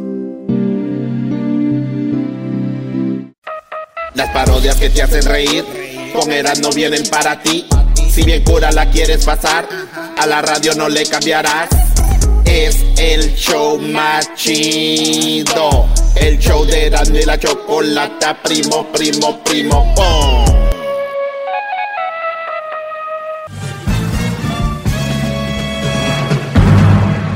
Las 4.15 4.29
parodias 4.31 4.77
que 4.77 4.89
te 4.91 5.03
hacen 5.03 5.24
reír 5.24 6.11
con 6.15 6.31
Eras 6.33 6.61
no 6.61 6.70
vienen 6.70 7.03
para 7.11 7.41
ti. 7.43 7.66
Si 8.11 8.23
bien 8.23 8.43
cura 8.45 8.70
la 8.73 8.89
quieres 8.91 9.24
pasar, 9.24 9.66
a 10.19 10.27
la 10.27 10.41
radio 10.43 10.74
no 10.74 10.89
le 10.89 11.05
cambiarás. 11.07 11.69
es 12.45 12.85
el 12.99 13.35
show 13.35 13.79
más 13.79 14.35
chido. 14.35 15.87
El 16.15 16.39
show 16.39 16.65
de 16.66 16.87
Erasmo 16.87 17.16
y 17.16 17.24
la 17.24 17.39
chocolata, 17.39 18.37
primo, 18.43 18.87
primo, 18.93 19.39
primo, 19.43 19.95
pom. 19.95 20.52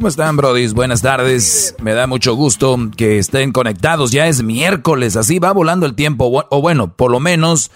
¿Cómo 0.00 0.08
están, 0.08 0.34
brodis? 0.38 0.72
Buenas 0.72 1.02
tardes. 1.02 1.74
Me 1.78 1.92
da 1.92 2.06
mucho 2.06 2.34
gusto 2.34 2.78
que 2.96 3.18
estén 3.18 3.52
conectados. 3.52 4.12
Ya 4.12 4.28
es 4.28 4.42
miércoles, 4.42 5.14
así 5.14 5.38
va 5.38 5.52
volando 5.52 5.84
el 5.84 5.94
tiempo. 5.94 6.46
O 6.48 6.62
bueno, 6.62 6.96
por 6.96 7.10
lo 7.10 7.20
menos 7.20 7.70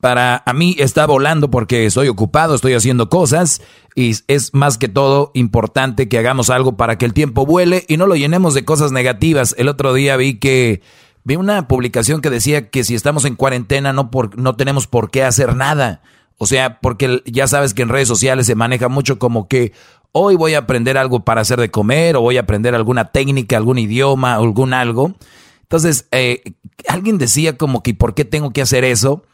para 0.00 0.42
a 0.46 0.54
mí 0.54 0.74
está 0.78 1.04
volando 1.04 1.50
porque 1.50 1.84
estoy 1.84 2.08
ocupado, 2.08 2.54
estoy 2.54 2.72
haciendo 2.72 3.10
cosas 3.10 3.60
y 3.94 4.16
es 4.26 4.54
más 4.54 4.78
que 4.78 4.88
todo 4.88 5.32
importante 5.34 6.08
que 6.08 6.16
hagamos 6.16 6.48
algo 6.48 6.78
para 6.78 6.96
que 6.96 7.04
el 7.04 7.12
tiempo 7.12 7.44
vuele 7.44 7.84
y 7.88 7.98
no 7.98 8.06
lo 8.06 8.16
llenemos 8.16 8.54
de 8.54 8.64
cosas 8.64 8.90
negativas. 8.90 9.54
El 9.58 9.68
otro 9.68 9.92
día 9.92 10.16
vi 10.16 10.38
que 10.38 10.80
vi 11.24 11.36
una 11.36 11.68
publicación 11.68 12.22
que 12.22 12.30
decía 12.30 12.70
que 12.70 12.84
si 12.84 12.94
estamos 12.94 13.26
en 13.26 13.36
cuarentena 13.36 13.92
no 13.92 14.10
por, 14.10 14.38
no 14.38 14.56
tenemos 14.56 14.86
por 14.86 15.10
qué 15.10 15.24
hacer 15.24 15.54
nada. 15.54 16.00
O 16.38 16.46
sea, 16.46 16.80
porque 16.80 17.22
ya 17.26 17.46
sabes 17.46 17.72
que 17.72 17.82
en 17.82 17.88
redes 17.88 18.08
sociales 18.08 18.46
se 18.46 18.54
maneja 18.54 18.88
mucho 18.88 19.18
como 19.18 19.48
que 19.48 19.72
hoy 20.18 20.34
voy 20.34 20.54
a 20.54 20.58
aprender 20.58 20.96
algo 20.96 21.24
para 21.24 21.42
hacer 21.42 21.60
de 21.60 21.70
comer 21.70 22.16
o 22.16 22.22
voy 22.22 22.38
a 22.38 22.40
aprender 22.40 22.74
alguna 22.74 23.12
técnica, 23.12 23.58
algún 23.58 23.78
idioma, 23.78 24.34
algún 24.34 24.72
algo. 24.72 25.14
Entonces, 25.60 26.08
eh, 26.10 26.42
alguien 26.88 27.18
decía 27.18 27.58
como 27.58 27.82
que 27.82 27.92
¿por 27.92 28.14
qué 28.14 28.24
tengo 28.24 28.50
que 28.50 28.62
hacer 28.62 28.84
eso? 28.84 29.24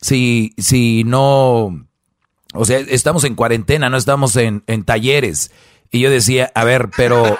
Si, 0.00 0.54
si 0.56 1.04
no, 1.04 1.86
o 2.54 2.64
sea, 2.64 2.78
estamos 2.78 3.24
en 3.24 3.34
cuarentena, 3.34 3.90
no 3.90 3.98
estamos 3.98 4.34
en, 4.36 4.64
en 4.66 4.84
talleres. 4.84 5.50
Y 5.90 6.00
yo 6.00 6.10
decía, 6.10 6.50
a 6.54 6.64
ver, 6.64 6.88
pero, 6.96 7.36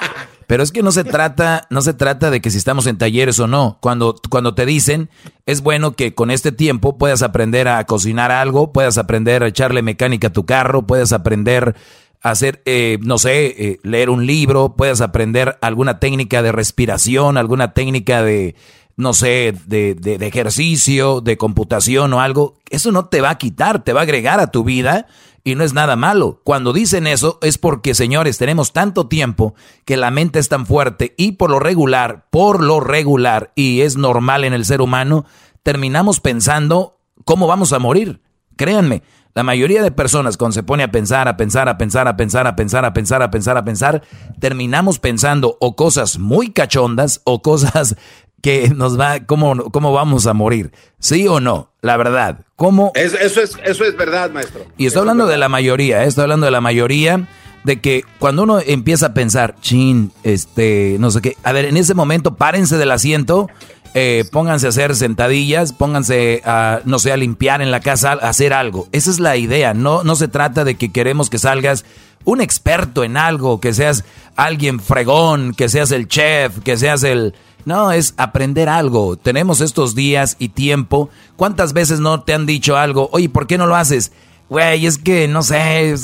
pero 0.47 0.62
es 0.62 0.70
que 0.70 0.82
no 0.82 0.93
se 0.93 1.05
trata, 1.05 1.66
no 1.70 1.81
se 1.81 1.94
trata 1.94 2.31
de 2.31 2.43
que 2.43 2.51
si 2.51 2.59
estamos 2.59 2.86
en 2.86 2.98
talleres 2.98 3.39
o 3.39 3.47
no. 3.47 3.78
Cuando, 3.81 4.16
cuando 4.28 4.55
te 4.55 4.66
dicen, 4.66 5.09
es 5.47 5.62
bueno 5.62 5.93
que 5.93 6.14
con 6.14 6.31
este 6.31 6.52
tiempo 6.52 6.98
puedas 6.98 7.22
aprender 7.22 7.66
a 7.66 7.82
cocinar 7.86 8.31
algo, 8.31 8.72
puedas 8.74 8.98
aprender 8.98 9.43
a 9.43 9.47
echarle 9.47 9.81
mecánica 9.81 10.28
a 10.28 10.32
tu 10.32 10.44
carro, 10.44 10.86
puedas 10.86 11.12
aprender 11.12 11.77
hacer, 12.20 12.62
eh, 12.64 12.98
no 13.02 13.18
sé, 13.18 13.47
eh, 13.47 13.80
leer 13.82 14.10
un 14.10 14.26
libro, 14.26 14.74
puedes 14.76 15.01
aprender 15.01 15.59
alguna 15.60 15.98
técnica 15.98 16.42
de 16.42 16.52
respiración, 16.52 17.36
alguna 17.36 17.72
técnica 17.72 18.22
de, 18.22 18.55
no 18.97 19.14
sé, 19.14 19.55
de, 19.66 19.94
de, 19.94 20.18
de, 20.18 20.26
ejercicio, 20.26 21.20
de 21.20 21.36
computación 21.36 22.12
o 22.12 22.20
algo. 22.20 22.56
Eso 22.68 22.92
no 22.92 23.06
te 23.06 23.20
va 23.20 23.30
a 23.30 23.38
quitar, 23.38 23.82
te 23.84 23.92
va 23.92 24.01
a 24.01 24.02
agregar 24.05 24.40
a 24.40 24.51
tu 24.51 24.64
vida 24.64 25.06
y 25.44 25.55
no 25.55 25.64
es 25.64 25.72
nada 25.72 25.97
malo. 25.97 26.40
Cuando 26.44 26.72
dicen 26.72 27.06
eso 27.06 27.38
es 27.42 27.59
porque, 27.59 27.94
señores, 27.94 28.38
tenemos 28.38 28.72
tanto 28.72 29.09
tiempo 29.09 29.55
que 29.84 29.97
la 29.97 30.10
mente 30.10 30.38
es 30.38 30.48
tan 30.48 30.66
fuerte 30.66 31.14
y 31.16 31.32
por 31.32 31.51
lo 31.51 31.59
regular, 31.59 32.26
por 32.30 32.62
lo 32.62 32.80
regular, 32.80 33.52
y 33.55 33.80
es 33.80 33.97
normal 33.97 34.44
en 34.44 34.52
el 34.52 34.64
ser 34.64 34.80
humano, 34.80 35.24
terminamos 35.62 36.20
pensando 36.20 36.98
cómo 37.24 37.47
vamos 37.47 37.72
a 37.72 37.78
morir. 37.78 38.20
Créanme, 38.56 39.02
la 39.35 39.43
mayoría 39.43 39.82
de 39.82 39.90
personas 39.90 40.36
cuando 40.36 40.55
se 40.55 40.62
pone 40.62 40.82
a 40.82 40.90
pensar, 40.90 41.28
a 41.28 41.36
pensar, 41.36 41.69
a 41.69 41.77
pensar, 41.77 42.09
a 42.09 42.16
pensar, 42.16 42.47
a 42.47 42.57
pensar, 42.57 42.85
a 42.85 42.93
pensar, 42.93 43.23
a 43.23 43.31
pensar, 43.31 43.57
a 43.57 43.65
pensar, 43.65 44.02
terminamos 44.39 44.98
pensando 44.98 45.57
o 45.61 45.77
cosas 45.77 46.19
muy 46.19 46.51
cachondas 46.51 47.20
o 47.24 47.40
cosas 47.43 47.97
que 48.43 48.70
nos 48.70 48.98
va, 48.98 49.20
cómo, 49.20 49.70
cómo 49.70 49.93
vamos 49.93 50.27
a 50.27 50.35
morir. 50.35 50.73
¿Sí 50.98 51.28
o 51.28 51.40
no? 51.40 51.70
La 51.82 51.97
verdad. 51.97 52.40
¿Cómo? 52.57 52.93
Eso, 52.94 53.19
eso, 53.19 53.40
es, 53.40 53.57
eso 53.65 53.85
es 53.85 53.97
verdad, 53.97 54.31
maestro. 54.31 54.65
Y 54.77 54.86
estoy 54.86 55.01
hablando 55.01 55.27
de 55.27 55.39
la 55.39 55.48
mayoría, 55.48 56.05
¿eh? 56.05 56.09
estoy 56.09 56.23
hablando 56.23 56.47
de 56.47 56.52
la 56.52 56.61
mayoría 56.61 57.28
de 57.65 57.81
que 57.81 58.05
cuando 58.19 58.43
uno 58.44 58.61
empieza 58.61 59.07
a 59.07 59.15
pensar, 59.15 59.55
chin, 59.61 60.12
este, 60.23 60.97
no 60.98 61.11
sé 61.11 61.20
qué, 61.20 61.36
a 61.43 61.52
ver, 61.52 61.66
en 61.66 61.77
ese 61.77 61.94
momento 61.94 62.36
párense 62.36 62.78
del 62.78 62.90
asiento 62.90 63.48
eh, 63.94 64.24
pónganse 64.30 64.66
a 64.66 64.70
hacer 64.70 64.94
sentadillas, 64.94 65.72
pónganse 65.72 66.42
a, 66.44 66.80
no 66.84 66.98
sé, 66.98 67.12
a 67.12 67.16
limpiar 67.16 67.62
en 67.62 67.70
la 67.70 67.80
casa, 67.80 68.12
a 68.12 68.28
hacer 68.28 68.52
algo. 68.52 68.88
Esa 68.92 69.10
es 69.10 69.20
la 69.20 69.36
idea. 69.36 69.74
No, 69.74 70.04
no 70.04 70.16
se 70.16 70.28
trata 70.28 70.64
de 70.64 70.76
que 70.76 70.92
queremos 70.92 71.30
que 71.30 71.38
salgas 71.38 71.84
un 72.24 72.40
experto 72.40 73.02
en 73.02 73.16
algo, 73.16 73.60
que 73.60 73.72
seas 73.74 74.04
alguien 74.36 74.80
fregón, 74.80 75.54
que 75.54 75.68
seas 75.68 75.90
el 75.90 76.08
chef, 76.08 76.58
que 76.60 76.76
seas 76.76 77.02
el... 77.02 77.34
No, 77.64 77.92
es 77.92 78.14
aprender 78.16 78.68
algo. 78.68 79.16
Tenemos 79.16 79.60
estos 79.60 79.94
días 79.94 80.36
y 80.38 80.48
tiempo. 80.48 81.10
¿Cuántas 81.36 81.72
veces 81.72 82.00
no 82.00 82.22
te 82.22 82.32
han 82.32 82.46
dicho 82.46 82.76
algo? 82.76 83.10
Oye, 83.12 83.28
¿por 83.28 83.46
qué 83.46 83.58
no 83.58 83.66
lo 83.66 83.76
haces? 83.76 84.12
Güey, 84.51 84.85
es 84.85 84.98
que 84.98 85.28
no 85.28 85.44
sé, 85.44 85.94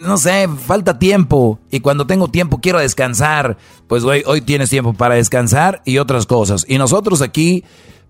no 0.00 0.18
sé, 0.18 0.46
falta 0.46 0.98
tiempo. 0.98 1.58
Y 1.70 1.80
cuando 1.80 2.06
tengo 2.06 2.28
tiempo 2.28 2.60
quiero 2.60 2.78
descansar. 2.78 3.56
Pues, 3.88 4.04
hoy 4.04 4.42
tienes 4.42 4.68
tiempo 4.68 4.92
para 4.92 5.14
descansar 5.14 5.80
y 5.86 5.96
otras 5.96 6.26
cosas. 6.26 6.66
Y 6.68 6.76
nosotros 6.76 7.22
aquí, 7.22 7.64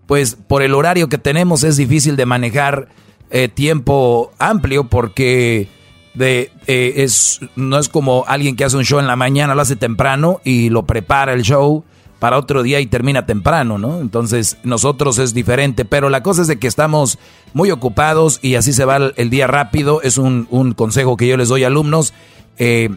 pues, 0.07 0.35
por 0.35 0.63
el 0.63 0.75
horario 0.75 1.09
que 1.09 1.17
tenemos 1.17 1.63
es 1.63 1.77
difícil 1.77 2.17
de 2.17 2.27
manejar 2.27 2.89
eh, 3.31 3.49
tiempo 3.49 4.33
amplio 4.41 4.89
porque 4.89 5.69
de, 6.15 6.51
eh, 6.67 6.95
es, 6.97 7.39
no 7.55 7.79
es 7.79 7.89
como 7.89 8.25
alguien 8.27 8.57
que 8.57 8.65
hace 8.65 8.77
un 8.77 8.85
show 8.85 8.99
en 8.99 9.07
la 9.07 9.17
mañana, 9.17 9.55
lo 9.55 9.63
hace 9.63 9.77
temprano 9.77 10.41
y 10.45 10.71
lo 10.71 10.87
prepara 10.87 11.33
el 11.35 11.43
show 11.43 11.85
para 12.25 12.39
otro 12.39 12.63
día 12.63 12.81
y 12.81 12.87
termina 12.87 13.27
temprano, 13.27 13.77
¿no? 13.77 14.01
Entonces 14.01 14.57
nosotros 14.63 15.19
es 15.19 15.35
diferente, 15.35 15.85
pero 15.85 16.09
la 16.09 16.23
cosa 16.23 16.41
es 16.41 16.49
de 16.49 16.59
que 16.59 16.67
estamos 16.67 17.19
muy 17.53 17.71
ocupados 17.71 18.39
y 18.41 18.55
así 18.55 18.73
se 18.73 18.87
va 18.87 18.97
el, 19.15 19.29
día 19.29 19.47
rápido. 19.47 20.01
Es 20.01 20.17
un, 20.17 20.49
un, 20.49 20.73
consejo 20.73 21.19
que 21.19 21.27
yo 21.27 21.37
les 21.37 21.49
doy 21.49 21.65
a 21.65 21.67
alumnos. 21.67 22.15
Eh, 22.57 22.89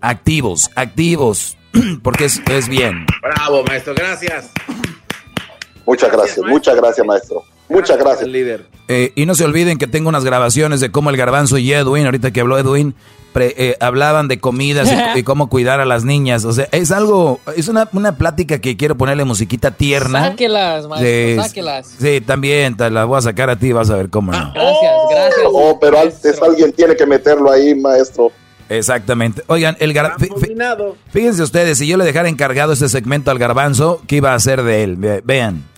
activos, 0.00 0.70
activos, 0.76 1.58
porque 2.04 2.26
es, 2.26 2.40
es, 2.48 2.68
bien. 2.68 3.06
Bravo, 3.20 3.64
maestro, 3.64 3.92
gracias. 3.92 4.52
Muchas 5.84 6.12
gracias, 6.12 6.36
gracias 6.36 6.46
muchas 6.46 6.76
gracias, 6.76 7.04
maestro. 7.04 7.42
Muchas 7.70 7.98
gracias, 7.98 8.28
líder. 8.28 8.66
Eh, 8.88 9.12
y 9.14 9.24
no 9.24 9.34
se 9.34 9.44
olviden 9.44 9.78
que 9.78 9.86
tengo 9.86 10.08
unas 10.08 10.24
grabaciones 10.24 10.80
de 10.80 10.90
cómo 10.90 11.08
el 11.10 11.16
garbanzo 11.16 11.56
y 11.56 11.72
Edwin, 11.72 12.04
ahorita 12.04 12.32
que 12.32 12.40
habló 12.40 12.58
Edwin, 12.58 12.94
Pre, 13.32 13.54
eh, 13.56 13.76
hablaban 13.78 14.26
de 14.26 14.40
comidas 14.40 14.90
y, 14.90 15.18
y, 15.20 15.22
cómo 15.22 15.48
cuidar 15.48 15.80
a 15.80 15.84
las 15.84 16.04
niñas. 16.04 16.44
O 16.44 16.52
sea, 16.52 16.66
es 16.72 16.90
algo, 16.90 17.38
es 17.56 17.68
una, 17.68 17.88
una 17.92 18.16
plática 18.16 18.58
que 18.58 18.76
quiero 18.76 18.96
ponerle 18.96 19.24
musiquita 19.24 19.70
tierna. 19.70 20.30
Sáquelas, 20.30 20.88
maestro, 20.88 21.08
de, 21.08 21.38
sáquelas. 21.40 21.94
Sí, 21.98 22.20
también 22.20 22.76
te 22.76 22.90
las 22.90 23.06
voy 23.06 23.18
a 23.18 23.22
sacar 23.22 23.48
a 23.50 23.56
ti, 23.56 23.72
vas 23.72 23.88
a 23.90 23.96
ver 23.96 24.10
cómo 24.10 24.32
no. 24.32 24.52
Gracias, 24.52 24.92
gracias. 25.10 25.46
Oh, 25.46 25.78
pero 25.80 25.98
maestro. 25.98 26.30
antes 26.30 26.42
alguien 26.42 26.72
tiene 26.72 26.96
que 26.96 27.06
meterlo 27.06 27.52
ahí, 27.52 27.72
maestro. 27.76 28.32
Exactamente. 28.68 29.42
Oigan, 29.48 29.76
el 29.80 29.92
gar... 29.92 30.14
fíjense 31.10 31.42
ustedes, 31.42 31.78
si 31.78 31.86
yo 31.86 31.96
le 31.96 32.04
dejara 32.04 32.28
encargado 32.28 32.72
este 32.72 32.88
segmento 32.88 33.30
al 33.30 33.38
garbanzo, 33.38 34.00
¿qué 34.06 34.16
iba 34.16 34.32
a 34.32 34.34
hacer 34.34 34.62
de 34.62 34.82
él? 34.84 34.96
Vean. 35.24 35.69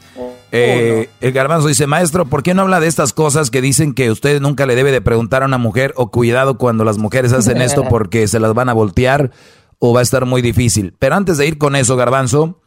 Eh, 0.54 1.08
no. 1.10 1.26
El 1.26 1.32
garbanzo 1.32 1.66
dice, 1.66 1.86
maestro, 1.86 2.26
¿por 2.26 2.42
qué 2.42 2.52
no 2.52 2.62
habla 2.62 2.78
de 2.78 2.86
estas 2.86 3.14
cosas 3.14 3.50
que 3.50 3.62
dicen 3.62 3.94
que 3.94 4.10
usted 4.10 4.38
nunca 4.40 4.66
le 4.66 4.74
debe 4.74 4.92
de 4.92 5.00
preguntar 5.00 5.42
a 5.42 5.46
una 5.46 5.56
mujer 5.56 5.94
o 5.96 6.10
cuidado 6.10 6.58
cuando 6.58 6.84
las 6.84 6.98
mujeres 6.98 7.32
hacen 7.32 7.62
esto 7.62 7.84
porque 7.88 8.28
se 8.28 8.38
las 8.38 8.52
van 8.52 8.68
a 8.68 8.74
voltear 8.74 9.30
o 9.78 9.94
va 9.94 10.00
a 10.00 10.02
estar 10.02 10.26
muy 10.26 10.42
difícil? 10.42 10.94
Pero 10.98 11.14
antes 11.14 11.38
de 11.38 11.46
ir 11.46 11.56
con 11.56 11.74
eso, 11.74 11.96
garbanzo, 11.96 12.60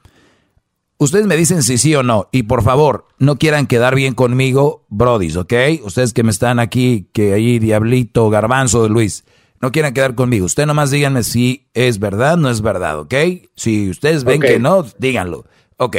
ustedes 0.97 1.27
me 1.27 1.37
dicen 1.37 1.61
si 1.61 1.77
sí 1.77 1.93
o 1.93 2.01
no. 2.01 2.27
Y 2.31 2.43
por 2.43 2.63
favor, 2.63 3.05
no 3.19 3.37
quieran 3.37 3.67
quedar 3.67 3.93
bien 3.93 4.15
conmigo, 4.15 4.87
brodis, 4.89 5.35
¿ok? 5.35 5.53
Ustedes 5.83 6.11
que 6.11 6.23
me 6.23 6.31
están 6.31 6.59
aquí, 6.59 7.07
que 7.13 7.33
ahí, 7.33 7.59
Diablito, 7.59 8.31
Garbanzo, 8.31 8.89
Luis, 8.89 9.25
no 9.61 9.71
quieran 9.71 9.93
quedar 9.93 10.15
conmigo. 10.15 10.47
Ustedes 10.47 10.65
nomás 10.65 10.89
díganme 10.89 11.21
si 11.21 11.67
es 11.75 11.99
verdad 11.99 12.33
o 12.33 12.37
no 12.37 12.49
es 12.49 12.61
verdad, 12.61 12.99
¿ok? 12.99 13.13
Si 13.55 13.91
ustedes 13.91 14.23
ven 14.23 14.39
okay. 14.39 14.53
que 14.53 14.59
no, 14.59 14.83
díganlo. 14.97 15.45
Ok. 15.77 15.97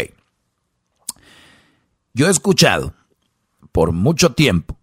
Yo 2.17 2.29
he 2.29 2.31
escuchado 2.31 2.95
por 3.73 3.93
mucho 3.93 4.33
tiempo, 4.33 4.79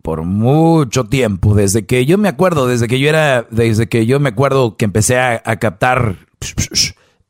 por 0.00 0.22
mucho 0.22 1.04
tiempo, 1.04 1.54
desde 1.54 1.84
que 1.84 2.06
yo 2.06 2.16
me 2.16 2.30
acuerdo, 2.30 2.66
desde 2.66 2.88
que 2.88 2.98
yo 2.98 3.06
era, 3.06 3.46
desde 3.50 3.86
que 3.86 4.06
yo 4.06 4.18
me 4.18 4.30
acuerdo 4.30 4.78
que 4.78 4.86
empecé 4.86 5.18
a, 5.18 5.42
captar 5.58 6.16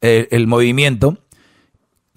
el, 0.01 0.29
el, 0.31 0.47
movimiento. 0.47 1.19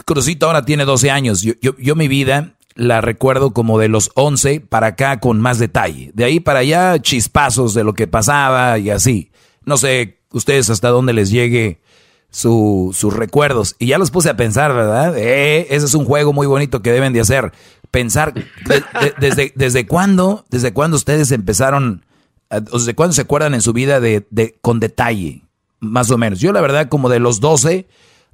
Crucito 0.05 0.45
ahora 0.45 0.63
tiene 0.63 0.85
12 0.85 1.09
años. 1.09 1.41
Yo, 1.41 1.53
yo, 1.59 1.75
yo, 1.79 1.95
mi 1.95 2.07
vida 2.07 2.53
la 2.75 3.01
recuerdo 3.01 3.51
como 3.51 3.79
de 3.79 3.87
los 3.87 4.11
11 4.13 4.59
para 4.59 4.85
acá 4.85 5.19
con 5.19 5.41
más 5.41 5.57
detalle. 5.57 6.11
De 6.13 6.23
ahí 6.23 6.39
para 6.39 6.59
allá 6.59 6.99
chispazos 7.01 7.73
de 7.73 7.83
lo 7.83 7.95
que 7.95 8.05
pasaba 8.05 8.77
y 8.77 8.91
así. 8.91 9.31
No 9.65 9.77
sé 9.77 10.19
ustedes 10.31 10.69
hasta 10.69 10.89
dónde 10.89 11.13
les 11.13 11.31
llegue 11.31 11.81
su, 12.29 12.91
sus 12.93 13.13
recuerdos. 13.13 13.75
Y 13.79 13.87
ya 13.87 13.97
los 13.97 14.11
puse 14.11 14.29
a 14.29 14.37
pensar, 14.37 14.73
¿verdad? 14.73 15.17
Eh, 15.17 15.67
ese 15.69 15.85
es 15.85 15.93
un 15.93 16.05
juego 16.05 16.33
muy 16.33 16.47
bonito 16.47 16.81
que 16.81 16.91
deben 16.91 17.13
de 17.13 17.21
hacer. 17.21 17.51
pensar 17.89 18.33
de- 18.33 18.43
de- 18.65 19.13
desde, 19.19 19.53
desde 19.55 19.87
cuándo, 19.87 20.45
desde 20.49 20.73
cuándo 20.73 20.97
ustedes 20.97 21.31
empezaron, 21.31 22.05
o 22.49 22.77
desde 22.79 22.95
cuándo 22.95 23.13
se 23.13 23.21
acuerdan 23.21 23.53
en 23.53 23.61
su 23.61 23.71
vida 23.71 23.99
de, 24.01 24.27
de- 24.29 24.57
con 24.61 24.79
detalle, 24.81 25.41
más 25.79 26.11
o 26.11 26.17
menos. 26.17 26.39
Yo 26.39 26.51
la 26.51 26.59
verdad 26.61 26.89
como 26.89 27.07
de 27.09 27.19
los 27.19 27.39
12, 27.39 27.87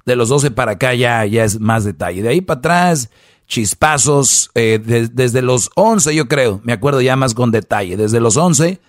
de 0.06 0.16
los 0.16 0.28
12 0.28 0.50
para 0.50 0.72
acá 0.72 0.92
ya, 0.94 1.24
ya 1.24 1.44
es 1.44 1.60
más 1.60 1.84
detalle. 1.84 2.22
De 2.22 2.30
ahí 2.30 2.40
para 2.40 2.58
atrás, 2.58 3.10
chispazos, 3.46 4.50
eh, 4.56 4.80
de- 4.84 5.06
desde 5.08 5.40
los 5.40 5.70
11 5.76 6.14
yo 6.14 6.26
creo, 6.26 6.60
me 6.64 6.72
acuerdo 6.72 7.00
ya 7.00 7.14
más 7.14 7.32
con 7.32 7.52
detalle. 7.52 7.96
Desde 7.96 8.18
los 8.20 8.36
11 8.36 8.80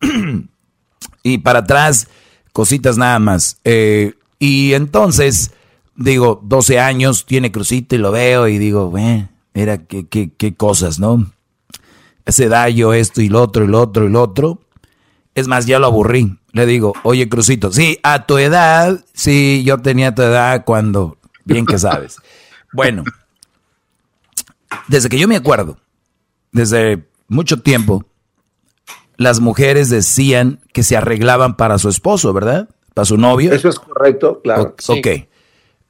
y 1.22 1.38
para 1.38 1.60
atrás, 1.60 2.06
cositas 2.52 2.96
nada 2.96 3.18
más. 3.18 3.58
Eh, 3.64 4.14
y 4.42 4.74
entonces, 4.74 5.52
digo, 5.94 6.40
12 6.42 6.80
años, 6.80 7.26
tiene 7.26 7.52
crucito 7.52 7.94
y 7.94 7.98
lo 7.98 8.10
veo 8.10 8.48
y 8.48 8.58
digo, 8.58 8.90
bueno, 8.90 9.28
mira 9.54 9.86
qué, 9.86 10.08
qué, 10.08 10.32
qué 10.36 10.56
cosas, 10.56 10.98
¿no? 10.98 11.30
Ese 12.24 12.46
edad 12.46 12.66
yo 12.66 12.92
esto 12.92 13.22
y 13.22 13.28
lo 13.28 13.40
otro 13.40 13.62
y 13.62 13.68
lo 13.68 13.80
otro 13.80 14.04
y 14.04 14.08
lo 14.10 14.20
otro. 14.20 14.60
Es 15.36 15.46
más, 15.46 15.66
ya 15.66 15.78
lo 15.78 15.86
aburrí. 15.86 16.40
Le 16.50 16.66
digo, 16.66 16.92
oye, 17.04 17.28
Crucito, 17.28 17.70
sí, 17.70 18.00
a 18.02 18.26
tu 18.26 18.36
edad, 18.36 19.04
sí, 19.14 19.62
yo 19.64 19.78
tenía 19.78 20.12
tu 20.12 20.22
edad 20.22 20.64
cuando, 20.64 21.18
bien 21.44 21.64
que 21.64 21.78
sabes. 21.78 22.16
Bueno, 22.74 23.04
desde 24.88 25.10
que 25.10 25.18
yo 25.18 25.28
me 25.28 25.36
acuerdo, 25.36 25.76
desde 26.52 27.06
mucho 27.28 27.60
tiempo, 27.60 28.06
las 29.18 29.40
mujeres 29.40 29.90
decían 29.90 30.58
que 30.72 30.82
se 30.82 30.96
arreglaban 30.96 31.58
para 31.58 31.78
su 31.78 31.90
esposo, 31.90 32.32
¿verdad? 32.32 32.70
Para 32.94 33.04
su 33.06 33.16
novio. 33.16 33.52
Eso 33.52 33.68
es 33.68 33.78
correcto, 33.78 34.40
claro. 34.42 34.74
O- 34.88 34.92
Ok. 34.92 35.28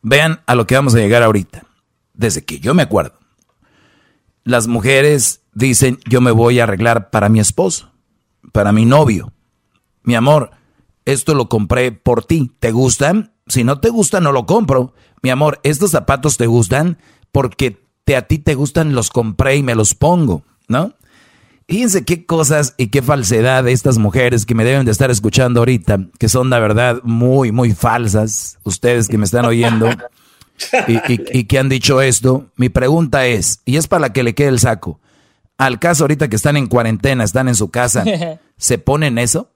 Vean 0.02 0.40
a 0.46 0.54
lo 0.54 0.66
que 0.66 0.74
vamos 0.74 0.94
a 0.94 0.98
llegar 0.98 1.22
ahorita. 1.22 1.64
Desde 2.14 2.44
que 2.44 2.58
yo 2.58 2.74
me 2.74 2.82
acuerdo. 2.82 3.14
Las 4.44 4.66
mujeres 4.66 5.42
dicen, 5.54 5.98
yo 6.08 6.20
me 6.20 6.30
voy 6.32 6.58
a 6.60 6.64
arreglar 6.64 7.10
para 7.10 7.28
mi 7.28 7.38
esposo, 7.40 7.92
para 8.52 8.72
mi 8.72 8.84
novio. 8.84 9.32
Mi 10.02 10.14
amor, 10.16 10.50
esto 11.04 11.34
lo 11.34 11.48
compré 11.48 11.92
por 11.92 12.24
ti. 12.24 12.52
¿Te 12.58 12.72
gustan? 12.72 13.32
Si 13.46 13.62
no 13.64 13.80
te 13.80 13.88
gustan, 13.90 14.24
no 14.24 14.32
lo 14.32 14.46
compro. 14.46 14.94
Mi 15.22 15.30
amor, 15.30 15.60
estos 15.62 15.92
zapatos 15.92 16.36
te 16.36 16.46
gustan 16.46 16.98
porque 17.30 17.80
te, 18.04 18.16
a 18.16 18.26
ti 18.26 18.38
te 18.38 18.54
gustan, 18.56 18.94
los 18.94 19.10
compré 19.10 19.56
y 19.56 19.62
me 19.62 19.76
los 19.76 19.94
pongo, 19.94 20.42
¿no? 20.66 20.94
Fíjense 21.72 22.04
qué 22.04 22.26
cosas 22.26 22.74
y 22.76 22.88
qué 22.88 23.00
falsedad 23.00 23.64
de 23.64 23.72
estas 23.72 23.96
mujeres 23.96 24.44
que 24.44 24.54
me 24.54 24.62
deben 24.62 24.84
de 24.84 24.92
estar 24.92 25.10
escuchando 25.10 25.60
ahorita, 25.60 26.00
que 26.18 26.28
son 26.28 26.50
la 26.50 26.58
verdad 26.58 27.00
muy, 27.02 27.50
muy 27.50 27.72
falsas, 27.72 28.58
ustedes 28.62 29.08
que 29.08 29.16
me 29.16 29.24
están 29.24 29.46
oyendo 29.46 29.88
y, 30.86 30.92
y- 31.12 31.24
y 31.32 31.44
que 31.44 31.58
han 31.58 31.70
dicho 31.70 32.02
esto. 32.02 32.44
Mi 32.56 32.68
pregunta 32.68 33.24
es, 33.26 33.60
y 33.64 33.78
es 33.78 33.86
para 33.88 34.00
la 34.00 34.12
que 34.12 34.22
le 34.22 34.34
quede 34.34 34.48
el 34.48 34.58
saco, 34.58 35.00
al 35.56 35.78
caso 35.78 36.04
ahorita 36.04 36.28
que 36.28 36.36
están 36.36 36.58
en 36.58 36.66
cuarentena, 36.66 37.24
están 37.24 37.48
en 37.48 37.54
su 37.54 37.70
casa, 37.70 38.04
¿se 38.58 38.76
ponen 38.76 39.16
eso? 39.16 39.48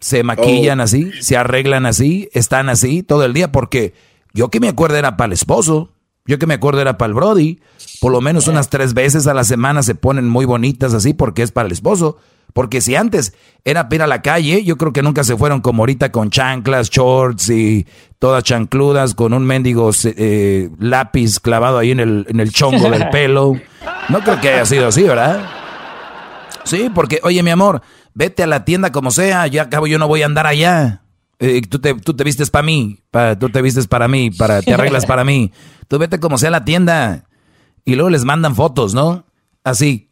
¿Se 0.00 0.22
maquillan 0.22 0.80
así? 0.82 1.10
¿Se 1.22 1.38
arreglan 1.38 1.86
así? 1.86 2.28
¿Están 2.34 2.68
así 2.68 3.02
todo 3.02 3.24
el 3.24 3.32
día? 3.32 3.50
Porque 3.52 3.94
yo 4.34 4.50
que 4.50 4.60
me 4.60 4.68
acuerdo 4.68 4.96
era 4.98 5.16
para 5.16 5.28
el 5.28 5.32
esposo, 5.32 5.94
yo 6.26 6.38
que 6.38 6.46
me 6.46 6.54
acuerdo 6.54 6.80
era 6.80 6.98
para 6.98 7.08
el 7.08 7.14
Brody. 7.14 7.60
Por 8.00 8.12
lo 8.12 8.20
menos 8.20 8.48
unas 8.48 8.68
tres 8.68 8.94
veces 8.94 9.26
a 9.26 9.34
la 9.34 9.44
semana 9.44 9.82
se 9.82 9.94
ponen 9.94 10.28
muy 10.28 10.44
bonitas 10.44 10.94
así 10.94 11.14
porque 11.14 11.42
es 11.42 11.52
para 11.52 11.66
el 11.66 11.72
esposo. 11.72 12.18
Porque 12.52 12.80
si 12.80 12.94
antes 12.94 13.34
era 13.64 13.84
para 13.84 13.96
ir 13.96 14.02
a 14.02 14.06
la 14.06 14.22
calle, 14.22 14.64
yo 14.64 14.78
creo 14.78 14.92
que 14.92 15.02
nunca 15.02 15.24
se 15.24 15.36
fueron 15.36 15.60
como 15.60 15.82
ahorita 15.82 16.10
con 16.10 16.30
chanclas, 16.30 16.88
shorts 16.88 17.50
y 17.50 17.86
todas 18.18 18.44
chancludas 18.44 19.14
con 19.14 19.34
un 19.34 19.44
mendigo 19.44 19.90
eh, 20.04 20.70
lápiz 20.78 21.38
clavado 21.38 21.78
ahí 21.78 21.90
en 21.90 22.00
el, 22.00 22.26
en 22.28 22.40
el 22.40 22.52
chongo 22.52 22.88
del 22.90 23.08
pelo. 23.10 23.60
No 24.08 24.20
creo 24.20 24.40
que 24.40 24.48
haya 24.48 24.64
sido 24.64 24.88
así, 24.88 25.02
¿verdad? 25.02 25.46
Sí, 26.64 26.90
porque, 26.94 27.20
oye, 27.22 27.42
mi 27.42 27.50
amor, 27.50 27.82
vete 28.14 28.42
a 28.42 28.46
la 28.46 28.64
tienda 28.64 28.90
como 28.90 29.10
sea, 29.10 29.46
ya 29.46 29.62
acabo 29.62 29.86
yo 29.86 29.98
no 29.98 30.08
voy 30.08 30.22
a 30.22 30.26
andar 30.26 30.46
allá. 30.46 31.02
Eh, 31.38 31.60
tú, 31.68 31.78
te, 31.78 31.94
tú 31.94 32.14
te 32.14 32.24
vistes 32.24 32.50
para 32.50 32.62
mí, 32.64 32.98
pa- 33.10 33.38
tú 33.38 33.48
te 33.50 33.60
vistes 33.62 33.86
para 33.86 34.08
mí, 34.08 34.30
para, 34.30 34.62
te 34.62 34.72
arreglas 34.72 35.04
para 35.06 35.24
mí. 35.24 35.52
Tú 35.88 35.98
vete 35.98 36.18
como 36.18 36.38
sea 36.38 36.48
a 36.48 36.52
la 36.52 36.64
tienda. 36.64 37.24
Y 37.84 37.94
luego 37.94 38.10
les 38.10 38.24
mandan 38.24 38.54
fotos, 38.56 38.94
¿no? 38.94 39.24
Así, 39.62 40.10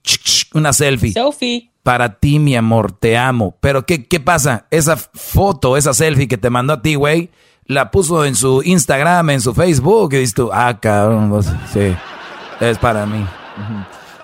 una 0.55 0.73
selfie. 0.73 1.13
Selfie. 1.13 1.71
Para 1.83 2.19
ti, 2.19 2.39
mi 2.39 2.57
amor, 2.57 2.93
te 2.93 3.17
amo. 3.17 3.57
Pero 3.61 3.85
¿qué, 3.85 4.07
qué 4.07 4.21
pasa? 4.21 4.67
Esa 4.71 4.97
foto, 4.97 5.77
esa 5.77 5.93
selfie 5.95 6.29
que 6.29 6.39
te 6.39 6.51
mandó 6.51 6.73
a 6.75 6.83
ti, 6.83 6.95
güey, 6.95 7.31
la 7.67 7.91
puso 7.91 8.25
en 8.25 8.35
su 8.37 8.63
Instagram, 8.63 9.31
en 9.31 9.41
su 9.41 9.55
Facebook, 9.55 10.13
y 10.15 10.19
dices 10.19 10.35
tú, 10.35 10.51
ah, 10.53 10.79
cabrón, 10.81 11.43
sí, 11.73 11.95
es 12.61 12.79
para 12.79 13.07
mí. 13.07 13.25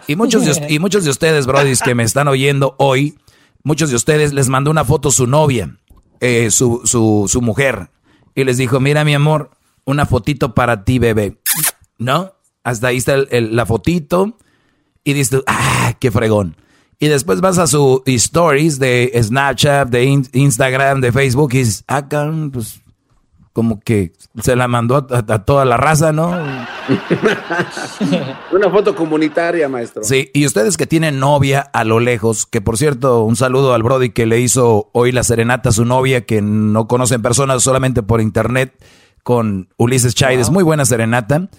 Y 0.06 0.16
muchos, 0.16 0.44
de, 0.44 0.66
y 0.72 0.78
muchos 0.78 1.04
de 1.04 1.10
ustedes, 1.10 1.46
brodis, 1.46 1.80
que 1.82 1.94
me 1.94 2.02
están 2.02 2.28
oyendo 2.28 2.74
hoy, 2.78 3.16
muchos 3.62 3.90
de 3.90 3.96
ustedes 3.96 4.32
les 4.32 4.48
mandó 4.48 4.70
una 4.70 4.84
foto 4.84 5.10
su 5.10 5.26
novia, 5.26 5.76
eh, 6.20 6.50
su, 6.50 6.82
su, 6.84 7.26
su 7.28 7.42
mujer, 7.42 7.90
y 8.34 8.44
les 8.44 8.56
dijo, 8.58 8.78
mira 8.80 9.04
mi 9.04 9.14
amor, 9.14 9.50
una 9.84 10.06
fotito 10.06 10.54
para 10.54 10.84
ti, 10.84 10.98
bebé. 10.98 11.38
¿No? 11.98 12.32
Hasta 12.62 12.88
ahí 12.88 12.98
está 12.98 13.14
el- 13.14 13.56
la 13.56 13.66
fotito, 13.66 14.36
y 15.04 15.12
dices, 15.14 15.42
ah, 15.46 15.94
qué 15.98 16.10
fregón. 16.10 16.56
Y 16.98 17.08
después 17.08 17.40
vas 17.40 17.56
a 17.58 17.66
su 17.66 18.02
stories 18.04 18.78
de 18.78 19.10
Snapchat, 19.22 19.88
de 19.88 20.04
In- 20.04 20.28
Instagram, 20.32 21.00
de 21.00 21.12
Facebook, 21.12 21.54
y 21.54 21.58
dices, 21.58 21.84
ah, 21.88 22.06
pues 22.52 22.80
como 23.60 23.78
que 23.78 24.14
se 24.42 24.56
la 24.56 24.68
mandó 24.68 24.96
a, 24.96 25.06
a- 25.14 25.34
a 25.34 25.44
toda 25.44 25.66
la 25.66 25.76
raza, 25.76 26.12
¿no? 26.14 26.30
Una 28.52 28.70
foto 28.70 28.94
comunitaria, 28.94 29.68
maestro. 29.68 30.02
Sí, 30.02 30.30
y 30.32 30.46
ustedes 30.46 30.78
que 30.78 30.86
tienen 30.86 31.20
novia 31.20 31.60
a 31.60 31.84
lo 31.84 32.00
lejos, 32.00 32.46
que 32.46 32.62
por 32.62 32.78
cierto, 32.78 33.22
un 33.22 33.36
saludo 33.36 33.74
al 33.74 33.82
Brody 33.82 34.10
que 34.10 34.24
le 34.24 34.40
hizo 34.40 34.88
hoy 34.94 35.12
la 35.12 35.24
serenata 35.24 35.68
a 35.68 35.72
su 35.72 35.84
novia, 35.84 36.24
que 36.24 36.40
no 36.40 36.88
conoce 36.88 37.16
en 37.16 37.22
persona 37.22 37.60
solamente 37.60 38.02
por 38.02 38.22
internet, 38.22 38.82
con 39.22 39.68
Ulises 39.76 40.14
Chaides, 40.14 40.48
muy 40.48 40.64
buena 40.64 40.86
serenata. 40.86 41.50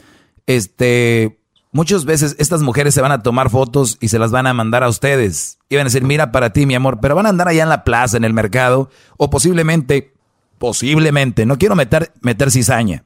Este, 0.47 1.39
muchas 1.71 2.05
veces 2.05 2.35
estas 2.39 2.63
mujeres 2.63 2.95
se 2.95 3.01
van 3.01 3.11
a 3.11 3.21
tomar 3.21 3.51
fotos 3.51 3.99
y 4.01 4.07
se 4.07 4.17
las 4.17 4.31
van 4.31 4.47
a 4.47 4.55
mandar 4.55 4.83
a 4.83 4.89
ustedes. 4.89 5.59
Y 5.69 5.75
van 5.75 5.83
a 5.83 5.89
decir, 5.89 6.03
mira 6.03 6.31
para 6.31 6.49
ti, 6.51 6.65
mi 6.65 6.73
amor, 6.73 6.97
pero 6.99 7.13
van 7.13 7.27
a 7.27 7.29
andar 7.29 7.47
allá 7.47 7.61
en 7.61 7.69
la 7.69 7.83
plaza, 7.83 8.17
en 8.17 8.23
el 8.23 8.33
mercado, 8.33 8.89
o 9.17 9.29
posiblemente, 9.29 10.10
posiblemente, 10.61 11.47
no 11.47 11.57
quiero 11.57 11.75
meter, 11.75 12.13
meter 12.21 12.51
cizaña, 12.51 13.03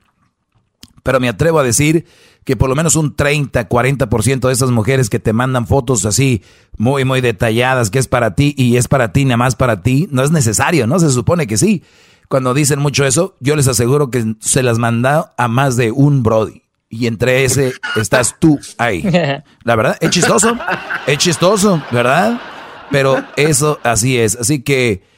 pero 1.04 1.22
me 1.22 1.30
atrevo 1.30 1.60
a 1.60 1.64
decir 1.64 2.06
que 2.44 2.58
por 2.58 2.68
lo 2.68 2.76
menos 2.76 2.98
un 2.98 3.16
30, 3.16 3.70
40% 3.70 4.48
de 4.48 4.52
esas 4.52 4.72
mujeres 4.72 5.10
que 5.10 5.20
te 5.20 5.32
mandan 5.32 5.66
fotos 5.66 6.06
así 6.06 6.44
muy, 6.76 7.06
muy 7.06 7.22
detalladas, 7.22 7.90
que 7.90 7.98
es 7.98 8.10
para 8.10 8.36
ti 8.36 8.54
y 8.58 8.76
es 8.76 8.90
para 8.90 9.14
ti, 9.14 9.24
nada 9.24 9.38
más 9.38 9.56
para 9.56 9.82
ti, 9.84 10.10
no 10.12 10.22
es 10.22 10.32
necesario, 10.32 10.86
¿no? 10.86 11.00
Se 11.00 11.10
supone 11.12 11.48
que 11.48 11.56
sí. 11.56 11.82
Cuando 12.28 12.54
dicen 12.54 12.80
mucho 12.80 13.06
eso, 13.06 13.38
yo 13.40 13.56
les 13.56 13.70
aseguro 13.70 14.12
que 14.12 14.36
se 14.42 14.62
las 14.62 14.78
manda 14.78 15.34
a 15.38 15.48
más 15.48 15.78
de 15.78 15.92
un 15.92 16.24
Brody. 16.24 16.62
Y 16.90 17.08
entre 17.08 17.46
ese 17.46 17.72
estás 17.96 18.36
tú 18.38 18.60
ahí. 18.78 19.02
La 19.64 19.78
verdad, 19.78 19.96
es 20.02 20.10
chistoso, 20.10 20.58
es 21.08 21.18
chistoso, 21.20 21.82
¿verdad? 21.90 22.38
Pero 22.92 23.24
eso 23.38 23.80
así 23.82 24.18
es. 24.18 24.36
Así 24.36 24.62
que 24.62 25.15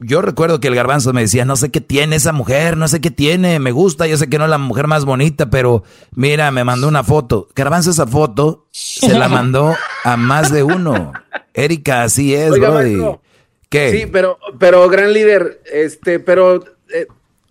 yo 0.00 0.22
recuerdo 0.22 0.60
que 0.60 0.68
el 0.68 0.74
garbanzo 0.74 1.12
me 1.12 1.20
decía, 1.20 1.44
no 1.44 1.56
sé 1.56 1.70
qué 1.70 1.80
tiene 1.80 2.16
esa 2.16 2.32
mujer, 2.32 2.76
no 2.76 2.88
sé 2.88 3.00
qué 3.00 3.10
tiene, 3.10 3.58
me 3.58 3.70
gusta, 3.70 4.06
yo 4.06 4.16
sé 4.16 4.28
que 4.28 4.38
no 4.38 4.44
es 4.44 4.50
la 4.50 4.58
mujer 4.58 4.86
más 4.86 5.04
bonita, 5.04 5.50
pero 5.50 5.84
mira, 6.14 6.50
me 6.50 6.64
mandó 6.64 6.88
una 6.88 7.04
foto. 7.04 7.48
Garbanzo 7.54 7.90
esa 7.90 8.06
foto 8.06 8.66
se 8.70 9.12
la 9.18 9.28
mandó 9.28 9.74
a 10.04 10.16
más 10.16 10.50
de 10.50 10.62
uno. 10.62 11.12
Erika, 11.52 12.02
así 12.02 12.34
es, 12.34 12.50
Oiga, 12.52 12.70
brody. 12.70 13.18
¿Qué? 13.68 13.90
Sí, 13.90 14.06
pero, 14.10 14.38
pero 14.58 14.88
gran 14.88 15.12
líder, 15.12 15.60
este, 15.70 16.18
pero 16.18 16.64
eh, 16.92 17.06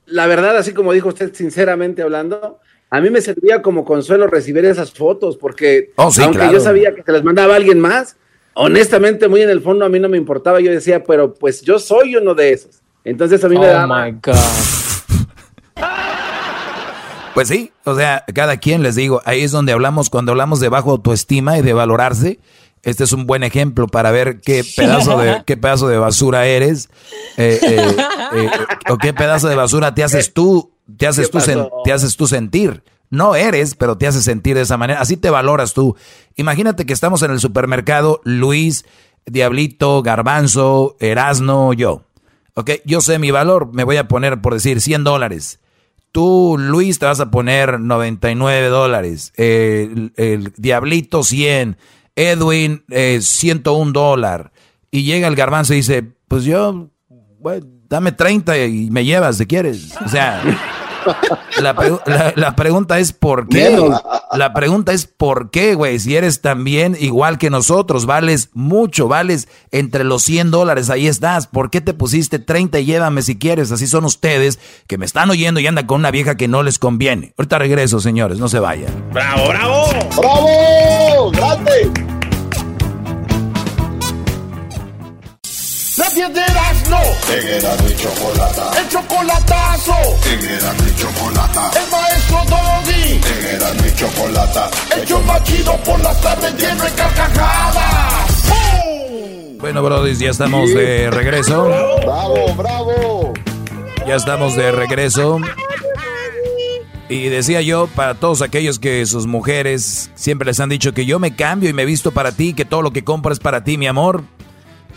la 0.07 0.25
verdad, 0.27 0.57
así 0.57 0.73
como 0.73 0.91
dijo 0.91 1.09
usted, 1.09 1.33
sinceramente 1.33 2.01
hablando, 2.01 2.59
a 2.89 2.99
mí 2.99 3.09
me 3.11 3.21
servía 3.21 3.61
como 3.61 3.85
consuelo 3.85 4.25
recibir 4.27 4.65
esas 4.65 4.91
fotos, 4.91 5.37
porque 5.37 5.91
Oh, 5.95 6.11
sí, 6.11 6.23
aunque 6.23 6.39
claro. 6.39 6.53
yo 6.53 6.59
sabía 6.59 6.95
que 6.95 7.03
se 7.03 7.11
las 7.11 7.23
mandaba 7.23 7.53
a 7.53 7.57
alguien 7.57 7.79
más, 7.79 8.17
honestamente, 8.53 9.27
muy 9.27 9.41
en 9.41 9.49
el 9.49 9.61
fondo 9.61 9.85
a 9.85 9.89
mí 9.89 9.99
no 9.99 10.09
me 10.09 10.17
importaba, 10.17 10.59
yo 10.59 10.71
decía, 10.71 11.03
pero 11.03 11.33
pues 11.33 11.61
yo 11.61 11.79
soy 11.79 12.15
uno 12.15 12.33
de 12.35 12.53
esos. 12.53 12.81
Entonces 13.03 13.43
a 13.43 13.47
mí 13.49 13.57
me 13.57 13.69
Oh 13.69 13.73
daba... 13.73 14.05
my 14.05 14.11
God. 14.21 14.35
Pues 17.33 17.47
sí, 17.47 17.71
o 17.85 17.95
sea, 17.95 18.25
cada 18.33 18.57
quien 18.57 18.83
les 18.83 18.95
digo, 18.95 19.21
ahí 19.23 19.43
es 19.43 19.51
donde 19.51 19.71
hablamos, 19.71 20.09
cuando 20.09 20.31
hablamos 20.33 20.59
de 20.59 20.67
bajo 20.67 20.91
autoestima 20.91 21.57
y 21.57 21.61
de 21.61 21.71
valorarse, 21.73 22.39
este 22.83 23.03
es 23.05 23.13
un 23.13 23.27
buen 23.27 23.43
ejemplo 23.43 23.87
para 23.87 24.11
ver 24.11 24.41
qué 24.41 24.63
pedazo 24.75 25.17
de, 25.19 25.43
qué 25.45 25.55
pedazo 25.55 25.87
de 25.87 25.97
basura 25.97 26.47
eres, 26.47 26.89
eh, 27.37 27.59
eh, 27.61 27.95
eh, 28.33 28.49
o 28.89 28.97
qué 28.97 29.13
pedazo 29.13 29.47
de 29.47 29.55
basura 29.55 29.93
te 29.93 30.03
haces 30.03 30.33
tú, 30.33 30.71
te 30.97 31.07
haces 31.07 31.27
¿Qué 31.27 31.31
tú, 31.31 31.39
sen- 31.39 31.69
te 31.85 31.93
haces 31.93 32.17
tú 32.17 32.27
sentir. 32.27 32.83
No 33.09 33.35
eres, 33.35 33.75
pero 33.75 33.97
te 33.97 34.07
haces 34.07 34.23
sentir 34.23 34.55
de 34.55 34.61
esa 34.61 34.77
manera. 34.77 35.01
Así 35.01 35.17
te 35.17 35.29
valoras 35.29 35.73
tú. 35.73 35.95
Imagínate 36.35 36.85
que 36.85 36.93
estamos 36.93 37.21
en 37.23 37.31
el 37.31 37.39
supermercado, 37.39 38.21
Luis, 38.23 38.85
Diablito, 39.25 40.01
Garbanzo, 40.03 40.95
Erasno, 40.99 41.73
yo. 41.73 42.03
Ok, 42.53 42.71
yo 42.85 43.01
sé 43.01 43.19
mi 43.19 43.31
valor, 43.31 43.73
me 43.73 43.83
voy 43.83 43.97
a 43.97 44.07
poner 44.07 44.41
por 44.41 44.53
decir 44.53 44.81
100 44.81 45.03
dólares. 45.03 45.59
tú, 46.11 46.57
Luis, 46.59 46.97
te 46.97 47.05
vas 47.05 47.19
a 47.19 47.29
poner 47.29 47.79
99 47.79 48.67
dólares. 48.67 49.31
El, 49.35 50.53
Diablito, 50.57 51.23
100. 51.23 51.77
Edwin, 52.15 52.83
eh, 52.89 53.19
101 53.21 53.91
dólar. 53.93 54.51
Y 54.91 55.03
llega 55.03 55.27
el 55.27 55.35
garbanzo 55.35 55.73
y 55.73 55.77
dice, 55.77 56.03
pues 56.27 56.43
yo, 56.43 56.89
dame 57.87 58.11
30 58.11 58.65
y 58.65 58.89
me 58.91 59.05
llevas 59.05 59.37
si 59.37 59.45
quieres. 59.45 59.95
O 60.05 60.09
sea, 60.09 60.41
la, 61.61 62.55
pregunta 62.55 62.99
es 62.99 63.13
¿por 63.13 63.47
qué? 63.47 63.77
La 64.33 64.53
pregunta 64.53 64.93
es 64.93 65.05
¿por 65.05 65.49
qué, 65.51 65.75
güey? 65.75 65.99
Si 65.99 66.15
eres 66.15 66.41
también 66.41 66.95
igual 66.99 67.37
que 67.37 67.49
nosotros, 67.49 68.05
vales 68.05 68.49
mucho, 68.53 69.07
vales 69.07 69.47
entre 69.71 70.03
los 70.03 70.23
100 70.23 70.51
dólares, 70.51 70.89
ahí 70.89 71.07
estás. 71.07 71.47
¿Por 71.47 71.69
qué 71.69 71.81
te 71.81 71.93
pusiste 71.93 72.39
30 72.39 72.79
y 72.79 72.85
llévame 72.85 73.21
si 73.21 73.37
quieres? 73.37 73.71
Así 73.71 73.87
son 73.87 74.05
ustedes 74.05 74.59
que 74.87 74.97
me 74.97 75.05
están 75.05 75.29
oyendo 75.29 75.59
y 75.59 75.67
andan 75.67 75.85
con 75.85 75.99
una 75.99 76.11
vieja 76.11 76.35
que 76.35 76.47
no 76.47 76.63
les 76.63 76.79
conviene. 76.79 77.33
Ahorita 77.37 77.59
regreso, 77.59 77.99
señores, 77.99 78.39
no 78.39 78.49
se 78.49 78.59
vayan. 78.59 78.91
¡Bravo, 79.11 79.47
bravo! 79.49 79.89
¡Bravo! 80.17 81.31
¡Grande! 81.31 82.18
La 86.19 86.27
de 86.27 86.41
Erasmo. 86.41 86.99
Y 87.87 87.95
Chocolata. 87.95 88.71
El 88.77 88.89
chocolatazo. 88.89 89.93
Erasmo 90.25 90.83
y 90.85 90.95
Chocolata. 90.99 91.71
El 91.79 91.91
maestro 91.91 92.37
Doggy. 92.49 93.21
Erasmo 93.55 93.87
y 93.87 93.95
Chocolata. 93.95 94.69
El 94.97 95.05
show 95.07 95.21
más 95.21 95.41
chido 95.45 95.77
por 95.77 95.97
las 96.01 96.19
tardes 96.19 96.53
lleno 96.55 96.83
de 96.83 96.91
carcajadas. 96.91 98.49
Bueno, 99.59 99.81
Brody, 99.81 100.13
ya 100.15 100.31
estamos 100.31 100.73
de 100.73 101.09
regreso. 101.09 101.69
¡Bravo, 102.01 102.53
bravo! 102.53 103.33
Ya 104.05 104.15
estamos 104.15 104.57
de 104.57 104.73
regreso. 104.73 105.39
Y 107.07 107.29
decía 107.29 107.61
yo, 107.61 107.87
para 107.87 108.15
todos 108.15 108.41
aquellos 108.41 108.77
que 108.77 109.05
sus 109.05 109.25
mujeres 109.25 110.11
siempre 110.15 110.47
les 110.47 110.59
han 110.59 110.67
dicho 110.67 110.93
que 110.93 111.05
yo 111.05 111.17
me 111.17 111.35
cambio 111.35 111.69
y 111.69 111.73
me 111.73 111.85
visto 111.85 112.11
para 112.11 112.33
ti, 112.33 112.53
que 112.53 112.65
todo 112.65 112.81
lo 112.81 112.91
que 112.91 113.05
compro 113.05 113.31
es 113.31 113.39
para 113.39 113.63
ti, 113.63 113.77
mi 113.77 113.87
amor. 113.87 114.25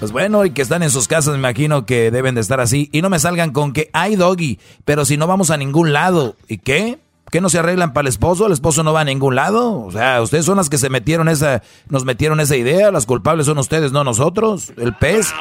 Pues 0.03 0.11
bueno, 0.11 0.45
y 0.45 0.51
que 0.51 0.63
están 0.63 0.83
en 0.83 0.91
sus 0.91 1.07
casas, 1.07 1.31
me 1.31 1.39
imagino 1.39 1.87
que 1.87 2.11
deben 2.11 2.35
de 2.35 2.41
estar 2.41 2.59
así. 2.59 2.89
Y 2.91 3.03
no 3.03 3.09
me 3.09 3.21
salgan 3.21 3.53
con 3.53 3.73
que 3.73 3.89
hay 3.93 4.17
doggy, 4.17 4.59
pero 4.85 5.05
si 5.05 5.17
no 5.17 5.29
vamos 5.29 5.53
a 5.53 5.57
ningún 5.57 5.93
lado. 5.93 6.35
¿Y 6.49 6.59
qué? 6.59 6.99
¿Qué 7.31 7.41
no 7.41 7.49
se 7.49 7.61
arreglan 7.61 7.93
para 7.93 8.03
el 8.03 8.09
esposo? 8.09 8.47
¿El 8.47 8.53
esposo 8.53 8.83
no 8.83 8.93
va 8.93 9.03
a 9.03 9.05
ningún 9.05 9.37
lado? 9.37 9.81
O 9.81 9.93
sea, 9.93 10.21
ustedes 10.21 10.45
son 10.45 10.57
las 10.57 10.69
que 10.69 10.77
se 10.77 10.91
metieron 10.91 11.29
esa, 11.29 11.63
nos 11.89 12.05
metieron 12.05 12.41
esa 12.41 12.57
idea. 12.57 12.91
Las 12.91 13.07
culpables 13.07 13.47
son 13.47 13.59
ustedes, 13.59 13.93
no 13.93 14.03
nosotros. 14.03 14.73
El 14.77 14.93
pez 14.93 15.33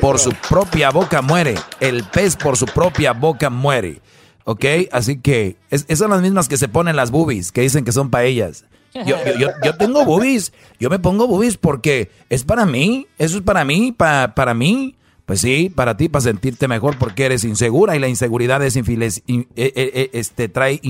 por 0.00 0.18
su 0.18 0.32
propia 0.48 0.88
boca 0.88 1.20
muere. 1.20 1.56
El 1.80 2.02
pez 2.04 2.36
por 2.36 2.56
su 2.56 2.64
propia 2.64 3.12
boca 3.12 3.50
muere. 3.50 4.00
¿Ok? 4.44 4.64
Así 4.92 5.18
que 5.20 5.58
esas 5.68 5.98
son 5.98 6.12
las 6.12 6.22
mismas 6.22 6.48
que 6.48 6.56
se 6.56 6.68
ponen 6.68 6.96
las 6.96 7.10
boobies, 7.10 7.52
que 7.52 7.60
dicen 7.60 7.84
que 7.84 7.92
son 7.92 8.08
para 8.08 8.24
ellas. 8.24 8.64
Yo, 9.04 9.16
yo, 9.38 9.48
yo, 9.64 9.76
tengo 9.76 10.04
boobies. 10.04 10.52
Yo 10.78 10.90
me 10.90 10.98
pongo 10.98 11.26
boobies 11.26 11.56
porque 11.56 12.10
es 12.30 12.44
para 12.44 12.66
mí. 12.66 13.06
Eso 13.18 13.38
es 13.38 13.42
para 13.42 13.64
mí, 13.64 13.92
para, 13.92 14.34
para 14.34 14.54
mí. 14.54 14.96
Pues 15.26 15.40
sí, 15.40 15.72
para 15.74 15.96
ti, 15.96 16.08
para 16.08 16.22
sentirte 16.22 16.68
mejor 16.68 16.98
porque 16.98 17.26
eres 17.26 17.42
insegura 17.42 17.96
y 17.96 17.98
la 17.98 18.06
inseguridad 18.06 18.62
es 18.62 18.76
infeliz, 18.76 19.24
eh, 19.26 19.44
eh, 19.56 19.72
eh, 19.74 20.10
este, 20.12 20.48
trae 20.48 20.80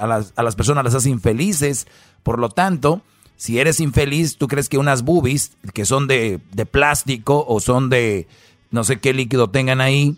a, 0.00 0.06
las, 0.06 0.32
a 0.34 0.42
las 0.42 0.56
personas 0.56 0.82
las 0.82 0.94
hace 0.94 1.10
infelices. 1.10 1.86
Por 2.22 2.38
lo 2.38 2.48
tanto, 2.48 3.02
si 3.36 3.58
eres 3.58 3.80
infeliz, 3.80 4.38
tú 4.38 4.48
crees 4.48 4.70
que 4.70 4.78
unas 4.78 5.02
boobies 5.02 5.52
que 5.74 5.84
son 5.84 6.06
de, 6.06 6.40
de 6.52 6.64
plástico 6.64 7.44
o 7.46 7.60
son 7.60 7.90
de 7.90 8.26
no 8.70 8.82
sé 8.82 8.98
qué 8.98 9.12
líquido 9.12 9.50
tengan 9.50 9.82
ahí. 9.82 10.16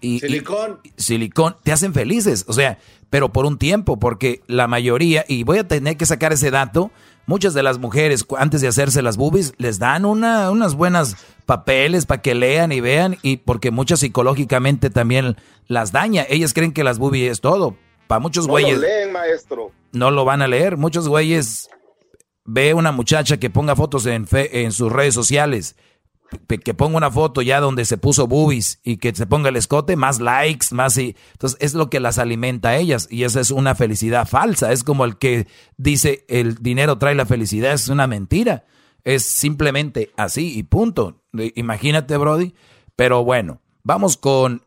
Y, 0.00 0.20
silicón. 0.20 0.80
silicón, 0.96 1.56
te 1.62 1.72
hacen 1.72 1.94
felices. 1.94 2.44
O 2.48 2.52
sea, 2.52 2.78
pero 3.10 3.32
por 3.32 3.46
un 3.46 3.58
tiempo, 3.58 3.98
porque 3.98 4.42
la 4.46 4.66
mayoría, 4.66 5.24
y 5.28 5.42
voy 5.42 5.58
a 5.58 5.68
tener 5.68 5.96
que 5.96 6.06
sacar 6.06 6.32
ese 6.32 6.50
dato, 6.50 6.90
muchas 7.26 7.54
de 7.54 7.62
las 7.62 7.78
mujeres 7.78 8.24
antes 8.38 8.60
de 8.60 8.68
hacerse 8.68 9.02
las 9.02 9.16
boobies 9.16 9.52
les 9.58 9.78
dan 9.78 10.04
una, 10.04 10.50
unas 10.50 10.74
buenas 10.74 11.16
papeles 11.46 12.06
para 12.06 12.22
que 12.22 12.34
lean 12.34 12.72
y 12.72 12.80
vean, 12.80 13.18
y 13.22 13.38
porque 13.38 13.70
muchas 13.70 14.00
psicológicamente 14.00 14.90
también 14.90 15.36
las 15.66 15.92
daña. 15.92 16.24
Ellas 16.28 16.54
creen 16.54 16.72
que 16.72 16.84
las 16.84 16.98
boobies 16.98 17.32
es 17.32 17.40
todo. 17.40 17.76
Para 18.06 18.20
muchos 18.20 18.46
no 18.46 18.52
güeyes... 18.52 18.76
Lo 18.76 18.82
leen, 18.82 19.12
maestro. 19.12 19.72
No 19.92 20.10
lo 20.10 20.24
van 20.24 20.42
a 20.42 20.48
leer. 20.48 20.76
Muchos 20.76 21.08
güeyes 21.08 21.68
ve 22.44 22.74
una 22.74 22.90
muchacha 22.92 23.38
que 23.38 23.50
ponga 23.50 23.76
fotos 23.76 24.06
en, 24.06 24.26
fe, 24.26 24.62
en 24.62 24.72
sus 24.72 24.90
redes 24.90 25.14
sociales 25.14 25.76
que 26.62 26.74
ponga 26.74 26.96
una 26.96 27.10
foto 27.10 27.42
ya 27.42 27.60
donde 27.60 27.84
se 27.84 27.98
puso 27.98 28.26
boobies 28.26 28.80
y 28.82 28.98
que 28.98 29.14
se 29.14 29.26
ponga 29.26 29.48
el 29.48 29.56
escote, 29.56 29.96
más 29.96 30.20
likes, 30.20 30.68
más 30.70 30.96
y 30.98 31.16
entonces 31.32 31.58
es 31.60 31.74
lo 31.74 31.90
que 31.90 32.00
las 32.00 32.18
alimenta 32.18 32.70
a 32.70 32.76
ellas 32.76 33.08
y 33.10 33.24
esa 33.24 33.40
es 33.40 33.50
una 33.50 33.74
felicidad 33.74 34.28
falsa, 34.28 34.72
es 34.72 34.84
como 34.84 35.04
el 35.04 35.18
que 35.18 35.46
dice 35.76 36.24
el 36.28 36.56
dinero 36.56 36.98
trae 36.98 37.14
la 37.14 37.26
felicidad, 37.26 37.72
es 37.72 37.88
una 37.88 38.06
mentira, 38.06 38.64
es 39.04 39.24
simplemente 39.24 40.10
así 40.16 40.58
y 40.58 40.62
punto. 40.62 41.22
Imagínate, 41.54 42.16
Brody, 42.16 42.54
pero 42.96 43.24
bueno, 43.24 43.60
vamos 43.82 44.16
con, 44.16 44.62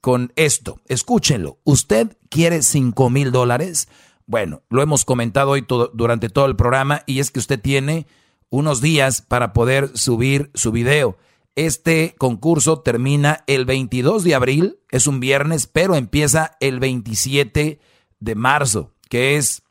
con 0.00 0.32
esto, 0.36 0.80
escúchenlo, 0.86 1.58
¿usted 1.64 2.16
quiere 2.30 2.62
cinco 2.62 3.10
mil 3.10 3.32
dólares? 3.32 3.88
Bueno, 4.26 4.62
lo 4.70 4.82
hemos 4.82 5.04
comentado 5.04 5.50
hoy 5.50 5.62
todo, 5.62 5.90
durante 5.94 6.28
todo 6.28 6.46
el 6.46 6.56
programa 6.56 7.02
y 7.06 7.20
es 7.20 7.30
que 7.30 7.38
usted 7.38 7.60
tiene 7.60 8.06
unos 8.50 8.80
días 8.80 9.22
para 9.22 9.52
poder 9.52 9.90
subir 9.96 10.50
su 10.54 10.72
video. 10.72 11.18
Este 11.54 12.14
concurso 12.18 12.80
termina 12.80 13.42
el 13.46 13.64
22 13.64 14.24
de 14.24 14.34
abril, 14.34 14.78
es 14.90 15.06
un 15.06 15.20
viernes, 15.20 15.66
pero 15.66 15.96
empieza 15.96 16.56
el 16.60 16.80
27 16.80 17.80
de 18.20 18.34
marzo, 18.34 18.94
que 19.08 19.36
es, 19.36 19.62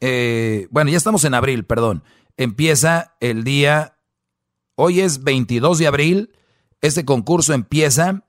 eh, 0.00 0.66
bueno, 0.70 0.90
ya 0.90 0.96
estamos 0.96 1.24
en 1.24 1.34
abril, 1.34 1.64
perdón. 1.64 2.02
Empieza 2.36 3.16
el 3.20 3.44
día, 3.44 3.98
hoy 4.74 5.00
es 5.00 5.22
22 5.22 5.78
de 5.78 5.86
abril, 5.86 6.32
este 6.80 7.04
concurso 7.04 7.54
empieza 7.54 8.24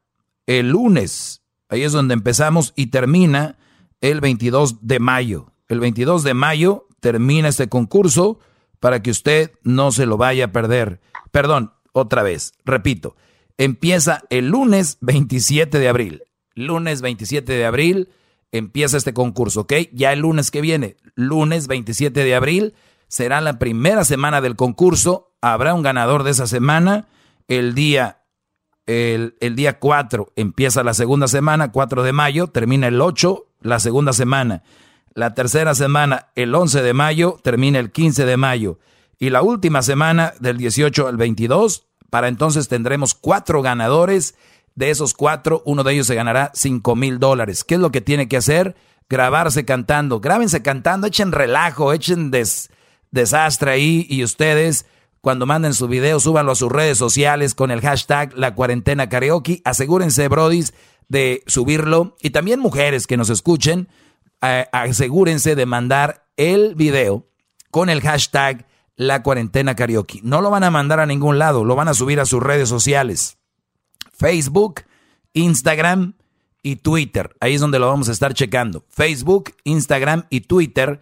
el 0.46 0.70
lunes, 0.70 1.44
ahí 1.70 1.84
es 1.84 1.92
donde 1.92 2.14
empezamos 2.14 2.74
y 2.76 2.88
termina 2.88 3.58
el 4.02 4.22
22 4.22 4.88
de 4.88 5.00
mayo. 5.00 5.54
El 5.68 5.80
22 5.80 6.24
de 6.24 6.34
mayo 6.34 6.88
termina 7.00 7.48
este 7.48 7.70
concurso 7.70 8.40
para 8.80 9.02
que 9.02 9.12
usted 9.12 9.52
no 9.64 9.92
se 9.92 10.06
lo 10.06 10.18
vaya 10.18 10.46
a 10.46 10.52
perder. 10.52 11.02
Perdón, 11.32 11.74
otra 11.92 12.24
vez, 12.24 12.54
repito, 12.66 13.16
empieza 13.58 14.24
el 14.30 14.50
lunes 14.50 14.98
27 15.02 15.80
de 15.80 15.90
abril. 15.90 16.24
Lunes 16.56 17.02
27 17.02 17.54
de 17.54 17.66
abril 17.66 18.10
empieza 18.52 18.98
este 18.98 19.14
concurso, 19.14 19.62
¿ok? 19.62 19.74
Ya 19.94 20.14
el 20.14 20.20
lunes 20.20 20.52
que 20.52 20.62
viene, 20.62 20.98
lunes 21.16 21.68
27 21.68 22.24
de 22.24 22.36
abril, 22.36 22.74
será 23.08 23.42
la 23.42 23.60
primera 23.60 24.04
semana 24.04 24.42
del 24.42 24.56
concurso. 24.56 25.34
Habrá 25.42 25.74
un 25.74 25.84
ganador 25.84 26.24
de 26.24 26.32
esa 26.32 26.48
semana. 26.48 27.08
El 27.48 27.74
día, 27.76 28.24
el, 28.86 29.36
el 29.40 29.56
día 29.56 29.80
4 29.80 30.34
empieza 30.36 30.84
la 30.84 30.94
segunda 30.94 31.28
semana, 31.28 31.72
4 31.72 32.04
de 32.04 32.14
mayo, 32.14 32.48
termina 32.48 32.88
el 32.88 33.02
8, 33.02 33.48
la 33.62 33.80
segunda 33.80 34.14
semana. 34.14 34.64
La 35.14 35.34
tercera 35.34 35.76
semana, 35.76 36.28
el 36.36 36.54
11 36.54 36.82
de 36.82 36.94
mayo, 36.94 37.38
termina 37.44 37.80
el 37.80 37.92
15 37.92 38.26
de 38.26 38.38
mayo. 38.38 38.80
Y 39.18 39.32
la 39.32 39.42
última 39.42 39.82
semana, 39.82 40.34
del 40.40 40.58
18 40.58 41.08
al 41.08 41.18
22, 41.18 41.88
para 42.10 42.28
entonces 42.28 42.68
tendremos 42.68 43.16
cuatro 43.16 43.62
ganadores. 43.62 44.36
De 44.76 44.92
esos 44.92 45.14
cuatro, 45.14 45.62
uno 45.66 45.84
de 45.84 45.94
ellos 45.94 46.08
se 46.08 46.16
ganará 46.16 46.52
5 46.54 46.96
mil 46.96 47.20
dólares. 47.20 47.64
¿Qué 47.64 47.76
es 47.76 47.82
lo 47.82 47.92
que 47.92 48.02
tiene 48.02 48.30
que 48.30 48.38
hacer? 48.38 48.76
Grabarse 49.10 49.66
cantando. 49.66 50.22
Grábense 50.22 50.62
cantando, 50.62 51.08
echen 51.08 51.32
relajo, 51.32 51.92
echen 51.92 52.32
desastre 53.12 53.72
ahí. 53.72 54.08
Y 54.10 54.24
ustedes, 54.24 54.86
cuando 55.22 55.46
manden 55.46 55.74
su 55.74 55.88
video, 55.88 56.20
súbanlo 56.20 56.54
a 56.54 56.56
sus 56.56 56.72
redes 56.72 56.98
sociales 56.98 57.56
con 57.56 57.72
el 57.72 57.82
hashtag 57.82 58.32
La 58.38 58.56
Cuarentena 58.56 59.10
Karaoke. 59.10 59.62
Asegúrense, 59.66 60.28
brodis, 60.30 60.74
de 61.10 61.44
subirlo. 61.46 62.16
Y 62.22 62.30
también 62.30 62.62
mujeres 62.62 63.06
que 63.06 63.18
nos 63.18 63.30
escuchen 63.30 63.90
asegúrense 64.42 65.56
de 65.56 65.66
mandar 65.66 66.28
el 66.38 66.76
video 66.76 67.28
con 67.72 67.90
el 67.90 68.02
hashtag 68.02 68.66
la 68.96 69.24
cuarentena 69.24 69.76
karaoke. 69.76 70.20
No 70.24 70.42
lo 70.42 70.50
van 70.50 70.64
a 70.64 70.72
mandar 70.72 71.00
a 71.00 71.06
ningún 71.06 71.40
lado, 71.40 71.64
lo 71.64 71.76
van 71.76 71.88
a 71.88 71.94
subir 71.94 72.20
a 72.20 72.26
sus 72.26 72.44
redes 72.44 72.68
sociales. 72.68 73.38
Facebook, 74.12 74.82
Instagram 75.34 76.16
y 76.62 76.78
Twitter. 76.78 77.36
Ahí 77.40 77.56
es 77.56 77.62
donde 77.62 77.80
lo 77.80 77.88
vamos 77.88 78.10
a 78.10 78.12
estar 78.12 78.34
checando. 78.34 78.84
Facebook, 78.90 79.54
Instagram 79.64 80.26
y 80.30 80.42
Twitter. 80.42 81.00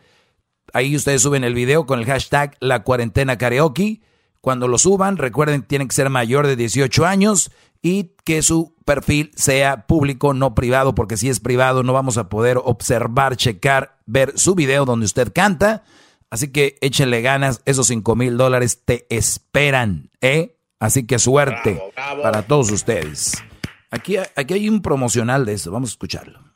Ahí 0.73 0.95
ustedes 0.95 1.23
suben 1.23 1.43
el 1.43 1.55
video 1.55 1.85
con 1.85 1.99
el 1.99 2.05
hashtag 2.05 2.55
la 2.59 2.83
cuarentena 2.83 3.37
karaoke. 3.37 4.01
Cuando 4.41 4.67
lo 4.67 4.77
suban, 4.77 5.17
recuerden, 5.17 5.63
tienen 5.63 5.87
que 5.87 5.95
ser 5.95 6.09
mayor 6.09 6.45
de 6.45 6.55
18 6.55 7.05
años 7.05 7.51
y 7.81 8.15
que 8.23 8.41
su 8.41 8.75
perfil 8.85 9.31
sea 9.35 9.87
público, 9.87 10.33
no 10.33 10.55
privado, 10.55 10.95
porque 10.95 11.17
si 11.17 11.29
es 11.29 11.39
privado 11.39 11.83
no 11.83 11.93
vamos 11.93 12.17
a 12.17 12.29
poder 12.29 12.57
observar, 12.63 13.35
checar, 13.35 13.99
ver 14.05 14.33
su 14.37 14.55
video 14.55 14.85
donde 14.85 15.05
usted 15.05 15.31
canta. 15.33 15.83
Así 16.29 16.51
que 16.51 16.77
échenle 16.81 17.21
ganas, 17.21 17.61
esos 17.65 17.87
5 17.87 18.15
mil 18.15 18.37
dólares 18.37 18.83
te 18.83 19.07
esperan, 19.09 20.09
¿eh? 20.21 20.57
Así 20.79 21.07
que 21.07 21.19
suerte 21.19 21.81
para 22.21 22.43
todos 22.43 22.71
ustedes. 22.71 23.33
Aquí, 23.89 24.17
aquí 24.17 24.53
hay 24.53 24.69
un 24.69 24.81
promocional 24.81 25.45
de 25.45 25.53
eso, 25.53 25.71
vamos 25.71 25.89
a 25.89 25.93
escucharlo. 25.93 26.46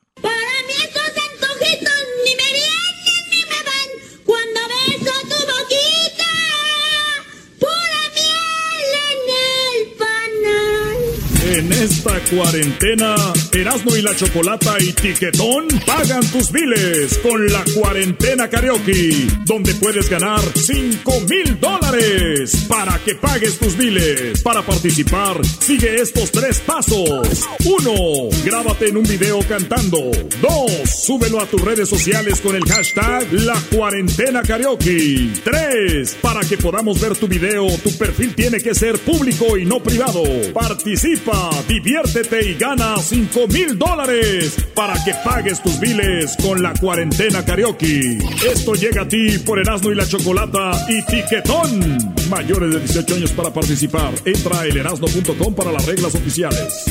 En 11.61 11.71
esta 11.73 12.19
cuarentena, 12.21 13.15
Erasmo 13.53 13.95
y 13.95 14.01
la 14.01 14.15
Chocolata 14.15 14.77
y 14.79 14.93
Tiquetón 14.93 15.67
pagan 15.85 16.25
tus 16.31 16.51
biles 16.51 17.19
con 17.19 17.45
la 17.45 17.63
cuarentena 17.75 18.49
karaoke, 18.49 19.27
donde 19.45 19.75
puedes 19.75 20.09
ganar 20.09 20.41
5 20.55 21.21
mil 21.29 21.59
dólares 21.59 22.65
para 22.67 22.97
que 23.05 23.13
pagues 23.13 23.59
tus 23.59 23.77
biles. 23.77 24.41
Para 24.41 24.63
participar, 24.63 25.39
sigue 25.59 26.01
estos 26.01 26.31
tres 26.31 26.59
pasos. 26.61 27.47
Uno, 27.63 28.29
Grábate 28.43 28.88
en 28.88 28.97
un 28.97 29.03
video 29.03 29.39
cantando. 29.47 30.09
Dos, 30.41 30.71
Súbelo 30.89 31.39
a 31.41 31.45
tus 31.45 31.61
redes 31.61 31.88
sociales 31.88 32.41
con 32.41 32.55
el 32.55 32.63
hashtag 32.65 33.31
La 33.33 33.61
Cuarentena 33.71 34.41
Karaoke. 34.41 35.29
3. 35.43 36.17
Para 36.23 36.41
que 36.41 36.57
podamos 36.57 36.99
ver 36.99 37.15
tu 37.15 37.27
video, 37.27 37.67
tu 37.83 37.95
perfil 37.99 38.33
tiene 38.33 38.59
que 38.61 38.73
ser 38.73 38.97
público 38.97 39.57
y 39.57 39.65
no 39.65 39.83
privado. 39.83 40.23
Participa, 40.53 41.50
diviértete 41.67 42.49
y 42.49 42.55
gana 42.55 42.95
5 42.97 43.47
mil 43.47 43.77
dólares 43.77 44.55
para 44.75 44.93
que 45.03 45.13
pagues 45.23 45.61
tus 45.61 45.79
biles 45.79 46.35
con 46.41 46.61
la 46.61 46.73
cuarentena 46.73 47.43
karaoke. 47.43 48.17
Esto 48.45 48.73
llega 48.73 49.03
a 49.03 49.07
ti 49.07 49.37
por 49.39 49.59
Erasmo 49.59 49.91
y 49.91 49.95
la 49.95 50.07
Chocolata 50.07 50.71
y 50.89 51.03
Tiquetón. 51.05 52.13
Mayores 52.29 52.73
de 52.73 52.79
18 52.79 53.15
años 53.15 53.31
para 53.31 53.53
participar. 53.53 54.11
Entra 54.25 54.61
a 54.61 54.65
elerasno.com 54.65 55.55
para 55.55 55.71
las 55.71 55.85
reglas 55.85 56.15
oficiales. 56.15 56.85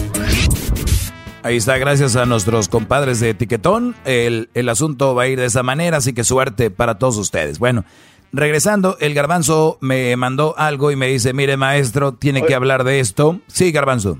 Ahí 1.43 1.57
está, 1.57 1.79
gracias 1.79 2.17
a 2.17 2.27
nuestros 2.27 2.69
compadres 2.69 3.19
de 3.21 3.31
Etiquetón. 3.31 3.97
El, 4.05 4.51
el, 4.53 4.69
asunto 4.69 5.15
va 5.15 5.23
a 5.23 5.29
ir 5.29 5.39
de 5.39 5.47
esa 5.47 5.63
manera, 5.63 5.97
así 5.97 6.13
que 6.13 6.23
suerte 6.23 6.71
para 6.71 6.99
todos 6.99 7.17
ustedes. 7.17 7.59
Bueno, 7.59 7.87
regresando, 8.33 8.99
el 9.01 9.15
garbanzo 9.15 9.79
me 9.81 10.15
mandó 10.17 10.55
algo 10.59 10.91
y 10.91 10.97
me 10.97 11.09
dice, 11.09 11.33
mire 11.33 11.57
maestro, 11.57 12.13
tiene 12.13 12.45
que 12.45 12.55
hablar 12.55 12.85
de 12.85 13.01
esto. 13.01 13.41
Sí, 13.47 13.73
garbanzo. 13.73 14.19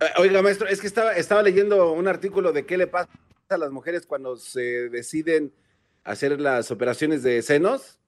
Eh, 0.00 0.06
Oiga, 0.18 0.42
maestro, 0.42 0.68
es 0.68 0.80
que 0.80 0.86
estaba, 0.86 1.12
estaba 1.12 1.42
leyendo 1.42 1.92
un 1.92 2.08
artículo 2.08 2.52
de 2.52 2.66
qué 2.66 2.76
le 2.76 2.86
pasa 2.86 3.08
a 3.48 3.56
las 3.56 3.70
mujeres 3.70 4.06
cuando 4.06 4.36
se 4.36 4.88
deciden 4.90 5.52
hacer 6.04 6.40
las 6.40 6.70
operaciones 6.70 7.22
de 7.22 7.42
senos. 7.42 7.98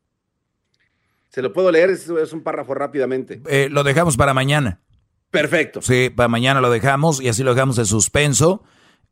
Se 1.29 1.43
lo 1.43 1.53
puedo 1.53 1.71
leer, 1.71 1.91
es, 1.91 2.09
es 2.09 2.33
un 2.33 2.43
párrafo 2.43 2.75
rápidamente. 2.75 3.41
Eh, 3.47 3.69
lo 3.71 3.85
dejamos 3.85 4.17
para 4.17 4.35
mañana. 4.35 4.81
Perfecto. 5.31 5.81
Sí, 5.81 6.11
para 6.11 6.29
mañana 6.29 6.61
lo 6.61 6.71
dejamos 6.71 7.21
y 7.21 7.29
así 7.29 7.45
lo 7.45 7.55
dejamos 7.55 7.79
en 7.79 7.87
suspenso. 7.87 8.63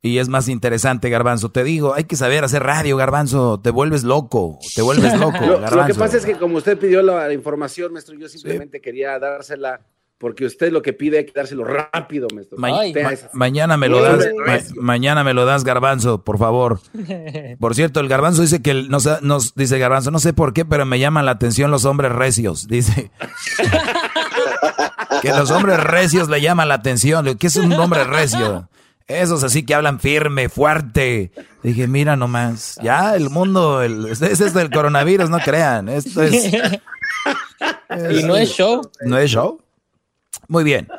Y 0.01 0.19
es 0.19 0.29
más 0.29 0.47
interesante, 0.47 1.09
Garbanzo. 1.09 1.51
Te 1.51 1.63
digo, 1.63 1.93
hay 1.93 2.05
que 2.05 2.15
saber 2.15 2.43
hacer 2.43 2.63
radio, 2.63 2.95
Garbanzo. 2.95 3.59
Te 3.61 3.69
vuelves 3.69 4.03
loco, 4.03 4.57
te 4.75 4.81
vuelves 4.81 5.13
loco, 5.19 5.39
lo, 5.45 5.59
Garbanzo. 5.59 5.75
lo 5.75 5.85
que 5.87 5.93
pasa 5.93 6.17
es 6.17 6.25
que 6.25 6.35
como 6.35 6.57
usted 6.57 6.77
pidió 6.77 7.01
la 7.01 7.31
información, 7.33 7.91
maestro, 7.91 8.15
yo 8.15 8.29
simplemente 8.29 8.77
sí. 8.77 8.81
quería 8.81 9.19
dársela 9.19 9.81
porque 10.19 10.45
usted 10.45 10.71
lo 10.71 10.81
que 10.81 10.91
pide 10.91 11.19
hay 11.19 11.25
que 11.25 11.31
dárselo 11.33 11.63
rápido, 11.63 12.27
maestro. 12.35 12.57
Ma 12.57 12.69
ma 12.71 13.11
mañana 13.31 13.77
me 13.77 13.87
lo 13.87 14.01
das, 14.01 14.27
ma 14.45 14.57
mañana 14.81 15.23
me 15.23 15.33
lo 15.33 15.45
das, 15.45 15.63
Garbanzo, 15.63 16.23
por 16.23 16.37
favor. 16.37 16.81
Por 17.59 17.73
cierto, 17.73 18.01
el 18.01 18.09
Garbanzo 18.09 18.41
dice 18.41 18.61
que 18.61 18.71
el, 18.71 18.89
nos, 18.89 19.07
nos 19.21 19.55
dice 19.55 19.79
Garbanzo, 19.79 20.11
no 20.11 20.19
sé 20.19 20.33
por 20.33 20.53
qué, 20.53 20.65
pero 20.65 20.85
me 20.85 20.99
llaman 20.99 21.25
la 21.25 21.31
atención 21.31 21.71
los 21.71 21.85
hombres 21.85 22.11
recios. 22.11 22.67
Dice 22.67 23.11
que 25.21 25.29
los 25.29 25.51
hombres 25.51 25.81
recios 25.81 26.27
le 26.29 26.41
llaman 26.41 26.67
la 26.67 26.75
atención. 26.75 27.37
¿Qué 27.37 27.47
es 27.47 27.55
un 27.55 27.71
hombre 27.73 28.03
recio? 28.03 28.67
Esos 29.07 29.43
así 29.43 29.63
que 29.63 29.73
hablan 29.73 29.99
firme, 29.99 30.49
fuerte. 30.49 31.31
Dije, 31.63 31.87
mira 31.87 32.15
nomás, 32.15 32.77
ya 32.83 33.15
el 33.15 33.29
mundo, 33.29 33.81
el, 33.81 34.05
es 34.05 34.21
esto 34.21 34.59
del 34.59 34.69
coronavirus, 34.69 35.29
no 35.29 35.39
crean. 35.39 35.89
Esto 35.89 36.21
es, 36.23 36.53
y 38.11 38.23
no 38.23 38.35
es 38.35 38.49
show. 38.49 38.81
No 39.01 39.17
es 39.17 39.31
show. 39.31 39.61
Muy 40.49 40.65
bien. 40.65 40.89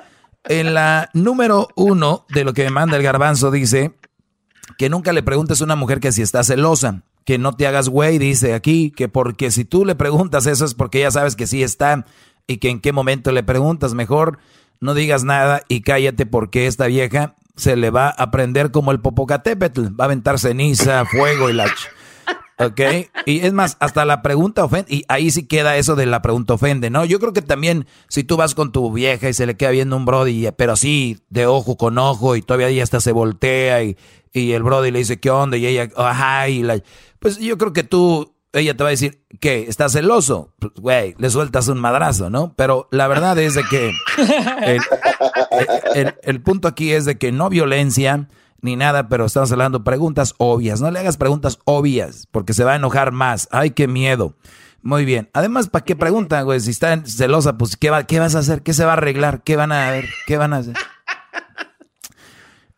En 0.44 0.72
la 0.72 1.10
número 1.12 1.68
uno 1.76 2.24
de 2.30 2.44
lo 2.44 2.54
que 2.54 2.64
me 2.64 2.70
manda 2.70 2.96
el 2.96 3.02
garbanzo 3.02 3.50
dice 3.50 3.92
que 4.78 4.88
nunca 4.88 5.12
le 5.12 5.22
preguntes 5.22 5.60
a 5.60 5.64
una 5.64 5.76
mujer 5.76 6.00
que 6.00 6.12
si 6.12 6.22
está 6.22 6.42
celosa, 6.42 7.02
que 7.26 7.36
no 7.36 7.52
te 7.52 7.66
hagas 7.66 7.90
güey, 7.90 8.16
dice 8.16 8.54
aquí, 8.54 8.90
que 8.90 9.08
porque 9.08 9.50
si 9.50 9.66
tú 9.66 9.84
le 9.84 9.96
preguntas 9.96 10.46
eso 10.46 10.64
es 10.64 10.74
porque 10.74 11.00
ya 11.00 11.10
sabes 11.10 11.36
que 11.36 11.46
sí 11.46 11.62
está 11.62 12.06
y 12.46 12.56
que 12.56 12.70
en 12.70 12.80
qué 12.80 12.92
momento 12.92 13.32
le 13.32 13.42
preguntas, 13.42 13.92
mejor 13.92 14.38
no 14.80 14.94
digas 14.94 15.24
nada 15.24 15.62
y 15.68 15.82
cállate 15.82 16.24
porque 16.24 16.66
esta 16.66 16.86
vieja 16.86 17.34
se 17.56 17.76
le 17.76 17.90
va 17.90 18.08
a 18.08 18.30
prender 18.30 18.70
como 18.70 18.92
el 18.92 19.00
Popocatépetl, 19.00 20.00
va 20.00 20.04
a 20.04 20.06
aventar 20.06 20.38
ceniza, 20.38 21.04
fuego 21.04 21.50
y 21.50 21.52
la... 21.52 21.66
¿Ok? 22.60 22.80
Y 23.24 23.40
es 23.40 23.52
más, 23.54 23.76
hasta 23.80 24.04
la 24.04 24.20
pregunta 24.20 24.64
ofende, 24.64 24.94
y 24.94 25.04
ahí 25.08 25.30
sí 25.30 25.46
queda 25.46 25.76
eso 25.76 25.96
de 25.96 26.04
la 26.04 26.20
pregunta 26.20 26.54
ofende, 26.54 26.90
¿no? 26.90 27.06
Yo 27.06 27.18
creo 27.18 27.32
que 27.32 27.40
también 27.42 27.86
si 28.08 28.22
tú 28.22 28.36
vas 28.36 28.54
con 28.54 28.70
tu 28.70 28.92
vieja 28.92 29.28
y 29.28 29.32
se 29.32 29.46
le 29.46 29.56
queda 29.56 29.70
viendo 29.70 29.96
un 29.96 30.04
brody, 30.04 30.48
pero 30.56 30.74
así, 30.74 31.20
de 31.30 31.46
ojo 31.46 31.76
con 31.76 31.96
ojo, 31.96 32.36
y 32.36 32.42
todavía 32.42 32.68
ella 32.68 32.82
hasta 32.82 33.00
se 33.00 33.12
voltea, 33.12 33.82
y, 33.82 33.96
y 34.32 34.52
el 34.52 34.62
brody 34.62 34.90
le 34.90 34.98
dice, 34.98 35.18
¿qué 35.18 35.30
onda? 35.30 35.56
Y 35.56 35.66
ella, 35.66 35.88
ajá, 35.96 36.48
y 36.48 36.62
la... 36.62 36.82
Pues 37.18 37.38
yo 37.38 37.56
creo 37.56 37.72
que 37.72 37.82
tú, 37.82 38.34
ella 38.52 38.76
te 38.76 38.82
va 38.82 38.88
a 38.88 38.90
decir, 38.90 39.24
¿qué? 39.40 39.64
¿Estás 39.68 39.92
celoso? 39.92 40.54
Pues, 40.58 40.72
güey, 40.74 41.14
le 41.18 41.30
sueltas 41.30 41.68
un 41.68 41.78
madrazo, 41.78 42.28
¿no? 42.28 42.54
Pero 42.56 42.88
la 42.90 43.08
verdad 43.08 43.38
es 43.38 43.54
de 43.54 43.62
que 43.70 43.92
el, 45.94 46.14
el 46.22 46.42
punto 46.42 46.68
aquí 46.68 46.92
es 46.92 47.04
de 47.04 47.16
que 47.16 47.32
no 47.32 47.48
violencia 47.48 48.28
ni 48.62 48.76
nada, 48.76 49.08
pero 49.08 49.26
estamos 49.26 49.52
hablando 49.52 49.84
preguntas 49.84 50.34
obvias. 50.38 50.80
No 50.80 50.90
le 50.90 50.98
hagas 50.98 51.16
preguntas 51.16 51.58
obvias, 51.64 52.26
porque 52.30 52.54
se 52.54 52.64
va 52.64 52.72
a 52.72 52.76
enojar 52.76 53.12
más. 53.12 53.48
Ay, 53.50 53.70
qué 53.70 53.88
miedo. 53.88 54.36
Muy 54.82 55.04
bien. 55.04 55.28
Además, 55.32 55.68
¿para 55.68 55.84
qué 55.84 55.96
preguntan, 55.96 56.44
güey? 56.44 56.60
Si 56.60 56.70
está 56.70 57.04
celosa, 57.04 57.58
pues, 57.58 57.76
¿qué, 57.76 57.90
va, 57.90 58.04
¿qué 58.04 58.18
vas 58.18 58.34
a 58.34 58.38
hacer? 58.38 58.62
¿Qué 58.62 58.72
se 58.72 58.84
va 58.84 58.92
a 58.92 58.96
arreglar? 58.96 59.42
¿Qué 59.42 59.56
van 59.56 59.72
a 59.72 59.90
ver? 59.90 60.06
¿Qué 60.26 60.36
van 60.36 60.52
a 60.52 60.58
hacer? 60.58 60.74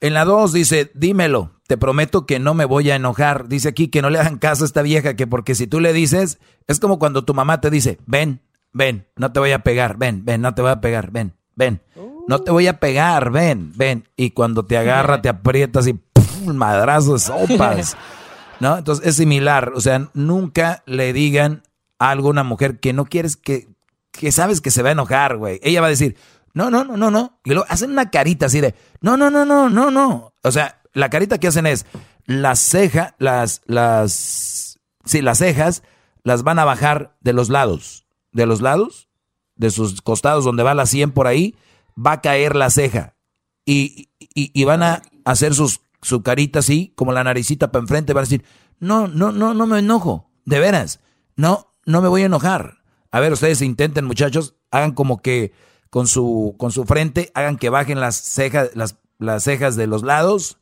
En 0.01 0.15
la 0.15 0.25
2 0.25 0.53
dice, 0.53 0.91
dímelo, 0.95 1.53
te 1.69 1.77
prometo 1.79 2.27
que 2.27 2.41
no 2.41 2.55
me 2.55 2.65
voy 2.65 2.91
a 2.91 2.97
enojar. 2.97 3.47
Dice 3.47 3.69
aquí 3.69 3.87
que 3.87 4.03
no 4.03 4.11
le 4.11 4.19
hagan 4.19 4.39
caso 4.39 4.65
a 4.65 4.67
esta 4.67 4.83
vieja, 4.83 5.15
que 5.15 5.29
porque 5.29 5.55
si 5.55 5.69
tú 5.69 5.79
le 5.79 5.93
dices, 5.93 6.41
es 6.67 6.81
como 6.81 6.99
cuando 6.99 7.25
tu 7.25 7.35
mamá 7.35 7.61
te 7.61 7.71
dice, 7.71 7.99
ven, 8.05 8.43
ven, 8.73 9.07
no 9.15 9.31
te 9.31 9.39
voy 9.39 9.53
a 9.53 9.63
pegar, 9.63 9.99
ven, 9.99 10.25
ven, 10.25 10.41
no 10.41 10.55
te 10.55 10.63
voy 10.63 10.73
a 10.73 10.81
pegar, 10.81 11.13
ven, 11.13 11.35
ven. 11.55 11.83
No 12.29 12.41
te 12.41 12.51
voy 12.51 12.67
a 12.67 12.79
pegar, 12.79 13.31
ven, 13.31 13.73
ven. 13.77 14.09
Y 14.17 14.31
cuando 14.31 14.65
te 14.65 14.77
agarra, 14.77 15.23
te 15.23 15.29
aprietas 15.29 15.87
y 15.87 15.95
¡pum! 15.95 16.55
madrazo 16.55 17.15
de 17.15 17.19
sopas. 17.19 17.97
¿No? 18.61 18.79
Entonces 18.79 19.07
es 19.07 19.17
similar. 19.17 19.73
O 19.75 19.81
sea, 19.81 20.09
nunca 20.15 20.83
le 20.87 21.13
digan 21.13 21.63
a 21.99 22.11
alguna 22.11 22.45
mujer 22.45 22.79
que 22.79 22.93
no 22.93 23.07
quieres 23.07 23.37
que, 23.37 23.69
que 24.13 24.31
sabes 24.31 24.61
que 24.61 24.71
se 24.71 24.83
va 24.83 24.91
a 24.91 24.93
enojar, 24.93 25.37
güey. 25.37 25.61
Ella 25.63 25.81
va 25.81 25.89
a 25.89 25.91
decir, 25.91 26.17
no, 26.55 26.71
no, 26.71 26.85
no, 26.85 26.97
no, 26.97 27.11
no. 27.11 27.41
Y 27.45 27.51
luego 27.51 27.67
hacen 27.69 27.91
una 27.91 28.11
carita 28.11 28.47
así 28.47 28.61
de, 28.61 28.75
no, 29.01 29.17
no, 29.17 29.31
no, 29.31 29.45
no, 29.45 29.69
no, 29.69 29.91
no. 29.91 30.33
O 30.43 30.53
sea, 30.53 30.81
la 30.93 31.11
carita 31.11 31.39
que 31.39 31.49
hacen 31.49 31.67
es, 31.67 31.87
las 32.27 32.61
cejas, 32.61 33.15
las, 33.19 33.63
las, 33.67 34.79
sí, 35.05 35.23
las 35.23 35.39
cejas 35.39 35.83
las 36.23 36.45
van 36.45 36.59
a 36.59 36.65
bajar 36.65 37.17
de 37.21 37.33
los 37.33 37.49
lados. 37.49 38.07
De 38.31 38.47
los 38.47 38.61
lados, 38.61 39.09
de 39.57 39.71
sus 39.71 40.03
costados 40.03 40.45
donde 40.45 40.63
va 40.63 40.75
la 40.75 40.87
100 40.87 41.11
por 41.11 41.27
ahí 41.27 41.57
va 41.97 42.13
a 42.13 42.21
caer 42.21 42.57
la 42.57 42.71
ceja 42.71 43.17
y, 43.65 44.11
y, 44.19 44.51
y 44.55 44.65
van 44.65 44.83
a 44.83 45.03
hacer 45.25 45.55
sus, 45.55 45.81
su 46.01 46.23
carita 46.23 46.61
así, 46.61 46.93
como 46.97 47.13
la 47.13 47.25
naricita 47.25 47.73
para 47.73 47.83
enfrente, 47.83 48.13
van 48.13 48.23
a 48.23 48.27
decir, 48.27 48.45
no, 48.79 49.09
no, 49.09 49.33
no, 49.33 49.55
no 49.55 49.67
me 49.67 49.79
enojo, 49.79 50.31
de 50.45 50.61
veras, 50.61 51.01
no, 51.37 51.73
no 51.87 52.03
me 52.03 52.09
voy 52.09 52.23
a 52.23 52.27
enojar. 52.27 52.79
A 53.11 53.21
ver, 53.21 53.33
ustedes 53.33 53.63
intenten, 53.63 54.05
muchachos, 54.05 54.57
hagan 54.71 54.93
como 54.93 55.21
que 55.23 55.53
con 55.91 56.09
su, 56.09 56.55
con 56.59 56.73
su 56.73 56.85
frente, 56.85 57.31
hagan 57.35 57.59
que 57.59 57.69
bajen 57.69 58.01
las 58.01 58.17
cejas, 58.17 58.71
las, 58.75 58.97
las 59.19 59.45
cejas 59.45 59.77
de 59.77 59.87
los 59.87 60.03
lados 60.03 60.59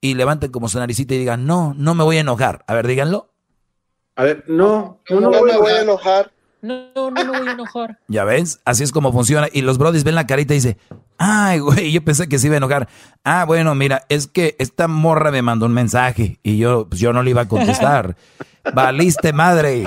y 0.00 0.14
levanten 0.14 0.50
como 0.50 0.68
su 0.68 0.78
naricita 0.78 1.14
y 1.14 1.18
digan, 1.18 1.46
no, 1.46 1.72
no 1.76 1.94
me 1.94 2.04
voy 2.04 2.18
a 2.18 2.20
enojar. 2.20 2.64
A 2.66 2.74
ver, 2.74 2.86
díganlo. 2.86 3.30
A 4.16 4.24
ver, 4.24 4.44
no, 4.48 5.00
no, 5.08 5.20
no, 5.20 5.30
no 5.30 5.42
me 5.42 5.56
voy 5.56 5.72
a 5.72 5.82
enojar. 5.82 6.32
No, 6.64 6.88
no, 6.94 7.10
no 7.10 7.32
me 7.32 7.38
voy 7.40 7.48
a 7.48 7.52
enojar. 7.52 7.98
Ya 8.08 8.24
ves, 8.24 8.60
así 8.64 8.84
es 8.84 8.90
como 8.90 9.12
funciona. 9.12 9.48
Y 9.52 9.60
los 9.60 9.76
brodis 9.76 10.02
ven 10.02 10.14
la 10.14 10.26
carita 10.26 10.54
y 10.54 10.56
dice, 10.56 10.78
ay, 11.18 11.58
güey, 11.58 11.92
yo 11.92 12.02
pensé 12.02 12.26
que 12.26 12.38
se 12.38 12.46
iba 12.46 12.54
a 12.54 12.56
enojar. 12.56 12.88
Ah, 13.22 13.44
bueno, 13.44 13.74
mira, 13.74 14.06
es 14.08 14.28
que 14.28 14.56
esta 14.58 14.88
morra 14.88 15.30
me 15.30 15.42
mandó 15.42 15.66
un 15.66 15.74
mensaje 15.74 16.38
y 16.42 16.56
yo, 16.56 16.88
pues 16.88 17.02
yo 17.02 17.12
no 17.12 17.22
le 17.22 17.30
iba 17.30 17.42
a 17.42 17.48
contestar. 17.48 18.16
Valiste 18.72 19.34
madre. 19.34 19.84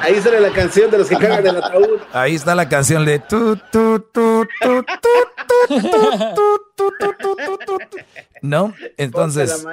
Ahí 0.00 0.18
sale 0.22 0.40
la 0.40 0.52
canción 0.52 0.90
de 0.90 0.98
los 0.98 1.08
que 1.08 1.16
cagan 1.16 1.46
el 1.46 1.56
ataúd. 1.58 2.00
Ahí 2.14 2.34
está 2.34 2.54
la 2.54 2.66
canción 2.66 3.04
de 3.04 3.18
tu, 3.18 3.56
tu, 3.70 4.00
tu, 4.10 4.46
tu, 4.62 4.84
tu, 5.68 5.88
tu, 6.76 7.58
tu, 7.66 7.78
¿No? 8.40 8.72
Entonces, 8.96 9.66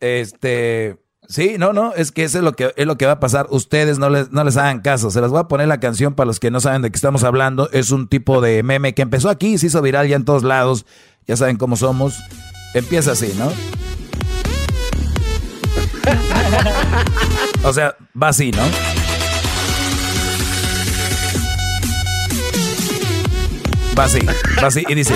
este... 0.00 1.03
Sí, 1.28 1.56
no, 1.58 1.72
no, 1.72 1.94
es 1.94 2.12
que 2.12 2.24
eso 2.24 2.38
es 2.38 2.44
lo 2.44 2.52
que 2.52 2.74
es 2.76 2.86
lo 2.86 2.98
que 2.98 3.06
va 3.06 3.12
a 3.12 3.20
pasar. 3.20 3.46
Ustedes 3.50 3.98
no 3.98 4.10
les, 4.10 4.30
no 4.30 4.44
les 4.44 4.56
hagan 4.56 4.80
caso. 4.80 5.10
Se 5.10 5.20
las 5.20 5.30
voy 5.30 5.40
a 5.40 5.48
poner 5.48 5.68
la 5.68 5.80
canción 5.80 6.14
para 6.14 6.26
los 6.26 6.38
que 6.38 6.50
no 6.50 6.60
saben 6.60 6.82
de 6.82 6.90
qué 6.90 6.96
estamos 6.96 7.24
hablando. 7.24 7.70
Es 7.72 7.90
un 7.90 8.08
tipo 8.08 8.40
de 8.40 8.62
meme 8.62 8.94
que 8.94 9.02
empezó 9.02 9.30
aquí, 9.30 9.58
se 9.58 9.66
hizo 9.66 9.80
viral 9.82 10.06
ya 10.06 10.16
en 10.16 10.24
todos 10.24 10.42
lados. 10.42 10.84
Ya 11.26 11.36
saben 11.36 11.56
cómo 11.56 11.76
somos. 11.76 12.18
Empieza 12.74 13.12
así, 13.12 13.34
¿no? 13.38 13.50
o 17.64 17.72
sea, 17.72 17.96
va 18.20 18.28
así, 18.28 18.50
¿no? 18.50 18.62
Va 23.98 24.04
así, 24.04 24.18
va 24.62 24.66
así 24.66 24.84
y 24.88 24.94
dice, 24.94 25.14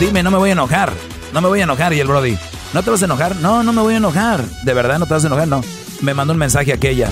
dime, 0.00 0.22
no 0.22 0.30
me 0.30 0.38
voy 0.38 0.48
a 0.48 0.54
enojar. 0.54 0.92
No 1.32 1.40
me 1.40 1.48
voy 1.48 1.60
a 1.60 1.64
enojar. 1.64 1.92
Y 1.92 2.00
el 2.00 2.08
Brody, 2.08 2.38
¿no 2.74 2.82
te 2.82 2.90
vas 2.90 3.00
a 3.00 3.04
enojar? 3.06 3.36
No, 3.36 3.62
no 3.62 3.72
me 3.72 3.80
voy 3.80 3.94
a 3.94 3.96
enojar. 3.98 4.44
¿De 4.64 4.74
verdad 4.74 4.98
no 4.98 5.06
te 5.06 5.14
vas 5.14 5.24
a 5.24 5.28
enojar? 5.28 5.48
No. 5.48 5.62
Me 6.02 6.12
mandó 6.12 6.34
un 6.34 6.38
mensaje 6.38 6.72
aquella. 6.72 7.08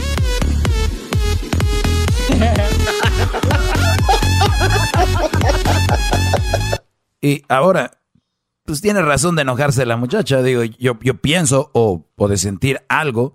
Y 7.22 7.44
ahora, 7.48 7.92
pues 8.64 8.80
tiene 8.80 9.00
razón 9.00 9.36
de 9.36 9.42
enojarse 9.42 9.86
la 9.86 9.96
muchacha. 9.96 10.42
Digo, 10.42 10.64
yo, 10.64 10.98
yo 11.00 11.14
pienso 11.20 11.70
o, 11.72 12.04
o 12.16 12.28
de 12.28 12.36
sentir 12.36 12.82
algo 12.88 13.34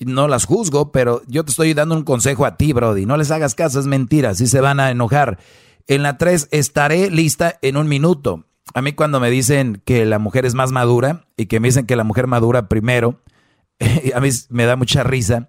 no 0.00 0.28
las 0.28 0.44
juzgo, 0.44 0.92
pero 0.92 1.22
yo 1.26 1.44
te 1.44 1.50
estoy 1.50 1.74
dando 1.74 1.96
un 1.96 2.04
consejo 2.04 2.46
a 2.46 2.56
ti, 2.56 2.72
Brody. 2.72 3.06
No 3.06 3.16
les 3.16 3.30
hagas 3.30 3.54
caso, 3.54 3.80
es 3.80 3.86
mentira, 3.86 4.34
si 4.34 4.46
se 4.46 4.60
van 4.60 4.80
a 4.80 4.90
enojar. 4.90 5.38
En 5.86 6.02
la 6.02 6.18
3, 6.18 6.48
estaré 6.50 7.10
lista 7.10 7.58
en 7.62 7.76
un 7.76 7.88
minuto. 7.88 8.44
A 8.74 8.82
mí 8.82 8.92
cuando 8.92 9.20
me 9.20 9.30
dicen 9.30 9.82
que 9.84 10.04
la 10.04 10.18
mujer 10.18 10.46
es 10.46 10.54
más 10.54 10.72
madura 10.72 11.26
y 11.36 11.46
que 11.46 11.60
me 11.60 11.68
dicen 11.68 11.86
que 11.86 11.96
la 11.96 12.04
mujer 12.04 12.26
madura 12.26 12.68
primero, 12.68 13.20
a 14.14 14.20
mí 14.20 14.28
me 14.50 14.64
da 14.64 14.76
mucha 14.76 15.02
risa 15.02 15.48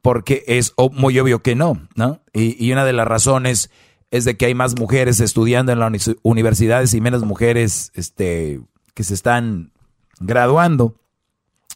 porque 0.00 0.44
es 0.46 0.74
muy 0.92 1.18
obvio 1.18 1.42
que 1.42 1.54
no, 1.54 1.88
¿no? 1.94 2.22
Y, 2.32 2.70
una 2.72 2.84
de 2.84 2.92
las 2.92 3.06
razones 3.06 3.70
es 4.10 4.24
de 4.24 4.36
que 4.36 4.46
hay 4.46 4.54
más 4.54 4.78
mujeres 4.78 5.20
estudiando 5.20 5.72
en 5.72 5.78
las 5.78 6.10
universidades 6.22 6.92
y 6.92 7.00
menos 7.00 7.24
mujeres 7.24 7.92
este, 7.94 8.60
que 8.94 9.04
se 9.04 9.14
están 9.14 9.72
graduando 10.20 10.96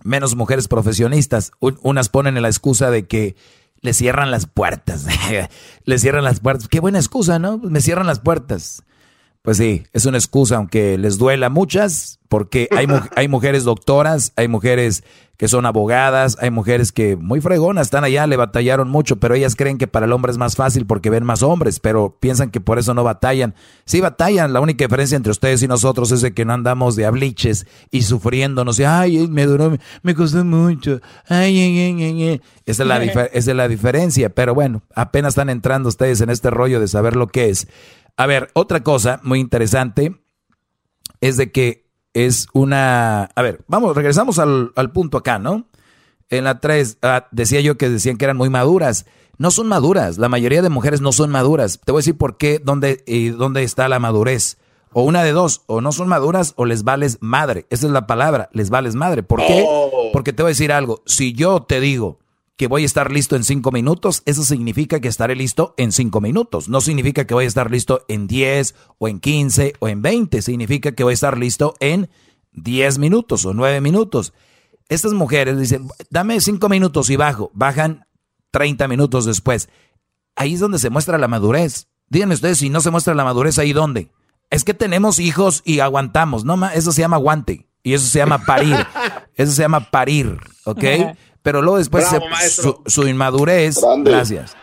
menos 0.04 0.36
mujeres 0.36 0.68
profesionistas. 0.68 1.52
unas 1.60 2.08
ponen 2.08 2.40
la 2.40 2.48
excusa 2.48 2.90
de 2.90 3.06
que 3.06 3.36
le 3.80 3.94
cierran 3.94 4.30
las 4.30 4.46
puertas. 4.46 5.06
le 5.84 5.98
cierran 5.98 6.24
las 6.24 6.40
puertas. 6.40 6.68
Qué 6.68 6.80
buena 6.80 6.98
excusa, 6.98 7.38
¿no? 7.38 7.58
Me 7.58 7.80
cierran 7.80 8.06
las 8.06 8.20
puertas. 8.20 8.82
Pues 9.46 9.58
sí, 9.58 9.84
es 9.92 10.06
una 10.06 10.18
excusa, 10.18 10.56
aunque 10.56 10.98
les 10.98 11.18
duela 11.18 11.50
muchas, 11.50 12.18
porque 12.28 12.68
hay, 12.72 12.88
hay 13.14 13.28
mujeres 13.28 13.62
doctoras, 13.62 14.32
hay 14.34 14.48
mujeres 14.48 15.04
que 15.36 15.46
son 15.46 15.66
abogadas, 15.66 16.36
hay 16.40 16.50
mujeres 16.50 16.90
que 16.90 17.14
muy 17.14 17.40
fregonas 17.40 17.86
están 17.86 18.02
allá, 18.02 18.26
le 18.26 18.36
batallaron 18.36 18.88
mucho, 18.88 19.20
pero 19.20 19.36
ellas 19.36 19.54
creen 19.54 19.78
que 19.78 19.86
para 19.86 20.06
el 20.06 20.12
hombre 20.12 20.32
es 20.32 20.38
más 20.38 20.56
fácil 20.56 20.84
porque 20.84 21.10
ven 21.10 21.22
más 21.22 21.44
hombres, 21.44 21.78
pero 21.78 22.16
piensan 22.18 22.50
que 22.50 22.60
por 22.60 22.80
eso 22.80 22.92
no 22.92 23.04
batallan. 23.04 23.54
Sí 23.84 24.00
batallan, 24.00 24.52
la 24.52 24.58
única 24.58 24.84
diferencia 24.84 25.14
entre 25.14 25.30
ustedes 25.30 25.62
y 25.62 25.68
nosotros 25.68 26.10
es 26.10 26.22
de 26.22 26.34
que 26.34 26.44
no 26.44 26.52
andamos 26.52 26.96
de 26.96 27.06
abliches 27.06 27.68
y 27.92 28.02
sufriendo, 28.02 28.64
no 28.64 28.72
sé, 28.72 28.84
ay, 28.84 29.28
me 29.28 29.46
duró, 29.46 29.78
me 30.02 30.14
costó 30.16 30.44
mucho, 30.44 31.00
ay, 31.28 31.56
ay, 31.56 31.78
ay, 31.78 32.02
ay. 32.02 32.42
Esa 32.64 32.82
es, 32.82 32.88
la 32.88 33.04
esa 33.04 33.28
es 33.32 33.56
la 33.56 33.68
diferencia, 33.68 34.28
pero 34.30 34.56
bueno, 34.56 34.82
apenas 34.92 35.34
están 35.34 35.50
entrando 35.50 35.88
ustedes 35.88 36.20
en 36.20 36.30
este 36.30 36.50
rollo 36.50 36.80
de 36.80 36.88
saber 36.88 37.14
lo 37.14 37.28
que 37.28 37.50
es. 37.50 37.68
A 38.16 38.26
ver, 38.26 38.50
otra 38.54 38.82
cosa 38.82 39.20
muy 39.22 39.40
interesante 39.40 40.20
es 41.20 41.36
de 41.36 41.52
que 41.52 41.86
es 42.14 42.48
una... 42.54 43.24
A 43.34 43.42
ver, 43.42 43.62
vamos, 43.68 43.94
regresamos 43.94 44.38
al, 44.38 44.72
punto 44.92 45.18
acá, 45.18 45.38
¿no? 45.38 45.66
En 46.30 46.44
la 46.44 46.60
3, 46.60 46.98
ah, 47.02 47.28
decía 47.30 47.60
yo 47.60 47.76
que 47.76 47.90
decían 47.90 48.16
que 48.16 48.24
eran 48.24 48.36
muy 48.36 48.48
maduras. 48.48 49.06
No 49.38 49.50
son 49.50 49.68
maduras, 49.68 50.16
la 50.16 50.30
mayoría 50.30 50.62
de 50.62 50.70
mujeres 50.70 51.02
no 51.02 51.12
son 51.12 51.30
maduras. 51.30 51.78
Te 51.84 51.92
voy 51.92 51.98
a 51.98 52.00
decir 52.00 52.16
por 52.16 52.38
qué, 52.38 52.58
dónde, 52.58 53.04
y 53.06 53.28
dónde 53.28 53.62
está 53.62 53.88
la 53.88 53.98
madurez. 53.98 54.56
O 54.92 55.02
una 55.02 55.22
de 55.22 55.32
dos, 55.32 55.62
o 55.66 55.82
no 55.82 55.92
son 55.92 56.08
maduras 56.08 56.54
o 56.56 56.64
les 56.64 56.84
vales 56.84 57.18
madre. 57.20 57.66
Esa 57.68 57.86
es 57.86 57.92
la 57.92 58.06
palabra, 58.06 58.48
les 58.52 58.70
vales 58.70 58.94
madre. 58.94 59.22
¿Por 59.22 59.40
qué? 59.40 59.62
Oh. 59.68 60.08
Porque 60.10 60.32
te 60.32 60.42
voy 60.42 60.48
a 60.48 60.56
decir 60.56 60.72
algo. 60.72 61.02
Si 61.04 61.34
yo 61.34 61.64
te 61.64 61.80
digo, 61.80 62.18
que 62.56 62.68
voy 62.68 62.82
a 62.82 62.86
estar 62.86 63.12
listo 63.12 63.36
en 63.36 63.44
cinco 63.44 63.70
minutos, 63.70 64.22
eso 64.24 64.42
significa 64.42 65.00
que 65.00 65.08
estaré 65.08 65.36
listo 65.36 65.74
en 65.76 65.92
cinco 65.92 66.20
minutos. 66.20 66.68
No 66.68 66.80
significa 66.80 67.26
que 67.26 67.34
voy 67.34 67.44
a 67.44 67.48
estar 67.48 67.70
listo 67.70 68.04
en 68.08 68.26
10 68.26 68.74
o 68.98 69.08
en 69.08 69.20
15 69.20 69.74
o 69.78 69.88
en 69.88 70.00
20. 70.00 70.40
Significa 70.40 70.92
que 70.92 71.04
voy 71.04 71.12
a 71.12 71.14
estar 71.14 71.36
listo 71.36 71.74
en 71.80 72.08
10 72.52 72.98
minutos 72.98 73.44
o 73.44 73.52
9 73.52 73.80
minutos. 73.82 74.32
Estas 74.88 75.12
mujeres 75.12 75.58
dicen, 75.58 75.88
dame 76.10 76.40
cinco 76.40 76.68
minutos 76.68 77.10
y 77.10 77.16
bajo. 77.16 77.50
Bajan 77.52 78.06
30 78.52 78.88
minutos 78.88 79.26
después. 79.26 79.68
Ahí 80.34 80.54
es 80.54 80.60
donde 80.60 80.78
se 80.78 80.90
muestra 80.90 81.18
la 81.18 81.28
madurez. 81.28 81.88
Díganme 82.08 82.34
ustedes 82.34 82.58
si 82.58 82.70
no 82.70 82.80
se 82.80 82.90
muestra 82.90 83.14
la 83.14 83.24
madurez 83.24 83.58
ahí 83.58 83.72
dónde. 83.72 84.10
Es 84.48 84.64
que 84.64 84.74
tenemos 84.74 85.18
hijos 85.18 85.60
y 85.64 85.80
aguantamos. 85.80 86.44
No, 86.44 86.64
eso 86.70 86.92
se 86.92 87.00
llama 87.02 87.16
aguante. 87.16 87.66
Y 87.82 87.94
eso 87.94 88.06
se 88.06 88.18
llama 88.18 88.44
parir. 88.44 88.76
Eso 89.36 89.52
se 89.52 89.60
llama 89.60 89.90
parir, 89.90 90.38
¿ok? 90.64 90.82
Pero 91.46 91.62
luego 91.62 91.78
después 91.78 92.04
su, 92.86 93.06
inmadurez, 93.06 93.76
gracias. 93.98 94.56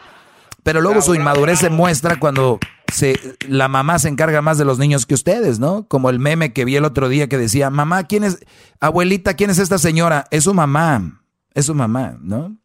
Pero 0.63 0.81
luego 0.81 1.01
su 1.01 1.15
inmadurez 1.15 1.59
se 1.59 1.69
muestra 1.69 2.19
cuando 2.19 2.59
se, 2.91 3.17
la 3.47 3.69
mamá 3.69 3.99
se 3.99 4.09
encarga 4.09 4.41
más 4.41 4.57
de 4.57 4.65
los 4.65 4.79
niños 4.79 5.05
que 5.05 5.13
ustedes, 5.13 5.59
¿no? 5.59 5.87
Como 5.87 6.09
el 6.09 6.19
meme 6.19 6.51
que 6.51 6.65
vi 6.65 6.75
el 6.75 6.83
otro 6.83 7.07
día 7.07 7.29
que 7.29 7.37
decía, 7.37 7.69
mamá, 7.69 8.03
¿quién 8.05 8.25
es, 8.25 8.39
abuelita, 8.81 9.35
quién 9.35 9.49
es 9.49 9.59
esta 9.59 9.77
señora? 9.77 10.25
Es 10.29 10.43
su 10.43 10.53
mamá, 10.53 11.23
es 11.53 11.67
su 11.67 11.73
mamá, 11.73 12.17
¿no? 12.19 12.57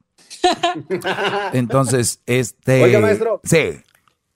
Entonces, 1.53 2.21
este... 2.27 2.83
Oiga, 2.83 2.99
maestro. 2.99 3.41
Sí. 3.45 3.81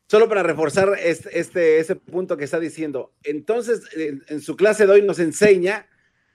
Solo 0.06 0.28
para 0.28 0.44
reforzar 0.44 0.90
este, 1.02 1.40
este, 1.40 1.80
ese 1.80 1.96
punto 1.96 2.36
que 2.36 2.44
está 2.44 2.60
diciendo. 2.60 3.14
Entonces, 3.24 3.80
en 3.96 4.40
su 4.42 4.54
clase 4.54 4.86
de 4.86 4.92
hoy 4.92 5.02
nos 5.02 5.18
enseña 5.18 5.88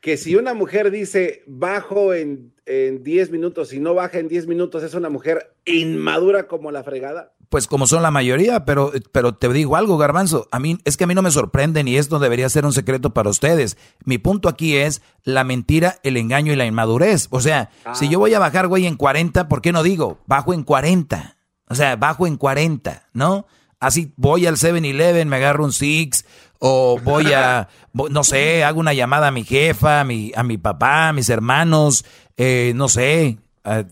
que 0.08 0.16
si 0.16 0.38
una 0.38 0.54
mujer 0.54 0.90
dice 0.90 1.44
bajo 1.48 2.14
en, 2.14 2.54
en 2.66 3.04
10 3.04 3.30
minutos 3.30 3.74
y 3.74 3.82
no 3.82 3.94
baja 3.94 4.20
en 4.20 4.30
10 4.30 4.48
minutos, 4.48 4.82
es 4.82 4.94
una 4.94 5.10
mujer 5.10 5.54
inmadura 5.66 6.48
como 6.48 6.72
la 6.72 6.82
fregada. 6.82 7.34
Pues 7.50 7.68
como 7.68 7.88
son 7.88 8.04
la 8.04 8.10
mayoría, 8.10 8.64
pero, 8.64 8.94
pero 9.12 9.36
te 9.36 9.50
digo 9.50 9.76
algo, 9.76 9.98
garbanzo, 9.98 10.48
a 10.50 10.60
mí 10.60 10.78
es 10.86 10.96
que 10.96 11.04
a 11.04 11.08
mí 11.08 11.14
no 11.14 11.22
me 11.22 11.30
sorprenden 11.30 11.90
y 11.90 11.98
esto 11.98 12.20
debería 12.20 12.48
ser 12.48 12.66
un 12.66 12.72
secreto 12.72 13.14
para 13.14 13.30
ustedes. 13.30 13.76
Mi 14.06 14.18
punto 14.18 14.48
aquí 14.48 14.78
es 14.78 15.02
la 15.26 15.44
mentira, 15.44 16.00
el 16.04 16.16
engaño 16.16 16.54
y 16.54 16.56
la 16.56 16.66
inmadurez. 16.66 17.28
O 17.32 17.42
sea, 17.42 17.70
si 17.94 18.08
yo 18.08 18.18
voy 18.18 18.34
a 18.34 18.40
bajar, 18.40 18.70
güey, 18.70 18.86
en 18.86 18.96
40, 18.96 19.50
¿por 19.50 19.62
qué 19.62 19.74
no 19.74 19.84
digo 19.84 20.20
bajo 20.26 20.54
en 20.54 20.64
40? 20.64 21.38
O 21.68 21.76
sea, 21.76 21.98
bajo 21.98 22.28
en 22.28 22.38
40, 22.38 23.10
¿no? 23.12 23.46
Así 23.80 24.14
voy 24.16 24.46
al 24.48 24.56
7-Eleven, 24.56 25.28
me 25.28 25.36
agarro 25.36 25.64
un 25.64 25.72
Six, 25.72 26.26
o 26.60 27.00
voy 27.04 27.34
a, 27.34 27.68
no 27.94 28.24
sé, 28.24 28.64
hago 28.64 28.80
una 28.80 28.94
llamada 28.94 29.28
a 29.28 29.32
mi 29.32 29.44
jefa, 29.44 30.02
a 30.02 30.04
mi, 30.04 30.32
a 30.36 30.44
mi 30.44 30.58
papá, 30.58 31.10
a 31.10 31.14
mis 31.14 31.30
hermanos, 31.30 32.06
eh, 32.38 32.74
no 32.76 32.90
sé, 32.90 33.38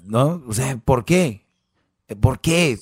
¿no? 0.04 0.44
O 0.48 0.54
sea, 0.54 0.78
¿por 0.84 1.06
qué? 1.06 1.46
¿Por 2.20 2.40
qué? 2.40 2.78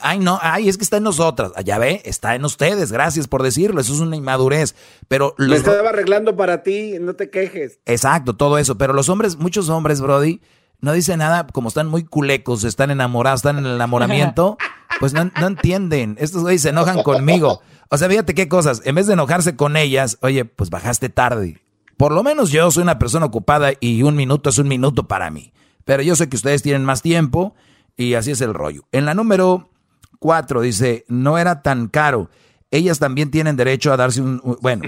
Ay, 0.00 0.18
no, 0.18 0.38
ay, 0.42 0.68
es 0.68 0.76
que 0.76 0.84
está 0.84 0.96
en 0.96 1.04
nosotras. 1.04 1.52
Ah, 1.56 1.62
ya 1.62 1.78
ve, 1.78 2.02
está 2.04 2.34
en 2.34 2.44
ustedes, 2.44 2.92
gracias 2.92 3.28
por 3.28 3.42
decirlo, 3.42 3.80
eso 3.80 3.94
es 3.94 4.00
una 4.00 4.16
inmadurez. 4.16 4.74
Pero 5.08 5.34
lo 5.38 5.54
estaba 5.54 5.90
arreglando 5.90 6.36
para 6.36 6.62
ti, 6.62 6.94
no 7.00 7.14
te 7.14 7.30
quejes. 7.30 7.78
Exacto, 7.86 8.36
todo 8.36 8.58
eso. 8.58 8.76
Pero 8.78 8.92
los 8.92 9.08
hombres, 9.08 9.36
muchos 9.36 9.68
hombres, 9.68 10.00
Brody, 10.00 10.40
no 10.80 10.92
dicen 10.92 11.18
nada, 11.18 11.46
como 11.46 11.68
están 11.68 11.88
muy 11.88 12.04
culecos, 12.04 12.64
están 12.64 12.90
enamorados, 12.90 13.38
están 13.38 13.58
en 13.58 13.66
el 13.66 13.74
enamoramiento, 13.76 14.58
pues 15.00 15.12
no, 15.12 15.24
no 15.24 15.46
entienden. 15.46 16.16
Estos 16.18 16.42
güeyes 16.42 16.62
se 16.62 16.70
enojan 16.70 17.02
conmigo. 17.02 17.60
O 17.90 17.98
sea, 17.98 18.08
fíjate 18.08 18.34
qué 18.34 18.48
cosas. 18.48 18.82
En 18.84 18.94
vez 18.94 19.06
de 19.06 19.12
enojarse 19.12 19.56
con 19.56 19.76
ellas, 19.76 20.18
oye, 20.22 20.44
pues 20.44 20.70
bajaste 20.70 21.08
tarde. 21.08 21.60
Por 21.96 22.12
lo 22.12 22.22
menos 22.22 22.50
yo 22.50 22.70
soy 22.70 22.82
una 22.82 22.98
persona 22.98 23.26
ocupada 23.26 23.72
y 23.80 24.02
un 24.02 24.16
minuto 24.16 24.50
es 24.50 24.58
un 24.58 24.68
minuto 24.68 25.08
para 25.08 25.30
mí. 25.30 25.52
Pero 25.84 26.02
yo 26.02 26.16
sé 26.16 26.28
que 26.28 26.36
ustedes 26.36 26.62
tienen 26.62 26.84
más 26.84 27.00
tiempo 27.00 27.54
y 27.96 28.14
así 28.14 28.32
es 28.32 28.40
el 28.40 28.54
rollo. 28.54 28.86
En 28.92 29.06
la 29.06 29.14
número 29.14 29.70
cuatro 30.18 30.60
dice, 30.60 31.04
no 31.08 31.38
era 31.38 31.62
tan 31.62 31.88
caro. 31.88 32.30
Ellas 32.70 32.98
también 32.98 33.30
tienen 33.30 33.56
derecho 33.56 33.92
a 33.92 33.96
darse 33.96 34.20
un... 34.20 34.42
Bueno, 34.60 34.84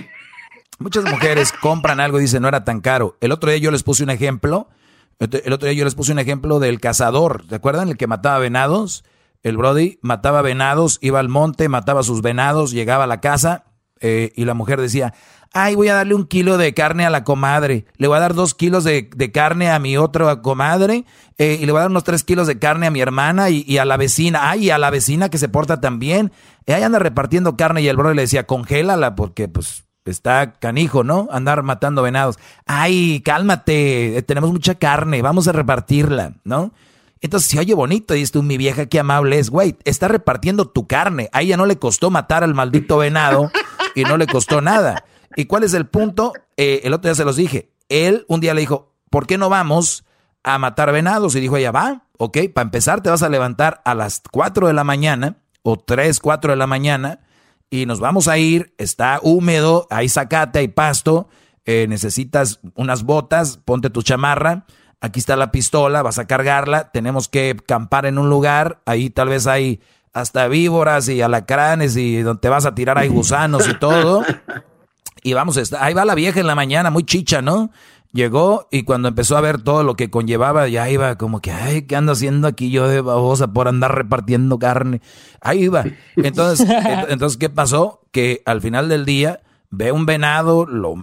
muchas 0.78 1.04
mujeres 1.04 1.52
compran 1.52 2.00
algo 2.00 2.18
y 2.18 2.22
dicen, 2.22 2.42
no 2.42 2.48
era 2.48 2.64
tan 2.64 2.80
caro. 2.80 3.16
El 3.20 3.32
otro 3.32 3.50
día 3.50 3.58
yo 3.58 3.70
les 3.70 3.84
puse 3.84 4.02
un 4.02 4.10
ejemplo. 4.10 4.68
El 5.18 5.52
otro 5.52 5.68
día 5.68 5.78
yo 5.78 5.84
les 5.84 5.94
puse 5.94 6.12
un 6.12 6.18
ejemplo 6.18 6.58
del 6.58 6.80
cazador. 6.80 7.44
¿Se 7.48 7.54
acuerdan? 7.54 7.88
El 7.88 7.96
que 7.96 8.06
mataba 8.06 8.38
venados. 8.38 9.04
El 9.42 9.56
Brody 9.56 9.98
mataba 10.02 10.42
venados, 10.42 10.98
iba 11.00 11.20
al 11.20 11.28
monte, 11.28 11.68
mataba 11.68 12.02
sus 12.02 12.22
venados, 12.22 12.72
llegaba 12.72 13.04
a 13.04 13.06
la 13.08 13.20
casa 13.20 13.64
eh, 14.00 14.32
y 14.36 14.44
la 14.44 14.54
mujer 14.54 14.80
decía, 14.80 15.14
ay, 15.52 15.74
voy 15.74 15.88
a 15.88 15.94
darle 15.94 16.14
un 16.14 16.26
kilo 16.26 16.58
de 16.58 16.74
carne 16.74 17.06
a 17.06 17.10
la 17.10 17.24
comadre, 17.24 17.86
le 17.96 18.08
voy 18.08 18.16
a 18.16 18.20
dar 18.20 18.34
dos 18.34 18.54
kilos 18.54 18.84
de, 18.84 19.08
carne 19.32 19.70
a 19.70 19.78
mi 19.78 19.96
otra 19.96 20.42
comadre 20.42 21.04
eh, 21.38 21.58
y 21.60 21.66
le 21.66 21.72
voy 21.72 21.78
a 21.78 21.82
dar 21.82 21.90
unos 21.90 22.04
tres 22.04 22.24
kilos 22.24 22.46
de 22.46 22.58
carne 22.58 22.86
a 22.86 22.90
mi 22.90 23.00
hermana 23.00 23.50
y, 23.50 23.78
a 23.78 23.84
la 23.84 23.96
vecina, 23.96 24.50
ay, 24.50 24.66
y 24.66 24.70
a 24.70 24.78
la 24.78 24.90
vecina 24.90 25.28
que 25.28 25.38
se 25.38 25.48
porta 25.48 25.80
tan 25.80 25.98
bien. 25.98 26.32
Y 26.66 26.72
ahí 26.72 26.82
anda 26.82 26.98
repartiendo 26.98 27.56
carne 27.56 27.82
y 27.82 27.88
el 27.88 27.96
Brody 27.96 28.14
le 28.14 28.22
decía, 28.22 28.46
congélala 28.46 29.14
porque 29.14 29.48
pues 29.48 29.84
está 30.04 30.52
canijo, 30.52 31.04
¿no? 31.04 31.28
Andar 31.30 31.62
matando 31.62 32.02
venados. 32.02 32.38
Ay, 32.66 33.20
cálmate, 33.24 34.22
tenemos 34.26 34.50
mucha 34.50 34.76
carne, 34.76 35.22
vamos 35.22 35.48
a 35.48 35.52
repartirla, 35.52 36.34
¿no? 36.44 36.72
Entonces 37.20 37.50
si 37.50 37.58
oye 37.58 37.74
bonito, 37.74 38.14
dices 38.14 38.32
tú, 38.32 38.42
mi 38.42 38.56
vieja, 38.56 38.86
qué 38.86 39.00
amable 39.00 39.38
es, 39.38 39.50
güey, 39.50 39.76
está 39.84 40.08
repartiendo 40.08 40.68
tu 40.68 40.86
carne. 40.86 41.28
A 41.32 41.42
ella 41.42 41.56
no 41.56 41.66
le 41.66 41.78
costó 41.78 42.10
matar 42.10 42.44
al 42.44 42.54
maldito 42.54 42.98
venado 42.98 43.50
y 43.94 44.04
no 44.04 44.16
le 44.16 44.26
costó 44.26 44.60
nada. 44.60 45.04
¿Y 45.36 45.46
cuál 45.46 45.64
es 45.64 45.74
el 45.74 45.86
punto? 45.86 46.32
Eh, 46.56 46.80
el 46.84 46.92
otro 46.92 47.08
día 47.08 47.14
se 47.14 47.24
los 47.24 47.36
dije. 47.36 47.72
Él 47.88 48.24
un 48.28 48.40
día 48.40 48.54
le 48.54 48.60
dijo, 48.60 48.94
¿por 49.10 49.26
qué 49.26 49.38
no 49.38 49.48
vamos 49.48 50.04
a 50.42 50.58
matar 50.58 50.92
venados? 50.92 51.34
Y 51.34 51.40
dijo 51.40 51.56
ella, 51.56 51.72
va, 51.72 52.04
ok, 52.18 52.38
para 52.54 52.64
empezar 52.64 53.02
te 53.02 53.10
vas 53.10 53.22
a 53.22 53.28
levantar 53.28 53.80
a 53.84 53.94
las 53.94 54.22
4 54.30 54.66
de 54.66 54.72
la 54.72 54.84
mañana 54.84 55.38
o 55.62 55.76
3, 55.76 56.20
4 56.20 56.52
de 56.52 56.56
la 56.56 56.66
mañana 56.66 57.20
y 57.70 57.86
nos 57.86 58.00
vamos 58.00 58.28
a 58.28 58.38
ir, 58.38 58.74
está 58.78 59.20
húmedo, 59.22 59.86
hay 59.90 60.08
zacate, 60.08 60.60
hay 60.60 60.68
pasto, 60.68 61.28
eh, 61.64 61.86
necesitas 61.88 62.60
unas 62.74 63.02
botas, 63.02 63.58
ponte 63.58 63.90
tu 63.90 64.02
chamarra, 64.02 64.64
aquí 65.00 65.20
está 65.20 65.36
la 65.36 65.50
pistola, 65.50 66.02
vas 66.02 66.18
a 66.18 66.26
cargarla, 66.26 66.90
tenemos 66.90 67.28
que 67.28 67.56
campar 67.66 68.06
en 68.06 68.18
un 68.18 68.30
lugar, 68.30 68.80
ahí 68.86 69.10
tal 69.10 69.28
vez 69.28 69.46
hay 69.46 69.80
hasta 70.12 70.48
víboras 70.48 71.08
y 71.08 71.20
alacranes 71.22 71.96
y 71.96 72.22
donde 72.22 72.40
te 72.40 72.48
vas 72.48 72.66
a 72.66 72.74
tirar 72.74 72.98
hay 72.98 73.08
gusanos 73.08 73.68
y 73.68 73.74
todo. 73.74 74.24
Y 75.22 75.32
vamos, 75.32 75.60
ahí 75.80 75.94
va 75.94 76.04
la 76.04 76.14
vieja 76.14 76.40
en 76.40 76.46
la 76.46 76.54
mañana, 76.54 76.90
muy 76.90 77.04
chicha, 77.04 77.42
¿no? 77.42 77.70
Llegó 78.12 78.68
y 78.70 78.84
cuando 78.84 79.08
empezó 79.08 79.36
a 79.36 79.40
ver 79.40 79.60
todo 79.60 79.82
lo 79.82 79.94
que 79.94 80.10
conllevaba, 80.10 80.66
ya 80.68 80.88
iba 80.88 81.18
como 81.18 81.40
que, 81.40 81.52
ay, 81.52 81.82
¿qué 81.82 81.94
ando 81.94 82.12
haciendo 82.12 82.48
aquí 82.48 82.70
yo 82.70 82.88
de 82.88 83.00
babosa 83.00 83.48
por 83.48 83.68
andar 83.68 83.94
repartiendo 83.94 84.58
carne? 84.58 85.02
Ahí 85.40 85.64
iba. 85.64 85.84
Entonces, 86.16 86.66
entonces 87.08 87.36
¿qué 87.36 87.50
pasó? 87.50 88.00
Que 88.10 88.42
al 88.46 88.62
final 88.62 88.88
del 88.88 89.04
día 89.04 89.40
ve 89.70 89.92
un 89.92 90.06
venado, 90.06 90.66
lo, 90.66 90.94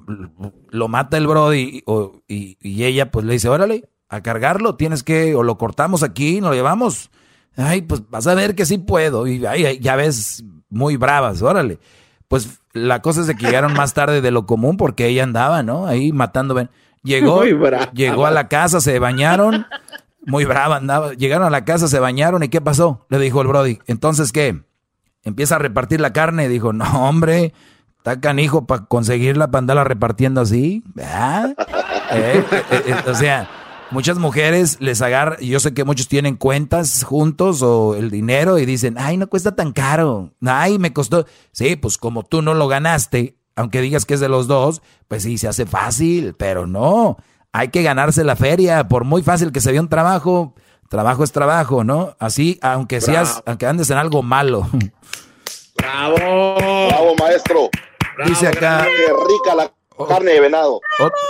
lo 0.70 0.88
mata 0.88 1.18
el 1.18 1.28
Brody 1.28 1.84
y, 2.28 2.58
y, 2.60 2.84
ella 2.84 3.12
pues 3.12 3.26
le 3.26 3.34
dice, 3.34 3.50
órale, 3.50 3.90
a 4.10 4.22
cargarlo, 4.22 4.76
tienes 4.76 5.04
que, 5.04 5.36
o 5.36 5.44
lo 5.44 5.58
cortamos 5.58 6.04
aquí, 6.04 6.42
nos 6.42 6.52
lo 6.52 6.56
llevamos. 6.56 7.12
Ay, 7.58 7.84
pues 7.84 8.04
vas 8.10 8.28
a 8.28 8.36
ver 8.36 8.56
que 8.56 8.66
sí 8.66 8.78
puedo. 8.78 9.28
Y 9.28 9.46
ay, 9.46 9.80
ya 9.80 9.96
ves, 9.96 10.44
muy 10.70 10.98
bravas, 10.98 11.42
órale. 11.42 11.80
Pues 12.28 12.60
la 12.74 13.02
cosa 13.02 13.22
es 13.22 13.28
de 13.28 13.36
que 13.36 13.46
llegaron 13.46 13.74
más 13.74 13.94
tarde 13.94 14.22
de 14.22 14.32
lo 14.32 14.46
común 14.46 14.78
porque 14.78 15.08
ella 15.08 15.24
andaba, 15.24 15.64
¿no? 15.64 15.88
Ahí 15.88 16.12
matando. 16.12 16.70
Llegó, 17.04 17.44
llegó 17.94 18.26
a 18.26 18.32
la 18.32 18.48
casa, 18.48 18.82
se 18.82 19.00
bañaron. 19.00 19.66
Muy 20.26 20.44
brava 20.44 20.78
andaba. 20.78 21.14
Llegaron 21.14 21.48
a 21.48 21.52
la 21.52 21.66
casa, 21.66 21.88
se 21.88 22.00
bañaron 22.00 22.44
y 22.44 22.50
¿qué 22.50 22.60
pasó? 22.60 23.06
Le 23.10 23.20
dijo 23.20 23.42
el 23.42 23.48
Brody. 23.48 23.80
Entonces, 23.86 24.32
¿qué? 24.32 24.64
Empieza 25.24 25.56
a 25.56 25.60
repartir 25.60 26.02
la 26.02 26.14
carne. 26.14 26.50
Dijo, 26.50 26.74
no, 26.74 27.08
hombre, 27.08 27.54
está 28.06 28.22
canijo 28.22 28.68
para 28.68 28.86
conseguirla, 28.86 29.48
para 29.48 29.60
andarla 29.62 29.84
repartiendo 29.84 30.40
así. 30.40 30.84
¿Eh? 30.96 31.56
Eh, 32.12 32.46
eh, 32.70 32.96
o 33.08 33.16
sea, 33.16 33.50
muchas 33.90 34.20
mujeres 34.20 34.78
les 34.80 35.02
agarran, 35.02 35.40
yo 35.40 35.60
sé 35.60 35.74
que 35.74 35.84
muchos 35.84 36.08
tienen 36.08 36.36
cuentas 36.36 37.04
juntos 37.04 37.64
o 37.64 37.96
el 37.96 38.12
dinero 38.12 38.60
y 38.60 38.68
dicen, 38.68 38.96
ay, 39.00 39.18
no 39.18 39.26
cuesta 39.26 39.56
tan 39.56 39.72
caro, 39.72 40.32
ay, 40.46 40.78
me 40.78 40.94
costó. 40.94 41.26
Sí, 41.52 41.76
pues 41.78 41.98
como 41.98 42.22
tú 42.22 42.44
no 42.44 42.54
lo 42.54 42.68
ganaste, 42.68 43.40
aunque 43.56 43.82
digas 43.82 44.06
que 44.06 44.14
es 44.14 44.20
de 44.20 44.30
los 44.30 44.46
dos, 44.46 44.84
pues 45.08 45.24
sí, 45.24 45.40
se 45.40 45.48
hace 45.48 45.66
fácil, 45.66 46.36
pero 46.38 46.68
no, 46.68 47.18
hay 47.54 47.70
que 47.70 47.82
ganarse 47.82 48.24
la 48.24 48.36
feria, 48.36 48.88
por 48.88 49.04
muy 49.04 49.24
fácil 49.24 49.52
que 49.52 49.62
se 49.62 49.72
vea 49.72 49.82
un 49.82 49.90
trabajo, 49.90 50.54
trabajo 50.90 51.24
es 51.24 51.32
trabajo, 51.32 51.84
¿no? 51.84 52.16
Así, 52.20 52.60
aunque 52.62 53.02
seas, 53.02 53.42
aunque 53.48 53.66
andes 53.66 53.90
en 53.90 53.98
algo 53.98 54.22
malo. 54.22 54.70
Bravo. 55.76 56.16
Bravo, 56.88 57.16
maestro. 57.20 57.70
Dice 58.26 58.48
acá. 58.48 58.86
Qué 58.86 59.14
rica 59.14 59.56
la 59.56 59.72
Carne 60.08 60.32
de 60.32 60.42
venado. 60.42 60.82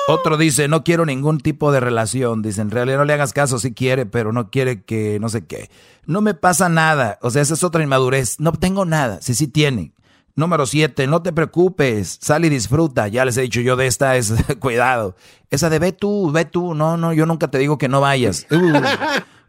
Otro 0.08 0.38
dice, 0.38 0.68
no 0.68 0.84
quiero 0.84 1.06
ningún 1.06 1.40
tipo 1.40 1.72
de 1.72 1.80
relación. 1.80 2.42
Dice, 2.42 2.62
en 2.62 2.72
realidad 2.72 2.98
no 2.98 3.06
le 3.06 3.14
hagas 3.14 3.32
caso, 3.32 3.60
si 3.60 3.74
quiere, 3.74 4.06
pero 4.06 4.32
no 4.32 4.50
quiere 4.50 4.84
que 4.84 5.20
no 5.20 5.30
sé 5.30 5.46
qué. 5.46 5.70
No 6.06 6.22
me 6.22 6.34
pasa 6.34 6.68
nada. 6.68 7.20
O 7.22 7.30
sea, 7.30 7.44
esa 7.44 7.54
es 7.54 7.64
otra 7.64 7.84
inmadurez. 7.84 8.40
No 8.40 8.54
tengo 8.54 8.86
nada. 8.86 9.20
Sí, 9.22 9.36
sí 9.36 9.48
tiene. 9.48 9.94
Número 10.36 10.66
siete, 10.66 11.06
no 11.08 11.22
te 11.22 11.32
preocupes. 11.32 12.18
Sal 12.22 12.44
y 12.44 12.50
disfruta. 12.50 13.08
Ya 13.08 13.24
les 13.24 13.38
he 13.38 13.42
dicho 13.42 13.62
yo 13.62 13.76
de 13.76 13.88
esta, 13.88 14.18
es 14.18 14.34
cuidado. 14.60 15.16
Esa 15.52 15.70
de 15.70 15.80
ve 15.80 15.92
tú, 15.92 16.32
ve 16.32 16.46
tú. 16.46 16.74
No, 16.74 16.98
no, 16.98 17.14
yo 17.14 17.26
nunca 17.28 17.50
te 17.50 17.60
digo 17.60 17.78
que 17.78 17.88
no 17.88 18.02
vayas. 18.02 18.48
Uh. 18.56 18.82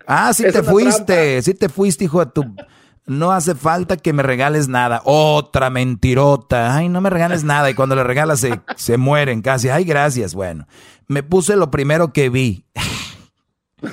Ah, 0.08 0.32
sí 0.32 0.44
te 0.44 0.62
fuiste. 0.62 1.42
Sí 1.42 1.54
te 1.54 1.68
fuiste, 1.68 2.04
hijo 2.04 2.24
de 2.24 2.30
tu... 2.30 2.44
No 3.06 3.30
hace 3.30 3.54
falta 3.54 3.96
que 3.96 4.12
me 4.12 4.24
regales 4.24 4.66
nada. 4.66 5.00
Otra 5.04 5.70
mentirota. 5.70 6.76
Ay, 6.76 6.88
no 6.88 7.00
me 7.00 7.08
regales 7.08 7.44
nada. 7.44 7.70
Y 7.70 7.74
cuando 7.74 7.94
le 7.94 8.02
regalas 8.02 8.40
se, 8.40 8.60
se 8.76 8.96
mueren 8.96 9.42
casi. 9.42 9.68
Ay, 9.68 9.84
gracias. 9.84 10.34
Bueno, 10.34 10.66
me 11.06 11.22
puse 11.22 11.54
lo 11.56 11.70
primero 11.70 12.12
que 12.12 12.28
vi. 12.28 12.64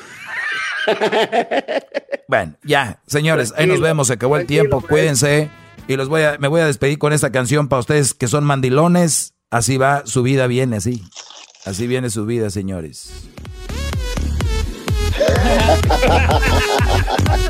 bueno, 2.27 2.55
ya, 2.63 3.01
señores, 3.05 3.53
ahí 3.55 3.67
nos 3.67 3.79
vemos. 3.79 4.07
Se 4.07 4.13
acabó 4.13 4.37
el 4.37 4.47
tiempo. 4.47 4.81
Cuídense. 4.81 5.51
Y 5.87 5.95
los 5.95 6.09
voy 6.09 6.23
a, 6.23 6.37
me 6.39 6.47
voy 6.47 6.61
a 6.61 6.65
despedir 6.65 6.97
con 6.97 7.13
esta 7.13 7.31
canción 7.31 7.67
para 7.67 7.81
ustedes 7.81 8.15
que 8.15 8.27
son 8.27 8.43
mandilones. 8.43 9.35
Así 9.51 9.77
va, 9.77 10.01
su 10.05 10.23
vida 10.23 10.47
viene 10.47 10.77
así. 10.77 11.03
Así 11.65 11.85
viene 11.85 12.09
su 12.09 12.25
vida, 12.25 12.49
señores. 12.49 13.11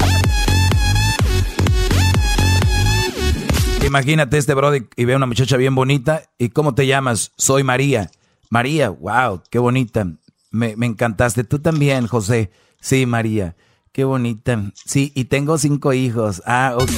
Imagínate 3.94 4.40
este 4.40 4.56
brody 4.56 4.88
y 4.96 5.06
ve 5.06 5.14
a 5.14 5.18
una 5.18 5.28
muchacha 5.28 5.56
bien 5.56 5.76
bonita. 5.76 6.24
¿Y 6.40 6.50
cómo 6.50 6.74
te 6.74 6.88
llamas? 6.88 7.32
Soy 7.38 7.62
María. 7.62 8.10
María, 8.50 8.90
wow, 8.90 9.44
qué 9.52 9.60
bonita. 9.60 10.08
Me, 10.50 10.76
me 10.76 10.88
encantaste. 10.88 11.44
Tú 11.44 11.60
también, 11.60 12.08
José. 12.08 12.50
Sí, 12.82 13.06
María. 13.06 13.56
Qué 13.92 14.04
bonita. 14.04 14.72
Sí, 14.84 15.12
y 15.14 15.26
tengo 15.26 15.60
cinco 15.60 15.94
hijos. 15.94 16.42
Ah, 16.48 16.76
ok. 16.76 16.90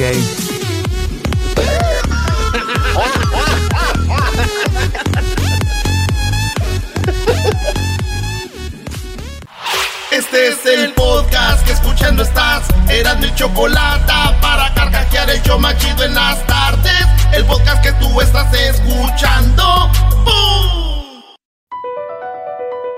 Este 10.13 10.47
es 10.47 10.65
el 10.65 10.93
podcast 10.93 11.64
escuchando 11.95 12.23
estás. 12.23 12.67
Mi 13.19 13.33
chocolate 13.35 14.11
para 14.41 14.73
carcajear 14.73 15.29
el 15.29 15.59
machido 15.59 16.03
en 16.03 16.13
las 16.13 16.45
tardes. 16.45 16.91
El 17.33 17.45
podcast 17.45 17.81
que 17.81 17.91
tú 17.93 18.19
estás 18.19 18.53
escuchando. 18.53 19.63
¡Bum! 20.25 21.23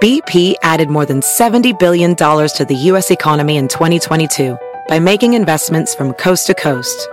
BP 0.02 0.56
added 0.64 0.90
more 0.90 1.06
than 1.06 1.22
$70 1.22 1.78
billion 1.80 2.15
to 2.15 2.65
the 2.68 2.76
U.S. 2.91 3.11
economy 3.11 3.57
in 3.57 3.68
2022 3.68 4.57
by 4.88 4.99
making 4.99 5.34
investments 5.34 5.94
from 5.95 6.14
coast 6.14 6.48
to 6.48 6.53
coast. 6.53 7.07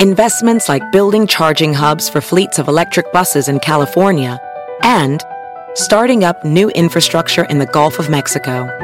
Investments 0.00 0.68
like 0.68 0.82
building 0.92 1.26
charging 1.26 1.74
hubs 1.74 2.08
for 2.08 2.20
fleets 2.20 2.58
of 2.58 2.68
electric 2.68 3.12
buses 3.12 3.48
in 3.48 3.60
California 3.60 4.38
and 4.82 5.22
starting 5.74 6.24
up 6.24 6.44
new 6.44 6.70
infrastructure 6.70 7.44
in 7.44 7.58
the 7.58 7.66
Gulf 7.66 7.98
of 7.98 8.08
Mexico. 8.10 8.83